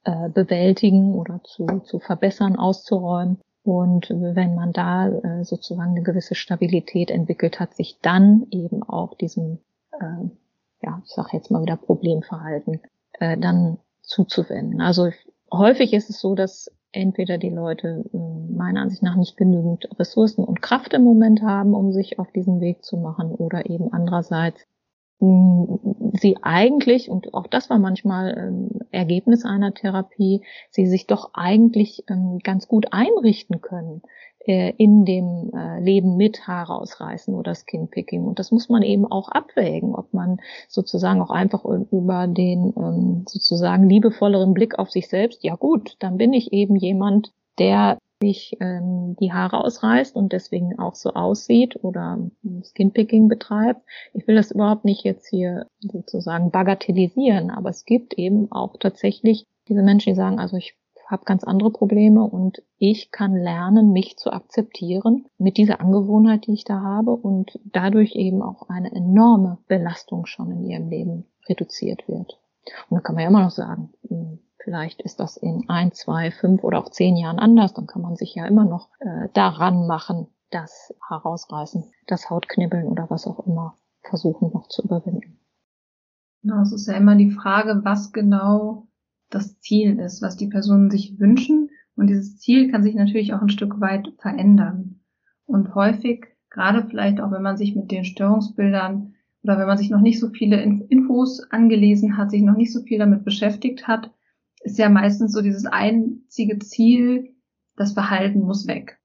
äh, 0.04 0.30
bewältigen 0.30 1.16
oder 1.16 1.42
zu, 1.44 1.66
zu 1.86 2.00
verbessern, 2.00 2.58
auszuräumen. 2.58 3.40
Und 3.64 4.10
wenn 4.10 4.56
man 4.56 4.74
da 4.74 5.08
äh, 5.08 5.46
sozusagen 5.46 5.92
eine 5.92 6.04
gewisse 6.04 6.36
Stabilität 6.36 7.10
entwickelt 7.10 7.62
hat, 7.62 7.74
sich 7.74 8.00
dann 8.02 8.46
eben 8.52 8.84
auch 8.84 9.16
diesem, 9.16 9.60
äh, 10.00 10.28
ja, 10.82 11.02
ich 11.06 11.12
sage 11.12 11.30
jetzt 11.32 11.50
mal 11.50 11.62
wieder 11.62 11.78
Problemverhalten, 11.78 12.82
äh, 13.20 13.38
dann 13.38 13.78
zuzuwenden. 14.04 14.82
Also 14.82 15.10
häufig 15.52 15.94
ist 15.94 16.10
es 16.10 16.20
so, 16.20 16.36
dass 16.36 16.72
entweder 16.92 17.38
die 17.38 17.50
Leute 17.50 18.06
äh, 18.14 18.18
meiner 18.54 18.82
Ansicht 18.82 19.02
nach 19.02 19.16
nicht 19.16 19.38
genügend 19.38 19.90
Ressourcen 19.98 20.44
und 20.44 20.62
Kraft 20.62 20.94
im 20.94 21.04
Moment 21.04 21.42
haben, 21.42 21.74
um 21.74 21.92
sich 21.92 22.20
auf 22.20 22.32
diesen 22.32 22.62
Weg 22.62 22.84
zu 22.84 22.98
machen, 22.98 23.32
oder 23.32 23.70
eben 23.70 23.92
andererseits 23.92 24.66
sie 26.20 26.38
eigentlich, 26.42 27.10
und 27.10 27.34
auch 27.34 27.48
das 27.48 27.70
war 27.70 27.80
manchmal 27.80 28.38
ähm, 28.38 28.70
Ergebnis 28.92 29.46
einer 29.46 29.74
Therapie, 29.74 30.44
sie 30.70 30.86
sich 30.86 31.08
doch 31.08 31.32
eigentlich 31.34 32.04
ähm, 32.10 32.40
ganz 32.44 32.68
gut 32.68 32.88
einrichten 32.92 33.62
können 33.62 34.02
in 34.52 35.06
dem 35.06 35.52
äh, 35.56 35.80
Leben 35.80 36.18
mit 36.18 36.48
Haare 36.48 36.76
ausreißen 36.76 37.34
oder 37.34 37.56
Skinpicking. 37.56 38.26
Und 38.26 38.40
das 38.40 38.52
muss 38.52 38.70
man 38.70 38.82
eben 38.84 39.06
auch 39.06 39.30
abwägen, 39.30 39.96
ob 39.96 40.14
man 40.14 40.40
sozusagen 40.68 41.22
auch 41.22 41.32
einfach 41.32 41.64
über 41.66 42.28
den 42.28 42.74
ähm, 42.76 43.26
sozusagen 43.28 43.90
liebevolleren 43.90 44.54
Blick 44.54 44.78
auf 44.80 44.92
sich 44.92 45.08
selbst, 45.08 45.44
ja 45.44 45.56
gut, 45.56 45.96
dann 46.00 46.18
bin 46.18 46.34
ich 46.34 46.52
eben 46.52 46.76
jemand, 46.76 47.32
der 47.58 47.98
sich 48.22 48.56
ähm, 48.62 49.16
die 49.20 49.34
Haare 49.34 49.64
ausreißt 49.64 50.16
und 50.16 50.32
deswegen 50.32 50.80
auch 50.80 50.96
so 50.96 51.14
aussieht 51.14 51.84
oder 51.84 52.20
Skinpicking 52.64 53.28
betreibt. 53.28 53.82
Ich 54.14 54.26
will 54.28 54.36
das 54.36 54.52
überhaupt 54.52 54.86
nicht 54.86 55.04
jetzt 55.04 55.28
hier 55.28 55.68
sozusagen 55.80 56.50
bagatellisieren, 56.50 57.50
aber 57.50 57.70
es 57.70 57.84
gibt 57.84 58.14
eben 58.14 58.50
auch 58.52 58.78
tatsächlich 58.80 59.46
diese 59.68 59.84
Menschen, 59.84 60.12
die 60.12 60.16
sagen, 60.16 60.40
also 60.40 60.56
ich 60.56 60.76
habe 61.08 61.26
ganz 61.26 61.44
andere 61.44 61.72
Probleme 61.72 62.24
und 62.24 62.64
ich 62.78 63.12
kann 63.12 63.36
lernen, 63.36 63.92
mich 63.92 64.18
zu 64.18 64.32
akzeptieren 64.32 65.26
mit 65.38 65.58
dieser 65.58 65.82
Angewohnheit, 65.82 66.48
die 66.48 66.54
ich 66.54 66.64
da 66.64 66.82
habe 66.82 67.12
und 67.12 67.60
dadurch 67.66 68.16
eben 68.16 68.42
auch 68.42 68.70
eine 68.70 68.92
enorme 68.94 69.60
Belastung 69.68 70.26
schon 70.26 70.52
in 70.52 70.64
ihrem 70.64 70.90
Leben 70.90 71.26
reduziert 71.48 72.08
wird. 72.08 72.40
Und 72.90 72.96
dann 72.96 73.04
kann 73.04 73.16
man 73.16 73.24
ja 73.24 73.30
immer 73.30 73.44
noch 73.44 73.52
sagen, 73.52 73.94
hm, 74.08 74.40
vielleicht 74.58 75.02
ist 75.02 75.20
das 75.20 75.38
in 75.38 75.66
ein, 75.68 75.92
zwei, 75.92 76.32
fünf 76.32 76.64
oder 76.64 76.80
auch 76.80 76.90
zehn 76.90 77.18
Jahren 77.18 77.40
anders. 77.40 77.74
Dann 77.74 77.88
kann 77.88 78.02
man 78.02 78.16
sich 78.16 78.36
ja 78.36 78.46
immer 78.46 78.66
noch 78.66 78.90
äh, 79.00 79.30
daran 79.34 79.88
machen, 79.88 80.28
das 80.50 80.94
herausreißen, 81.08 81.92
das 82.08 82.30
Hautknibbeln 82.30 82.88
oder 82.88 83.10
was 83.10 83.28
auch 83.28 83.46
immer 83.46 83.78
versuchen 84.02 84.52
noch 84.54 84.68
zu 84.68 84.84
überwinden. 84.84 85.40
Genau, 86.42 86.62
es 86.62 86.74
ist 86.74 86.88
ja 86.88 86.96
immer 86.96 87.16
die 87.16 87.32
Frage, 87.32 87.82
was 87.84 88.12
genau 88.12 88.88
das 89.34 89.60
Ziel 89.60 90.00
ist, 90.00 90.22
was 90.22 90.38
die 90.38 90.48
Personen 90.48 90.92
sich 90.92 91.20
wünschen. 91.20 91.70
Und 91.96 92.08
dieses 92.08 92.38
Ziel 92.38 92.72
kann 92.72 92.84
sich 92.84 92.96
natürlich 92.96 93.34
auch 93.34 93.42
ein 93.42 93.50
Stück 93.50 93.80
weit 93.80 94.14
verändern. 94.20 95.02
Und 95.46 95.76
häufig, 95.76 96.26
gerade 96.50 96.86
vielleicht 96.88 97.20
auch 97.22 97.32
wenn 97.32 97.42
man 97.42 97.58
sich 97.58 97.76
mit 97.76 97.92
den 97.92 98.06
Störungsbildern 98.06 99.16
oder 99.44 99.60
wenn 99.60 99.68
man 99.68 99.78
sich 99.78 99.90
noch 99.90 100.02
nicht 100.02 100.20
so 100.20 100.30
viele 100.30 100.62
Infos 100.62 101.42
angelesen 101.52 102.18
hat, 102.18 102.32
sich 102.32 102.42
noch 102.42 102.56
nicht 102.56 102.72
so 102.72 102.82
viel 102.82 103.00
damit 103.00 103.26
beschäftigt 103.26 103.88
hat, 103.88 104.12
ist 104.62 104.80
ja 104.80 104.90
meistens 104.90 105.34
so 105.34 105.42
dieses 105.42 105.66
einzige 105.66 106.60
Ziel, 106.60 107.36
das 107.76 107.94
Verhalten 107.94 108.42
muss 108.42 108.68
weg. 108.68 109.00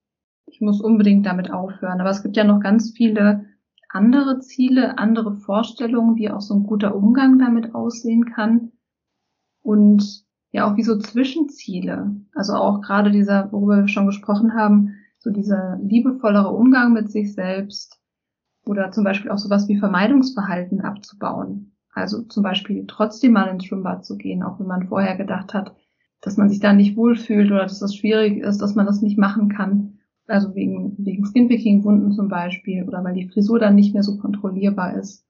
Ich 0.47 0.61
muss 0.61 0.81
unbedingt 0.81 1.26
damit 1.26 1.51
aufhören. 1.51 2.01
Aber 2.01 2.11
es 2.11 2.22
gibt 2.22 2.37
ja 2.37 2.45
noch 2.45 2.61
ganz 2.61 2.93
viele 2.97 3.47
andere 3.89 4.39
Ziele, 4.41 4.99
andere 4.99 5.35
Vorstellungen, 5.35 6.16
wie 6.16 6.31
auch 6.31 6.41
so 6.41 6.55
ein 6.55 6.64
guter 6.64 6.95
Umgang 6.95 7.39
damit 7.39 7.74
aussehen 7.74 8.26
kann. 8.26 8.72
Und 9.69 10.25
ja, 10.51 10.66
auch 10.66 10.79
wie 10.79 10.83
so 10.83 10.99
Zwischenziele. 10.99 12.16
Also 12.35 12.55
auch 12.55 12.81
gerade 12.81 13.11
dieser, 13.11 13.53
worüber 13.53 13.77
wir 13.83 13.89
schon 13.89 14.07
gesprochen 14.07 14.55
haben, 14.55 14.95
so 15.19 15.29
dieser 15.29 15.79
liebevollere 15.83 16.49
Umgang 16.49 16.95
mit 16.95 17.11
sich 17.11 17.35
selbst 17.35 18.01
oder 18.64 18.93
zum 18.93 19.05
Beispiel 19.05 19.31
auch 19.31 19.37
sowas 19.37 19.69
wie 19.69 19.79
Vermeidungsverhalten 19.79 20.81
abzubauen. 20.81 21.77
Also 21.93 22.23
zum 22.23 22.43
Beispiel 22.43 22.87
trotzdem 22.87 23.33
mal 23.33 23.49
ins 23.49 23.66
Schwimmbad 23.66 24.07
zu 24.07 24.16
gehen, 24.16 24.43
auch 24.43 24.59
wenn 24.59 24.69
man 24.69 24.89
vorher 24.89 25.19
gedacht 25.19 25.53
hat, 25.53 25.77
dass 26.23 26.39
man 26.39 26.49
sich 26.49 26.61
da 26.61 26.73
nicht 26.73 26.97
wohlfühlt 26.97 27.51
oder 27.51 27.64
dass 27.64 27.79
das 27.79 27.95
schwierig 27.95 28.39
ist, 28.39 28.62
dass 28.62 28.75
man 28.75 28.87
das 28.87 29.03
nicht 29.03 29.19
machen 29.19 29.51
kann. 29.51 29.99
Also 30.27 30.55
wegen, 30.55 30.95
wegen 30.97 31.27
Skinpicking-Wunden 31.27 32.12
zum 32.12 32.29
Beispiel 32.29 32.85
oder 32.85 33.05
weil 33.05 33.16
die 33.16 33.29
Frisur 33.29 33.59
dann 33.59 33.75
nicht 33.75 33.93
mehr 33.93 34.03
so 34.03 34.16
kontrollierbar 34.16 34.95
ist. 34.95 35.27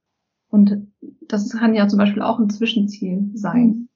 Und 0.47 0.87
das 1.27 1.49
kann 1.49 1.75
ja 1.75 1.89
zum 1.89 1.99
Beispiel 1.99 2.21
auch 2.21 2.39
ein 2.39 2.49
Zwischenziel 2.49 3.31
sein. 3.33 3.88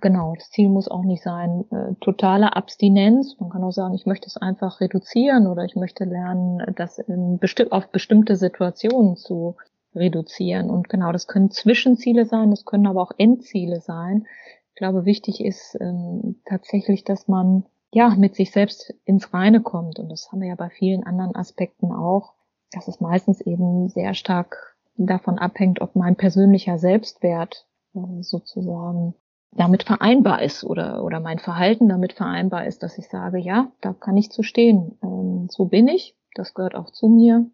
Genau. 0.00 0.34
Das 0.36 0.50
Ziel 0.50 0.68
muss 0.68 0.88
auch 0.88 1.02
nicht 1.02 1.22
sein, 1.22 1.64
äh, 1.70 1.94
totale 2.00 2.54
Abstinenz. 2.54 3.36
Man 3.40 3.50
kann 3.50 3.64
auch 3.64 3.72
sagen, 3.72 3.94
ich 3.94 4.06
möchte 4.06 4.26
es 4.26 4.36
einfach 4.36 4.80
reduzieren 4.80 5.46
oder 5.48 5.64
ich 5.64 5.74
möchte 5.74 6.04
lernen, 6.04 6.62
das 6.76 6.98
in 6.98 7.38
besti 7.38 7.66
auf 7.70 7.88
bestimmte 7.88 8.36
Situationen 8.36 9.16
zu 9.16 9.56
reduzieren. 9.94 10.70
Und 10.70 10.88
genau, 10.88 11.10
das 11.10 11.26
können 11.26 11.50
Zwischenziele 11.50 12.26
sein, 12.26 12.50
das 12.50 12.64
können 12.64 12.86
aber 12.86 13.02
auch 13.02 13.12
Endziele 13.18 13.80
sein. 13.80 14.26
Ich 14.70 14.76
glaube, 14.76 15.04
wichtig 15.04 15.44
ist 15.44 15.76
ähm, 15.80 16.40
tatsächlich, 16.44 17.02
dass 17.02 17.26
man 17.26 17.64
ja 17.90 18.10
mit 18.10 18.36
sich 18.36 18.52
selbst 18.52 18.94
ins 19.04 19.34
Reine 19.34 19.62
kommt. 19.62 19.98
Und 19.98 20.10
das 20.10 20.30
haben 20.30 20.40
wir 20.40 20.48
ja 20.48 20.54
bei 20.54 20.70
vielen 20.70 21.02
anderen 21.04 21.34
Aspekten 21.34 21.90
auch, 21.90 22.34
dass 22.70 22.86
es 22.86 23.00
meistens 23.00 23.40
eben 23.40 23.88
sehr 23.88 24.14
stark 24.14 24.76
davon 24.96 25.38
abhängt, 25.38 25.80
ob 25.80 25.96
mein 25.96 26.14
persönlicher 26.14 26.78
Selbstwert 26.78 27.66
äh, 27.94 28.22
sozusagen 28.22 29.14
damit 29.52 29.82
vereinbar 29.82 30.42
ist 30.42 30.64
oder, 30.64 31.02
oder 31.02 31.20
mein 31.20 31.38
Verhalten 31.38 31.88
damit 31.88 32.12
vereinbar 32.12 32.66
ist, 32.66 32.82
dass 32.82 32.98
ich 32.98 33.08
sage, 33.08 33.38
ja, 33.38 33.72
da 33.80 33.92
kann 33.92 34.16
ich 34.16 34.30
zu 34.30 34.42
stehen. 34.42 34.98
Ähm, 35.02 35.48
so 35.50 35.66
bin 35.66 35.88
ich, 35.88 36.16
das 36.34 36.54
gehört 36.54 36.74
auch 36.74 36.90
zu 36.90 37.08
mir. 37.08 37.46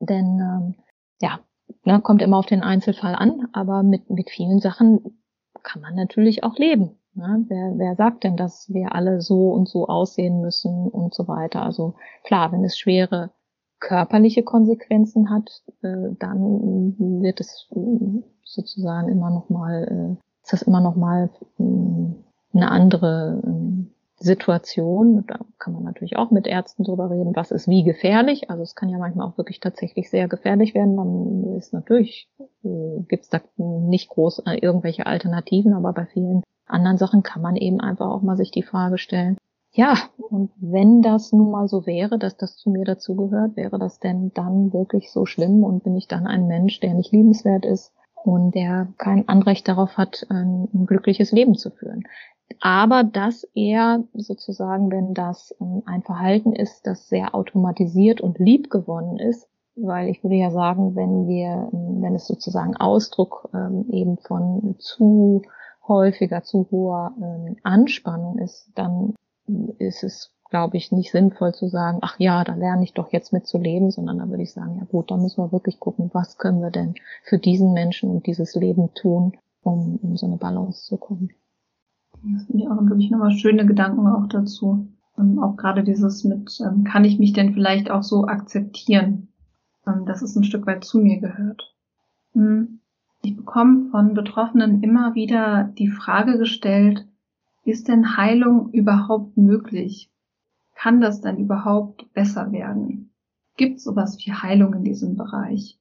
Denn 0.00 0.40
ähm, 0.40 0.74
ja, 1.20 1.40
ne, 1.84 2.00
kommt 2.00 2.22
immer 2.22 2.38
auf 2.38 2.46
den 2.46 2.62
Einzelfall 2.62 3.14
an, 3.14 3.48
aber 3.52 3.82
mit, 3.82 4.10
mit 4.10 4.30
vielen 4.30 4.60
Sachen 4.60 5.20
kann 5.62 5.82
man 5.82 5.94
natürlich 5.94 6.44
auch 6.44 6.56
leben. 6.56 6.98
Ne? 7.14 7.44
Wer, 7.48 7.72
wer 7.76 7.96
sagt 7.96 8.24
denn, 8.24 8.36
dass 8.36 8.72
wir 8.72 8.94
alle 8.94 9.20
so 9.20 9.50
und 9.50 9.68
so 9.68 9.88
aussehen 9.88 10.40
müssen 10.40 10.88
und 10.88 11.14
so 11.14 11.26
weiter? 11.26 11.62
Also 11.62 11.94
klar, 12.24 12.52
wenn 12.52 12.64
es 12.64 12.78
schwere 12.78 13.30
körperliche 13.80 14.42
Konsequenzen 14.42 15.30
hat, 15.30 15.62
äh, 15.82 16.14
dann 16.18 16.94
wird 17.22 17.40
es 17.40 17.68
äh, 17.74 18.22
sozusagen 18.44 19.08
immer 19.08 19.30
noch 19.30 19.48
mal, 19.50 20.16
äh, 20.18 20.27
ist 20.48 20.62
das 20.62 20.62
immer 20.62 20.80
noch 20.80 20.96
mal 20.96 21.28
äh, 21.58 21.62
eine 22.54 22.70
andere 22.70 23.42
äh, 23.44 23.84
Situation, 24.20 25.24
da 25.26 25.38
kann 25.58 25.74
man 25.74 25.84
natürlich 25.84 26.16
auch 26.16 26.30
mit 26.30 26.46
Ärzten 26.46 26.84
drüber 26.84 27.10
reden, 27.10 27.36
was 27.36 27.50
ist 27.50 27.68
wie 27.68 27.84
gefährlich. 27.84 28.48
Also 28.48 28.62
es 28.62 28.74
kann 28.74 28.88
ja 28.88 28.96
manchmal 28.96 29.28
auch 29.28 29.36
wirklich 29.36 29.60
tatsächlich 29.60 30.08
sehr 30.08 30.26
gefährlich 30.26 30.74
werden. 30.74 30.96
Dann 30.96 31.56
ist 31.56 31.74
natürlich, 31.74 32.30
äh, 32.64 33.02
gibt 33.08 33.24
es 33.24 33.28
da 33.28 33.40
nicht 33.58 34.08
groß 34.08 34.40
äh, 34.46 34.56
irgendwelche 34.56 35.04
Alternativen, 35.04 35.74
aber 35.74 35.92
bei 35.92 36.06
vielen 36.06 36.42
anderen 36.66 36.96
Sachen 36.96 37.22
kann 37.22 37.42
man 37.42 37.54
eben 37.54 37.80
einfach 37.80 38.08
auch 38.08 38.22
mal 38.22 38.36
sich 38.36 38.50
die 38.50 38.62
Frage 38.62 38.96
stellen, 38.96 39.36
ja, 39.72 39.96
und 40.30 40.50
wenn 40.56 41.02
das 41.02 41.30
nun 41.32 41.50
mal 41.50 41.68
so 41.68 41.84
wäre, 41.84 42.18
dass 42.18 42.38
das 42.38 42.56
zu 42.56 42.70
mir 42.70 42.86
dazugehört, 42.86 43.54
wäre 43.54 43.78
das 43.78 44.00
denn 44.00 44.32
dann 44.32 44.72
wirklich 44.72 45.12
so 45.12 45.26
schlimm 45.26 45.62
und 45.62 45.84
bin 45.84 45.94
ich 45.94 46.08
dann 46.08 46.26
ein 46.26 46.46
Mensch, 46.48 46.80
der 46.80 46.94
nicht 46.94 47.12
liebenswert 47.12 47.66
ist 47.66 47.92
und 48.24 48.54
der 48.54 48.88
kein 48.98 49.28
Anrecht 49.28 49.68
darauf 49.68 49.96
hat, 49.96 50.26
ein, 50.28 50.68
glückliches 50.86 51.32
Leben 51.32 51.54
zu 51.54 51.70
führen? 51.70 52.04
aber 52.60 53.04
dass 53.04 53.46
er 53.54 54.04
sozusagen, 54.14 54.90
wenn 54.90 55.14
das 55.14 55.54
ähm, 55.60 55.82
ein 55.86 56.02
Verhalten 56.02 56.52
ist, 56.52 56.86
das 56.86 57.08
sehr 57.08 57.34
automatisiert 57.34 58.20
und 58.20 58.38
lieb 58.38 58.70
gewonnen 58.70 59.18
ist, 59.18 59.48
weil 59.76 60.08
ich 60.08 60.22
würde 60.24 60.36
ja 60.36 60.50
sagen, 60.50 60.96
wenn 60.96 61.28
wir, 61.28 61.70
ähm, 61.72 62.02
wenn 62.02 62.14
es 62.14 62.26
sozusagen 62.26 62.76
Ausdruck 62.76 63.48
ähm, 63.54 63.86
eben 63.90 64.18
von 64.18 64.76
zu 64.78 65.42
häufiger, 65.86 66.42
zu 66.42 66.68
hoher 66.70 67.14
Anspannung 67.62 68.38
ist, 68.38 68.70
dann 68.74 69.14
ist 69.78 70.04
es, 70.04 70.30
glaube 70.50 70.76
ich, 70.76 70.92
nicht 70.92 71.10
sinnvoll 71.10 71.54
zu 71.54 71.68
sagen, 71.68 71.98
ach 72.00 72.18
ja, 72.18 72.44
da 72.44 72.54
lerne 72.54 72.84
ich 72.84 72.94
doch 72.94 73.12
jetzt 73.12 73.32
mit 73.32 73.46
zu 73.46 73.58
leben, 73.58 73.90
sondern 73.90 74.18
da 74.18 74.28
würde 74.28 74.42
ich 74.42 74.52
sagen, 74.52 74.76
ja 74.78 74.84
gut, 74.84 75.10
da 75.10 75.16
müssen 75.16 75.42
wir 75.42 75.52
wirklich 75.52 75.78
gucken, 75.78 76.10
was 76.12 76.38
können 76.38 76.60
wir 76.60 76.70
denn 76.70 76.94
für 77.22 77.38
diesen 77.38 77.72
Menschen 77.72 78.10
und 78.10 78.26
dieses 78.26 78.54
Leben 78.54 78.94
tun, 78.94 79.36
um 79.62 79.98
in 80.02 80.16
so 80.16 80.26
eine 80.26 80.36
Balance 80.36 80.84
zu 80.84 80.96
kommen. 80.96 81.30
Das 82.22 82.44
finde 82.46 82.64
ich 82.64 82.68
auch 82.68 82.80
wirklich 82.82 83.10
nochmal 83.10 83.32
schöne 83.32 83.66
Gedanken 83.66 84.06
auch 84.06 84.26
dazu. 84.28 84.88
Und 85.16 85.38
auch 85.40 85.56
gerade 85.56 85.82
dieses 85.82 86.24
mit, 86.24 86.58
ähm, 86.60 86.84
kann 86.84 87.04
ich 87.04 87.18
mich 87.18 87.32
denn 87.32 87.52
vielleicht 87.52 87.90
auch 87.90 88.02
so 88.02 88.26
akzeptieren, 88.26 89.28
ähm, 89.86 90.06
dass 90.06 90.22
es 90.22 90.36
ein 90.36 90.44
Stück 90.44 90.66
weit 90.66 90.84
zu 90.84 90.98
mir 91.00 91.20
gehört. 91.20 91.74
Hm. 92.34 92.80
Ich 93.22 93.36
bekomme 93.36 93.90
von 93.90 94.14
Betroffenen 94.14 94.82
immer 94.82 95.16
wieder 95.16 95.64
die 95.76 95.88
Frage 95.88 96.38
gestellt, 96.38 97.04
ist 97.64 97.88
denn 97.88 98.16
Heilung 98.16 98.70
überhaupt 98.70 99.36
möglich? 99.36 100.08
Kann 100.78 101.00
das 101.00 101.20
denn 101.20 101.38
überhaupt 101.38 102.12
besser 102.14 102.52
werden? 102.52 103.10
Gibt 103.56 103.78
es 103.78 103.84
sowas 103.84 104.16
wie 104.18 104.32
Heilung 104.32 104.74
in 104.74 104.84
diesem 104.84 105.16
Bereich? 105.16 105.76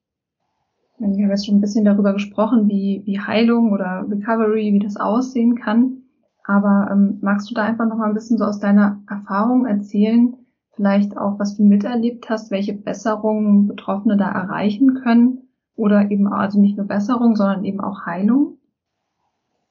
Ich 0.97 1.05
habe 1.05 1.29
jetzt 1.29 1.45
schon 1.45 1.57
ein 1.57 1.61
bisschen 1.61 1.85
darüber 1.85 2.13
gesprochen, 2.13 2.67
wie, 2.67 3.03
wie 3.05 3.19
Heilung 3.19 3.71
oder 3.71 4.07
Recovery, 4.09 4.73
wie 4.73 4.79
das 4.79 4.97
aussehen 4.97 5.55
kann. 5.55 6.01
Aber 6.43 6.89
ähm, 6.91 7.19
magst 7.21 7.47
du 7.47 7.53
da 7.53 7.63
einfach 7.63 7.87
noch 7.87 7.97
mal 7.97 8.07
ein 8.07 8.15
bisschen 8.15 8.39
so 8.39 8.45
aus 8.45 8.59
deiner 8.59 8.99
Erfahrung 9.07 9.67
erzählen, 9.67 10.35
vielleicht 10.71 11.15
auch, 11.15 11.37
was 11.37 11.55
du 11.55 11.63
miterlebt 11.63 12.27
hast, 12.31 12.49
welche 12.49 12.73
Besserungen 12.73 13.67
Betroffene 13.67 14.17
da 14.17 14.31
erreichen 14.31 14.95
können 14.95 15.49
oder 15.75 16.09
eben 16.09 16.27
also 16.27 16.59
nicht 16.59 16.75
nur 16.75 16.87
Besserung, 16.87 17.35
sondern 17.35 17.65
eben 17.65 17.81
auch 17.81 18.07
Heilung? 18.07 18.57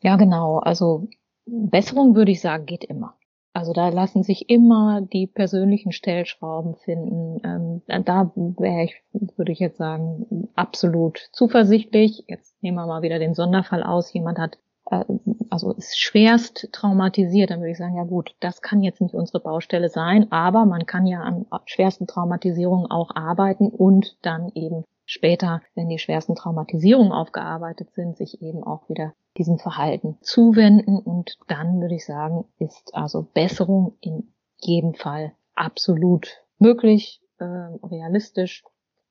Ja, 0.02 0.14
genau. 0.14 0.58
Also 0.58 1.08
Besserung 1.46 2.14
würde 2.14 2.30
ich 2.30 2.40
sagen, 2.40 2.66
geht 2.66 2.84
immer. 2.84 3.16
Also 3.57 3.72
da 3.72 3.88
lassen 3.88 4.22
sich 4.22 4.50
immer 4.50 5.00
die 5.00 5.26
persönlichen 5.26 5.90
Stellschrauben 5.90 6.76
finden. 6.76 7.40
Ähm, 7.42 8.04
da 8.04 8.30
wäre 8.34 8.84
ich, 8.84 9.02
würde 9.38 9.50
ich 9.50 9.61
jetzt 9.61 9.78
sagen, 9.78 10.50
absolut 10.54 11.30
zuversichtlich. 11.32 12.24
Jetzt 12.28 12.62
nehmen 12.62 12.76
wir 12.76 12.86
mal 12.86 13.00
wieder 13.00 13.18
den 13.18 13.32
Sonderfall 13.32 13.82
aus. 13.82 14.12
Jemand 14.12 14.38
hat 14.38 14.59
äh, 14.90 15.07
also 15.48 15.72
ist 15.72 15.98
schwerst 15.98 16.68
traumatisiert, 16.70 17.48
dann 17.48 17.61
würde 17.61 17.70
ich 17.70 17.78
sagen, 17.78 17.96
ja 17.96 18.04
gut, 18.04 18.34
das 18.40 18.61
kann 18.61 18.82
jetzt 18.82 19.00
nicht 19.00 19.14
unsere 19.14 19.40
Baustelle 19.40 19.88
sein, 19.88 20.30
aber 20.30 20.66
man 20.66 20.84
kann 20.84 21.07
ja 21.07 21.22
an 21.22 21.46
schwersten 21.64 22.07
Traumatisierungen 22.07 22.90
auch 22.90 23.16
arbeiten 23.16 23.68
und 23.68 24.18
dann 24.20 24.52
eben 24.54 24.84
später, 25.07 25.62
wenn 25.74 25.88
die 25.88 25.98
schwersten 25.98 26.34
Traumatisierungen 26.34 27.12
aufgearbeitet 27.12 27.90
sind, 27.92 28.18
sich 28.18 28.42
eben 28.42 28.62
auch 28.62 28.86
wieder 28.90 29.14
diesem 29.39 29.59
Verhalten 29.59 30.18
zuwenden 30.20 30.99
und 30.99 31.39
dann 31.49 31.80
würde 31.80 31.95
ich 31.95 32.05
sagen, 32.05 32.45
ist 32.59 32.95
also 32.95 33.26
Besserung 33.34 33.95
in 34.01 34.32
jedem 34.59 34.95
Fall 34.95 35.32
absolut 35.55 36.43
möglich, 36.59 37.20
äh, 37.39 37.45
realistisch. 37.45 38.64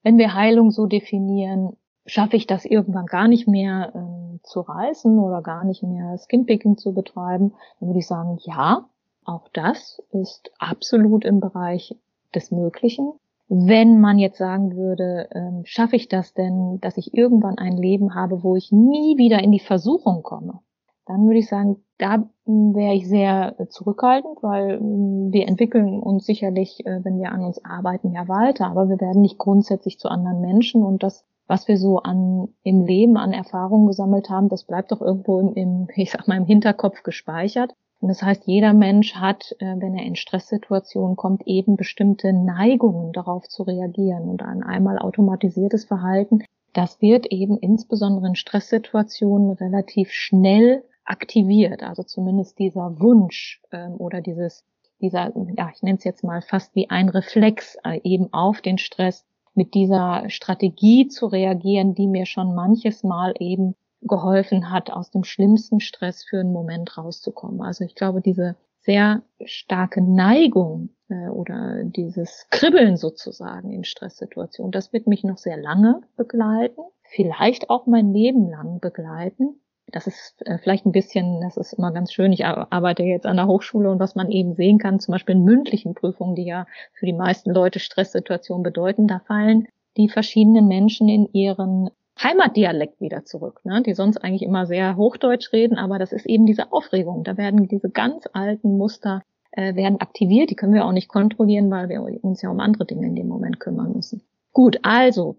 Wenn 0.04 0.18
wir 0.18 0.34
Heilung 0.34 0.72
so 0.72 0.86
definieren, 0.86 1.78
schaffe 2.06 2.36
ich 2.36 2.48
das 2.48 2.66
irgendwann 2.66 3.06
gar 3.06 3.28
nicht 3.28 3.48
mehr 3.48 3.92
ähm, 3.96 4.40
zu 4.44 4.62
reißen 4.62 5.18
oder 5.18 5.42
gar 5.42 5.64
nicht 5.64 5.84
mehr 5.84 6.18
Skinpicking 6.18 6.78
zu 6.78 6.94
betreiben, 6.94 7.54
dann 7.80 7.90
würde 7.90 8.00
ich 8.00 8.08
sagen, 8.08 8.38
ja, 8.42 8.88
Auch 9.26 9.48
das 9.54 10.02
ist 10.12 10.52
absolut 10.60 11.26
im 11.26 11.40
Bereich 11.40 11.96
des 12.36 12.52
Möglichen. 12.52 13.14
Wenn 13.48 14.00
man 14.00 14.18
jetzt 14.18 14.40
sagen 14.40 14.76
würde, 14.76 15.30
ähm, 15.32 15.62
schaffe 15.66 15.96
ich 15.96 16.08
das 16.08 16.34
denn, 16.34 16.80
dass 16.82 16.98
ich 16.98 17.14
irgendwann 17.14 17.58
ein 17.58 17.78
Leben 17.78 18.16
habe, 18.16 18.44
wo 18.44 18.56
ich 18.56 18.72
nie 18.72 19.18
wieder 19.18 19.44
in 19.44 19.52
die 19.52 19.60
Versuchung 19.60 20.24
komme, 20.24 20.62
dann 21.06 21.28
würde 21.28 21.40
ich 21.40 21.48
sagen, 21.48 21.84
da 21.98 22.28
wäre 22.46 22.94
ich 22.94 23.08
sehr 23.08 23.56
zurückhaltend, 23.70 24.42
weil 24.42 24.80
ähm, 24.82 25.32
wir 25.32 25.48
entwickeln 25.48 26.00
uns 26.00 26.26
sicherlich, 26.26 26.86
äh, 26.86 27.04
wenn 27.04 27.20
wir 27.20 27.32
an 27.32 27.44
uns 27.44 27.64
arbeiten, 27.64 28.12
ja 28.12 28.28
weiter, 28.28 28.68
aber 28.68 28.90
wir 28.90 29.00
werden 29.00 29.22
nicht 29.22 29.38
grundsätzlich 29.38 30.00
zu 30.00 30.10
anderen 30.10 30.42
Menschen 30.42 30.84
und 30.84 31.04
das, 31.04 31.24
was 31.48 31.68
wir 31.68 31.78
so 31.78 32.00
an 32.00 32.48
im 32.64 32.86
Leben 32.86 33.18
an 33.18 33.32
Erfahrungen 33.32 33.88
gesammelt 33.88 34.30
haben, 34.30 34.50
das 34.50 34.64
bleibt 34.64 34.92
doch 34.92 35.02
irgendwo 35.02 35.40
im, 35.40 35.54
im 35.54 35.88
ich 35.96 36.12
sag 36.12 36.28
mal, 36.28 36.38
im 36.38 36.46
Hinterkopf 36.46 37.04
gespeichert. 37.04 37.76
Und 38.06 38.10
das 38.10 38.22
heißt, 38.22 38.46
jeder 38.46 38.74
Mensch 38.74 39.16
hat, 39.16 39.56
äh, 39.58 39.66
wenn 39.80 39.98
er 39.98 40.06
in 40.06 40.16
Stresssituationen 40.16 41.16
kommt, 41.16 41.48
eben 41.48 41.76
bestimmte 41.76 42.34
Neigungen 42.34 43.14
darauf 43.14 43.48
zu 43.48 43.64
reagieren. 43.64 44.30
Und 44.30 44.44
ein 44.44 44.62
einmal 44.62 45.00
automatisiertes 45.00 45.86
Verhalten, 45.86 46.44
das 46.74 47.02
wird 47.02 47.26
eben 47.32 47.58
insbesondere 47.58 48.28
in 48.28 48.36
Stresssituationen 48.36 49.54
relativ 49.54 50.12
schnell 50.12 50.84
aktiviert. 51.04 51.82
Also 51.82 52.04
zumindest 52.04 52.60
dieser 52.60 53.00
Wunsch 53.00 53.60
ähm, 53.72 53.96
oder 53.98 54.22
dieses, 54.22 54.64
dieser, 55.02 55.34
ja, 55.58 55.72
ich 55.74 55.82
nenne 55.82 55.98
es 55.98 56.04
jetzt 56.04 56.24
mal 56.24 56.44
fast 56.44 56.76
wie 56.76 56.92
ein 56.92 57.10
Reflex 57.10 57.76
äh, 57.84 58.00
eben 58.04 58.32
auf 58.32 58.62
den 58.62 58.78
Stress, 58.78 59.26
mit 59.56 59.74
dieser 59.74 60.30
Strategie 60.30 61.08
zu 61.08 61.26
reagieren, 61.26 61.96
die 61.96 62.06
mir 62.06 62.28
schon 62.28 62.54
manches 62.54 63.04
Mal 63.04 63.34
eben 63.40 63.74
geholfen 64.02 64.72
hat, 64.72 64.90
aus 64.90 65.12
dem 65.12 65.24
schlimmsten 65.24 65.80
Stress 65.80 66.24
für 66.24 66.40
einen 66.40 66.54
Moment 66.54 66.98
rauszukommen. 66.98 67.62
Also 67.62 67.84
ich 67.84 67.96
glaube, 67.96 68.22
diese 68.22 68.56
sehr 68.86 69.24
starke 69.44 70.02
Neigung 70.02 70.90
äh, 71.10 71.28
oder 71.28 71.84
dieses 71.84 72.48
Kribbeln 72.52 72.98
sozusagen 72.98 73.72
in 73.72 73.84
Stresssituationen, 73.84 74.72
das 74.72 74.94
wird 74.94 75.08
mich 75.08 75.24
noch 75.24 75.38
sehr 75.38 75.58
lange 75.58 76.02
begleiten, 76.16 76.82
vielleicht 77.04 77.70
auch 77.70 77.88
mein 77.88 78.14
Leben 78.14 78.50
lang 78.50 78.80
begleiten. 78.80 79.60
Das 79.88 80.08
ist 80.08 80.46
äh, 80.46 80.58
vielleicht 80.60 80.86
ein 80.86 80.92
bisschen, 80.92 81.42
das 81.42 81.58
ist 81.58 81.74
immer 81.74 81.92
ganz 81.92 82.12
schön. 82.12 82.32
Ich 82.32 82.46
arbeite 82.46 83.04
jetzt 83.04 83.26
an 83.26 83.38
der 83.38 83.48
Hochschule 83.48 83.90
und 83.90 84.00
was 84.00 84.16
man 84.16 84.30
eben 84.32 84.54
sehen 84.56 84.78
kann, 84.78 85.00
zum 85.00 85.14
Beispiel 85.14 85.36
in 85.36 85.44
mündlichen 85.44 85.94
Prüfungen, 85.94 86.36
die 86.36 86.46
ja 86.46 86.68
für 86.94 87.06
die 87.06 87.14
meisten 87.14 87.52
Leute 87.52 87.80
Stresssituationen 87.80 88.64
bedeuten, 88.64 89.08
da 89.08 89.20
fallen 89.20 89.68
die 89.98 90.10
verschiedenen 90.10 90.68
Menschen 90.68 91.08
in 91.08 91.28
ihren 91.32 91.90
Heimatdialekt 92.22 93.02
wieder 93.02 93.26
zurück, 93.26 93.62
ne? 93.66 93.82
die 93.82 93.94
sonst 93.94 94.18
eigentlich 94.18 94.44
immer 94.44 94.66
sehr 94.66 94.96
Hochdeutsch 94.96 95.52
reden, 95.52 95.78
aber 95.78 96.00
das 96.00 96.14
ist 96.14 96.26
eben 96.26 96.46
diese 96.46 96.72
Aufregung. 96.72 97.24
Da 97.24 97.38
werden 97.38 97.68
diese 97.68 97.90
ganz 97.90 98.26
alten 98.34 98.78
Muster 98.78 99.22
äh, 99.52 99.76
werden 99.76 100.00
aktiviert, 100.00 100.50
die 100.50 100.56
können 100.56 100.74
wir 100.74 100.86
auch 100.86 100.92
nicht 100.92 101.10
kontrollieren, 101.10 101.70
weil 101.72 101.90
wir 101.90 102.02
uns 102.02 102.42
ja 102.42 102.50
um 102.50 102.60
andere 102.60 102.86
Dinge 102.86 103.08
in 103.08 103.16
dem 103.16 103.28
Moment 103.28 103.60
kümmern 103.60 103.94
müssen. 103.94 104.22
Gut, 104.54 104.80
also 104.84 105.38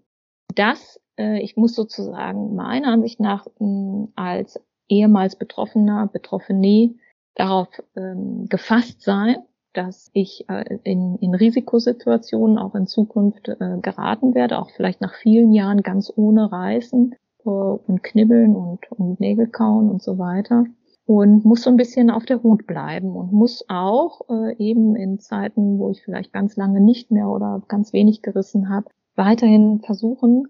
das, 0.55 0.99
äh, 1.17 1.39
ich 1.41 1.57
muss 1.57 1.75
sozusagen 1.75 2.55
meiner 2.55 2.89
Ansicht 2.89 3.19
nach 3.19 3.47
mh, 3.59 3.59
hm, 3.59 4.13
als 4.15 4.59
ehemals 4.87 5.35
Betroffener, 5.35 6.07
Betroffene 6.07 6.95
darauf 7.35 7.67
ähm, 7.95 8.47
gefasst 8.49 9.01
sein, 9.01 9.37
dass 9.77 10.09
ich 10.13 10.45
äh, 10.49 10.79
in, 10.83 11.17
in 11.17 11.35
Risikosituationen 11.35 12.57
auch 12.57 12.73
in 12.73 12.87
Zukunft 12.87 13.47
äh, 13.47 13.77
geraten 13.81 14.33
werde, 14.33 14.57
auch 14.57 14.71
vielleicht 14.71 15.01
nach 15.01 15.13
vielen 15.13 15.53
Jahren 15.53 15.83
ganz 15.83 16.11
ohne 16.15 16.51
Reißen 16.51 17.13
äh, 17.45 17.49
und 17.49 18.01
Knibbeln 18.01 18.55
und, 18.55 18.91
und 18.91 19.19
Nägel 19.19 19.47
kauen 19.47 19.89
und 19.89 20.01
so 20.01 20.17
weiter. 20.17 20.65
Und 21.05 21.45
muss 21.45 21.61
so 21.61 21.69
ein 21.69 21.77
bisschen 21.77 22.09
auf 22.09 22.25
der 22.25 22.41
Hut 22.43 22.65
bleiben 22.65 23.15
und 23.15 23.31
muss 23.31 23.63
auch 23.69 24.21
äh, 24.29 24.55
eben 24.57 24.95
in 24.95 25.19
Zeiten, 25.19 25.77
wo 25.77 25.91
ich 25.91 26.01
vielleicht 26.03 26.33
ganz 26.33 26.57
lange 26.57 26.81
nicht 26.81 27.11
mehr 27.11 27.29
oder 27.29 27.61
ganz 27.67 27.93
wenig 27.93 28.23
gerissen 28.23 28.69
habe, 28.69 28.87
weiterhin 29.15 29.79
versuchen, 29.85 30.47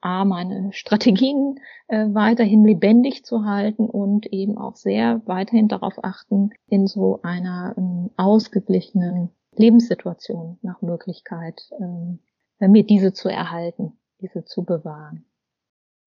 A, 0.00 0.24
meine 0.24 0.72
Strategien 0.72 1.60
äh, 1.88 2.06
weiterhin 2.12 2.64
lebendig 2.64 3.24
zu 3.24 3.44
halten 3.44 3.86
und 3.88 4.26
eben 4.26 4.58
auch 4.58 4.76
sehr 4.76 5.22
weiterhin 5.26 5.68
darauf 5.68 6.02
achten, 6.02 6.50
in 6.68 6.86
so 6.86 7.20
einer 7.22 7.74
ähm, 7.76 8.10
ausgeglichenen 8.16 9.30
Lebenssituation 9.56 10.58
nach 10.62 10.82
Möglichkeit 10.82 11.60
ähm, 11.80 12.20
mir 12.60 12.84
diese 12.84 13.12
zu 13.12 13.28
erhalten, 13.28 13.92
diese 14.20 14.44
zu 14.44 14.64
bewahren. 14.64 15.24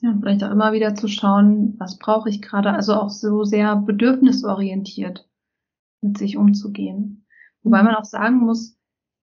Ja, 0.02 0.16
vielleicht 0.20 0.44
auch 0.44 0.52
immer 0.52 0.72
wieder 0.72 0.96
zu 0.96 1.08
schauen, 1.08 1.76
was 1.78 1.98
brauche 1.98 2.30
ich 2.30 2.42
gerade, 2.42 2.72
also 2.72 2.94
auch 2.94 3.10
so 3.10 3.44
sehr 3.44 3.76
bedürfnisorientiert 3.76 5.28
mit 6.02 6.18
sich 6.18 6.38
umzugehen. 6.38 7.26
Wobei 7.64 7.84
man 7.84 7.96
auch 7.96 8.06
sagen 8.06 8.38
muss, 8.38 8.78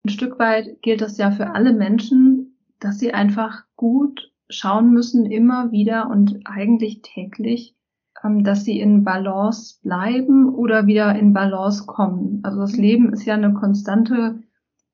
ein 0.04 0.10
Stück 0.10 0.40
weit 0.40 0.82
gilt 0.82 1.02
das 1.02 1.18
ja 1.18 1.32
für 1.32 1.52
alle 1.52 1.74
Menschen, 1.74 2.58
dass 2.80 3.00
sie 3.00 3.14
einfach 3.14 3.64
gut 3.76 4.33
schauen 4.54 4.92
müssen 4.92 5.26
immer 5.26 5.72
wieder 5.72 6.10
und 6.10 6.42
eigentlich 6.46 7.02
täglich, 7.02 7.76
ähm, 8.24 8.44
dass 8.44 8.64
sie 8.64 8.80
in 8.80 9.04
Balance 9.04 9.80
bleiben 9.82 10.54
oder 10.54 10.88
wieder 10.88 11.16
in 11.16 11.34
Balance 11.34 11.86
kommen. 11.86 12.40
Also 12.44 12.60
das 12.60 12.78
Leben 12.78 13.14
ist 13.14 13.26
ja 13.26 13.34
eine 13.34 13.54
konstante 13.54 14.40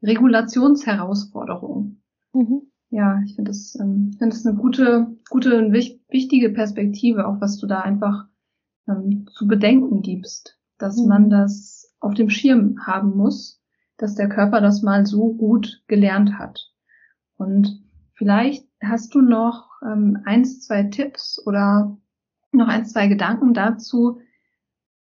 Regulationsherausforderung. 0.02 2.02
Mhm. 2.34 2.62
Ja, 2.90 3.22
ich 3.24 3.36
finde 3.36 3.52
das, 3.52 3.78
ähm, 3.80 4.14
finde 4.18 4.36
das 4.36 4.46
eine 4.46 4.58
gute, 4.58 5.16
gute 5.30 5.58
und 5.58 5.74
wichtige 5.74 6.50
Perspektive, 6.50 7.28
auch 7.28 7.40
was 7.40 7.58
du 7.58 7.68
da 7.68 7.82
einfach 7.82 8.26
ähm, 8.88 9.28
zu 9.32 9.48
bedenken 9.48 10.02
gibst, 10.02 10.58
dass 10.78 10.98
mhm. 10.98 11.08
man 11.08 11.30
das 11.30 11.94
auf 12.00 12.16
dem 12.16 12.30
Schirm 12.30 12.78
haben 12.86 13.16
muss, 13.16 13.62
dass 13.98 14.16
der 14.16 14.30
Körper 14.30 14.62
das 14.62 14.82
mal 14.82 15.06
so 15.06 15.34
gut 15.34 15.84
gelernt 15.88 16.40
hat. 16.40 16.72
Und 17.38 17.84
vielleicht 18.14 18.69
Hast 18.82 19.14
du 19.14 19.22
noch 19.22 19.70
ähm, 19.84 20.20
eins, 20.26 20.62
zwei 20.62 20.84
Tipps 20.84 21.42
oder 21.46 21.98
noch 22.52 22.68
ein, 22.68 22.86
zwei 22.86 23.08
Gedanken 23.08 23.54
dazu, 23.54 24.20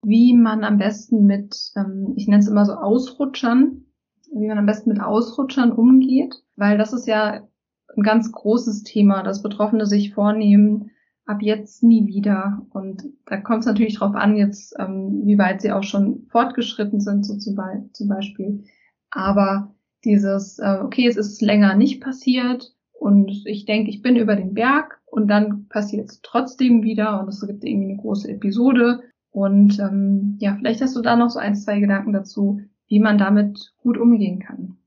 wie 0.03 0.33
man 0.33 0.63
am 0.63 0.77
besten 0.77 1.25
mit, 1.25 1.71
ähm, 1.75 2.13
ich 2.15 2.27
nenne 2.27 2.41
es 2.41 2.47
immer 2.47 2.65
so 2.65 2.73
Ausrutschern, 2.73 3.85
wie 4.33 4.47
man 4.47 4.57
am 4.57 4.65
besten 4.65 4.89
mit 4.89 5.01
Ausrutschern 5.01 5.71
umgeht, 5.71 6.43
weil 6.55 6.77
das 6.77 6.93
ist 6.93 7.07
ja 7.07 7.47
ein 7.95 8.03
ganz 8.03 8.31
großes 8.31 8.83
Thema, 8.83 9.23
dass 9.23 9.43
Betroffene 9.43 9.85
sich 9.85 10.13
vornehmen, 10.13 10.91
ab 11.25 11.41
jetzt 11.41 11.83
nie 11.83 12.07
wieder. 12.07 12.65
Und 12.71 13.03
da 13.25 13.37
kommt 13.37 13.59
es 13.59 13.65
natürlich 13.65 13.99
darauf 13.99 14.15
an, 14.15 14.37
jetzt, 14.37 14.75
ähm, 14.79 15.21
wie 15.25 15.37
weit 15.37 15.61
sie 15.61 15.71
auch 15.71 15.83
schon 15.83 16.25
fortgeschritten 16.29 16.99
sind, 16.99 17.25
so 17.25 17.37
zum, 17.37 17.55
Be 17.55 17.89
zum 17.93 18.07
Beispiel. 18.07 18.63
Aber 19.09 19.75
dieses, 20.05 20.59
äh, 20.59 20.79
okay, 20.81 21.07
es 21.07 21.17
ist 21.17 21.41
länger 21.41 21.75
nicht 21.75 22.01
passiert, 22.01 22.73
und 22.99 23.45
ich 23.45 23.65
denke, 23.65 23.89
ich 23.89 24.01
bin 24.01 24.15
über 24.15 24.35
den 24.35 24.53
Berg 24.53 24.99
und 25.05 25.27
dann 25.27 25.67
passiert 25.67 26.09
es 26.09 26.21
trotzdem 26.21 26.83
wieder 26.83 27.19
und 27.19 27.29
es 27.29 27.45
gibt 27.45 27.63
irgendwie 27.63 27.91
eine 27.91 28.01
große 28.01 28.29
Episode. 28.29 29.01
Und 29.31 29.79
ähm, 29.79 30.37
ja, 30.39 30.55
vielleicht 30.55 30.81
hast 30.81 30.95
du 30.95 31.01
da 31.01 31.15
noch 31.15 31.29
so 31.29 31.39
ein, 31.39 31.55
zwei 31.55 31.79
Gedanken 31.79 32.13
dazu, 32.13 32.61
wie 32.87 32.99
man 32.99 33.17
damit 33.17 33.73
gut 33.81 33.97
umgehen 33.97 34.39
kann. 34.39 34.77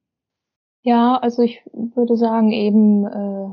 Ja, 0.83 1.17
also 1.17 1.43
ich 1.43 1.63
würde 1.73 2.17
sagen 2.17 2.51
eben, 2.53 3.07
äh, 3.07 3.49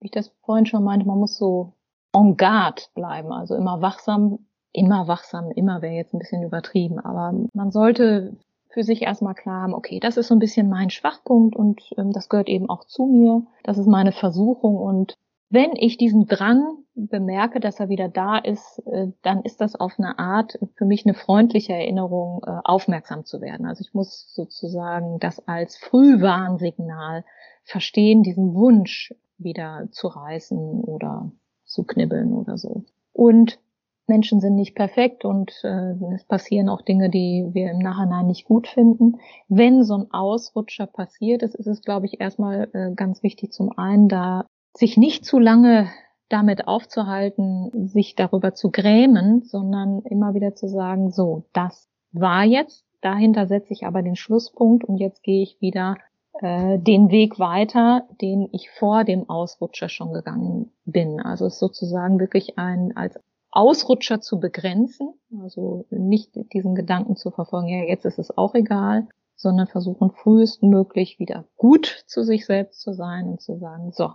wie 0.00 0.06
ich 0.06 0.10
das 0.10 0.34
vorhin 0.42 0.66
schon 0.66 0.82
meinte, 0.82 1.06
man 1.06 1.18
muss 1.18 1.36
so 1.36 1.74
en 2.12 2.36
garde 2.36 2.82
bleiben, 2.94 3.32
also 3.32 3.54
immer 3.54 3.80
wachsam, 3.82 4.38
immer 4.72 5.06
wachsam, 5.08 5.50
immer 5.50 5.82
wäre 5.82 5.94
jetzt 5.94 6.14
ein 6.14 6.18
bisschen 6.18 6.42
übertrieben, 6.42 6.98
aber 6.98 7.34
man 7.52 7.70
sollte 7.70 8.36
für 8.74 8.82
sich 8.82 9.02
erstmal 9.02 9.34
klar 9.34 9.62
haben, 9.62 9.74
okay, 9.74 10.00
das 10.00 10.16
ist 10.16 10.28
so 10.28 10.34
ein 10.34 10.40
bisschen 10.40 10.68
mein 10.68 10.90
Schwachpunkt 10.90 11.56
und 11.56 11.80
ähm, 11.96 12.12
das 12.12 12.28
gehört 12.28 12.48
eben 12.48 12.68
auch 12.68 12.84
zu 12.84 13.06
mir. 13.06 13.42
Das 13.62 13.78
ist 13.78 13.86
meine 13.86 14.12
Versuchung 14.12 14.76
und 14.76 15.16
wenn 15.48 15.76
ich 15.76 15.96
diesen 15.96 16.26
Drang 16.26 16.78
bemerke, 16.96 17.60
dass 17.60 17.78
er 17.78 17.88
wieder 17.88 18.08
da 18.08 18.38
ist, 18.38 18.82
äh, 18.86 19.12
dann 19.22 19.42
ist 19.42 19.60
das 19.60 19.76
auf 19.76 19.92
eine 19.98 20.18
Art 20.18 20.58
für 20.74 20.84
mich 20.84 21.06
eine 21.06 21.14
freundliche 21.14 21.72
Erinnerung, 21.72 22.42
äh, 22.44 22.58
aufmerksam 22.64 23.24
zu 23.24 23.40
werden. 23.40 23.64
Also 23.64 23.82
ich 23.82 23.94
muss 23.94 24.34
sozusagen 24.34 25.20
das 25.20 25.46
als 25.46 25.76
Frühwarnsignal 25.76 27.24
verstehen, 27.62 28.24
diesen 28.24 28.54
Wunsch 28.54 29.14
wieder 29.38 29.86
zu 29.92 30.08
reißen 30.08 30.80
oder 30.82 31.30
zu 31.64 31.84
knibbeln 31.84 32.32
oder 32.32 32.58
so. 32.58 32.82
Und 33.12 33.60
Menschen 34.06 34.40
sind 34.40 34.54
nicht 34.54 34.74
perfekt 34.74 35.24
und 35.24 35.52
äh, 35.62 35.94
es 36.14 36.24
passieren 36.24 36.68
auch 36.68 36.82
Dinge, 36.82 37.10
die 37.10 37.48
wir 37.52 37.70
im 37.70 37.78
Nachhinein 37.78 38.26
nicht 38.26 38.44
gut 38.44 38.68
finden. 38.68 39.18
Wenn 39.48 39.82
so 39.82 39.94
ein 39.94 40.10
Ausrutscher 40.12 40.86
passiert 40.86 41.42
ist, 41.42 41.54
ist 41.54 41.66
es, 41.66 41.82
glaube 41.82 42.06
ich, 42.06 42.20
erstmal 42.20 42.68
äh, 42.72 42.94
ganz 42.94 43.22
wichtig, 43.22 43.52
zum 43.52 43.76
einen 43.78 44.08
da 44.08 44.46
sich 44.76 44.96
nicht 44.96 45.24
zu 45.24 45.38
lange 45.38 45.88
damit 46.28 46.66
aufzuhalten, 46.66 47.88
sich 47.88 48.14
darüber 48.14 48.54
zu 48.54 48.70
grämen, 48.70 49.42
sondern 49.42 50.00
immer 50.02 50.34
wieder 50.34 50.54
zu 50.54 50.68
sagen, 50.68 51.10
so, 51.10 51.44
das 51.52 51.88
war 52.12 52.44
jetzt, 52.44 52.84
dahinter 53.00 53.46
setze 53.46 53.72
ich 53.72 53.86
aber 53.86 54.02
den 54.02 54.16
Schlusspunkt 54.16 54.84
und 54.84 54.96
jetzt 54.98 55.22
gehe 55.22 55.42
ich 55.42 55.60
wieder 55.60 55.96
äh, 56.40 56.78
den 56.78 57.10
Weg 57.10 57.38
weiter, 57.38 58.08
den 58.20 58.48
ich 58.52 58.70
vor 58.70 59.04
dem 59.04 59.28
Ausrutscher 59.28 59.88
schon 59.88 60.12
gegangen 60.12 60.72
bin. 60.84 61.20
Also 61.20 61.46
es 61.46 61.54
ist 61.54 61.60
sozusagen 61.60 62.18
wirklich 62.18 62.58
ein 62.58 62.96
als 62.96 63.18
Ausrutscher 63.54 64.20
zu 64.20 64.40
begrenzen, 64.40 65.14
also 65.40 65.86
nicht 65.90 66.32
diesen 66.52 66.74
Gedanken 66.74 67.16
zu 67.16 67.30
verfolgen, 67.30 67.68
ja, 67.68 67.84
jetzt 67.84 68.04
ist 68.04 68.18
es 68.18 68.36
auch 68.36 68.54
egal, 68.54 69.06
sondern 69.36 69.68
versuchen 69.68 70.10
frühestmöglich 70.10 71.18
wieder 71.18 71.44
gut 71.56 72.04
zu 72.06 72.24
sich 72.24 72.46
selbst 72.46 72.80
zu 72.80 72.92
sein 72.92 73.28
und 73.28 73.40
zu 73.40 73.56
sagen, 73.58 73.92
so, 73.92 74.12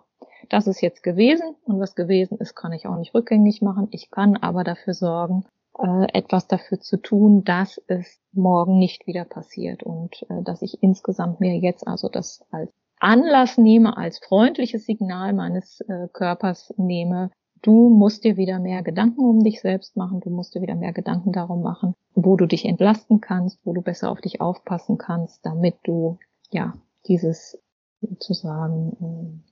das 0.49 0.67
ist 0.67 0.81
jetzt 0.81 1.03
gewesen 1.03 1.55
und 1.63 1.79
was 1.79 1.95
gewesen 1.95 2.37
ist, 2.37 2.55
kann 2.55 2.73
ich 2.73 2.85
auch 2.87 2.97
nicht 2.97 3.13
rückgängig 3.13 3.61
machen. 3.61 3.87
Ich 3.91 4.11
kann 4.11 4.35
aber 4.37 4.63
dafür 4.63 4.93
sorgen, 4.93 5.45
äh, 5.77 6.07
etwas 6.13 6.47
dafür 6.47 6.79
zu 6.79 6.97
tun, 6.97 7.43
dass 7.43 7.81
es 7.87 8.19
morgen 8.33 8.77
nicht 8.77 9.07
wieder 9.07 9.23
passiert 9.23 9.83
und 9.83 10.25
äh, 10.29 10.43
dass 10.43 10.61
ich 10.61 10.83
insgesamt 10.83 11.39
mir 11.39 11.57
jetzt 11.57 11.87
also 11.87 12.09
das 12.09 12.45
als 12.51 12.71
Anlass 12.99 13.57
nehme, 13.57 13.95
als 13.95 14.19
freundliches 14.19 14.85
Signal 14.85 15.31
meines 15.33 15.79
äh, 15.81 16.09
Körpers 16.11 16.73
nehme, 16.75 17.31
du 17.61 17.89
musst 17.89 18.23
dir 18.23 18.37
wieder 18.37 18.59
mehr 18.59 18.83
Gedanken 18.83 19.21
um 19.21 19.43
dich 19.43 19.61
selbst 19.61 19.97
machen, 19.97 20.19
du 20.21 20.29
musst 20.29 20.55
dir 20.55 20.61
wieder 20.61 20.75
mehr 20.75 20.93
Gedanken 20.93 21.31
darum 21.31 21.61
machen, 21.61 21.95
wo 22.13 22.35
du 22.35 22.45
dich 22.45 22.65
entlasten 22.65 23.21
kannst, 23.21 23.59
wo 23.65 23.73
du 23.73 23.81
besser 23.81 24.11
auf 24.11 24.21
dich 24.21 24.41
aufpassen 24.41 24.97
kannst, 24.97 25.45
damit 25.45 25.75
du 25.83 26.17
ja 26.51 26.73
dieses 27.07 27.61
sozusagen 28.01 29.43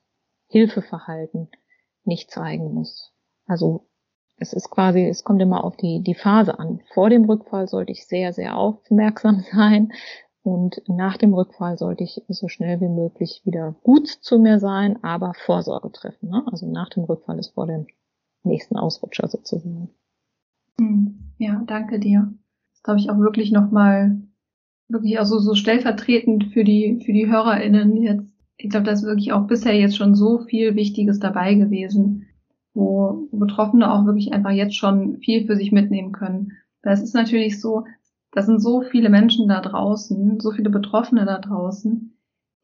äh, 0.49 0.51
Hilfeverhalten 0.51 1.49
nicht 2.03 2.31
zeigen 2.31 2.73
musst. 2.73 3.13
Also 3.45 3.87
es 4.37 4.53
ist 4.53 4.69
quasi, 4.69 5.05
es 5.05 5.23
kommt 5.23 5.41
immer 5.41 5.63
auf 5.63 5.77
die, 5.77 6.01
die 6.01 6.15
Phase 6.15 6.59
an. 6.59 6.81
Vor 6.93 7.09
dem 7.09 7.25
Rückfall 7.25 7.67
sollte 7.67 7.91
ich 7.91 8.07
sehr, 8.07 8.33
sehr 8.33 8.55
aufmerksam 8.57 9.43
sein. 9.51 9.91
Und 10.43 10.81
nach 10.87 11.17
dem 11.17 11.33
Rückfall 11.33 11.77
sollte 11.77 12.05
ich 12.05 12.21
so 12.29 12.47
schnell 12.47 12.79
wie 12.79 12.87
möglich 12.87 13.41
wieder 13.43 13.75
gut 13.83 14.07
zu 14.07 14.39
mir 14.39 14.59
sein, 14.59 15.03
aber 15.03 15.33
Vorsorge 15.33 15.91
treffen. 15.91 16.29
Ne? 16.29 16.45
Also 16.49 16.71
nach 16.71 16.89
dem 16.89 17.03
Rückfall 17.03 17.37
ist 17.37 17.53
vor 17.53 17.67
dem 17.67 17.87
nächsten 18.47 18.77
Ausrutscher 18.77 19.27
sozusagen. 19.27 19.89
Hm. 20.79 21.19
Ja, 21.37 21.61
danke 21.65 21.99
dir. 21.99 22.33
Das 22.73 22.83
glaube 22.83 22.99
ich 22.99 23.09
auch 23.09 23.19
wirklich 23.19 23.51
nochmal, 23.51 24.21
wirklich 24.87 25.19
also 25.19 25.39
so 25.39 25.55
stellvertretend 25.55 26.45
für 26.53 26.63
die, 26.63 27.01
für 27.05 27.13
die 27.13 27.27
HörerInnen 27.27 27.97
jetzt. 27.97 28.33
Ich 28.57 28.69
glaube, 28.69 28.85
da 28.85 28.91
ist 28.91 29.03
wirklich 29.03 29.33
auch 29.33 29.45
bisher 29.45 29.75
jetzt 29.75 29.95
schon 29.95 30.15
so 30.15 30.39
viel 30.39 30.75
Wichtiges 30.75 31.19
dabei 31.19 31.53
gewesen 31.53 32.27
wo 32.77 33.27
Betroffene 33.31 33.91
auch 33.91 34.05
wirklich 34.05 34.31
einfach 34.33 34.51
jetzt 34.51 34.75
schon 34.75 35.17
viel 35.17 35.45
für 35.45 35.55
sich 35.55 35.71
mitnehmen 35.71 36.11
können. 36.11 36.53
Das 36.83 37.01
ist 37.01 37.15
natürlich 37.15 37.59
so, 37.59 37.85
das 38.31 38.45
sind 38.45 38.61
so 38.61 38.83
viele 38.83 39.09
Menschen 39.09 39.47
da 39.47 39.61
draußen, 39.61 40.39
so 40.39 40.51
viele 40.51 40.69
Betroffene 40.69 41.25
da 41.25 41.39
draußen, 41.39 42.16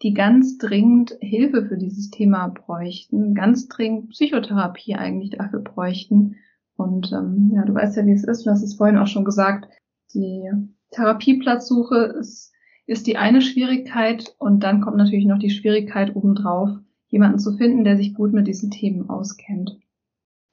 die 0.04 0.14
ganz 0.14 0.58
dringend 0.58 1.16
Hilfe 1.22 1.66
für 1.66 1.78
dieses 1.78 2.12
Thema 2.12 2.50
bräuchten, 2.50 3.34
ganz 3.34 3.70
dringend 3.70 4.10
Psychotherapie 4.10 4.96
eigentlich 4.96 5.32
dafür 5.32 5.62
bräuchten. 5.62 6.36
Und 6.76 7.12
ähm, 7.14 7.52
ja, 7.56 7.64
du 7.64 7.74
weißt 7.74 7.96
ja, 7.96 8.06
wie 8.06 8.12
es 8.12 8.26
ist, 8.26 8.46
du 8.46 8.52
hast 8.52 8.64
es 8.64 8.76
vorhin 8.76 8.98
auch 8.98 9.08
schon 9.08 9.24
gesagt, 9.24 9.70
die 10.14 10.52
Therapieplatzsuche 10.92 11.96
ist, 12.20 12.52
ist 12.86 13.08
die 13.08 13.16
eine 13.16 13.42
Schwierigkeit 13.42 14.36
und 14.40 14.64
dann 14.64 14.82
kommt 14.82 14.98
natürlich 14.98 15.26
noch 15.26 15.40
die 15.40 15.50
Schwierigkeit 15.50 16.16
obendrauf, 16.16 16.70
jemanden 17.08 17.40
zu 17.40 17.54
finden, 17.54 17.86
der 17.86 17.96
sich 17.96 18.14
gut 18.14 18.34
mit 18.34 18.48
diesen 18.48 18.72
Themen 18.72 19.10
auskennt. 19.10 19.80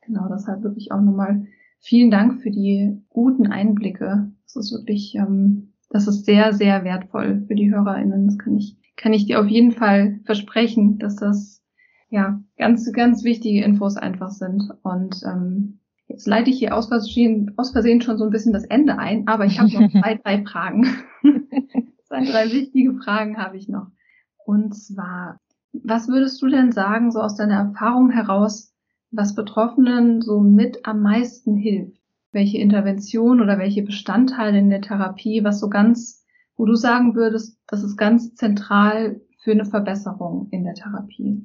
Genau, 0.03 0.29
deshalb 0.29 0.63
wirklich 0.63 0.93
auch 0.93 1.01
nochmal 1.01 1.47
vielen 1.81 2.11
Dank 2.11 2.41
für 2.41 2.51
die 2.51 3.03
guten 3.09 3.49
Einblicke. 3.49 4.31
Das 4.45 4.57
ist 4.57 4.73
wirklich, 4.73 5.15
ähm, 5.17 5.70
das 5.91 6.07
ist 6.07 6.25
sehr, 6.25 6.53
sehr 6.53 6.85
wertvoll 6.85 7.45
für 7.47 7.55
die 7.55 7.71
HörerInnen. 7.71 8.27
Das 8.27 8.39
kann 8.39 8.57
ich, 8.57 8.77
kann 8.97 9.13
ich 9.13 9.27
dir 9.27 9.41
auf 9.41 9.49
jeden 9.49 9.73
Fall 9.73 10.21
versprechen, 10.25 10.99
dass 10.99 11.17
das 11.17 11.63
ja 12.09 12.41
ganz, 12.57 12.91
ganz 12.93 13.25
wichtige 13.25 13.65
Infos 13.65 13.97
einfach 13.97 14.31
sind. 14.31 14.63
Und 14.83 15.21
ähm, 15.25 15.81
jetzt 16.07 16.27
leite 16.27 16.51
ich 16.51 16.59
hier 16.59 16.77
aus 16.77 16.89
Versehen, 16.89 17.53
aus 17.57 17.73
Versehen 17.73 18.01
schon 18.01 18.19
so 18.19 18.25
ein 18.25 18.31
bisschen 18.31 18.53
das 18.53 18.65
Ende 18.65 18.99
ein, 18.99 19.27
aber 19.27 19.47
ich 19.47 19.59
habe 19.59 19.71
noch 19.73 19.91
zwei, 20.01 20.15
drei 20.15 20.45
Fragen. 20.45 20.87
zwei, 22.05 22.25
drei 22.25 22.53
wichtige 22.53 22.95
Fragen 22.95 23.37
habe 23.37 23.57
ich 23.57 23.69
noch. 23.69 23.89
Und 24.47 24.75
zwar, 24.75 25.41
was 25.73 26.09
würdest 26.09 26.41
du 26.41 26.49
denn 26.49 26.71
sagen, 26.71 27.11
so 27.11 27.21
aus 27.21 27.35
deiner 27.35 27.57
Erfahrung 27.57 28.11
heraus, 28.11 28.73
was 29.11 29.35
Betroffenen 29.35 30.23
so 30.23 30.41
mit 30.41 30.87
am 30.87 31.03
meisten 31.03 31.57
hilft? 31.57 32.00
Welche 32.33 32.59
Intervention 32.59 33.41
oder 33.41 33.59
welche 33.59 33.83
Bestandteile 33.83 34.59
in 34.59 34.71
der 34.71 34.81
Therapie, 34.81 35.43
was 35.43 35.61
so 35.61 35.69
ganz, 35.69 36.25
wo 36.57 36.65
du 36.65 36.75
sagen 36.75 37.15
würdest, 37.15 37.59
das 37.67 37.83
ist 37.83 37.97
ganz 37.97 38.35
zentral 38.35 39.21
für 39.43 39.53
eine 39.53 39.65
Verbesserung 39.65 40.49
in 40.51 40.65
der 40.65 40.75
Therapie? 40.75 41.43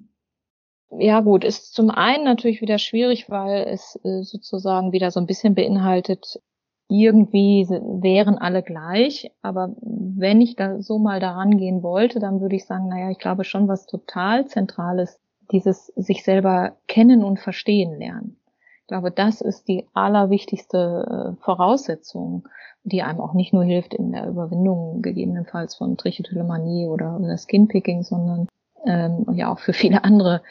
Ja 0.99 1.21
gut, 1.21 1.43
ist 1.43 1.73
zum 1.73 1.89
einen 1.89 2.23
natürlich 2.23 2.61
wieder 2.61 2.77
schwierig, 2.77 3.29
weil 3.29 3.65
es 3.67 3.99
äh, 4.03 4.21
sozusagen 4.21 4.91
wieder 4.91 5.11
so 5.11 5.19
ein 5.19 5.25
bisschen 5.25 5.55
beinhaltet, 5.55 6.39
irgendwie 6.87 7.67
wären 7.67 8.37
alle 8.37 8.61
gleich. 8.61 9.31
Aber 9.41 9.75
wenn 9.81 10.41
ich 10.41 10.55
da 10.55 10.81
so 10.81 10.99
mal 10.99 11.19
daran 11.19 11.57
gehen 11.57 11.81
wollte, 11.83 12.19
dann 12.19 12.41
würde 12.41 12.55
ich 12.55 12.65
sagen, 12.65 12.87
naja, 12.87 13.09
ich 13.09 13.17
glaube 13.17 13.43
schon, 13.43 13.67
was 13.67 13.87
total 13.87 14.45
Zentrales 14.45 15.19
dieses 15.51 15.87
sich 15.95 16.23
selber 16.23 16.77
kennen 16.87 17.23
und 17.23 17.39
verstehen 17.39 17.97
lernen. 17.97 18.37
Ich 18.85 18.89
glaube, 18.89 19.09
das 19.09 19.41
ist 19.41 19.67
die 19.67 19.87
allerwichtigste 19.95 21.33
äh, 21.39 21.43
Voraussetzung, 21.43 22.47
die 22.83 23.01
einem 23.01 23.19
auch 23.19 23.33
nicht 23.33 23.51
nur 23.51 23.63
hilft 23.63 23.95
in 23.95 24.11
der 24.11 24.27
Überwindung 24.27 25.01
gegebenenfalls 25.01 25.73
von 25.73 25.97
Trichotillomanie 25.97 26.85
oder, 26.85 27.19
oder 27.19 27.35
Skinpicking, 27.35 28.03
sondern 28.03 28.47
ähm, 28.85 29.25
ja 29.33 29.51
auch 29.51 29.57
für 29.57 29.73
viele 29.73 30.03
andere 30.03 30.43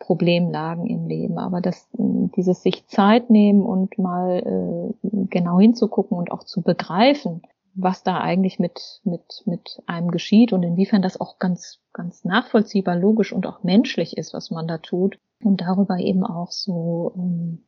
Problemlagen 0.00 0.86
im 0.86 1.06
Leben. 1.06 1.38
Aber 1.38 1.60
das, 1.60 1.88
dieses 1.92 2.64
sich 2.64 2.88
Zeit 2.88 3.30
nehmen 3.30 3.62
und 3.62 3.96
mal 3.98 4.94
äh, 5.02 5.08
genau 5.30 5.60
hinzugucken 5.60 6.18
und 6.18 6.32
auch 6.32 6.42
zu 6.42 6.62
begreifen, 6.62 7.42
was 7.74 8.02
da 8.02 8.18
eigentlich 8.18 8.58
mit, 8.58 9.00
mit, 9.04 9.44
mit 9.44 9.80
einem 9.86 10.10
geschieht 10.10 10.52
und 10.52 10.64
inwiefern 10.64 11.02
das 11.02 11.20
auch 11.20 11.38
ganz, 11.38 11.78
ganz 11.92 12.24
nachvollziehbar, 12.24 12.96
logisch 12.96 13.32
und 13.32 13.46
auch 13.46 13.62
menschlich 13.62 14.16
ist, 14.16 14.34
was 14.34 14.50
man 14.50 14.66
da 14.66 14.78
tut. 14.78 15.20
Und 15.44 15.60
darüber 15.60 15.98
eben 15.98 16.24
auch 16.24 16.50
so, 16.50 17.12
ähm, 17.16 17.65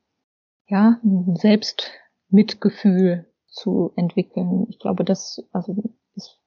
ja, 0.69 1.01
ein 1.03 1.37
Selbstmitgefühl 1.37 3.27
zu 3.47 3.93
entwickeln. 3.97 4.67
Ich 4.69 4.79
glaube, 4.79 5.05
das 5.05 5.45
also 5.53 5.75
ist 6.15 6.41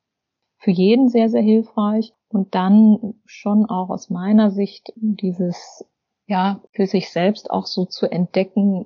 für 0.58 0.72
jeden 0.72 1.10
sehr, 1.10 1.30
sehr 1.30 1.42
hilfreich. 1.42 2.14
Und 2.30 2.56
dann 2.56 3.16
schon 3.26 3.66
auch 3.66 3.90
aus 3.90 4.10
meiner 4.10 4.52
Sicht 4.52 4.94
dieses, 4.96 5.86
ja, 6.28 6.62
für 6.72 6.88
sich 6.88 7.12
selbst 7.12 7.52
auch 7.52 7.66
so 7.66 7.86
zu 7.86 8.10
entdecken, 8.10 8.86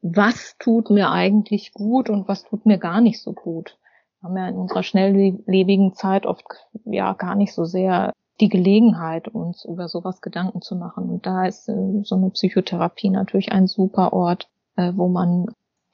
was 0.00 0.56
tut 0.58 0.88
mir 0.88 1.10
eigentlich 1.10 1.72
gut 1.72 2.08
und 2.08 2.28
was 2.28 2.44
tut 2.44 2.64
mir 2.64 2.78
gar 2.78 3.00
nicht 3.00 3.20
so 3.20 3.32
gut 3.32 3.78
haben 4.26 4.36
ja 4.36 4.48
in 4.48 4.56
unserer 4.56 4.82
schnelllebigen 4.82 5.94
Zeit 5.94 6.26
oft 6.26 6.44
ja 6.84 7.12
gar 7.14 7.34
nicht 7.34 7.54
so 7.54 7.64
sehr 7.64 8.12
die 8.40 8.48
Gelegenheit, 8.48 9.28
uns 9.28 9.64
über 9.64 9.88
sowas 9.88 10.20
Gedanken 10.20 10.60
zu 10.60 10.76
machen. 10.76 11.08
Und 11.08 11.24
da 11.24 11.46
ist 11.46 11.68
äh, 11.68 12.02
so 12.02 12.16
eine 12.16 12.30
Psychotherapie 12.30 13.08
natürlich 13.08 13.52
ein 13.52 13.66
super 13.66 14.12
Ort, 14.12 14.50
äh, 14.76 14.92
wo 14.94 15.08
man 15.08 15.46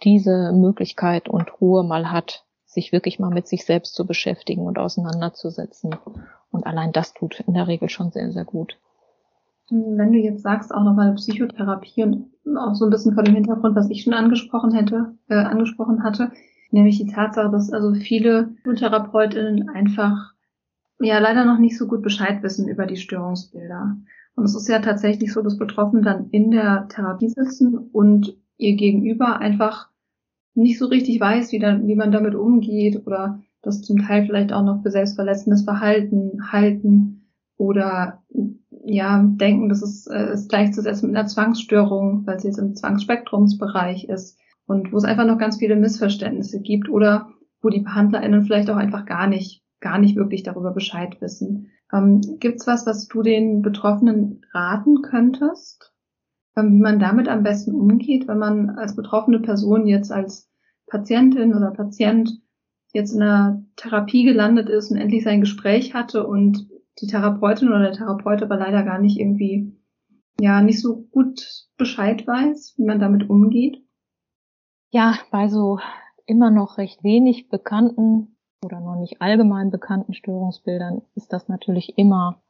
diese 0.03 0.53
Möglichkeit 0.53 1.29
und 1.29 1.61
Ruhe 1.61 1.85
mal 1.85 2.11
hat, 2.11 2.45
sich 2.65 2.93
wirklich 2.93 3.19
mal 3.19 3.31
mit 3.31 3.47
sich 3.47 3.65
selbst 3.65 3.95
zu 3.95 4.07
beschäftigen 4.07 4.63
und 4.63 4.79
auseinanderzusetzen. 4.79 5.95
Und 6.51 6.67
allein 6.67 6.93
das 6.93 7.15
tut 7.15 7.41
in 7.41 7.55
der 7.55 7.69
Regel 7.69 7.89
schon 7.89 8.11
sehr, 8.11 8.33
sehr 8.33 8.45
gut. 8.45 8.79
Wenn 9.71 10.13
du 10.13 10.19
jetzt 10.19 10.43
sagst, 10.43 10.75
auch 10.75 10.83
nochmal 10.83 11.15
Psychotherapie 11.15 12.03
und 12.03 12.31
auch 12.59 12.75
so 12.75 12.85
ein 12.85 12.91
bisschen 12.91 13.15
vor 13.15 13.23
dem 13.23 13.35
Hintergrund, 13.35 13.77
was 13.77 13.91
ich 13.91 14.03
schon 14.03 14.13
angesprochen 14.13 14.73
hätte, 14.73 15.15
äh, 15.29 15.35
angesprochen 15.35 16.03
hatte, 16.03 16.33
Nämlich 16.73 16.99
die 16.99 17.13
Tatsache, 17.13 17.51
dass 17.51 17.71
also 17.71 17.93
viele 17.93 18.55
Therapeutinnen 18.65 19.69
einfach 19.69 20.33
ja 20.99 21.19
leider 21.19 21.45
noch 21.45 21.59
nicht 21.59 21.77
so 21.77 21.87
gut 21.87 22.03
Bescheid 22.03 22.43
wissen 22.43 22.67
über 22.67 22.87
die 22.87 22.97
Störungsbilder. 22.97 23.99
Und 24.35 24.45
es 24.45 24.57
ist 24.57 24.69
ja 24.69 24.79
tatsächlich 24.79 25.35
so, 25.35 25.43
dass 25.43 25.59
Betroffene 25.59 26.01
dann 26.01 26.31
in 26.31 26.51
der 26.51 26.89
Therapie 26.89 27.29
sitzen 27.29 27.77
und 27.77 28.39
ihr 28.63 28.77
Gegenüber 28.77 29.39
einfach 29.39 29.89
nicht 30.55 30.79
so 30.79 30.87
richtig 30.87 31.21
weiß, 31.21 31.53
wie, 31.53 31.59
dann, 31.59 31.87
wie 31.87 31.95
man 31.95 32.13
damit 32.13 32.35
umgeht 32.35 33.07
oder 33.07 33.41
das 33.63 33.83
zum 33.83 33.99
Teil 33.99 34.27
vielleicht 34.27 34.53
auch 34.53 34.65
noch 34.65 34.83
für 34.83 34.91
selbstverletzendes 34.91 35.65
Verhalten 35.65 36.51
halten 36.51 37.29
oder 37.57 38.23
ja 38.85 39.23
denken, 39.25 39.69
das 39.69 39.83
ist, 39.83 40.09
äh, 40.09 40.33
ist 40.33 40.49
gleichzusetzen 40.49 41.09
mit 41.09 41.17
einer 41.17 41.29
Zwangsstörung, 41.29 42.27
weil 42.27 42.41
sie 42.41 42.49
jetzt 42.49 42.59
im 42.59 42.75
Zwangsspektrumsbereich 42.75 44.09
ist 44.09 44.39
und 44.67 44.93
wo 44.93 44.97
es 44.97 45.05
einfach 45.05 45.27
noch 45.27 45.39
ganz 45.39 45.59
viele 45.59 45.77
Missverständnisse 45.77 46.61
gibt 46.61 46.89
oder 46.89 47.29
wo 47.61 47.69
die 47.69 47.81
BehandlerInnen 47.81 48.43
vielleicht 48.43 48.71
auch 48.71 48.77
einfach 48.77 49.07
gar 49.07 49.29
nicht, 49.29 49.63
gar 49.81 49.99
nicht 49.99 50.17
wirklich 50.17 50.43
darüber 50.43 50.73
Bescheid 50.73 51.21
wissen. 51.21 51.71
Ähm, 51.93 52.21
gibt's 52.41 52.67
was, 52.67 52.87
was 52.87 53.07
du 53.07 53.23
den 53.23 53.63
Betroffenen 53.63 54.45
raten 54.53 55.03
könntest, 55.03 55.92
wie 56.55 56.81
man 56.81 56.99
damit 56.99 57.29
am 57.29 57.43
besten 57.43 57.75
umgeht, 57.75 58.29
wenn 58.29 58.39
man 58.39 58.71
als 58.71 58.95
betroffene 58.95 59.41
Person 59.41 59.87
jetzt 59.87 60.13
als 60.13 60.51
Patientin 60.87 61.55
oder 61.55 61.71
Patient 61.71 62.41
jetzt 62.93 63.15
in 63.15 63.23
einer 63.23 63.65
Therapie 63.77 64.25
gelandet 64.25 64.69
ist 64.69 64.91
und 64.91 64.99
endlich 64.99 65.25
sein 65.25 65.41
Gespräch 65.41 65.95
hatte 65.95 66.27
und 66.27 66.69
die 67.01 67.07
Therapeutin 67.07 67.69
oder 67.69 67.81
der 67.81 67.93
Therapeut 67.93 68.43
aber 68.43 68.57
leider 68.57 68.83
gar 68.83 68.99
nicht 68.99 69.19
irgendwie, 69.19 69.73
ja, 70.41 70.61
nicht 70.61 70.81
so 70.81 71.03
gut 71.11 71.67
Bescheid 71.79 72.27
weiß, 72.27 72.75
wie 72.77 72.85
man 72.85 73.01
damit 73.01 73.31
umgeht? 73.31 73.83
Ja, 74.91 75.19
bei 75.31 75.49
so 75.49 75.79
immer 76.27 76.51
noch 76.51 76.77
recht 76.77 77.03
wenig 77.03 77.49
bekannten 77.49 78.37
oder 78.63 78.81
noch 78.81 78.97
nicht 78.97 79.23
allgemein 79.23 79.71
bekannten 79.71 80.13
Störungsbildern 80.13 81.03
ist 81.15 81.33
das 81.33 81.49
natürlich 81.49 81.97
immer 81.97 82.42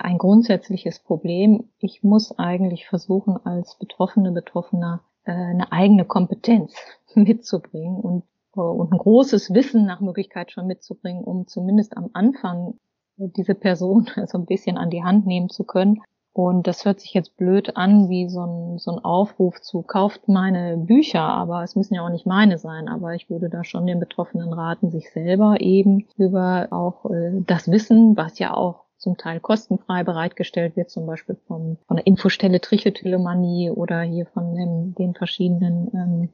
ein 0.00 0.18
grundsätzliches 0.18 1.00
Problem. 1.00 1.64
Ich 1.78 2.02
muss 2.02 2.38
eigentlich 2.38 2.86
versuchen, 2.86 3.38
als 3.44 3.78
Betroffene, 3.78 4.32
Betroffener 4.32 5.00
äh, 5.24 5.32
eine 5.32 5.72
eigene 5.72 6.04
Kompetenz 6.04 6.74
mitzubringen 7.14 7.96
und, 8.00 8.24
äh, 8.56 8.60
und 8.60 8.92
ein 8.92 8.98
großes 8.98 9.52
Wissen 9.54 9.86
nach 9.86 10.00
Möglichkeit 10.00 10.50
schon 10.50 10.66
mitzubringen, 10.66 11.24
um 11.24 11.46
zumindest 11.46 11.96
am 11.96 12.10
Anfang 12.12 12.74
diese 13.16 13.54
Person 13.54 14.08
so 14.26 14.38
ein 14.38 14.46
bisschen 14.46 14.78
an 14.78 14.90
die 14.90 15.04
Hand 15.04 15.26
nehmen 15.26 15.48
zu 15.48 15.64
können. 15.64 16.02
Und 16.36 16.66
das 16.66 16.84
hört 16.84 17.00
sich 17.00 17.14
jetzt 17.14 17.38
blöd 17.38 17.78
an, 17.78 18.10
wie 18.10 18.28
so 18.28 18.42
ein, 18.42 18.78
so 18.78 18.90
ein 18.90 19.02
Aufruf 19.02 19.62
zu, 19.62 19.80
kauft 19.80 20.28
meine 20.28 20.76
Bücher, 20.76 21.22
aber 21.22 21.62
es 21.62 21.76
müssen 21.76 21.94
ja 21.94 22.04
auch 22.04 22.10
nicht 22.10 22.26
meine 22.26 22.58
sein. 22.58 22.88
Aber 22.88 23.14
ich 23.14 23.30
würde 23.30 23.48
da 23.48 23.64
schon 23.64 23.86
den 23.86 24.00
Betroffenen 24.00 24.52
raten, 24.52 24.90
sich 24.90 25.10
selber 25.10 25.62
eben 25.62 26.06
über 26.18 26.68
auch 26.72 27.10
äh, 27.10 27.40
das 27.46 27.70
Wissen, 27.70 28.18
was 28.18 28.38
ja 28.38 28.54
auch 28.54 28.85
zum 29.06 29.16
Teil 29.16 29.38
kostenfrei 29.38 30.02
bereitgestellt 30.02 30.74
wird, 30.74 30.90
zum 30.90 31.06
Beispiel 31.06 31.36
vom, 31.46 31.76
von 31.86 31.96
der 31.96 32.08
Infostelle 32.08 32.60
Trichotillomanie 32.60 33.70
oder 33.70 34.00
hier 34.00 34.26
von 34.26 34.56
den, 34.56 34.96
den 34.96 35.14
verschiedenen 35.14 35.92
ähm, 35.94 36.28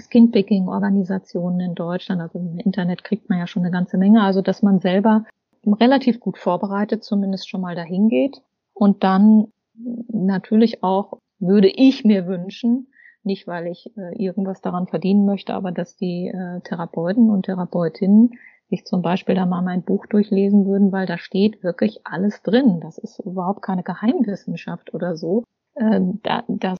Skinpicking-Organisationen 0.00 1.60
in 1.60 1.74
Deutschland. 1.74 2.22
Also 2.22 2.38
im 2.38 2.58
Internet 2.58 3.04
kriegt 3.04 3.28
man 3.28 3.38
ja 3.38 3.46
schon 3.46 3.64
eine 3.64 3.70
ganze 3.70 3.98
Menge. 3.98 4.22
Also 4.22 4.40
dass 4.40 4.62
man 4.62 4.80
selber 4.80 5.26
relativ 5.66 6.18
gut 6.18 6.38
vorbereitet 6.38 7.04
zumindest 7.04 7.50
schon 7.50 7.60
mal 7.60 7.74
dahin 7.74 8.08
geht 8.08 8.40
und 8.72 9.04
dann 9.04 9.48
natürlich 10.08 10.82
auch 10.82 11.18
würde 11.38 11.68
ich 11.68 12.02
mir 12.02 12.26
wünschen, 12.26 12.86
nicht 13.24 13.46
weil 13.46 13.66
ich 13.66 13.92
äh, 13.98 14.14
irgendwas 14.16 14.62
daran 14.62 14.86
verdienen 14.86 15.26
möchte, 15.26 15.52
aber 15.52 15.70
dass 15.70 15.98
die 15.98 16.28
äh, 16.28 16.60
Therapeuten 16.60 17.28
und 17.28 17.44
Therapeutinnen 17.44 18.38
sich 18.68 18.84
zum 18.84 19.02
Beispiel 19.02 19.34
da 19.34 19.46
mal 19.46 19.62
mein 19.62 19.82
Buch 19.82 20.06
durchlesen 20.06 20.66
würden, 20.66 20.92
weil 20.92 21.06
da 21.06 21.18
steht 21.18 21.62
wirklich 21.62 22.00
alles 22.04 22.42
drin. 22.42 22.80
Das 22.80 22.98
ist 22.98 23.20
überhaupt 23.20 23.62
keine 23.62 23.82
Geheimwissenschaft 23.82 24.92
oder 24.92 25.16
so. 25.16 25.44
Ähm, 25.76 26.20
da, 26.22 26.42
das, 26.48 26.76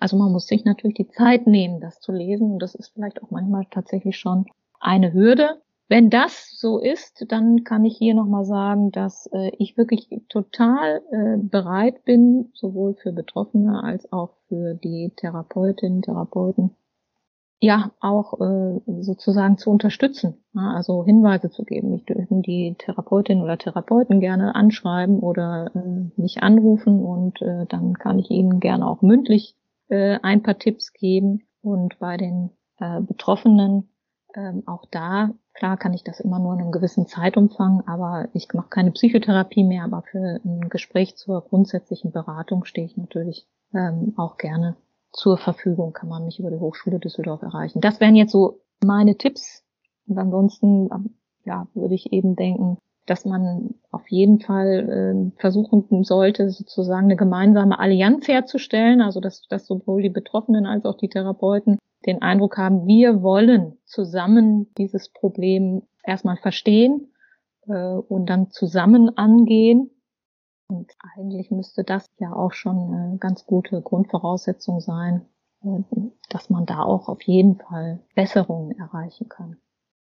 also 0.00 0.16
man 0.16 0.32
muss 0.32 0.46
sich 0.46 0.64
natürlich 0.64 0.96
die 0.96 1.08
Zeit 1.08 1.46
nehmen, 1.46 1.80
das 1.80 2.00
zu 2.00 2.12
lesen 2.12 2.52
und 2.52 2.58
das 2.58 2.74
ist 2.74 2.92
vielleicht 2.94 3.22
auch 3.22 3.30
manchmal 3.30 3.66
tatsächlich 3.70 4.18
schon 4.18 4.46
eine 4.80 5.12
Hürde. 5.12 5.60
Wenn 5.88 6.08
das 6.08 6.50
so 6.58 6.78
ist, 6.78 7.26
dann 7.28 7.64
kann 7.64 7.84
ich 7.84 7.98
hier 7.98 8.14
nochmal 8.14 8.46
sagen, 8.46 8.90
dass 8.92 9.26
äh, 9.26 9.50
ich 9.58 9.76
wirklich 9.76 10.08
total 10.28 11.02
äh, 11.10 11.36
bereit 11.36 12.04
bin, 12.04 12.50
sowohl 12.54 12.94
für 12.94 13.12
Betroffene 13.12 13.82
als 13.84 14.10
auch 14.10 14.30
für 14.48 14.74
die 14.74 15.12
Therapeutinnen, 15.16 16.00
Therapeuten, 16.00 16.70
ja, 17.62 17.92
auch 18.00 18.40
äh, 18.40 18.80
sozusagen 19.02 19.56
zu 19.56 19.70
unterstützen, 19.70 20.34
ja, 20.52 20.72
also 20.74 21.04
Hinweise 21.04 21.48
zu 21.48 21.62
geben. 21.62 21.94
Ich 21.94 22.04
dürfen 22.04 22.42
die 22.42 22.74
Therapeutin 22.76 23.40
oder 23.40 23.56
Therapeuten 23.56 24.18
gerne 24.18 24.56
anschreiben 24.56 25.20
oder 25.20 25.70
äh, 25.76 26.20
mich 26.20 26.42
anrufen 26.42 27.04
und 27.04 27.40
äh, 27.40 27.66
dann 27.66 27.94
kann 27.94 28.18
ich 28.18 28.32
ihnen 28.32 28.58
gerne 28.58 28.84
auch 28.84 29.00
mündlich 29.00 29.54
äh, 29.90 30.18
ein 30.22 30.42
paar 30.42 30.58
Tipps 30.58 30.92
geben. 30.92 31.46
Und 31.62 32.00
bei 32.00 32.16
den 32.16 32.50
äh, 32.80 33.00
Betroffenen 33.00 33.88
ähm, 34.34 34.64
auch 34.66 34.86
da, 34.90 35.30
klar 35.54 35.76
kann 35.76 35.94
ich 35.94 36.02
das 36.02 36.18
immer 36.18 36.40
nur 36.40 36.54
in 36.54 36.62
einem 36.62 36.72
gewissen 36.72 37.06
Zeitumfang, 37.06 37.84
aber 37.86 38.28
ich 38.32 38.52
mache 38.54 38.70
keine 38.70 38.90
Psychotherapie 38.90 39.62
mehr, 39.62 39.84
aber 39.84 40.02
für 40.02 40.40
ein 40.44 40.68
Gespräch 40.68 41.14
zur 41.16 41.42
grundsätzlichen 41.42 42.10
Beratung 42.10 42.64
stehe 42.64 42.86
ich 42.86 42.96
natürlich 42.96 43.46
ähm, 43.72 44.14
auch 44.16 44.36
gerne 44.36 44.74
zur 45.12 45.36
Verfügung, 45.36 45.92
kann 45.92 46.08
man 46.08 46.24
mich 46.24 46.38
über 46.38 46.50
die 46.50 46.58
Hochschule 46.58 46.98
Düsseldorf 46.98 47.42
erreichen. 47.42 47.80
Das 47.80 48.00
wären 48.00 48.16
jetzt 48.16 48.32
so 48.32 48.60
meine 48.82 49.16
Tipps. 49.16 49.62
Und 50.06 50.18
ansonsten, 50.18 50.88
ähm, 50.92 51.16
ja, 51.44 51.66
würde 51.74 51.94
ich 51.94 52.12
eben 52.12 52.36
denken, 52.36 52.78
dass 53.06 53.24
man 53.24 53.74
auf 53.90 54.08
jeden 54.08 54.40
Fall 54.40 55.32
äh, 55.36 55.40
versuchen 55.40 56.04
sollte, 56.04 56.50
sozusagen 56.50 57.06
eine 57.06 57.16
gemeinsame 57.16 57.78
Allianz 57.78 58.28
herzustellen, 58.28 59.00
also 59.00 59.20
dass, 59.20 59.46
dass 59.48 59.66
sowohl 59.66 60.02
die 60.02 60.10
Betroffenen 60.10 60.66
als 60.66 60.84
auch 60.84 60.96
die 60.96 61.08
Therapeuten 61.08 61.78
den 62.06 62.22
Eindruck 62.22 62.58
haben, 62.58 62.86
wir 62.86 63.22
wollen 63.22 63.78
zusammen 63.84 64.72
dieses 64.76 65.08
Problem 65.08 65.82
erstmal 66.04 66.36
verstehen 66.36 67.12
äh, 67.66 67.72
und 67.72 68.26
dann 68.26 68.50
zusammen 68.50 69.16
angehen. 69.16 69.90
Und 70.72 70.92
eigentlich 71.16 71.50
müsste 71.50 71.84
das 71.84 72.10
ja 72.18 72.32
auch 72.32 72.52
schon 72.52 72.94
eine 72.94 73.18
ganz 73.18 73.44
gute 73.44 73.82
Grundvoraussetzung 73.82 74.80
sein, 74.80 75.22
äh, 75.62 75.82
dass 76.30 76.48
man 76.48 76.64
da 76.64 76.82
auch 76.82 77.08
auf 77.08 77.22
jeden 77.22 77.56
Fall 77.56 78.00
Besserungen 78.14 78.72
erreichen 78.78 79.28
kann. 79.28 79.56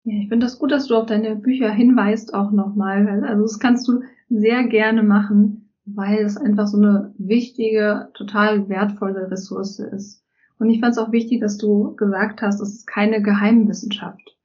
Ja, 0.04 0.14
ich 0.14 0.28
finde 0.28 0.46
das 0.46 0.58
gut, 0.58 0.70
dass 0.70 0.86
du 0.86 0.96
auf 0.96 1.06
deine 1.06 1.34
Bücher 1.36 1.70
hinweist 1.70 2.34
auch 2.34 2.50
nochmal. 2.50 3.08
Also 3.24 3.42
das 3.42 3.58
kannst 3.58 3.88
du 3.88 4.02
sehr 4.28 4.64
gerne 4.64 5.02
machen, 5.02 5.70
weil 5.86 6.18
es 6.18 6.36
einfach 6.36 6.66
so 6.66 6.76
eine 6.76 7.14
wichtige, 7.16 8.10
total 8.14 8.68
wertvolle 8.68 9.30
Ressource 9.30 9.78
ist. 9.78 10.24
Und 10.58 10.68
ich 10.68 10.80
fand 10.80 10.92
es 10.92 10.98
auch 10.98 11.10
wichtig, 11.10 11.40
dass 11.40 11.56
du 11.56 11.96
gesagt 11.96 12.42
hast, 12.42 12.60
es 12.60 12.74
ist 12.74 12.86
keine 12.86 13.22
Geheimwissenschaft. 13.22 14.36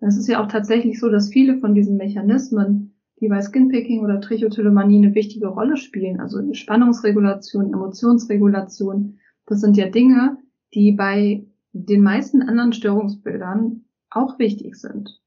Es 0.00 0.16
ist 0.16 0.28
ja 0.28 0.42
auch 0.42 0.48
tatsächlich 0.48 1.00
so, 1.00 1.08
dass 1.10 1.30
viele 1.30 1.58
von 1.58 1.74
diesen 1.74 1.96
Mechanismen, 1.96 2.83
die 3.24 3.28
bei 3.30 3.40
Skinpicking 3.40 4.04
oder 4.04 4.20
Trichotillomanie 4.20 4.98
eine 4.98 5.14
wichtige 5.14 5.46
Rolle 5.46 5.78
spielen, 5.78 6.20
also 6.20 6.38
Spannungsregulation, 6.52 7.72
Emotionsregulation, 7.72 9.18
das 9.46 9.62
sind 9.62 9.78
ja 9.78 9.88
Dinge, 9.88 10.36
die 10.74 10.92
bei 10.92 11.46
den 11.72 12.02
meisten 12.02 12.42
anderen 12.42 12.74
Störungsbildern 12.74 13.84
auch 14.10 14.38
wichtig 14.38 14.76
sind. 14.76 15.22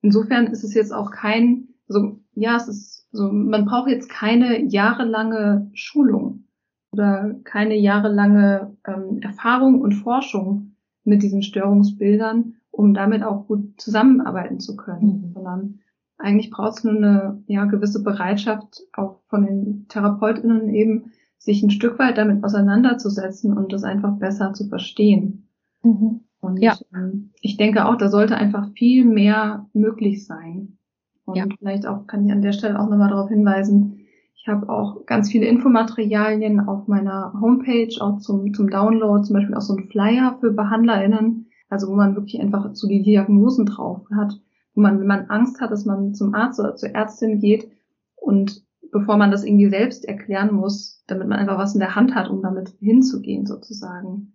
Insofern 0.00 0.46
ist 0.46 0.64
es 0.64 0.72
jetzt 0.72 0.92
auch 0.92 1.10
kein, 1.10 1.68
also 1.88 2.20
ja, 2.34 2.56
es 2.56 2.68
ist 2.68 3.06
so, 3.12 3.30
man 3.30 3.66
braucht 3.66 3.90
jetzt 3.90 4.08
keine 4.08 4.64
jahrelange 4.64 5.70
Schulung 5.74 6.44
oder 6.92 7.34
keine 7.44 7.76
jahrelange 7.76 8.78
ähm, 8.86 9.20
Erfahrung 9.20 9.82
und 9.82 9.92
Forschung 9.92 10.76
mit 11.04 11.22
diesen 11.22 11.42
Störungsbildern, 11.42 12.54
um 12.70 12.94
damit 12.94 13.22
auch 13.22 13.46
gut 13.46 13.78
zusammenarbeiten 13.78 14.58
zu 14.58 14.74
können, 14.74 15.26
mhm. 15.26 15.32
sondern 15.34 15.80
eigentlich 16.22 16.50
braucht 16.50 16.78
es 16.78 16.84
nur 16.84 16.94
eine 16.94 17.42
ja, 17.46 17.64
gewisse 17.64 18.02
Bereitschaft 18.02 18.82
auch 18.92 19.20
von 19.28 19.44
den 19.44 19.86
TherapeutInnen 19.88 20.68
eben, 20.74 21.12
sich 21.38 21.62
ein 21.62 21.70
Stück 21.70 21.98
weit 21.98 22.18
damit 22.18 22.44
auseinanderzusetzen 22.44 23.56
und 23.56 23.72
das 23.72 23.82
einfach 23.82 24.12
besser 24.16 24.52
zu 24.52 24.68
verstehen. 24.68 25.48
Mhm. 25.82 26.20
Und 26.40 26.58
ja. 26.58 26.76
ähm, 26.94 27.30
ich 27.40 27.56
denke 27.56 27.86
auch, 27.86 27.96
da 27.96 28.08
sollte 28.08 28.36
einfach 28.36 28.70
viel 28.74 29.04
mehr 29.04 29.66
möglich 29.72 30.24
sein. 30.24 30.78
Und 31.24 31.36
ja. 31.36 31.46
vielleicht 31.58 31.86
auch 31.86 32.06
kann 32.06 32.26
ich 32.26 32.32
an 32.32 32.42
der 32.42 32.52
Stelle 32.52 32.78
auch 32.78 32.88
nochmal 32.88 33.10
darauf 33.10 33.28
hinweisen, 33.28 33.98
ich 34.42 34.48
habe 34.48 34.68
auch 34.68 35.06
ganz 35.06 35.30
viele 35.30 35.46
Infomaterialien 35.46 36.58
auf 36.58 36.88
meiner 36.88 37.32
Homepage, 37.40 37.94
auch 38.00 38.18
zum, 38.18 38.52
zum 38.52 38.70
Download, 38.70 39.22
zum 39.22 39.34
Beispiel 39.34 39.54
auch 39.54 39.60
so 39.60 39.76
ein 39.76 39.88
Flyer 39.88 40.36
für 40.40 40.50
BehandlerInnen, 40.50 41.46
also 41.68 41.86
wo 41.86 41.94
man 41.94 42.16
wirklich 42.16 42.40
einfach 42.40 42.72
zu 42.72 42.88
die 42.88 43.02
Diagnosen 43.02 43.66
drauf 43.66 44.00
hat, 44.12 44.40
wo 44.74 44.80
man, 44.80 45.00
wenn 45.00 45.06
man 45.06 45.26
Angst 45.26 45.60
hat, 45.60 45.70
dass 45.70 45.84
man 45.84 46.14
zum 46.14 46.34
Arzt 46.34 46.58
oder 46.60 46.74
zur 46.76 46.90
Ärztin 46.90 47.40
geht 47.40 47.70
und 48.16 48.64
bevor 48.90 49.16
man 49.16 49.30
das 49.30 49.44
irgendwie 49.44 49.70
selbst 49.70 50.04
erklären 50.04 50.54
muss, 50.54 51.02
damit 51.06 51.26
man 51.26 51.38
einfach 51.38 51.58
was 51.58 51.74
in 51.74 51.80
der 51.80 51.96
Hand 51.96 52.14
hat, 52.14 52.28
um 52.28 52.42
damit 52.42 52.70
hinzugehen 52.80 53.46
sozusagen. 53.46 54.34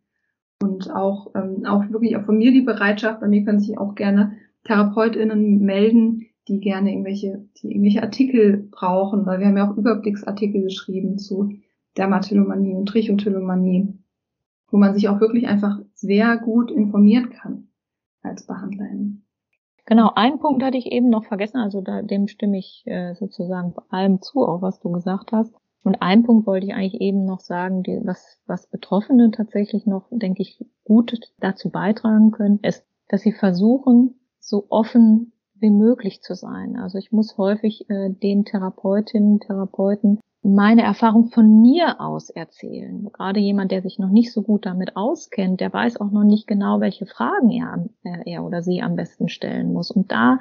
Und 0.62 0.92
auch, 0.92 1.34
ähm, 1.36 1.66
auch 1.66 1.90
wirklich 1.92 2.18
auch 2.18 2.26
von 2.26 2.38
mir 2.38 2.52
die 2.52 2.62
Bereitschaft, 2.62 3.22
bei 3.22 3.28
mir 3.28 3.46
können 3.46 3.60
sich 3.60 3.78
auch 3.78 3.94
gerne 3.94 4.34
TherapeutInnen 4.64 5.60
melden, 5.60 6.26
die 6.48 6.60
gerne 6.60 6.92
irgendwelche, 6.92 7.48
die 7.58 7.72
irgendwelche 7.72 8.02
Artikel 8.02 8.68
brauchen, 8.72 9.26
weil 9.26 9.40
wir 9.40 9.48
haben 9.48 9.58
ja 9.58 9.70
auch 9.70 9.78
Überblicksartikel 9.78 10.64
geschrieben 10.64 11.20
zu 11.20 11.54
Dermatillomanie 11.98 12.74
und 12.74 12.88
Trichotillomanie, 12.88 13.94
wo 14.70 14.78
man 14.78 14.94
sich 14.94 15.10
auch 15.10 15.20
wirklich 15.20 15.48
einfach 15.48 15.80
sehr 15.94 16.38
gut 16.38 16.72
informieren 16.72 17.30
kann 17.30 17.68
als 18.22 18.46
Behandlerin. 18.46 19.24
Genau, 19.88 20.12
einen 20.16 20.40
Punkt 20.40 20.62
hatte 20.64 20.78
ich 20.78 20.92
eben 20.92 21.10
noch 21.10 21.24
vergessen, 21.24 21.60
also 21.60 21.80
da, 21.80 22.02
dem 22.02 22.28
stimme 22.28 22.58
ich 22.58 22.84
äh, 22.86 23.16
sozusagen 23.16 23.74
allem 23.90 24.22
zu, 24.22 24.46
auch 24.46 24.62
was 24.62 24.82
du 24.82 24.92
gesagt 24.92 25.32
hast. 25.32 25.56
Und 25.82 26.02
einen 26.02 26.24
Punkt 26.24 26.46
wollte 26.46 26.66
ich 26.66 26.74
eigentlich 26.74 27.00
eben 27.00 27.24
noch 27.24 27.40
sagen, 27.40 27.84
die, 27.84 28.02
was, 28.04 28.38
was 28.48 28.68
Betroffene 28.68 29.32
tatsächlich 29.32 29.86
noch, 29.86 30.08
denke 30.12 30.42
ich, 30.42 30.62
gut 30.84 31.18
dazu 31.40 31.70
beitragen 31.70 32.32
können, 32.32 32.60
ist, 32.64 32.86
dass 33.08 33.22
sie 33.22 33.32
versuchen, 33.32 34.20
so 34.42 34.66
offen 34.68 35.32
wie 35.56 35.70
möglich 35.70 36.22
zu 36.22 36.36
sein. 36.36 36.76
Also 36.76 36.98
ich 36.98 37.14
muss 37.14 37.38
häufig 37.38 37.90
äh, 37.90 38.10
den 38.10 38.44
Therapeutinnen, 38.44 39.40
Therapeuten 39.40 40.20
meine 40.48 40.84
Erfahrung 40.84 41.30
von 41.30 41.62
mir 41.62 42.00
aus 42.00 42.30
erzählen. 42.30 43.10
Gerade 43.12 43.40
jemand, 43.40 43.72
der 43.72 43.82
sich 43.82 44.00
noch 44.00 44.10
nicht 44.10 44.32
so 44.32 44.42
gut 44.42 44.66
damit 44.66 44.96
auskennt, 44.96 45.60
der 45.60 45.74
weiß 45.74 46.00
auch 46.00 46.12
noch 46.12 46.24
nicht 46.24 46.48
genau, 46.48 46.80
welche 46.80 47.06
Fragen 47.06 47.50
er, 47.52 47.86
äh, 48.04 48.32
er 48.32 48.44
oder 48.46 48.62
sie 48.62 48.82
am 48.82 48.96
besten 48.96 49.30
stellen 49.30 49.74
muss. 49.74 49.92
Und 49.92 50.12
da 50.12 50.40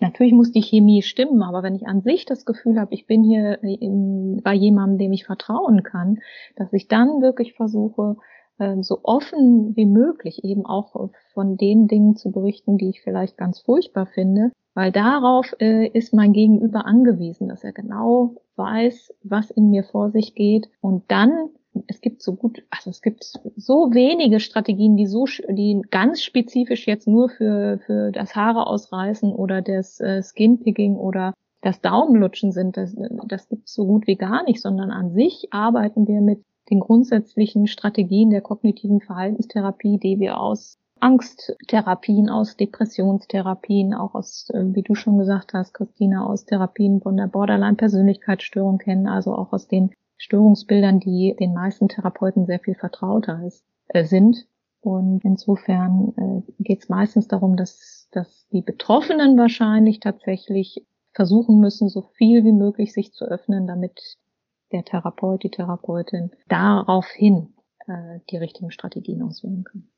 Natürlich 0.00 0.32
muss 0.32 0.50
die 0.50 0.62
Chemie 0.62 1.02
stimmen, 1.02 1.44
aber 1.44 1.62
wenn 1.62 1.76
ich 1.76 1.86
an 1.86 2.00
sich 2.00 2.24
das 2.24 2.44
Gefühl 2.44 2.80
habe, 2.80 2.92
ich 2.92 3.06
bin 3.06 3.22
hier 3.22 3.62
in, 3.62 4.40
bei 4.42 4.52
jemandem, 4.52 4.98
dem 4.98 5.12
ich 5.12 5.24
vertrauen 5.24 5.84
kann, 5.84 6.18
dass 6.56 6.72
ich 6.72 6.88
dann 6.88 7.22
wirklich 7.22 7.54
versuche, 7.54 8.16
äh, 8.58 8.82
so 8.82 8.98
offen 9.04 9.76
wie 9.76 9.86
möglich 9.86 10.42
eben 10.42 10.66
auch 10.66 11.10
von 11.34 11.56
den 11.56 11.86
Dingen 11.86 12.16
zu 12.16 12.32
berichten, 12.32 12.78
die 12.78 12.88
ich 12.88 13.02
vielleicht 13.02 13.36
ganz 13.36 13.60
furchtbar 13.60 14.06
finde, 14.06 14.50
weil 14.74 14.92
darauf 14.92 15.54
äh, 15.60 15.88
ist 15.88 16.14
mein 16.14 16.32
Gegenüber 16.32 16.86
angewiesen, 16.86 17.48
dass 17.48 17.64
er 17.64 17.72
genau 17.72 18.36
weiß, 18.56 19.14
was 19.22 19.50
in 19.50 19.70
mir 19.70 19.84
vor 19.84 20.10
sich 20.10 20.34
geht 20.34 20.68
und 20.80 21.04
dann 21.08 21.50
es 21.86 22.00
gibt 22.00 22.22
so 22.22 22.34
gut, 22.34 22.62
also 22.70 22.90
es 22.90 23.00
gibt 23.00 23.24
so 23.56 23.94
wenige 23.94 24.40
Strategien, 24.40 24.96
die 24.96 25.06
so, 25.06 25.24
die 25.48 25.80
ganz 25.90 26.22
spezifisch 26.22 26.86
jetzt 26.86 27.08
nur 27.08 27.30
für, 27.30 27.78
für 27.86 28.12
das 28.12 28.36
Haare 28.36 28.66
ausreißen 28.66 29.32
oder 29.32 29.62
das 29.62 29.98
äh, 30.00 30.22
Skinpicking 30.22 30.96
oder 30.96 31.32
das 31.62 31.80
Daumenlutschen 31.80 32.52
sind. 32.52 32.76
Das, 32.76 32.94
das 33.26 33.48
gibt 33.48 33.68
es 33.68 33.74
so 33.74 33.86
gut 33.86 34.06
wie 34.06 34.16
gar 34.16 34.44
nicht, 34.44 34.60
sondern 34.60 34.90
an 34.90 35.12
sich 35.12 35.48
arbeiten 35.50 36.06
wir 36.06 36.20
mit 36.20 36.44
den 36.70 36.80
grundsätzlichen 36.80 37.66
Strategien 37.66 38.30
der 38.30 38.40
kognitiven 38.40 39.00
Verhaltenstherapie, 39.00 39.98
die 39.98 40.20
wir 40.20 40.38
aus 40.38 40.78
Angsttherapien, 41.02 42.30
aus 42.30 42.56
Depressionstherapien, 42.56 43.92
auch 43.92 44.14
aus, 44.14 44.48
äh, 44.50 44.62
wie 44.72 44.82
du 44.82 44.94
schon 44.94 45.18
gesagt 45.18 45.52
hast, 45.52 45.74
Christina, 45.74 46.24
aus 46.24 46.44
Therapien 46.44 47.00
von 47.00 47.16
der 47.16 47.26
Borderline-Persönlichkeitsstörung 47.26 48.78
kennen, 48.78 49.08
also 49.08 49.34
auch 49.34 49.52
aus 49.52 49.66
den 49.66 49.90
Störungsbildern, 50.16 51.00
die 51.00 51.34
den 51.40 51.54
meisten 51.54 51.88
Therapeuten 51.88 52.46
sehr 52.46 52.60
viel 52.60 52.76
vertrauter 52.76 53.42
ist, 53.44 53.64
äh, 53.88 54.04
sind. 54.04 54.46
Und 54.80 55.24
insofern 55.24 56.44
äh, 56.46 56.62
geht 56.62 56.84
es 56.84 56.88
meistens 56.88 57.26
darum, 57.26 57.56
dass, 57.56 58.08
dass 58.12 58.46
die 58.52 58.62
Betroffenen 58.62 59.36
wahrscheinlich 59.36 59.98
tatsächlich 59.98 60.86
versuchen 61.14 61.58
müssen, 61.58 61.88
so 61.88 62.02
viel 62.02 62.44
wie 62.44 62.52
möglich 62.52 62.92
sich 62.92 63.12
zu 63.12 63.24
öffnen, 63.24 63.66
damit 63.66 64.18
der 64.70 64.84
Therapeut, 64.84 65.42
die 65.42 65.50
Therapeutin 65.50 66.30
daraufhin 66.48 67.54
äh, 67.88 68.20
die 68.30 68.36
richtigen 68.36 68.70
Strategien 68.70 69.22
auswählen 69.22 69.64
kann. 69.64 69.88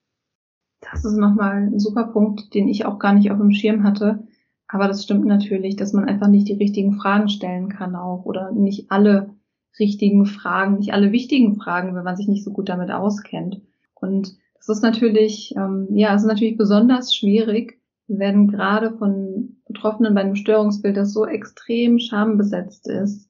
Das 0.92 1.04
ist 1.04 1.16
nochmal 1.16 1.64
ein 1.64 1.78
super 1.78 2.04
Punkt, 2.04 2.54
den 2.54 2.68
ich 2.68 2.84
auch 2.84 2.98
gar 2.98 3.14
nicht 3.14 3.30
auf 3.30 3.38
dem 3.38 3.52
Schirm 3.52 3.84
hatte. 3.84 4.26
Aber 4.68 4.88
das 4.88 5.04
stimmt 5.04 5.26
natürlich, 5.26 5.76
dass 5.76 5.92
man 5.92 6.04
einfach 6.04 6.28
nicht 6.28 6.48
die 6.48 6.54
richtigen 6.54 6.94
Fragen 6.94 7.28
stellen 7.28 7.68
kann 7.68 7.94
auch 7.96 8.24
oder 8.24 8.50
nicht 8.50 8.90
alle 8.90 9.34
richtigen 9.78 10.26
Fragen, 10.26 10.78
nicht 10.78 10.92
alle 10.92 11.12
wichtigen 11.12 11.56
Fragen, 11.56 11.94
wenn 11.94 12.04
man 12.04 12.16
sich 12.16 12.28
nicht 12.28 12.44
so 12.44 12.52
gut 12.52 12.68
damit 12.68 12.90
auskennt. 12.90 13.60
Und 13.94 14.36
das 14.56 14.68
ist 14.68 14.82
natürlich, 14.82 15.54
ähm, 15.56 15.88
ja, 15.90 16.14
es 16.14 16.22
ist 16.22 16.28
natürlich 16.28 16.56
besonders 16.56 17.14
schwierig, 17.14 17.80
wenn 18.06 18.48
gerade 18.48 18.92
von 18.96 19.56
Betroffenen 19.66 20.14
bei 20.14 20.20
einem 20.20 20.36
Störungsbild, 20.36 20.96
das 20.96 21.12
so 21.12 21.26
extrem 21.26 21.98
schambesetzt 21.98 22.88
ist, 22.88 23.28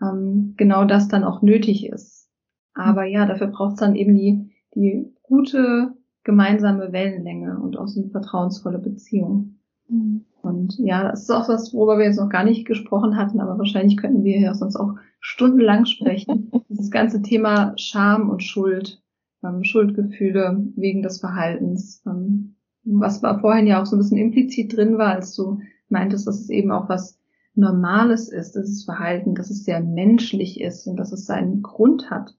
ähm, 0.00 0.54
genau 0.56 0.84
das 0.84 1.08
dann 1.08 1.24
auch 1.24 1.42
nötig 1.42 1.86
ist. 1.86 2.28
Aber 2.74 3.04
ja, 3.04 3.26
dafür 3.26 3.48
braucht 3.48 3.74
es 3.74 3.80
dann 3.80 3.96
eben 3.96 4.14
die, 4.14 4.50
die 4.74 5.12
gute 5.22 5.97
gemeinsame 6.28 6.92
Wellenlänge 6.92 7.58
und 7.58 7.78
auch 7.78 7.88
so 7.88 8.02
eine 8.02 8.10
vertrauensvolle 8.10 8.78
Beziehung. 8.78 9.54
Mhm. 9.88 10.26
Und 10.42 10.78
ja, 10.78 11.10
das 11.10 11.22
ist 11.22 11.30
auch 11.30 11.48
was, 11.48 11.72
worüber 11.72 11.96
wir 11.96 12.04
jetzt 12.04 12.20
noch 12.20 12.28
gar 12.28 12.44
nicht 12.44 12.66
gesprochen 12.66 13.16
hatten, 13.16 13.40
aber 13.40 13.56
wahrscheinlich 13.56 13.96
könnten 13.96 14.24
wir 14.24 14.38
ja 14.38 14.52
sonst 14.52 14.76
auch 14.76 14.96
stundenlang 15.20 15.86
sprechen. 15.86 16.52
Dieses 16.68 16.90
ganze 16.90 17.22
Thema 17.22 17.72
Scham 17.78 18.28
und 18.28 18.42
Schuld, 18.42 19.02
ähm, 19.42 19.64
Schuldgefühle 19.64 20.66
wegen 20.76 21.00
des 21.00 21.18
Verhaltens, 21.18 22.02
ähm, 22.06 22.56
was 22.84 23.22
war 23.22 23.40
vorhin 23.40 23.66
ja 23.66 23.80
auch 23.80 23.86
so 23.86 23.96
ein 23.96 24.00
bisschen 24.00 24.18
implizit 24.18 24.76
drin 24.76 24.98
war, 24.98 25.14
als 25.14 25.34
du 25.34 25.60
meintest, 25.88 26.26
dass 26.26 26.40
es 26.40 26.50
eben 26.50 26.70
auch 26.72 26.90
was 26.90 27.18
Normales 27.54 28.28
ist, 28.28 28.54
dieses 28.54 28.84
Verhalten, 28.84 29.34
dass 29.34 29.48
es 29.48 29.64
sehr 29.64 29.80
menschlich 29.80 30.60
ist 30.60 30.86
und 30.86 30.98
dass 30.98 31.10
es 31.10 31.24
seinen 31.24 31.62
Grund 31.62 32.10
hat, 32.10 32.36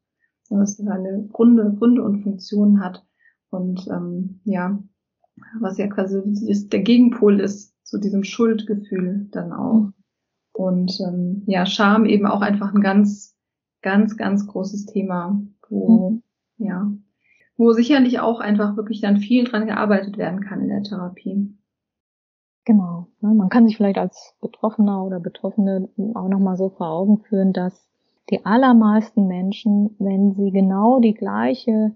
dass 0.52 0.78
es 0.80 0.86
seine 0.86 1.28
Gründe, 1.34 1.74
Gründe 1.76 2.04
und 2.04 2.22
Funktionen 2.22 2.82
hat 2.82 3.04
und 3.50 3.88
ähm, 3.88 4.42
ja, 4.44 4.80
was 5.60 5.78
ja 5.78 5.88
quasi 5.88 6.22
der 6.70 6.82
Gegenpol 6.82 7.40
ist 7.40 7.74
zu 7.84 8.00
diesem 8.00 8.24
Schuldgefühl 8.24 9.28
dann 9.32 9.52
auch. 9.52 9.92
Und 10.52 11.00
ähm, 11.00 11.44
ja, 11.48 11.66
Scham 11.66 12.06
eben 12.06 12.26
auch 12.26 12.42
einfach 12.42 12.74
ein 12.74 12.82
ganz, 12.82 13.38
ganz, 13.82 14.18
ganz 14.18 14.46
großes 14.46 14.86
Thema, 14.88 15.42
wo, 15.70 16.10
mhm. 16.10 16.24
ja, 16.58 16.92
wo 17.58 17.72
sicherlich 17.72 18.20
auch 18.20 18.40
einfach 18.40 18.76
wirklich 18.76 19.02
dann 19.02 19.18
viel 19.18 19.46
dran 19.46 19.68
gearbeitet 19.68 20.18
werden 20.18 20.42
kann 20.42 20.62
in 20.62 20.70
der 20.70 20.84
Therapie. 20.84 21.56
Genau. 22.66 23.08
Ne? 23.22 23.34
Man 23.34 23.50
kann 23.50 23.68
sich 23.68 23.78
vielleicht 23.78 23.98
als 23.98 24.36
Betroffener 24.42 25.04
oder 25.04 25.20
Betroffene 25.20 25.90
auch 26.14 26.28
nochmal 26.28 26.58
so 26.58 26.70
vor 26.70 26.90
Augen 26.90 27.20
führen, 27.20 27.54
dass 27.54 27.88
die 28.30 28.46
allermeisten 28.46 29.28
Menschen, 29.28 29.96
wenn 29.98 30.34
sie 30.34 30.52
genau 30.52 31.00
die 31.00 31.16
gleiche 31.16 31.96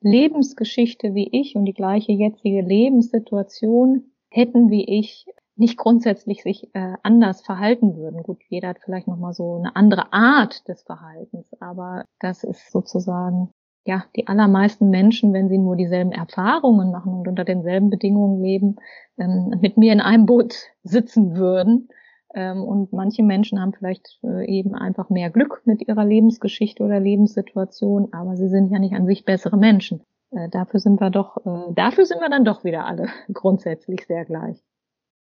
Lebensgeschichte 0.00 1.14
wie 1.14 1.28
ich 1.32 1.56
und 1.56 1.64
die 1.64 1.74
gleiche 1.74 2.12
jetzige 2.12 2.62
Lebenssituation 2.62 4.12
hätten 4.30 4.70
wie 4.70 4.84
ich, 4.84 5.26
nicht 5.56 5.78
grundsätzlich 5.78 6.42
sich 6.42 6.68
äh, 6.74 6.94
anders 7.02 7.40
verhalten 7.40 7.96
würden. 7.96 8.22
Gut, 8.22 8.42
jeder 8.48 8.68
hat 8.68 8.78
vielleicht 8.84 9.08
nochmal 9.08 9.32
so 9.32 9.56
eine 9.56 9.74
andere 9.74 10.12
Art 10.12 10.68
des 10.68 10.82
Verhaltens, 10.82 11.46
aber 11.60 12.04
das 12.20 12.44
ist 12.44 12.70
sozusagen, 12.70 13.50
ja, 13.86 14.04
die 14.16 14.26
allermeisten 14.26 14.90
Menschen, 14.90 15.32
wenn 15.32 15.48
sie 15.48 15.58
nur 15.58 15.76
dieselben 15.76 16.12
Erfahrungen 16.12 16.90
machen 16.90 17.14
und 17.14 17.28
unter 17.28 17.44
denselben 17.44 17.88
Bedingungen 17.88 18.42
leben, 18.42 18.76
ähm, 19.16 19.54
mit 19.60 19.78
mir 19.78 19.92
in 19.92 20.00
einem 20.00 20.26
Boot 20.26 20.54
sitzen 20.82 21.36
würden. 21.36 21.88
Ähm, 22.36 22.62
und 22.62 22.92
manche 22.92 23.22
Menschen 23.22 23.60
haben 23.60 23.72
vielleicht 23.72 24.20
äh, 24.22 24.46
eben 24.46 24.74
einfach 24.74 25.08
mehr 25.08 25.30
Glück 25.30 25.62
mit 25.64 25.88
ihrer 25.88 26.04
Lebensgeschichte 26.04 26.84
oder 26.84 27.00
Lebenssituation, 27.00 28.12
aber 28.12 28.36
sie 28.36 28.48
sind 28.48 28.70
ja 28.70 28.78
nicht 28.78 28.94
an 28.94 29.06
sich 29.06 29.24
bessere 29.24 29.56
Menschen. 29.56 30.02
Äh, 30.30 30.50
dafür 30.50 30.78
sind 30.78 31.00
wir 31.00 31.08
doch, 31.08 31.38
äh, 31.46 31.72
dafür 31.74 32.04
sind 32.04 32.20
wir 32.20 32.28
dann 32.28 32.44
doch 32.44 32.62
wieder 32.62 32.84
alle 32.84 33.08
grundsätzlich 33.32 34.06
sehr 34.06 34.26
gleich. 34.26 34.62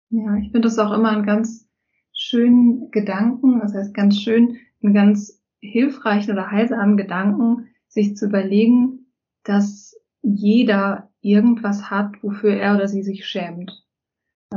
Ja, 0.09 0.35
ich 0.37 0.51
finde 0.51 0.61
das 0.61 0.79
auch 0.79 0.91
immer 0.93 1.11
einen 1.11 1.25
ganz 1.25 1.69
schönen 2.11 2.89
Gedanken, 2.89 3.59
das 3.59 3.75
heißt 3.75 3.93
ganz 3.93 4.19
schön, 4.19 4.57
einen 4.81 4.95
ganz 4.95 5.43
hilfreichen 5.59 6.33
oder 6.33 6.49
heilsamen 6.49 6.97
Gedanken, 6.97 7.67
sich 7.87 8.17
zu 8.17 8.25
überlegen, 8.25 9.11
dass 9.43 9.95
jeder 10.23 11.11
irgendwas 11.21 11.91
hat, 11.91 12.23
wofür 12.23 12.55
er 12.55 12.75
oder 12.75 12.87
sie 12.87 13.03
sich 13.03 13.27
schämt. 13.27 13.84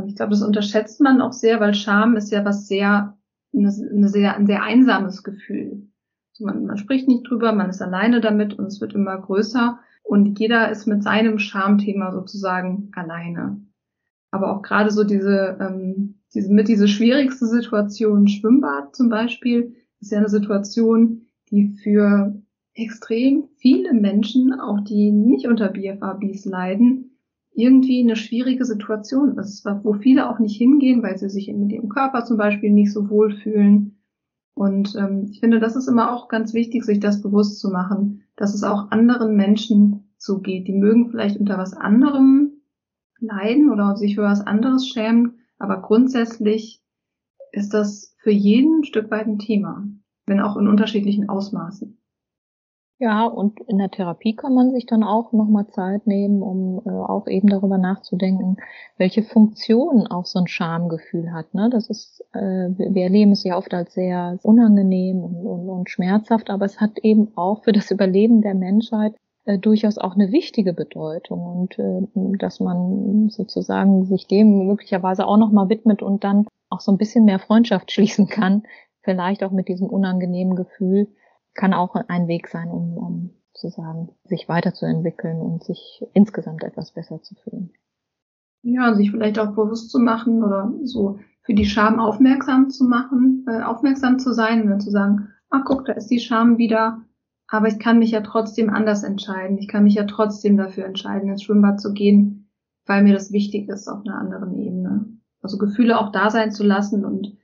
Ich 0.07 0.17
glaube, 0.17 0.31
das 0.31 0.43
unterschätzt 0.43 1.01
man 1.01 1.21
auch 1.21 1.33
sehr, 1.33 1.61
weil 1.61 1.75
Scham 1.75 2.17
ist 2.17 2.31
ja 2.31 2.45
was 2.45 2.69
sehr, 2.69 3.17
eine, 3.55 3.69
eine 3.69 4.09
sehr, 4.09 4.37
ein 4.37 4.47
sehr 4.47 4.63
einsames 4.63 5.23
Gefühl. 5.23 5.89
Also 6.33 6.45
man, 6.45 6.67
man 6.67 6.79
spricht 6.79 7.09
nicht 7.09 7.29
drüber, 7.29 7.53
man 7.53 7.71
ist 7.71 7.83
alleine 7.83 8.21
damit 8.21 8.59
und 8.59 8.67
es 8.67 8.81
wird 8.81 8.95
immer 8.95 9.19
größer 9.19 9.79
und 10.03 10.39
jeder 10.39 10.71
ist 10.71 10.87
mit 10.87 11.03
seinem 11.03 11.39
Schamthema 11.39 12.13
sozusagen 12.13 12.91
alleine 12.95 13.61
aber 14.31 14.55
auch 14.55 14.63
gerade 14.63 14.91
so 14.91 15.05
diese, 15.05 15.57
ähm, 15.61 16.17
diese 16.35 16.53
mit 16.53 16.69
diese 16.69 16.89
schwierigste 16.89 17.47
Situation, 17.47 18.29
Schwimmbad 18.29 18.95
zum 18.95 19.09
Beispiel, 19.09 19.75
ist 20.01 20.13
ja 20.13 20.19
eine 20.19 20.29
Situation, 20.29 21.27
die 21.51 21.77
für 21.83 22.41
extrem 22.75 23.49
viele 23.57 23.93
Menschen, 23.93 24.53
auch 24.53 24.81
die 24.81 25.11
nicht 25.11 25.49
unter 25.49 25.69
BFABs 25.69 26.45
leiden, 26.45 27.08
irgendwie 27.59 28.01
eine 28.01 28.15
schwierige 28.15 28.65
Situation 28.65 29.37
ist, 29.37 29.67
wo 29.83 29.95
viele 29.95 30.31
auch 30.31 30.39
nicht 30.39 30.57
hingehen, 30.57 31.03
weil 31.03 31.19
sie 31.19 31.29
sich 31.29 31.53
mit 31.53 31.73
ihrem 31.73 31.89
Körper 31.89 32.25
zum 32.25 32.37
Beispiel 32.37 32.71
nicht 32.71 32.93
so 32.93 33.11
wohlfühlen. 33.11 33.99
Und 34.55 34.95
ähm, 34.97 35.27
ich 35.29 35.41
finde, 35.41 35.59
das 35.59 35.75
ist 35.75 35.89
immer 35.89 36.13
auch 36.13 36.29
ganz 36.29 36.55
wichtig, 36.55 36.85
sich 36.85 37.01
das 37.01 37.21
bewusst 37.21 37.59
zu 37.59 37.71
machen, 37.71 38.23
dass 38.37 38.55
es 38.55 38.63
auch 38.63 38.93
anderen 38.93 39.35
Menschen 39.35 40.09
so 40.19 40.39
geht. 40.39 40.69
Die 40.69 40.73
mögen 40.73 41.11
vielleicht 41.11 41.37
unter 41.39 41.59
was 41.59 41.75
anderem 41.75 42.53
leiden 43.19 43.71
oder 43.71 43.97
sich 43.97 44.15
für 44.15 44.23
was 44.23 44.47
anderes 44.47 44.87
schämen. 44.87 45.41
Aber 45.59 45.83
grundsätzlich 45.83 46.81
ist 47.51 47.75
das 47.75 48.15
für 48.19 48.31
jeden 48.31 48.81
ein 48.81 48.85
Stück 48.85 49.11
weit 49.11 49.27
ein 49.27 49.41
Thema, 49.41 49.85
wenn 50.27 50.41
auch 50.41 50.57
in 50.57 50.69
unterschiedlichen 50.69 51.29
Ausmaßen. 51.29 51.98
Ja, 53.01 53.27
und 53.27 53.61
in 53.69 53.79
der 53.79 53.93
Therapie 53.93 54.35
kann 54.35 54.55
man 54.55 54.73
sich 54.73 54.85
dann 54.85 55.05
auch 55.05 55.31
nochmal 55.33 55.69
Zeit 55.69 56.09
nehmen, 56.09 56.43
um 56.43 56.83
äh, 56.85 56.91
auch 56.91 57.29
eben 57.29 57.49
darüber 57.49 57.79
nachzudenken, 57.79 58.57
welche 58.97 59.23
Funktion 59.23 60.09
auch 60.09 60.27
so 60.27 60.41
ein 60.41 60.49
Schamgefühl 60.49 61.33
hat. 61.33 61.55
Ne? 61.55 61.71
Das 61.71 61.89
ist, 61.89 62.25
äh, 62.33 62.39
wir 62.41 63.05
erleben 63.05 63.31
es 63.31 63.45
ja 63.45 63.57
oft 63.57 63.73
als 63.73 63.95
sehr 63.95 64.37
unangenehm 64.43 65.23
und, 65.23 65.47
und, 65.47 65.69
und 65.69 65.91
schmerzhaft, 65.91 66.51
aber 66.51 66.65
es 66.65 66.81
hat 66.81 66.99
eben 66.99 67.37
auch 67.37 67.63
für 67.63 67.71
das 67.71 67.93
Überleben 67.93 68.43
der 68.43 68.55
Menschheit 68.55 69.15
äh, 69.45 69.59
durchaus 69.59 69.99
auch 69.99 70.17
eine 70.17 70.33
wichtige 70.33 70.73
Bedeutung 70.73 71.47
und 71.47 71.79
äh, 71.79 72.37
dass 72.39 72.59
man 72.59 73.29
sozusagen 73.29 74.07
sich 74.07 74.27
dem 74.27 74.67
möglicherweise 74.67 75.25
auch 75.25 75.37
nochmal 75.37 75.69
widmet 75.69 76.03
und 76.03 76.25
dann 76.25 76.49
auch 76.69 76.81
so 76.81 76.91
ein 76.91 76.99
bisschen 76.99 77.27
mehr 77.27 77.39
Freundschaft 77.39 77.93
schließen 77.93 78.27
kann, 78.27 78.65
vielleicht 79.03 79.45
auch 79.45 79.53
mit 79.53 79.69
diesem 79.69 79.89
unangenehmen 79.89 80.57
Gefühl, 80.57 81.07
kann 81.59 81.75
auch 81.75 81.97
ein 81.97 82.29
Weg 82.29 82.49
sein, 82.49 82.69
um, 82.69 82.97
um 82.97 83.31
sozusagen 83.53 84.11
sich 84.25 84.49
weiterzuentwickeln 84.49 85.41
und 85.41 85.65
sich 85.65 86.07
insgesamt 86.15 86.63
etwas 86.63 86.93
besser 86.93 87.21
zu 87.21 87.35
fühlen. 87.35 87.73
Ja, 88.63 88.95
sich 88.95 89.11
vielleicht 89.11 89.39
auch 89.39 89.55
bewusst 89.55 89.91
zu 89.91 89.99
machen 89.99 90.45
oder 90.45 90.73
so 90.85 91.19
für 91.43 91.55
die 91.55 91.65
Scham 91.65 91.99
aufmerksam 91.99 92.71
zu 92.71 92.85
machen, 92.85 93.45
äh, 93.49 93.63
aufmerksam 93.63 94.19
zu 94.19 94.33
sein 94.33 94.71
und 94.73 94.81
zu 94.81 94.91
sagen, 94.91 95.31
ach 95.51 95.63
guck, 95.65 95.85
da 95.87 95.95
ist 95.95 96.09
die 96.09 96.21
Scham 96.21 96.59
wieder, 96.59 97.03
aber 97.49 97.67
ich 97.69 97.79
kann 97.79 97.99
mich 97.99 98.13
ja 98.13 98.21
trotzdem 98.21 98.71
anders 98.71 99.03
entscheiden. 99.03 99.59
Ich 99.59 99.67
kann 99.67 99.85
mich 99.85 99.95
ja 99.95 100.05
trotzdem 100.05 100.57
dafür 100.57 100.85
entscheiden, 100.85 101.29
ins 101.29 101.43
Schwimmbad 101.43 101.81
zu 101.81 101.93
gehen, 101.93 102.51
weil 102.87 103.03
mir 103.03 103.15
das 103.15 103.33
wichtig 103.33 103.69
ist 103.69 103.89
auf 103.89 104.05
einer 104.05 104.19
anderen 104.19 104.57
Ebene. 104.59 105.07
Also 105.43 105.59
Gefühle 105.59 105.99
auch 105.99 106.13
da 106.13 106.31
sein 106.31 106.53
zu 106.53 106.63
lassen 106.63 107.05
und 107.05 107.37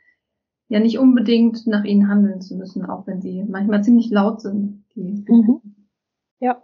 ja 0.69 0.81
nicht 0.81 0.99
unbedingt 0.99 1.67
nach 1.67 1.85
ihnen 1.85 2.09
handeln 2.09 2.41
zu 2.41 2.57
müssen, 2.57 2.85
auch 2.85 3.07
wenn 3.07 3.21
sie 3.21 3.45
manchmal 3.45 3.85
ziemlich 3.85 4.11
laut 4.11 4.41
sind. 4.41 4.85
Mhm. 4.95 5.61
Ja. 6.41 6.63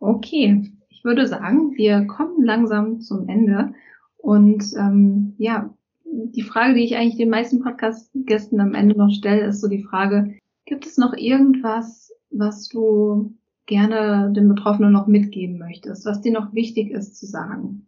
Okay, 0.00 0.72
ich 0.88 1.04
würde 1.04 1.26
sagen, 1.26 1.76
wir 1.76 2.06
kommen 2.06 2.44
langsam 2.44 3.00
zum 3.00 3.28
Ende. 3.28 3.72
Und 4.16 4.74
ähm, 4.76 5.34
ja, 5.38 5.74
die 6.04 6.42
Frage, 6.42 6.74
die 6.74 6.84
ich 6.84 6.96
eigentlich 6.96 7.16
den 7.16 7.30
meisten 7.30 7.60
Podcast-Gästen 7.60 8.60
am 8.60 8.74
Ende 8.74 8.96
noch 8.96 9.10
stelle, 9.10 9.46
ist 9.46 9.60
so 9.60 9.68
die 9.68 9.82
Frage, 9.82 10.34
gibt 10.64 10.86
es 10.86 10.98
noch 10.98 11.14
irgendwas, 11.14 12.12
was 12.30 12.68
du 12.68 13.34
gerne 13.66 14.32
den 14.32 14.48
Betroffenen 14.48 14.92
noch 14.92 15.06
mitgeben 15.06 15.58
möchtest, 15.58 16.06
was 16.06 16.20
dir 16.22 16.32
noch 16.32 16.54
wichtig 16.54 16.90
ist 16.90 17.16
zu 17.16 17.26
sagen? 17.26 17.87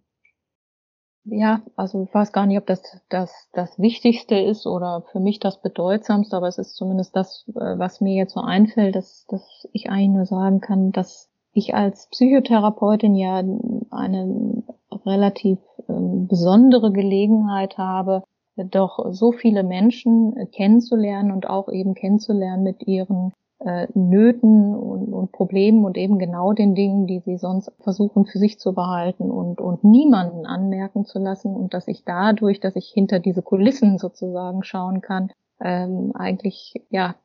Ja, 1.25 1.63
also 1.77 2.05
ich 2.05 2.15
weiß 2.15 2.33
gar 2.33 2.47
nicht, 2.47 2.59
ob 2.59 2.67
das 2.67 2.83
das, 3.11 3.49
das 3.53 3.79
Wichtigste 3.79 4.37
ist 4.37 4.67
oder 4.67 5.03
für 5.13 5.21
mich 5.21 5.39
das 5.39 5.61
Bedeutsamste, 5.61 6.37
aber 6.37 6.49
es 6.49 6.59
ist 6.59 6.77
zumindest 6.77 7.15
das, 7.15 7.45
äh, 7.49 7.79
was 7.79 8.01
mir 8.01 8.15
jetzt 8.15 8.33
so 8.33 8.41
einfällt, 8.41 8.97
dass, 8.97 9.27
dass 9.29 9.69
ich 9.73 9.91
eigentlich 9.91 10.17
nur 10.17 10.27
sagen 10.27 10.61
kann, 10.61 10.93
dass 10.93 11.29
ich 11.53 11.75
als 11.75 12.09
Psychotherapeutin 12.09 13.15
ja 13.15 13.43
eine 13.91 14.63
relativ 15.05 15.59
ähm, 15.89 16.27
besondere 16.27 16.91
Gelegenheit 16.91 17.77
habe, 17.77 18.23
doch 18.57 19.13
so 19.13 19.33
viele 19.33 19.63
Menschen 19.63 20.35
kennenzulernen 20.53 21.33
und 21.33 21.49
auch 21.49 21.69
eben 21.69 21.95
kennenzulernen 21.95 22.63
mit 22.63 22.87
ihren 22.87 23.33
äh, 23.61 23.87
Nöten 23.95 24.75
und, 24.75 25.13
und, 25.13 25.33
Problemen 25.33 25.85
und 25.85 25.97
eben 25.97 26.19
genau 26.19 26.53
den 26.53 26.75
Dingen, 26.75 27.07
die 27.07 27.21
sie 27.21 27.37
sonst 27.37 27.71
versuchen 27.81 28.25
für 28.27 28.39
sich 28.39 28.59
zu 28.59 28.73
behalten 28.73 29.31
und, 29.31 29.61
und 29.61 29.85
niemanden 29.85 30.47
anmerken 30.47 31.05
zu 31.05 31.19
lassen 31.19 31.55
und 31.55 31.75
dass 31.75 31.87
ich 31.87 32.05
dadurch, 32.05 32.61
dass 32.61 32.77
ich 32.77 32.89
hinter 32.89 33.19
diese 33.19 33.43
Kulissen 33.43 33.99
sozusagen 33.99 34.65
schauen 34.65 35.03
kann, 35.03 35.31
ähm, 35.61 36.13
eigentlich 36.15 36.83
ja 36.91 37.17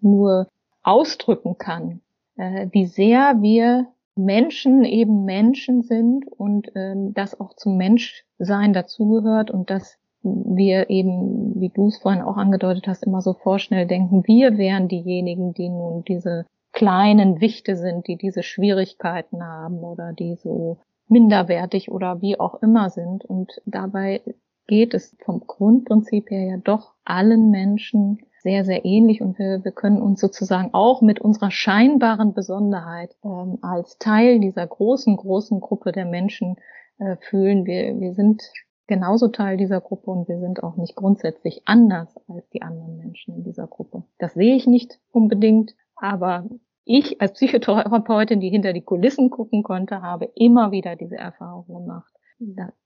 nur 0.00 0.48
ausdrücken 0.82 1.58
kann, 1.58 2.00
äh, 2.36 2.68
wie 2.72 2.86
sehr 2.86 3.42
wir 3.42 3.86
Menschen 4.14 4.84
eben 4.84 5.24
Menschen 5.24 5.82
sind 5.82 6.26
und 6.26 6.72
ähm, 6.74 7.12
das 7.12 7.38
auch 7.38 7.54
zum 7.54 7.76
Menschsein 7.76 8.72
dazugehört 8.72 9.50
und 9.50 9.68
dass 9.68 9.98
wir 10.26 10.90
eben, 10.90 11.60
wie 11.60 11.70
du 11.70 11.88
es 11.88 11.98
vorhin 11.98 12.22
auch 12.22 12.36
angedeutet 12.36 12.86
hast, 12.86 13.04
immer 13.04 13.22
so 13.22 13.32
vorschnell 13.34 13.86
denken, 13.86 14.26
wir 14.26 14.58
wären 14.58 14.88
diejenigen, 14.88 15.54
die 15.54 15.68
nun 15.68 16.04
diese 16.04 16.46
kleinen 16.72 17.40
Wichte 17.40 17.76
sind, 17.76 18.06
die 18.06 18.16
diese 18.16 18.42
Schwierigkeiten 18.42 19.42
haben 19.42 19.78
oder 19.78 20.12
die 20.12 20.34
so 20.36 20.78
minderwertig 21.08 21.90
oder 21.90 22.20
wie 22.20 22.38
auch 22.38 22.62
immer 22.62 22.90
sind. 22.90 23.24
Und 23.24 23.60
dabei 23.64 24.20
geht 24.66 24.94
es 24.94 25.16
vom 25.24 25.40
Grundprinzip 25.46 26.30
her 26.30 26.44
ja 26.44 26.56
doch 26.58 26.94
allen 27.04 27.50
Menschen 27.50 28.18
sehr, 28.42 28.64
sehr 28.64 28.84
ähnlich 28.84 29.22
und 29.22 29.38
wir, 29.38 29.64
wir 29.64 29.72
können 29.72 30.00
uns 30.00 30.20
sozusagen 30.20 30.72
auch 30.72 31.02
mit 31.02 31.20
unserer 31.20 31.50
scheinbaren 31.50 32.32
Besonderheit 32.32 33.16
ähm, 33.24 33.58
als 33.62 33.98
Teil 33.98 34.38
dieser 34.38 34.66
großen, 34.66 35.16
großen 35.16 35.60
Gruppe 35.60 35.90
der 35.90 36.04
Menschen 36.04 36.56
äh, 36.98 37.16
fühlen. 37.16 37.66
Wir, 37.66 37.98
wir 37.98 38.14
sind 38.14 38.42
genauso 38.86 39.28
Teil 39.28 39.56
dieser 39.56 39.80
Gruppe 39.80 40.10
und 40.10 40.28
wir 40.28 40.38
sind 40.38 40.62
auch 40.62 40.76
nicht 40.76 40.96
grundsätzlich 40.96 41.62
anders 41.66 42.14
als 42.28 42.48
die 42.50 42.62
anderen 42.62 42.96
Menschen 42.96 43.34
in 43.34 43.44
dieser 43.44 43.66
Gruppe. 43.66 44.04
Das 44.18 44.34
sehe 44.34 44.54
ich 44.54 44.66
nicht 44.66 45.00
unbedingt, 45.10 45.74
aber 45.96 46.48
ich 46.84 47.20
als 47.20 47.32
Psychotherapeutin, 47.32 48.40
die 48.40 48.50
hinter 48.50 48.72
die 48.72 48.82
Kulissen 48.82 49.30
gucken 49.30 49.62
konnte, 49.62 50.02
habe 50.02 50.30
immer 50.36 50.70
wieder 50.70 50.94
diese 50.94 51.16
Erfahrung 51.16 51.66
gemacht. 51.66 52.12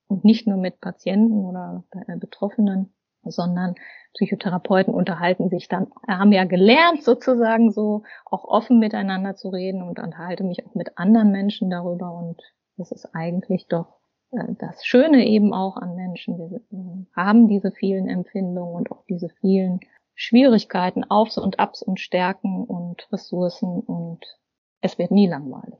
Und 0.08 0.24
nicht 0.24 0.46
nur 0.46 0.56
mit 0.56 0.80
Patienten 0.80 1.44
oder 1.44 1.84
äh, 2.06 2.16
Betroffenen, 2.16 2.94
sondern 3.22 3.74
Psychotherapeuten 4.14 4.94
unterhalten 4.94 5.50
sich 5.50 5.68
dann, 5.68 5.88
haben 6.08 6.32
ja 6.32 6.44
gelernt 6.44 7.02
sozusagen 7.02 7.70
so 7.70 8.02
auch 8.24 8.44
offen 8.44 8.78
miteinander 8.78 9.36
zu 9.36 9.50
reden 9.50 9.82
und 9.82 9.98
unterhalte 9.98 10.44
mich 10.44 10.66
auch 10.66 10.74
mit 10.74 10.96
anderen 10.98 11.30
Menschen 11.30 11.70
darüber 11.70 12.12
und 12.12 12.40
das 12.76 12.90
ist 12.92 13.14
eigentlich 13.14 13.66
doch 13.68 13.99
das 14.30 14.84
Schöne 14.84 15.26
eben 15.26 15.52
auch 15.52 15.76
an 15.76 15.96
Menschen. 15.96 16.38
Wir 16.38 16.56
äh, 16.56 17.04
haben 17.16 17.48
diese 17.48 17.72
vielen 17.72 18.08
Empfindungen 18.08 18.74
und 18.74 18.92
auch 18.92 19.04
diese 19.08 19.28
vielen 19.40 19.80
Schwierigkeiten, 20.14 21.04
Aufs 21.04 21.38
und 21.38 21.58
Abs 21.58 21.82
und 21.82 21.98
Stärken 21.98 22.64
und 22.64 23.08
Ressourcen 23.12 23.80
und 23.80 24.20
es 24.80 24.98
wird 24.98 25.10
nie 25.10 25.28
langweilig. 25.28 25.78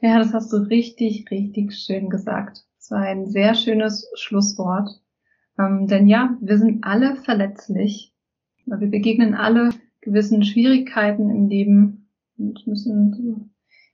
Ja, 0.00 0.18
das 0.18 0.32
hast 0.32 0.52
du 0.52 0.56
richtig, 0.56 1.30
richtig 1.30 1.74
schön 1.74 2.10
gesagt. 2.10 2.64
Es 2.78 2.90
war 2.90 3.02
ein 3.02 3.26
sehr 3.26 3.54
schönes 3.54 4.10
Schlusswort. 4.14 5.00
Ähm, 5.58 5.86
denn 5.86 6.08
ja, 6.08 6.36
wir 6.40 6.58
sind 6.58 6.82
alle 6.84 7.16
verletzlich. 7.16 8.12
Wir 8.66 8.88
begegnen 8.88 9.34
alle 9.34 9.70
gewissen 10.00 10.44
Schwierigkeiten 10.44 11.30
im 11.30 11.48
Leben 11.48 12.08
und 12.38 12.66
müssen 12.66 13.12
so 13.12 13.48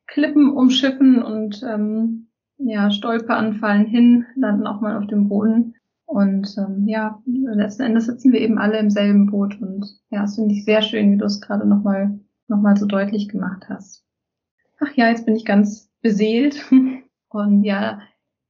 Klippen 0.07 0.51
umschiffen 0.51 1.23
und 1.23 1.62
ähm, 1.62 2.28
ja, 2.59 2.90
Stolperanfallen 2.90 3.86
hin, 3.86 4.26
landen 4.36 4.66
auch 4.66 4.80
mal 4.80 4.97
auf 4.97 5.06
dem 5.06 5.28
Boden. 5.28 5.74
Und 6.06 6.56
ähm, 6.59 6.86
ja, 6.89 7.22
letzten 7.26 7.82
Endes 7.82 8.06
sitzen 8.06 8.32
wir 8.32 8.40
eben 8.40 8.59
alle 8.59 8.78
im 8.78 8.90
selben 8.90 9.26
Boot. 9.26 9.60
Und 9.60 9.86
ja, 10.10 10.22
das 10.22 10.36
finde 10.36 10.55
ich 10.55 10.64
sehr 10.64 10.82
schön, 10.82 11.12
wie 11.12 11.18
du 11.18 11.24
es 11.24 11.40
gerade 11.40 11.66
nochmal 11.66 12.18
noch 12.48 12.60
mal 12.60 12.76
so 12.76 12.86
deutlich 12.86 13.28
gemacht 13.28 13.66
hast. 13.68 14.05
Ach 14.80 14.93
ja, 14.94 15.09
jetzt 15.09 15.26
bin 15.26 15.36
ich 15.36 15.44
ganz 15.44 15.90
beseelt. 16.01 16.64
Und 17.28 17.62
ja, 17.62 18.01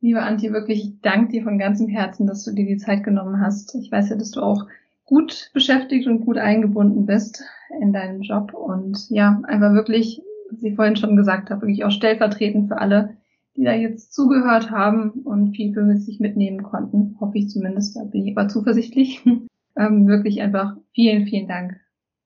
Liebe 0.01 0.22
Antje, 0.22 0.52
wirklich, 0.52 0.85
ich 0.85 1.01
danke 1.01 1.32
dir 1.32 1.43
von 1.43 1.59
ganzem 1.59 1.89
Herzen, 1.89 2.28
dass 2.28 2.44
du 2.44 2.52
dir 2.52 2.66
die 2.66 2.76
Zeit 2.76 3.02
genommen 3.02 3.40
hast. 3.40 3.74
Ich 3.74 3.90
weiß 3.90 4.10
ja, 4.10 4.16
dass 4.16 4.30
du 4.30 4.40
auch 4.40 4.66
gut 5.05 5.51
beschäftigt 5.55 6.06
und 6.06 6.24
gut 6.24 6.39
eingebunden 6.39 7.05
bist 7.05 7.43
in 7.80 7.93
deinen 7.93 8.22
Job 8.22 8.55
und 8.55 9.10
ja, 9.10 9.40
einfach 9.44 9.72
wirklich, 9.72 10.22
wie 10.52 10.68
ich 10.68 10.76
vorhin 10.76 10.94
schon 10.94 11.16
gesagt 11.16 11.51
habe, 11.51 11.62
wirklich 11.62 11.85
auch 11.85 11.90
stellvertretend 11.90 12.68
für 12.68 12.78
alle, 12.78 13.16
die 13.59 13.64
da 13.64 13.74
jetzt 13.74 14.14
zugehört 14.14 14.70
haben 14.70 15.10
und 15.24 15.55
viel 15.55 15.74
für 15.74 15.97
sich 15.97 16.20
mitnehmen 16.20 16.62
konnten. 16.62 17.16
Hoffe 17.20 17.39
ich 17.39 17.48
zumindest, 17.51 17.97
da 17.97 18.05
bin 18.05 18.26
ich 18.26 18.36
aber 18.36 18.48
zuversichtlich. 18.48 19.22
ähm, 19.76 20.06
wirklich 20.06 20.40
einfach 20.40 20.76
vielen, 20.94 21.26
vielen 21.26 21.48
Dank 21.48 21.76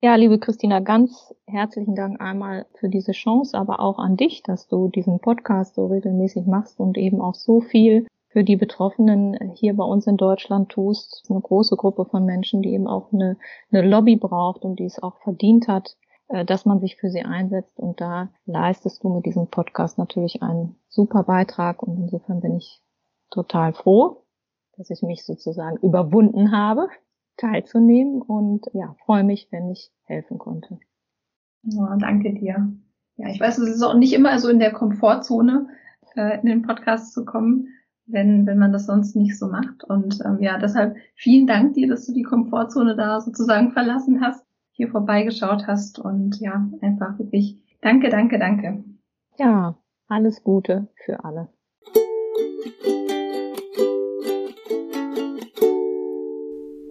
ja, 0.02 0.14
liebe 0.14 0.38
Christina, 0.38 0.80
ganz 0.80 1.34
herzlichen 1.46 1.94
Dank 1.94 2.22
einmal 2.22 2.64
für 2.72 2.88
diese 2.88 3.12
Chance, 3.12 3.54
aber 3.54 3.80
auch 3.80 3.98
an 3.98 4.16
dich, 4.16 4.42
dass 4.42 4.66
du 4.66 4.88
diesen 4.88 5.20
Podcast 5.20 5.74
so 5.74 5.88
regelmäßig 5.88 6.46
machst 6.46 6.80
und 6.80 6.96
eben 6.96 7.20
auch 7.20 7.34
so 7.34 7.60
viel 7.60 8.06
für 8.28 8.42
die 8.42 8.56
Betroffenen 8.56 9.52
hier 9.56 9.76
bei 9.76 9.84
uns 9.84 10.06
in 10.06 10.16
Deutschland 10.16 10.70
tust. 10.70 11.26
Eine 11.28 11.42
große 11.42 11.76
Gruppe 11.76 12.06
von 12.06 12.24
Menschen, 12.24 12.62
die 12.62 12.72
eben 12.72 12.86
auch 12.86 13.12
eine, 13.12 13.36
eine 13.70 13.86
Lobby 13.86 14.16
braucht 14.16 14.64
und 14.64 14.78
die 14.78 14.86
es 14.86 15.02
auch 15.02 15.18
verdient 15.18 15.68
hat, 15.68 15.98
dass 16.30 16.64
man 16.64 16.80
sich 16.80 16.96
für 16.96 17.10
sie 17.10 17.22
einsetzt. 17.22 17.78
Und 17.78 18.00
da 18.00 18.28
leistest 18.46 19.02
du 19.02 19.14
mit 19.14 19.26
diesem 19.26 19.48
Podcast 19.48 19.98
natürlich 19.98 20.42
einen 20.42 20.76
super 20.88 21.24
Beitrag. 21.24 21.82
Und 21.82 21.98
insofern 21.98 22.40
bin 22.40 22.56
ich 22.56 22.80
total 23.30 23.72
froh, 23.72 24.24
dass 24.76 24.90
ich 24.90 25.02
mich 25.02 25.24
sozusagen 25.24 25.76
überwunden 25.78 26.52
habe 26.52 26.88
teilzunehmen 27.36 28.20
und 28.22 28.66
ja, 28.74 28.94
freue 29.04 29.24
mich, 29.24 29.48
wenn 29.50 29.70
ich 29.70 29.90
helfen 30.04 30.38
konnte. 30.38 30.78
Oh, 31.74 31.86
danke 31.98 32.34
dir. 32.34 32.72
Ja, 33.16 33.28
ich 33.28 33.40
weiß, 33.40 33.58
es 33.58 33.76
ist 33.76 33.82
auch 33.82 33.94
nicht 33.94 34.12
immer 34.12 34.38
so 34.38 34.48
in 34.48 34.58
der 34.58 34.72
Komfortzone, 34.72 35.68
äh, 36.16 36.40
in 36.40 36.46
den 36.46 36.62
Podcast 36.62 37.12
zu 37.12 37.24
kommen, 37.24 37.68
wenn, 38.06 38.46
wenn 38.46 38.58
man 38.58 38.72
das 38.72 38.86
sonst 38.86 39.14
nicht 39.14 39.38
so 39.38 39.48
macht. 39.48 39.84
Und 39.84 40.20
ähm, 40.24 40.38
ja, 40.40 40.58
deshalb 40.58 40.96
vielen 41.14 41.46
Dank 41.46 41.74
dir, 41.74 41.88
dass 41.88 42.06
du 42.06 42.12
die 42.12 42.22
Komfortzone 42.22 42.96
da 42.96 43.20
sozusagen 43.20 43.72
verlassen 43.72 44.20
hast, 44.20 44.44
hier 44.80 44.88
vorbeigeschaut 44.88 45.66
hast 45.66 45.98
und 45.98 46.40
ja, 46.40 46.66
einfach 46.80 47.18
wirklich 47.18 47.58
danke, 47.82 48.08
danke, 48.08 48.38
danke. 48.38 48.82
Ja, 49.36 49.76
alles 50.08 50.42
Gute 50.42 50.88
für 51.04 51.22
alle. 51.22 51.50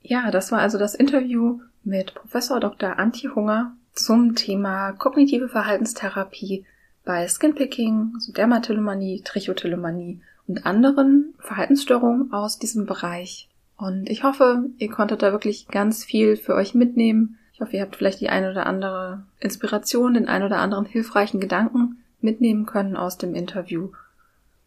Ja, 0.04 0.30
das 0.30 0.52
war 0.52 0.60
also 0.60 0.78
das 0.78 0.94
Interview 0.94 1.62
mit 1.84 2.14
Professor 2.14 2.60
Dr. 2.60 3.00
Antje 3.00 3.34
Hunger 3.34 3.76
zum 3.94 4.36
Thema 4.36 4.92
kognitive 4.92 5.50
Verhaltenstherapie 5.50 6.68
bei 7.04 7.28
Skinpicking, 7.28 8.14
Dermatillomanie, 8.38 9.24
Trichotillomanie 9.24 10.22
und 10.46 10.68
anderen 10.68 11.34
Verhaltensstörungen 11.40 12.34
aus 12.34 12.60
diesem 12.60 12.86
Bereich. 12.86 13.50
Und 13.78 14.08
ich 14.12 14.24
hoffe, 14.24 14.70
ihr 14.78 14.92
konntet 14.92 15.24
da 15.24 15.32
wirklich 15.32 15.68
ganz 15.70 16.04
viel 16.04 16.38
für 16.38 16.54
euch 16.54 16.76
mitnehmen. 16.76 17.39
Ich 17.60 17.62
hoffe, 17.62 17.76
ihr 17.76 17.82
habt 17.82 17.98
vielleicht 17.98 18.22
die 18.22 18.30
eine 18.30 18.52
oder 18.52 18.66
andere 18.66 19.26
Inspiration, 19.42 20.14
den 20.14 20.30
ein 20.30 20.44
oder 20.44 20.60
anderen 20.60 20.86
hilfreichen 20.86 21.42
Gedanken 21.42 22.02
mitnehmen 22.22 22.66
können 22.66 22.96
aus 22.96 23.18
dem 23.18 23.36
Interview. 23.36 23.92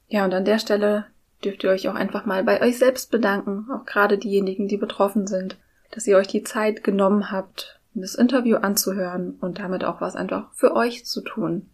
Ja, 0.09 0.27
und 0.27 0.35
an 0.35 0.45
der 0.45 0.59
Stelle 0.59 1.07
dürft 1.43 1.65
ihr 1.65 1.71
euch 1.71 1.89
auch 1.89 1.95
einfach 1.95 2.27
mal 2.27 2.45
bei 2.45 2.61
euch 2.61 2.77
selbst 2.77 3.11
bedanken, 3.11 3.65
auch 3.73 3.87
gerade 3.87 4.19
diejenigen, 4.19 4.69
die 4.69 4.77
betroffen 4.77 5.27
sind, 5.27 5.57
dass 5.91 6.07
ihr 6.07 6.19
euch 6.19 6.27
die 6.27 6.43
Zeit 6.43 6.85
genommen 6.85 7.31
habt, 7.31 7.81
das 7.95 8.15
Interview 8.15 8.57
anzuhören 8.57 9.39
und 9.41 9.59
damit 9.59 9.85
auch 9.85 10.03
was 10.03 10.15
einfach 10.15 10.53
für 10.53 10.77
euch 10.77 11.07
zu 11.07 11.23
tun. 11.23 11.71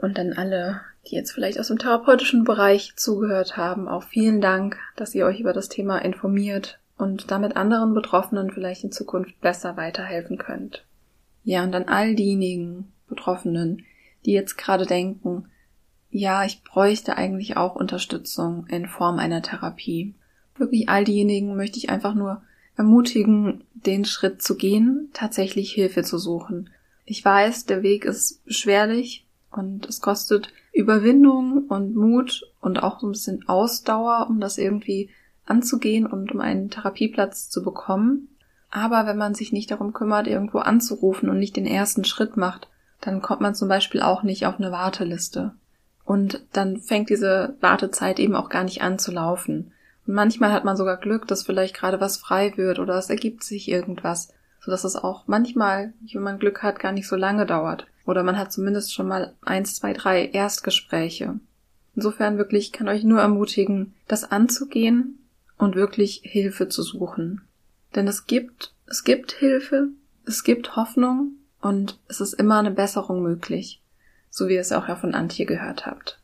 Und 0.00 0.16
dann 0.16 0.32
alle, 0.32 0.80
die 1.06 1.16
jetzt 1.16 1.32
vielleicht 1.32 1.60
aus 1.60 1.68
dem 1.68 1.78
therapeutischen 1.78 2.44
Bereich 2.44 2.94
zugehört 2.96 3.58
haben, 3.58 3.88
auch 3.88 4.04
vielen 4.04 4.40
Dank, 4.40 4.78
dass 4.96 5.14
ihr 5.14 5.26
euch 5.26 5.38
über 5.38 5.52
das 5.52 5.68
Thema 5.68 5.98
informiert 5.98 6.78
und 6.98 7.30
damit 7.30 7.56
anderen 7.56 7.94
Betroffenen 7.94 8.50
vielleicht 8.50 8.84
in 8.84 8.92
Zukunft 8.92 9.40
besser 9.40 9.76
weiterhelfen 9.76 10.38
könnt. 10.38 10.84
Ja, 11.44 11.62
und 11.62 11.72
dann 11.72 11.84
all 11.84 12.14
diejenigen 12.14 12.92
Betroffenen, 13.08 13.84
die 14.24 14.32
jetzt 14.32 14.56
gerade 14.56 14.86
denken, 14.86 15.48
ja, 16.10 16.44
ich 16.44 16.62
bräuchte 16.64 17.16
eigentlich 17.16 17.56
auch 17.56 17.76
Unterstützung 17.76 18.66
in 18.68 18.86
Form 18.86 19.18
einer 19.18 19.42
Therapie. 19.42 20.14
Wirklich 20.56 20.88
all 20.88 21.04
diejenigen 21.04 21.56
möchte 21.56 21.78
ich 21.78 21.90
einfach 21.90 22.14
nur 22.14 22.42
ermutigen, 22.76 23.64
den 23.74 24.04
Schritt 24.04 24.42
zu 24.42 24.56
gehen, 24.56 25.10
tatsächlich 25.12 25.72
Hilfe 25.72 26.02
zu 26.02 26.18
suchen. 26.18 26.70
Ich 27.04 27.24
weiß, 27.24 27.66
der 27.66 27.82
Weg 27.82 28.04
ist 28.04 28.44
beschwerlich 28.44 29.26
und 29.50 29.86
es 29.86 30.00
kostet 30.00 30.52
Überwindung 30.72 31.66
und 31.68 31.94
Mut 31.94 32.42
und 32.60 32.82
auch 32.82 33.00
so 33.00 33.06
ein 33.06 33.12
bisschen 33.12 33.48
Ausdauer, 33.48 34.26
um 34.28 34.40
das 34.40 34.58
irgendwie 34.58 35.10
anzugehen 35.46 36.06
und 36.06 36.32
um 36.32 36.40
einen 36.40 36.70
Therapieplatz 36.70 37.48
zu 37.48 37.62
bekommen. 37.62 38.28
Aber 38.70 39.06
wenn 39.06 39.16
man 39.16 39.34
sich 39.34 39.52
nicht 39.52 39.70
darum 39.70 39.92
kümmert, 39.92 40.26
irgendwo 40.26 40.58
anzurufen 40.58 41.30
und 41.30 41.38
nicht 41.38 41.56
den 41.56 41.66
ersten 41.66 42.04
Schritt 42.04 42.36
macht, 42.36 42.68
dann 43.00 43.22
kommt 43.22 43.40
man 43.40 43.54
zum 43.54 43.68
Beispiel 43.68 44.02
auch 44.02 44.22
nicht 44.22 44.46
auf 44.46 44.58
eine 44.58 44.72
Warteliste. 44.72 45.52
Und 46.04 46.42
dann 46.52 46.78
fängt 46.78 47.10
diese 47.10 47.56
Wartezeit 47.60 48.18
eben 48.18 48.34
auch 48.34 48.48
gar 48.48 48.64
nicht 48.64 48.82
an 48.82 48.98
zu 48.98 49.12
laufen. 49.12 49.72
Und 50.06 50.14
manchmal 50.14 50.52
hat 50.52 50.64
man 50.64 50.76
sogar 50.76 50.96
Glück, 50.98 51.26
dass 51.26 51.42
vielleicht 51.42 51.74
gerade 51.74 52.00
was 52.00 52.16
frei 52.16 52.52
wird 52.56 52.78
oder 52.78 52.96
es 52.96 53.10
ergibt 53.10 53.42
sich 53.42 53.68
irgendwas, 53.68 54.32
sodass 54.60 54.84
es 54.84 54.96
auch 54.96 55.24
manchmal, 55.26 55.92
wenn 56.12 56.22
man 56.22 56.38
Glück 56.38 56.62
hat, 56.62 56.78
gar 56.78 56.92
nicht 56.92 57.08
so 57.08 57.16
lange 57.16 57.46
dauert. 57.46 57.86
Oder 58.04 58.22
man 58.22 58.38
hat 58.38 58.52
zumindest 58.52 58.94
schon 58.94 59.08
mal 59.08 59.34
eins, 59.42 59.74
zwei, 59.74 59.92
drei 59.92 60.26
Erstgespräche. 60.26 61.40
Insofern 61.96 62.38
wirklich 62.38 62.72
kann 62.72 62.88
euch 62.88 63.02
nur 63.02 63.20
ermutigen, 63.20 63.94
das 64.06 64.30
anzugehen 64.30 65.18
und 65.58 65.74
wirklich 65.74 66.20
Hilfe 66.24 66.68
zu 66.68 66.82
suchen. 66.82 67.42
Denn 67.94 68.08
es 68.08 68.26
gibt, 68.26 68.74
es 68.86 69.04
gibt 69.04 69.32
Hilfe, 69.32 69.88
es 70.26 70.44
gibt 70.44 70.76
Hoffnung 70.76 71.32
und 71.60 71.98
es 72.08 72.20
ist 72.20 72.34
immer 72.34 72.58
eine 72.58 72.70
Besserung 72.70 73.22
möglich 73.22 73.80
so 74.36 74.48
wie 74.48 74.54
ihr 74.54 74.60
es 74.60 74.72
auch 74.72 74.86
ja 74.86 74.96
von 74.96 75.14
Antje 75.14 75.46
gehört 75.46 75.86
habt. 75.86 76.20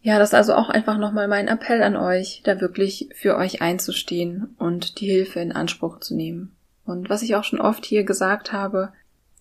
Ja, 0.00 0.18
das 0.18 0.30
ist 0.30 0.34
also 0.34 0.54
auch 0.54 0.70
einfach 0.70 0.96
nochmal 0.96 1.28
mein 1.28 1.48
Appell 1.48 1.82
an 1.82 1.96
euch, 1.96 2.40
da 2.44 2.60
wirklich 2.60 3.10
für 3.14 3.36
euch 3.36 3.60
einzustehen 3.60 4.54
und 4.58 5.00
die 5.00 5.06
Hilfe 5.06 5.40
in 5.40 5.52
Anspruch 5.52 6.00
zu 6.00 6.14
nehmen. 6.14 6.56
Und 6.86 7.10
was 7.10 7.22
ich 7.22 7.34
auch 7.34 7.44
schon 7.44 7.60
oft 7.60 7.84
hier 7.84 8.04
gesagt 8.04 8.52
habe, 8.52 8.92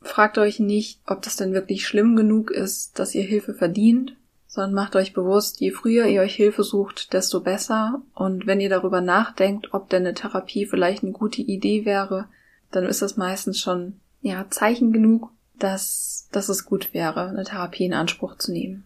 fragt 0.01 0.37
euch 0.37 0.59
nicht, 0.59 0.99
ob 1.05 1.21
das 1.21 1.37
denn 1.37 1.53
wirklich 1.53 1.87
schlimm 1.87 2.17
genug 2.17 2.51
ist, 2.51 2.99
dass 2.99 3.15
ihr 3.15 3.23
Hilfe 3.23 3.53
verdient, 3.53 4.17
sondern 4.55 4.73
macht 4.73 4.95
euch 4.95 5.11
bewusst, 5.11 5.59
je 5.59 5.71
früher 5.71 6.05
ihr 6.05 6.21
euch 6.21 6.33
Hilfe 6.33 6.63
sucht, 6.63 7.11
desto 7.11 7.41
besser. 7.41 8.01
Und 8.13 8.47
wenn 8.47 8.61
ihr 8.61 8.69
darüber 8.69 9.01
nachdenkt, 9.01 9.73
ob 9.73 9.89
denn 9.89 10.03
eine 10.03 10.13
Therapie 10.13 10.65
vielleicht 10.65 11.03
eine 11.03 11.11
gute 11.11 11.41
Idee 11.41 11.83
wäre, 11.83 12.29
dann 12.71 12.85
ist 12.85 13.01
das 13.01 13.17
meistens 13.17 13.59
schon, 13.59 13.99
ja, 14.21 14.45
Zeichen 14.49 14.93
genug, 14.93 15.29
dass, 15.59 16.29
dass 16.31 16.47
es 16.47 16.65
gut 16.65 16.93
wäre, 16.93 17.27
eine 17.27 17.43
Therapie 17.43 17.83
in 17.83 17.93
Anspruch 17.93 18.37
zu 18.37 18.53
nehmen. 18.53 18.85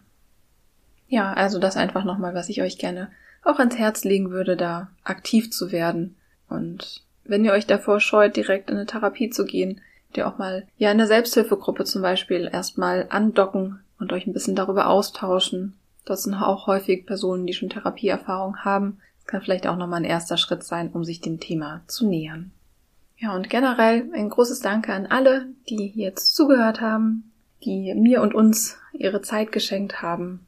Ja, 1.06 1.32
also 1.32 1.60
das 1.60 1.76
einfach 1.76 2.04
nochmal, 2.04 2.34
was 2.34 2.48
ich 2.48 2.62
euch 2.62 2.76
gerne 2.76 3.08
auch 3.44 3.60
ans 3.60 3.76
Herz 3.76 4.02
legen 4.02 4.30
würde, 4.30 4.56
da 4.56 4.90
aktiv 5.04 5.52
zu 5.52 5.70
werden. 5.70 6.16
Und 6.48 7.04
wenn 7.24 7.44
ihr 7.44 7.52
euch 7.52 7.66
davor 7.66 8.00
scheut, 8.00 8.34
direkt 8.34 8.70
in 8.70 8.76
eine 8.76 8.86
Therapie 8.86 9.30
zu 9.30 9.44
gehen, 9.44 9.80
ihr 10.16 10.26
auch 10.26 10.36
mal, 10.36 10.66
ja, 10.78 10.90
in 10.90 10.98
der 10.98 11.06
Selbsthilfegruppe 11.06 11.84
zum 11.84 12.02
Beispiel 12.02 12.50
erstmal 12.52 13.06
andocken 13.08 13.78
und 14.00 14.12
euch 14.12 14.26
ein 14.26 14.32
bisschen 14.32 14.56
darüber 14.56 14.88
austauschen. 14.88 15.74
Das 16.04 16.24
sind 16.24 16.34
auch 16.34 16.66
häufig 16.66 17.06
Personen, 17.06 17.46
die 17.46 17.52
schon 17.52 17.68
Therapieerfahrung 17.68 18.58
haben. 18.64 18.98
Das 19.18 19.26
kann 19.26 19.42
vielleicht 19.42 19.66
auch 19.66 19.76
nochmal 19.76 20.00
ein 20.00 20.10
erster 20.10 20.36
Schritt 20.36 20.64
sein, 20.64 20.90
um 20.90 21.04
sich 21.04 21.20
dem 21.20 21.38
Thema 21.38 21.82
zu 21.86 22.06
nähern. 22.06 22.50
Ja, 23.16 23.34
und 23.36 23.50
generell 23.50 24.08
ein 24.14 24.30
großes 24.30 24.60
Danke 24.60 24.94
an 24.94 25.06
alle, 25.06 25.48
die 25.68 25.92
jetzt 25.94 26.34
zugehört 26.34 26.80
haben, 26.80 27.32
die 27.62 27.94
mir 27.94 28.22
und 28.22 28.34
uns 28.34 28.78
ihre 28.94 29.20
Zeit 29.20 29.52
geschenkt 29.52 30.00
haben. 30.00 30.46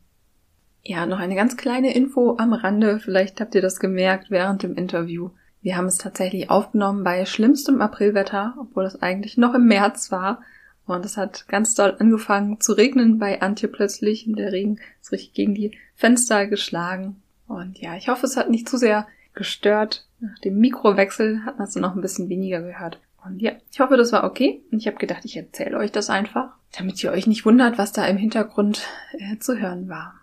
Ja, 0.83 1.07
noch 1.07 1.19
eine 1.19 1.37
ganz 1.37 1.57
kleine 1.57 1.95
Info 1.95 2.37
am 2.39 2.55
Rande, 2.55 2.99
vielleicht 2.99 3.41
habt 3.41 3.55
ihr 3.55 3.63
das 3.63 3.79
gemerkt 3.79 4.31
während 4.31 4.63
dem 4.63 4.75
Interview. 4.75 5.31
Wir 5.61 5.77
haben 5.77 5.87
es 5.87 5.99
tatsächlich 5.99 6.51
aufgenommen 6.51 7.05
bei 7.05 7.25
schlimmstem 7.25 7.81
Aprilwetter, 7.81 8.55
obwohl 8.59 8.85
es 8.85 9.01
eigentlich 9.01 9.37
noch 9.37 9.55
im 9.55 9.67
März 9.67 10.11
war. 10.11 10.43
Und 10.87 11.05
es 11.05 11.17
hat 11.17 11.47
ganz 11.49 11.75
doll 11.75 11.97
angefangen 11.99 12.61
zu 12.61 12.73
regnen 12.73 13.19
bei 13.19 13.41
Antje 13.41 13.69
plötzlich. 13.69 14.27
Und 14.27 14.37
der 14.37 14.53
Regen 14.53 14.81
ist 15.01 15.13
richtig 15.13 15.35
gegen 15.35 15.55
die 15.55 15.79
Fenster 15.95 16.47
geschlagen. 16.47 17.23
Und 17.47 17.79
ja, 17.79 17.97
ich 17.97 18.09
hoffe, 18.09 18.27
es 18.27 18.37
hat 18.37 18.51
nicht 18.51 18.69
zu 18.69 18.77
sehr 18.77 19.07
gestört. 19.35 20.07
Nach 20.21 20.39
dem 20.41 20.59
Mikrowechsel 20.59 21.45
hat 21.45 21.59
man 21.59 21.69
es 21.69 21.77
noch 21.77 21.95
ein 21.95 22.01
bisschen 22.01 22.29
weniger 22.29 22.61
gehört. 22.61 22.99
Und 23.25 23.41
ja, 23.41 23.53
ich 23.71 23.81
hoffe, 23.81 23.97
das 23.97 24.13
war 24.13 24.25
okay. 24.25 24.63
Und 24.73 24.79
ich 24.79 24.87
habe 24.87 24.97
gedacht, 24.97 25.25
ich 25.25 25.37
erzähle 25.37 25.77
euch 25.77 25.93
das 25.93 26.11
einfach, 26.11 26.51
damit 26.77 27.03
ihr 27.03 27.13
euch 27.13 27.27
nicht 27.27 27.45
wundert, 27.45 27.79
was 27.79 27.93
da 27.93 28.05
im 28.07 28.17
Hintergrund 28.17 28.83
äh, 29.13 29.39
zu 29.39 29.59
hören 29.59 29.89
war. 29.89 30.15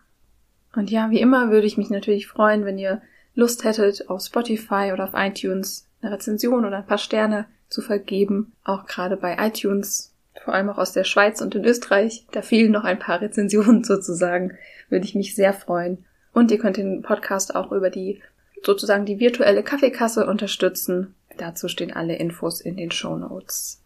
Und 0.76 0.91
ja, 0.91 1.10
wie 1.10 1.22
immer 1.22 1.49
würde 1.49 1.68
ich 1.68 1.77
mich 1.77 1.90
natürlich 1.90 2.27
freuen, 2.27 2.65
wenn 2.65 2.77
ihr 2.77 3.02
Lust 3.36 3.64
hättet, 3.64 4.10
auf 4.10 4.22
Spotify 4.22 4.91
oder 4.94 5.06
auf 5.06 5.14
iTunes 5.14 5.88
eine 6.02 6.11
Rezension 6.14 6.65
oder 6.65 6.77
ein 6.77 6.86
paar 6.86 6.98
Sterne 6.98 7.45
zu 7.69 7.81
vergeben. 7.81 8.53
Auch 8.64 8.86
gerade 8.86 9.18
bei 9.18 9.38
iTunes, 9.40 10.09
vor 10.43 10.53
allem 10.53 10.69
auch 10.69 10.77
aus 10.77 10.93
der 10.93 11.03
Schweiz 11.03 11.41
und 11.41 11.56
in 11.56 11.65
Österreich. 11.65 12.26
Da 12.31 12.41
fehlen 12.41 12.72
noch 12.72 12.84
ein 12.84 12.99
paar 12.99 13.22
Rezensionen 13.22 13.84
sozusagen. 13.85 14.57
Würde 14.89 15.06
ich 15.06 15.15
mich 15.15 15.35
sehr 15.35 15.53
freuen. 15.53 16.06
Und 16.34 16.51
ihr 16.51 16.60
könnt 16.60 16.77
den 16.77 17.01
Podcast 17.01 17.56
auch 17.56 17.72
über 17.72 17.89
die 17.89 18.22
sozusagen 18.64 19.06
die 19.06 19.19
virtuelle 19.19 19.64
Kaffeekasse 19.64 20.26
unterstützen. 20.26 21.15
Dazu 21.38 21.68
stehen 21.68 21.93
alle 21.93 22.15
Infos 22.15 22.61
in 22.61 22.76
den 22.76 22.91
Show 22.91 23.15
Notes. 23.15 23.81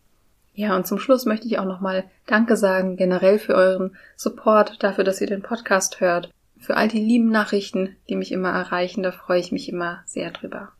Ja, 0.55 0.75
und 0.75 0.85
zum 0.85 0.99
Schluss 0.99 1.25
möchte 1.25 1.47
ich 1.47 1.57
auch 1.57 1.65
nochmal 1.65 2.03
Danke 2.27 2.57
sagen, 2.57 2.95
generell 2.95 3.39
für 3.39 3.55
euren 3.55 3.95
Support, 4.15 4.83
dafür, 4.83 5.03
dass 5.03 5.21
ihr 5.21 5.27
den 5.27 5.41
Podcast 5.41 5.99
hört, 5.99 6.29
für 6.59 6.77
all 6.77 6.87
die 6.87 6.99
lieben 6.99 7.29
Nachrichten, 7.29 7.95
die 8.07 8.15
mich 8.15 8.31
immer 8.31 8.51
erreichen, 8.51 9.03
da 9.03 9.11
freue 9.11 9.39
ich 9.39 9.51
mich 9.51 9.67
immer 9.67 10.03
sehr 10.05 10.31
drüber. 10.31 10.71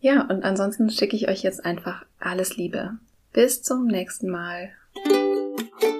Ja, 0.00 0.22
und 0.22 0.42
ansonsten 0.42 0.90
schicke 0.90 1.16
ich 1.16 1.28
euch 1.28 1.42
jetzt 1.42 1.64
einfach 1.64 2.04
alles 2.18 2.56
Liebe. 2.56 2.92
Bis 3.32 3.62
zum 3.62 3.86
nächsten 3.86 4.30
Mal. 4.30 4.70
Thank 5.56 5.82
you. 5.82 5.99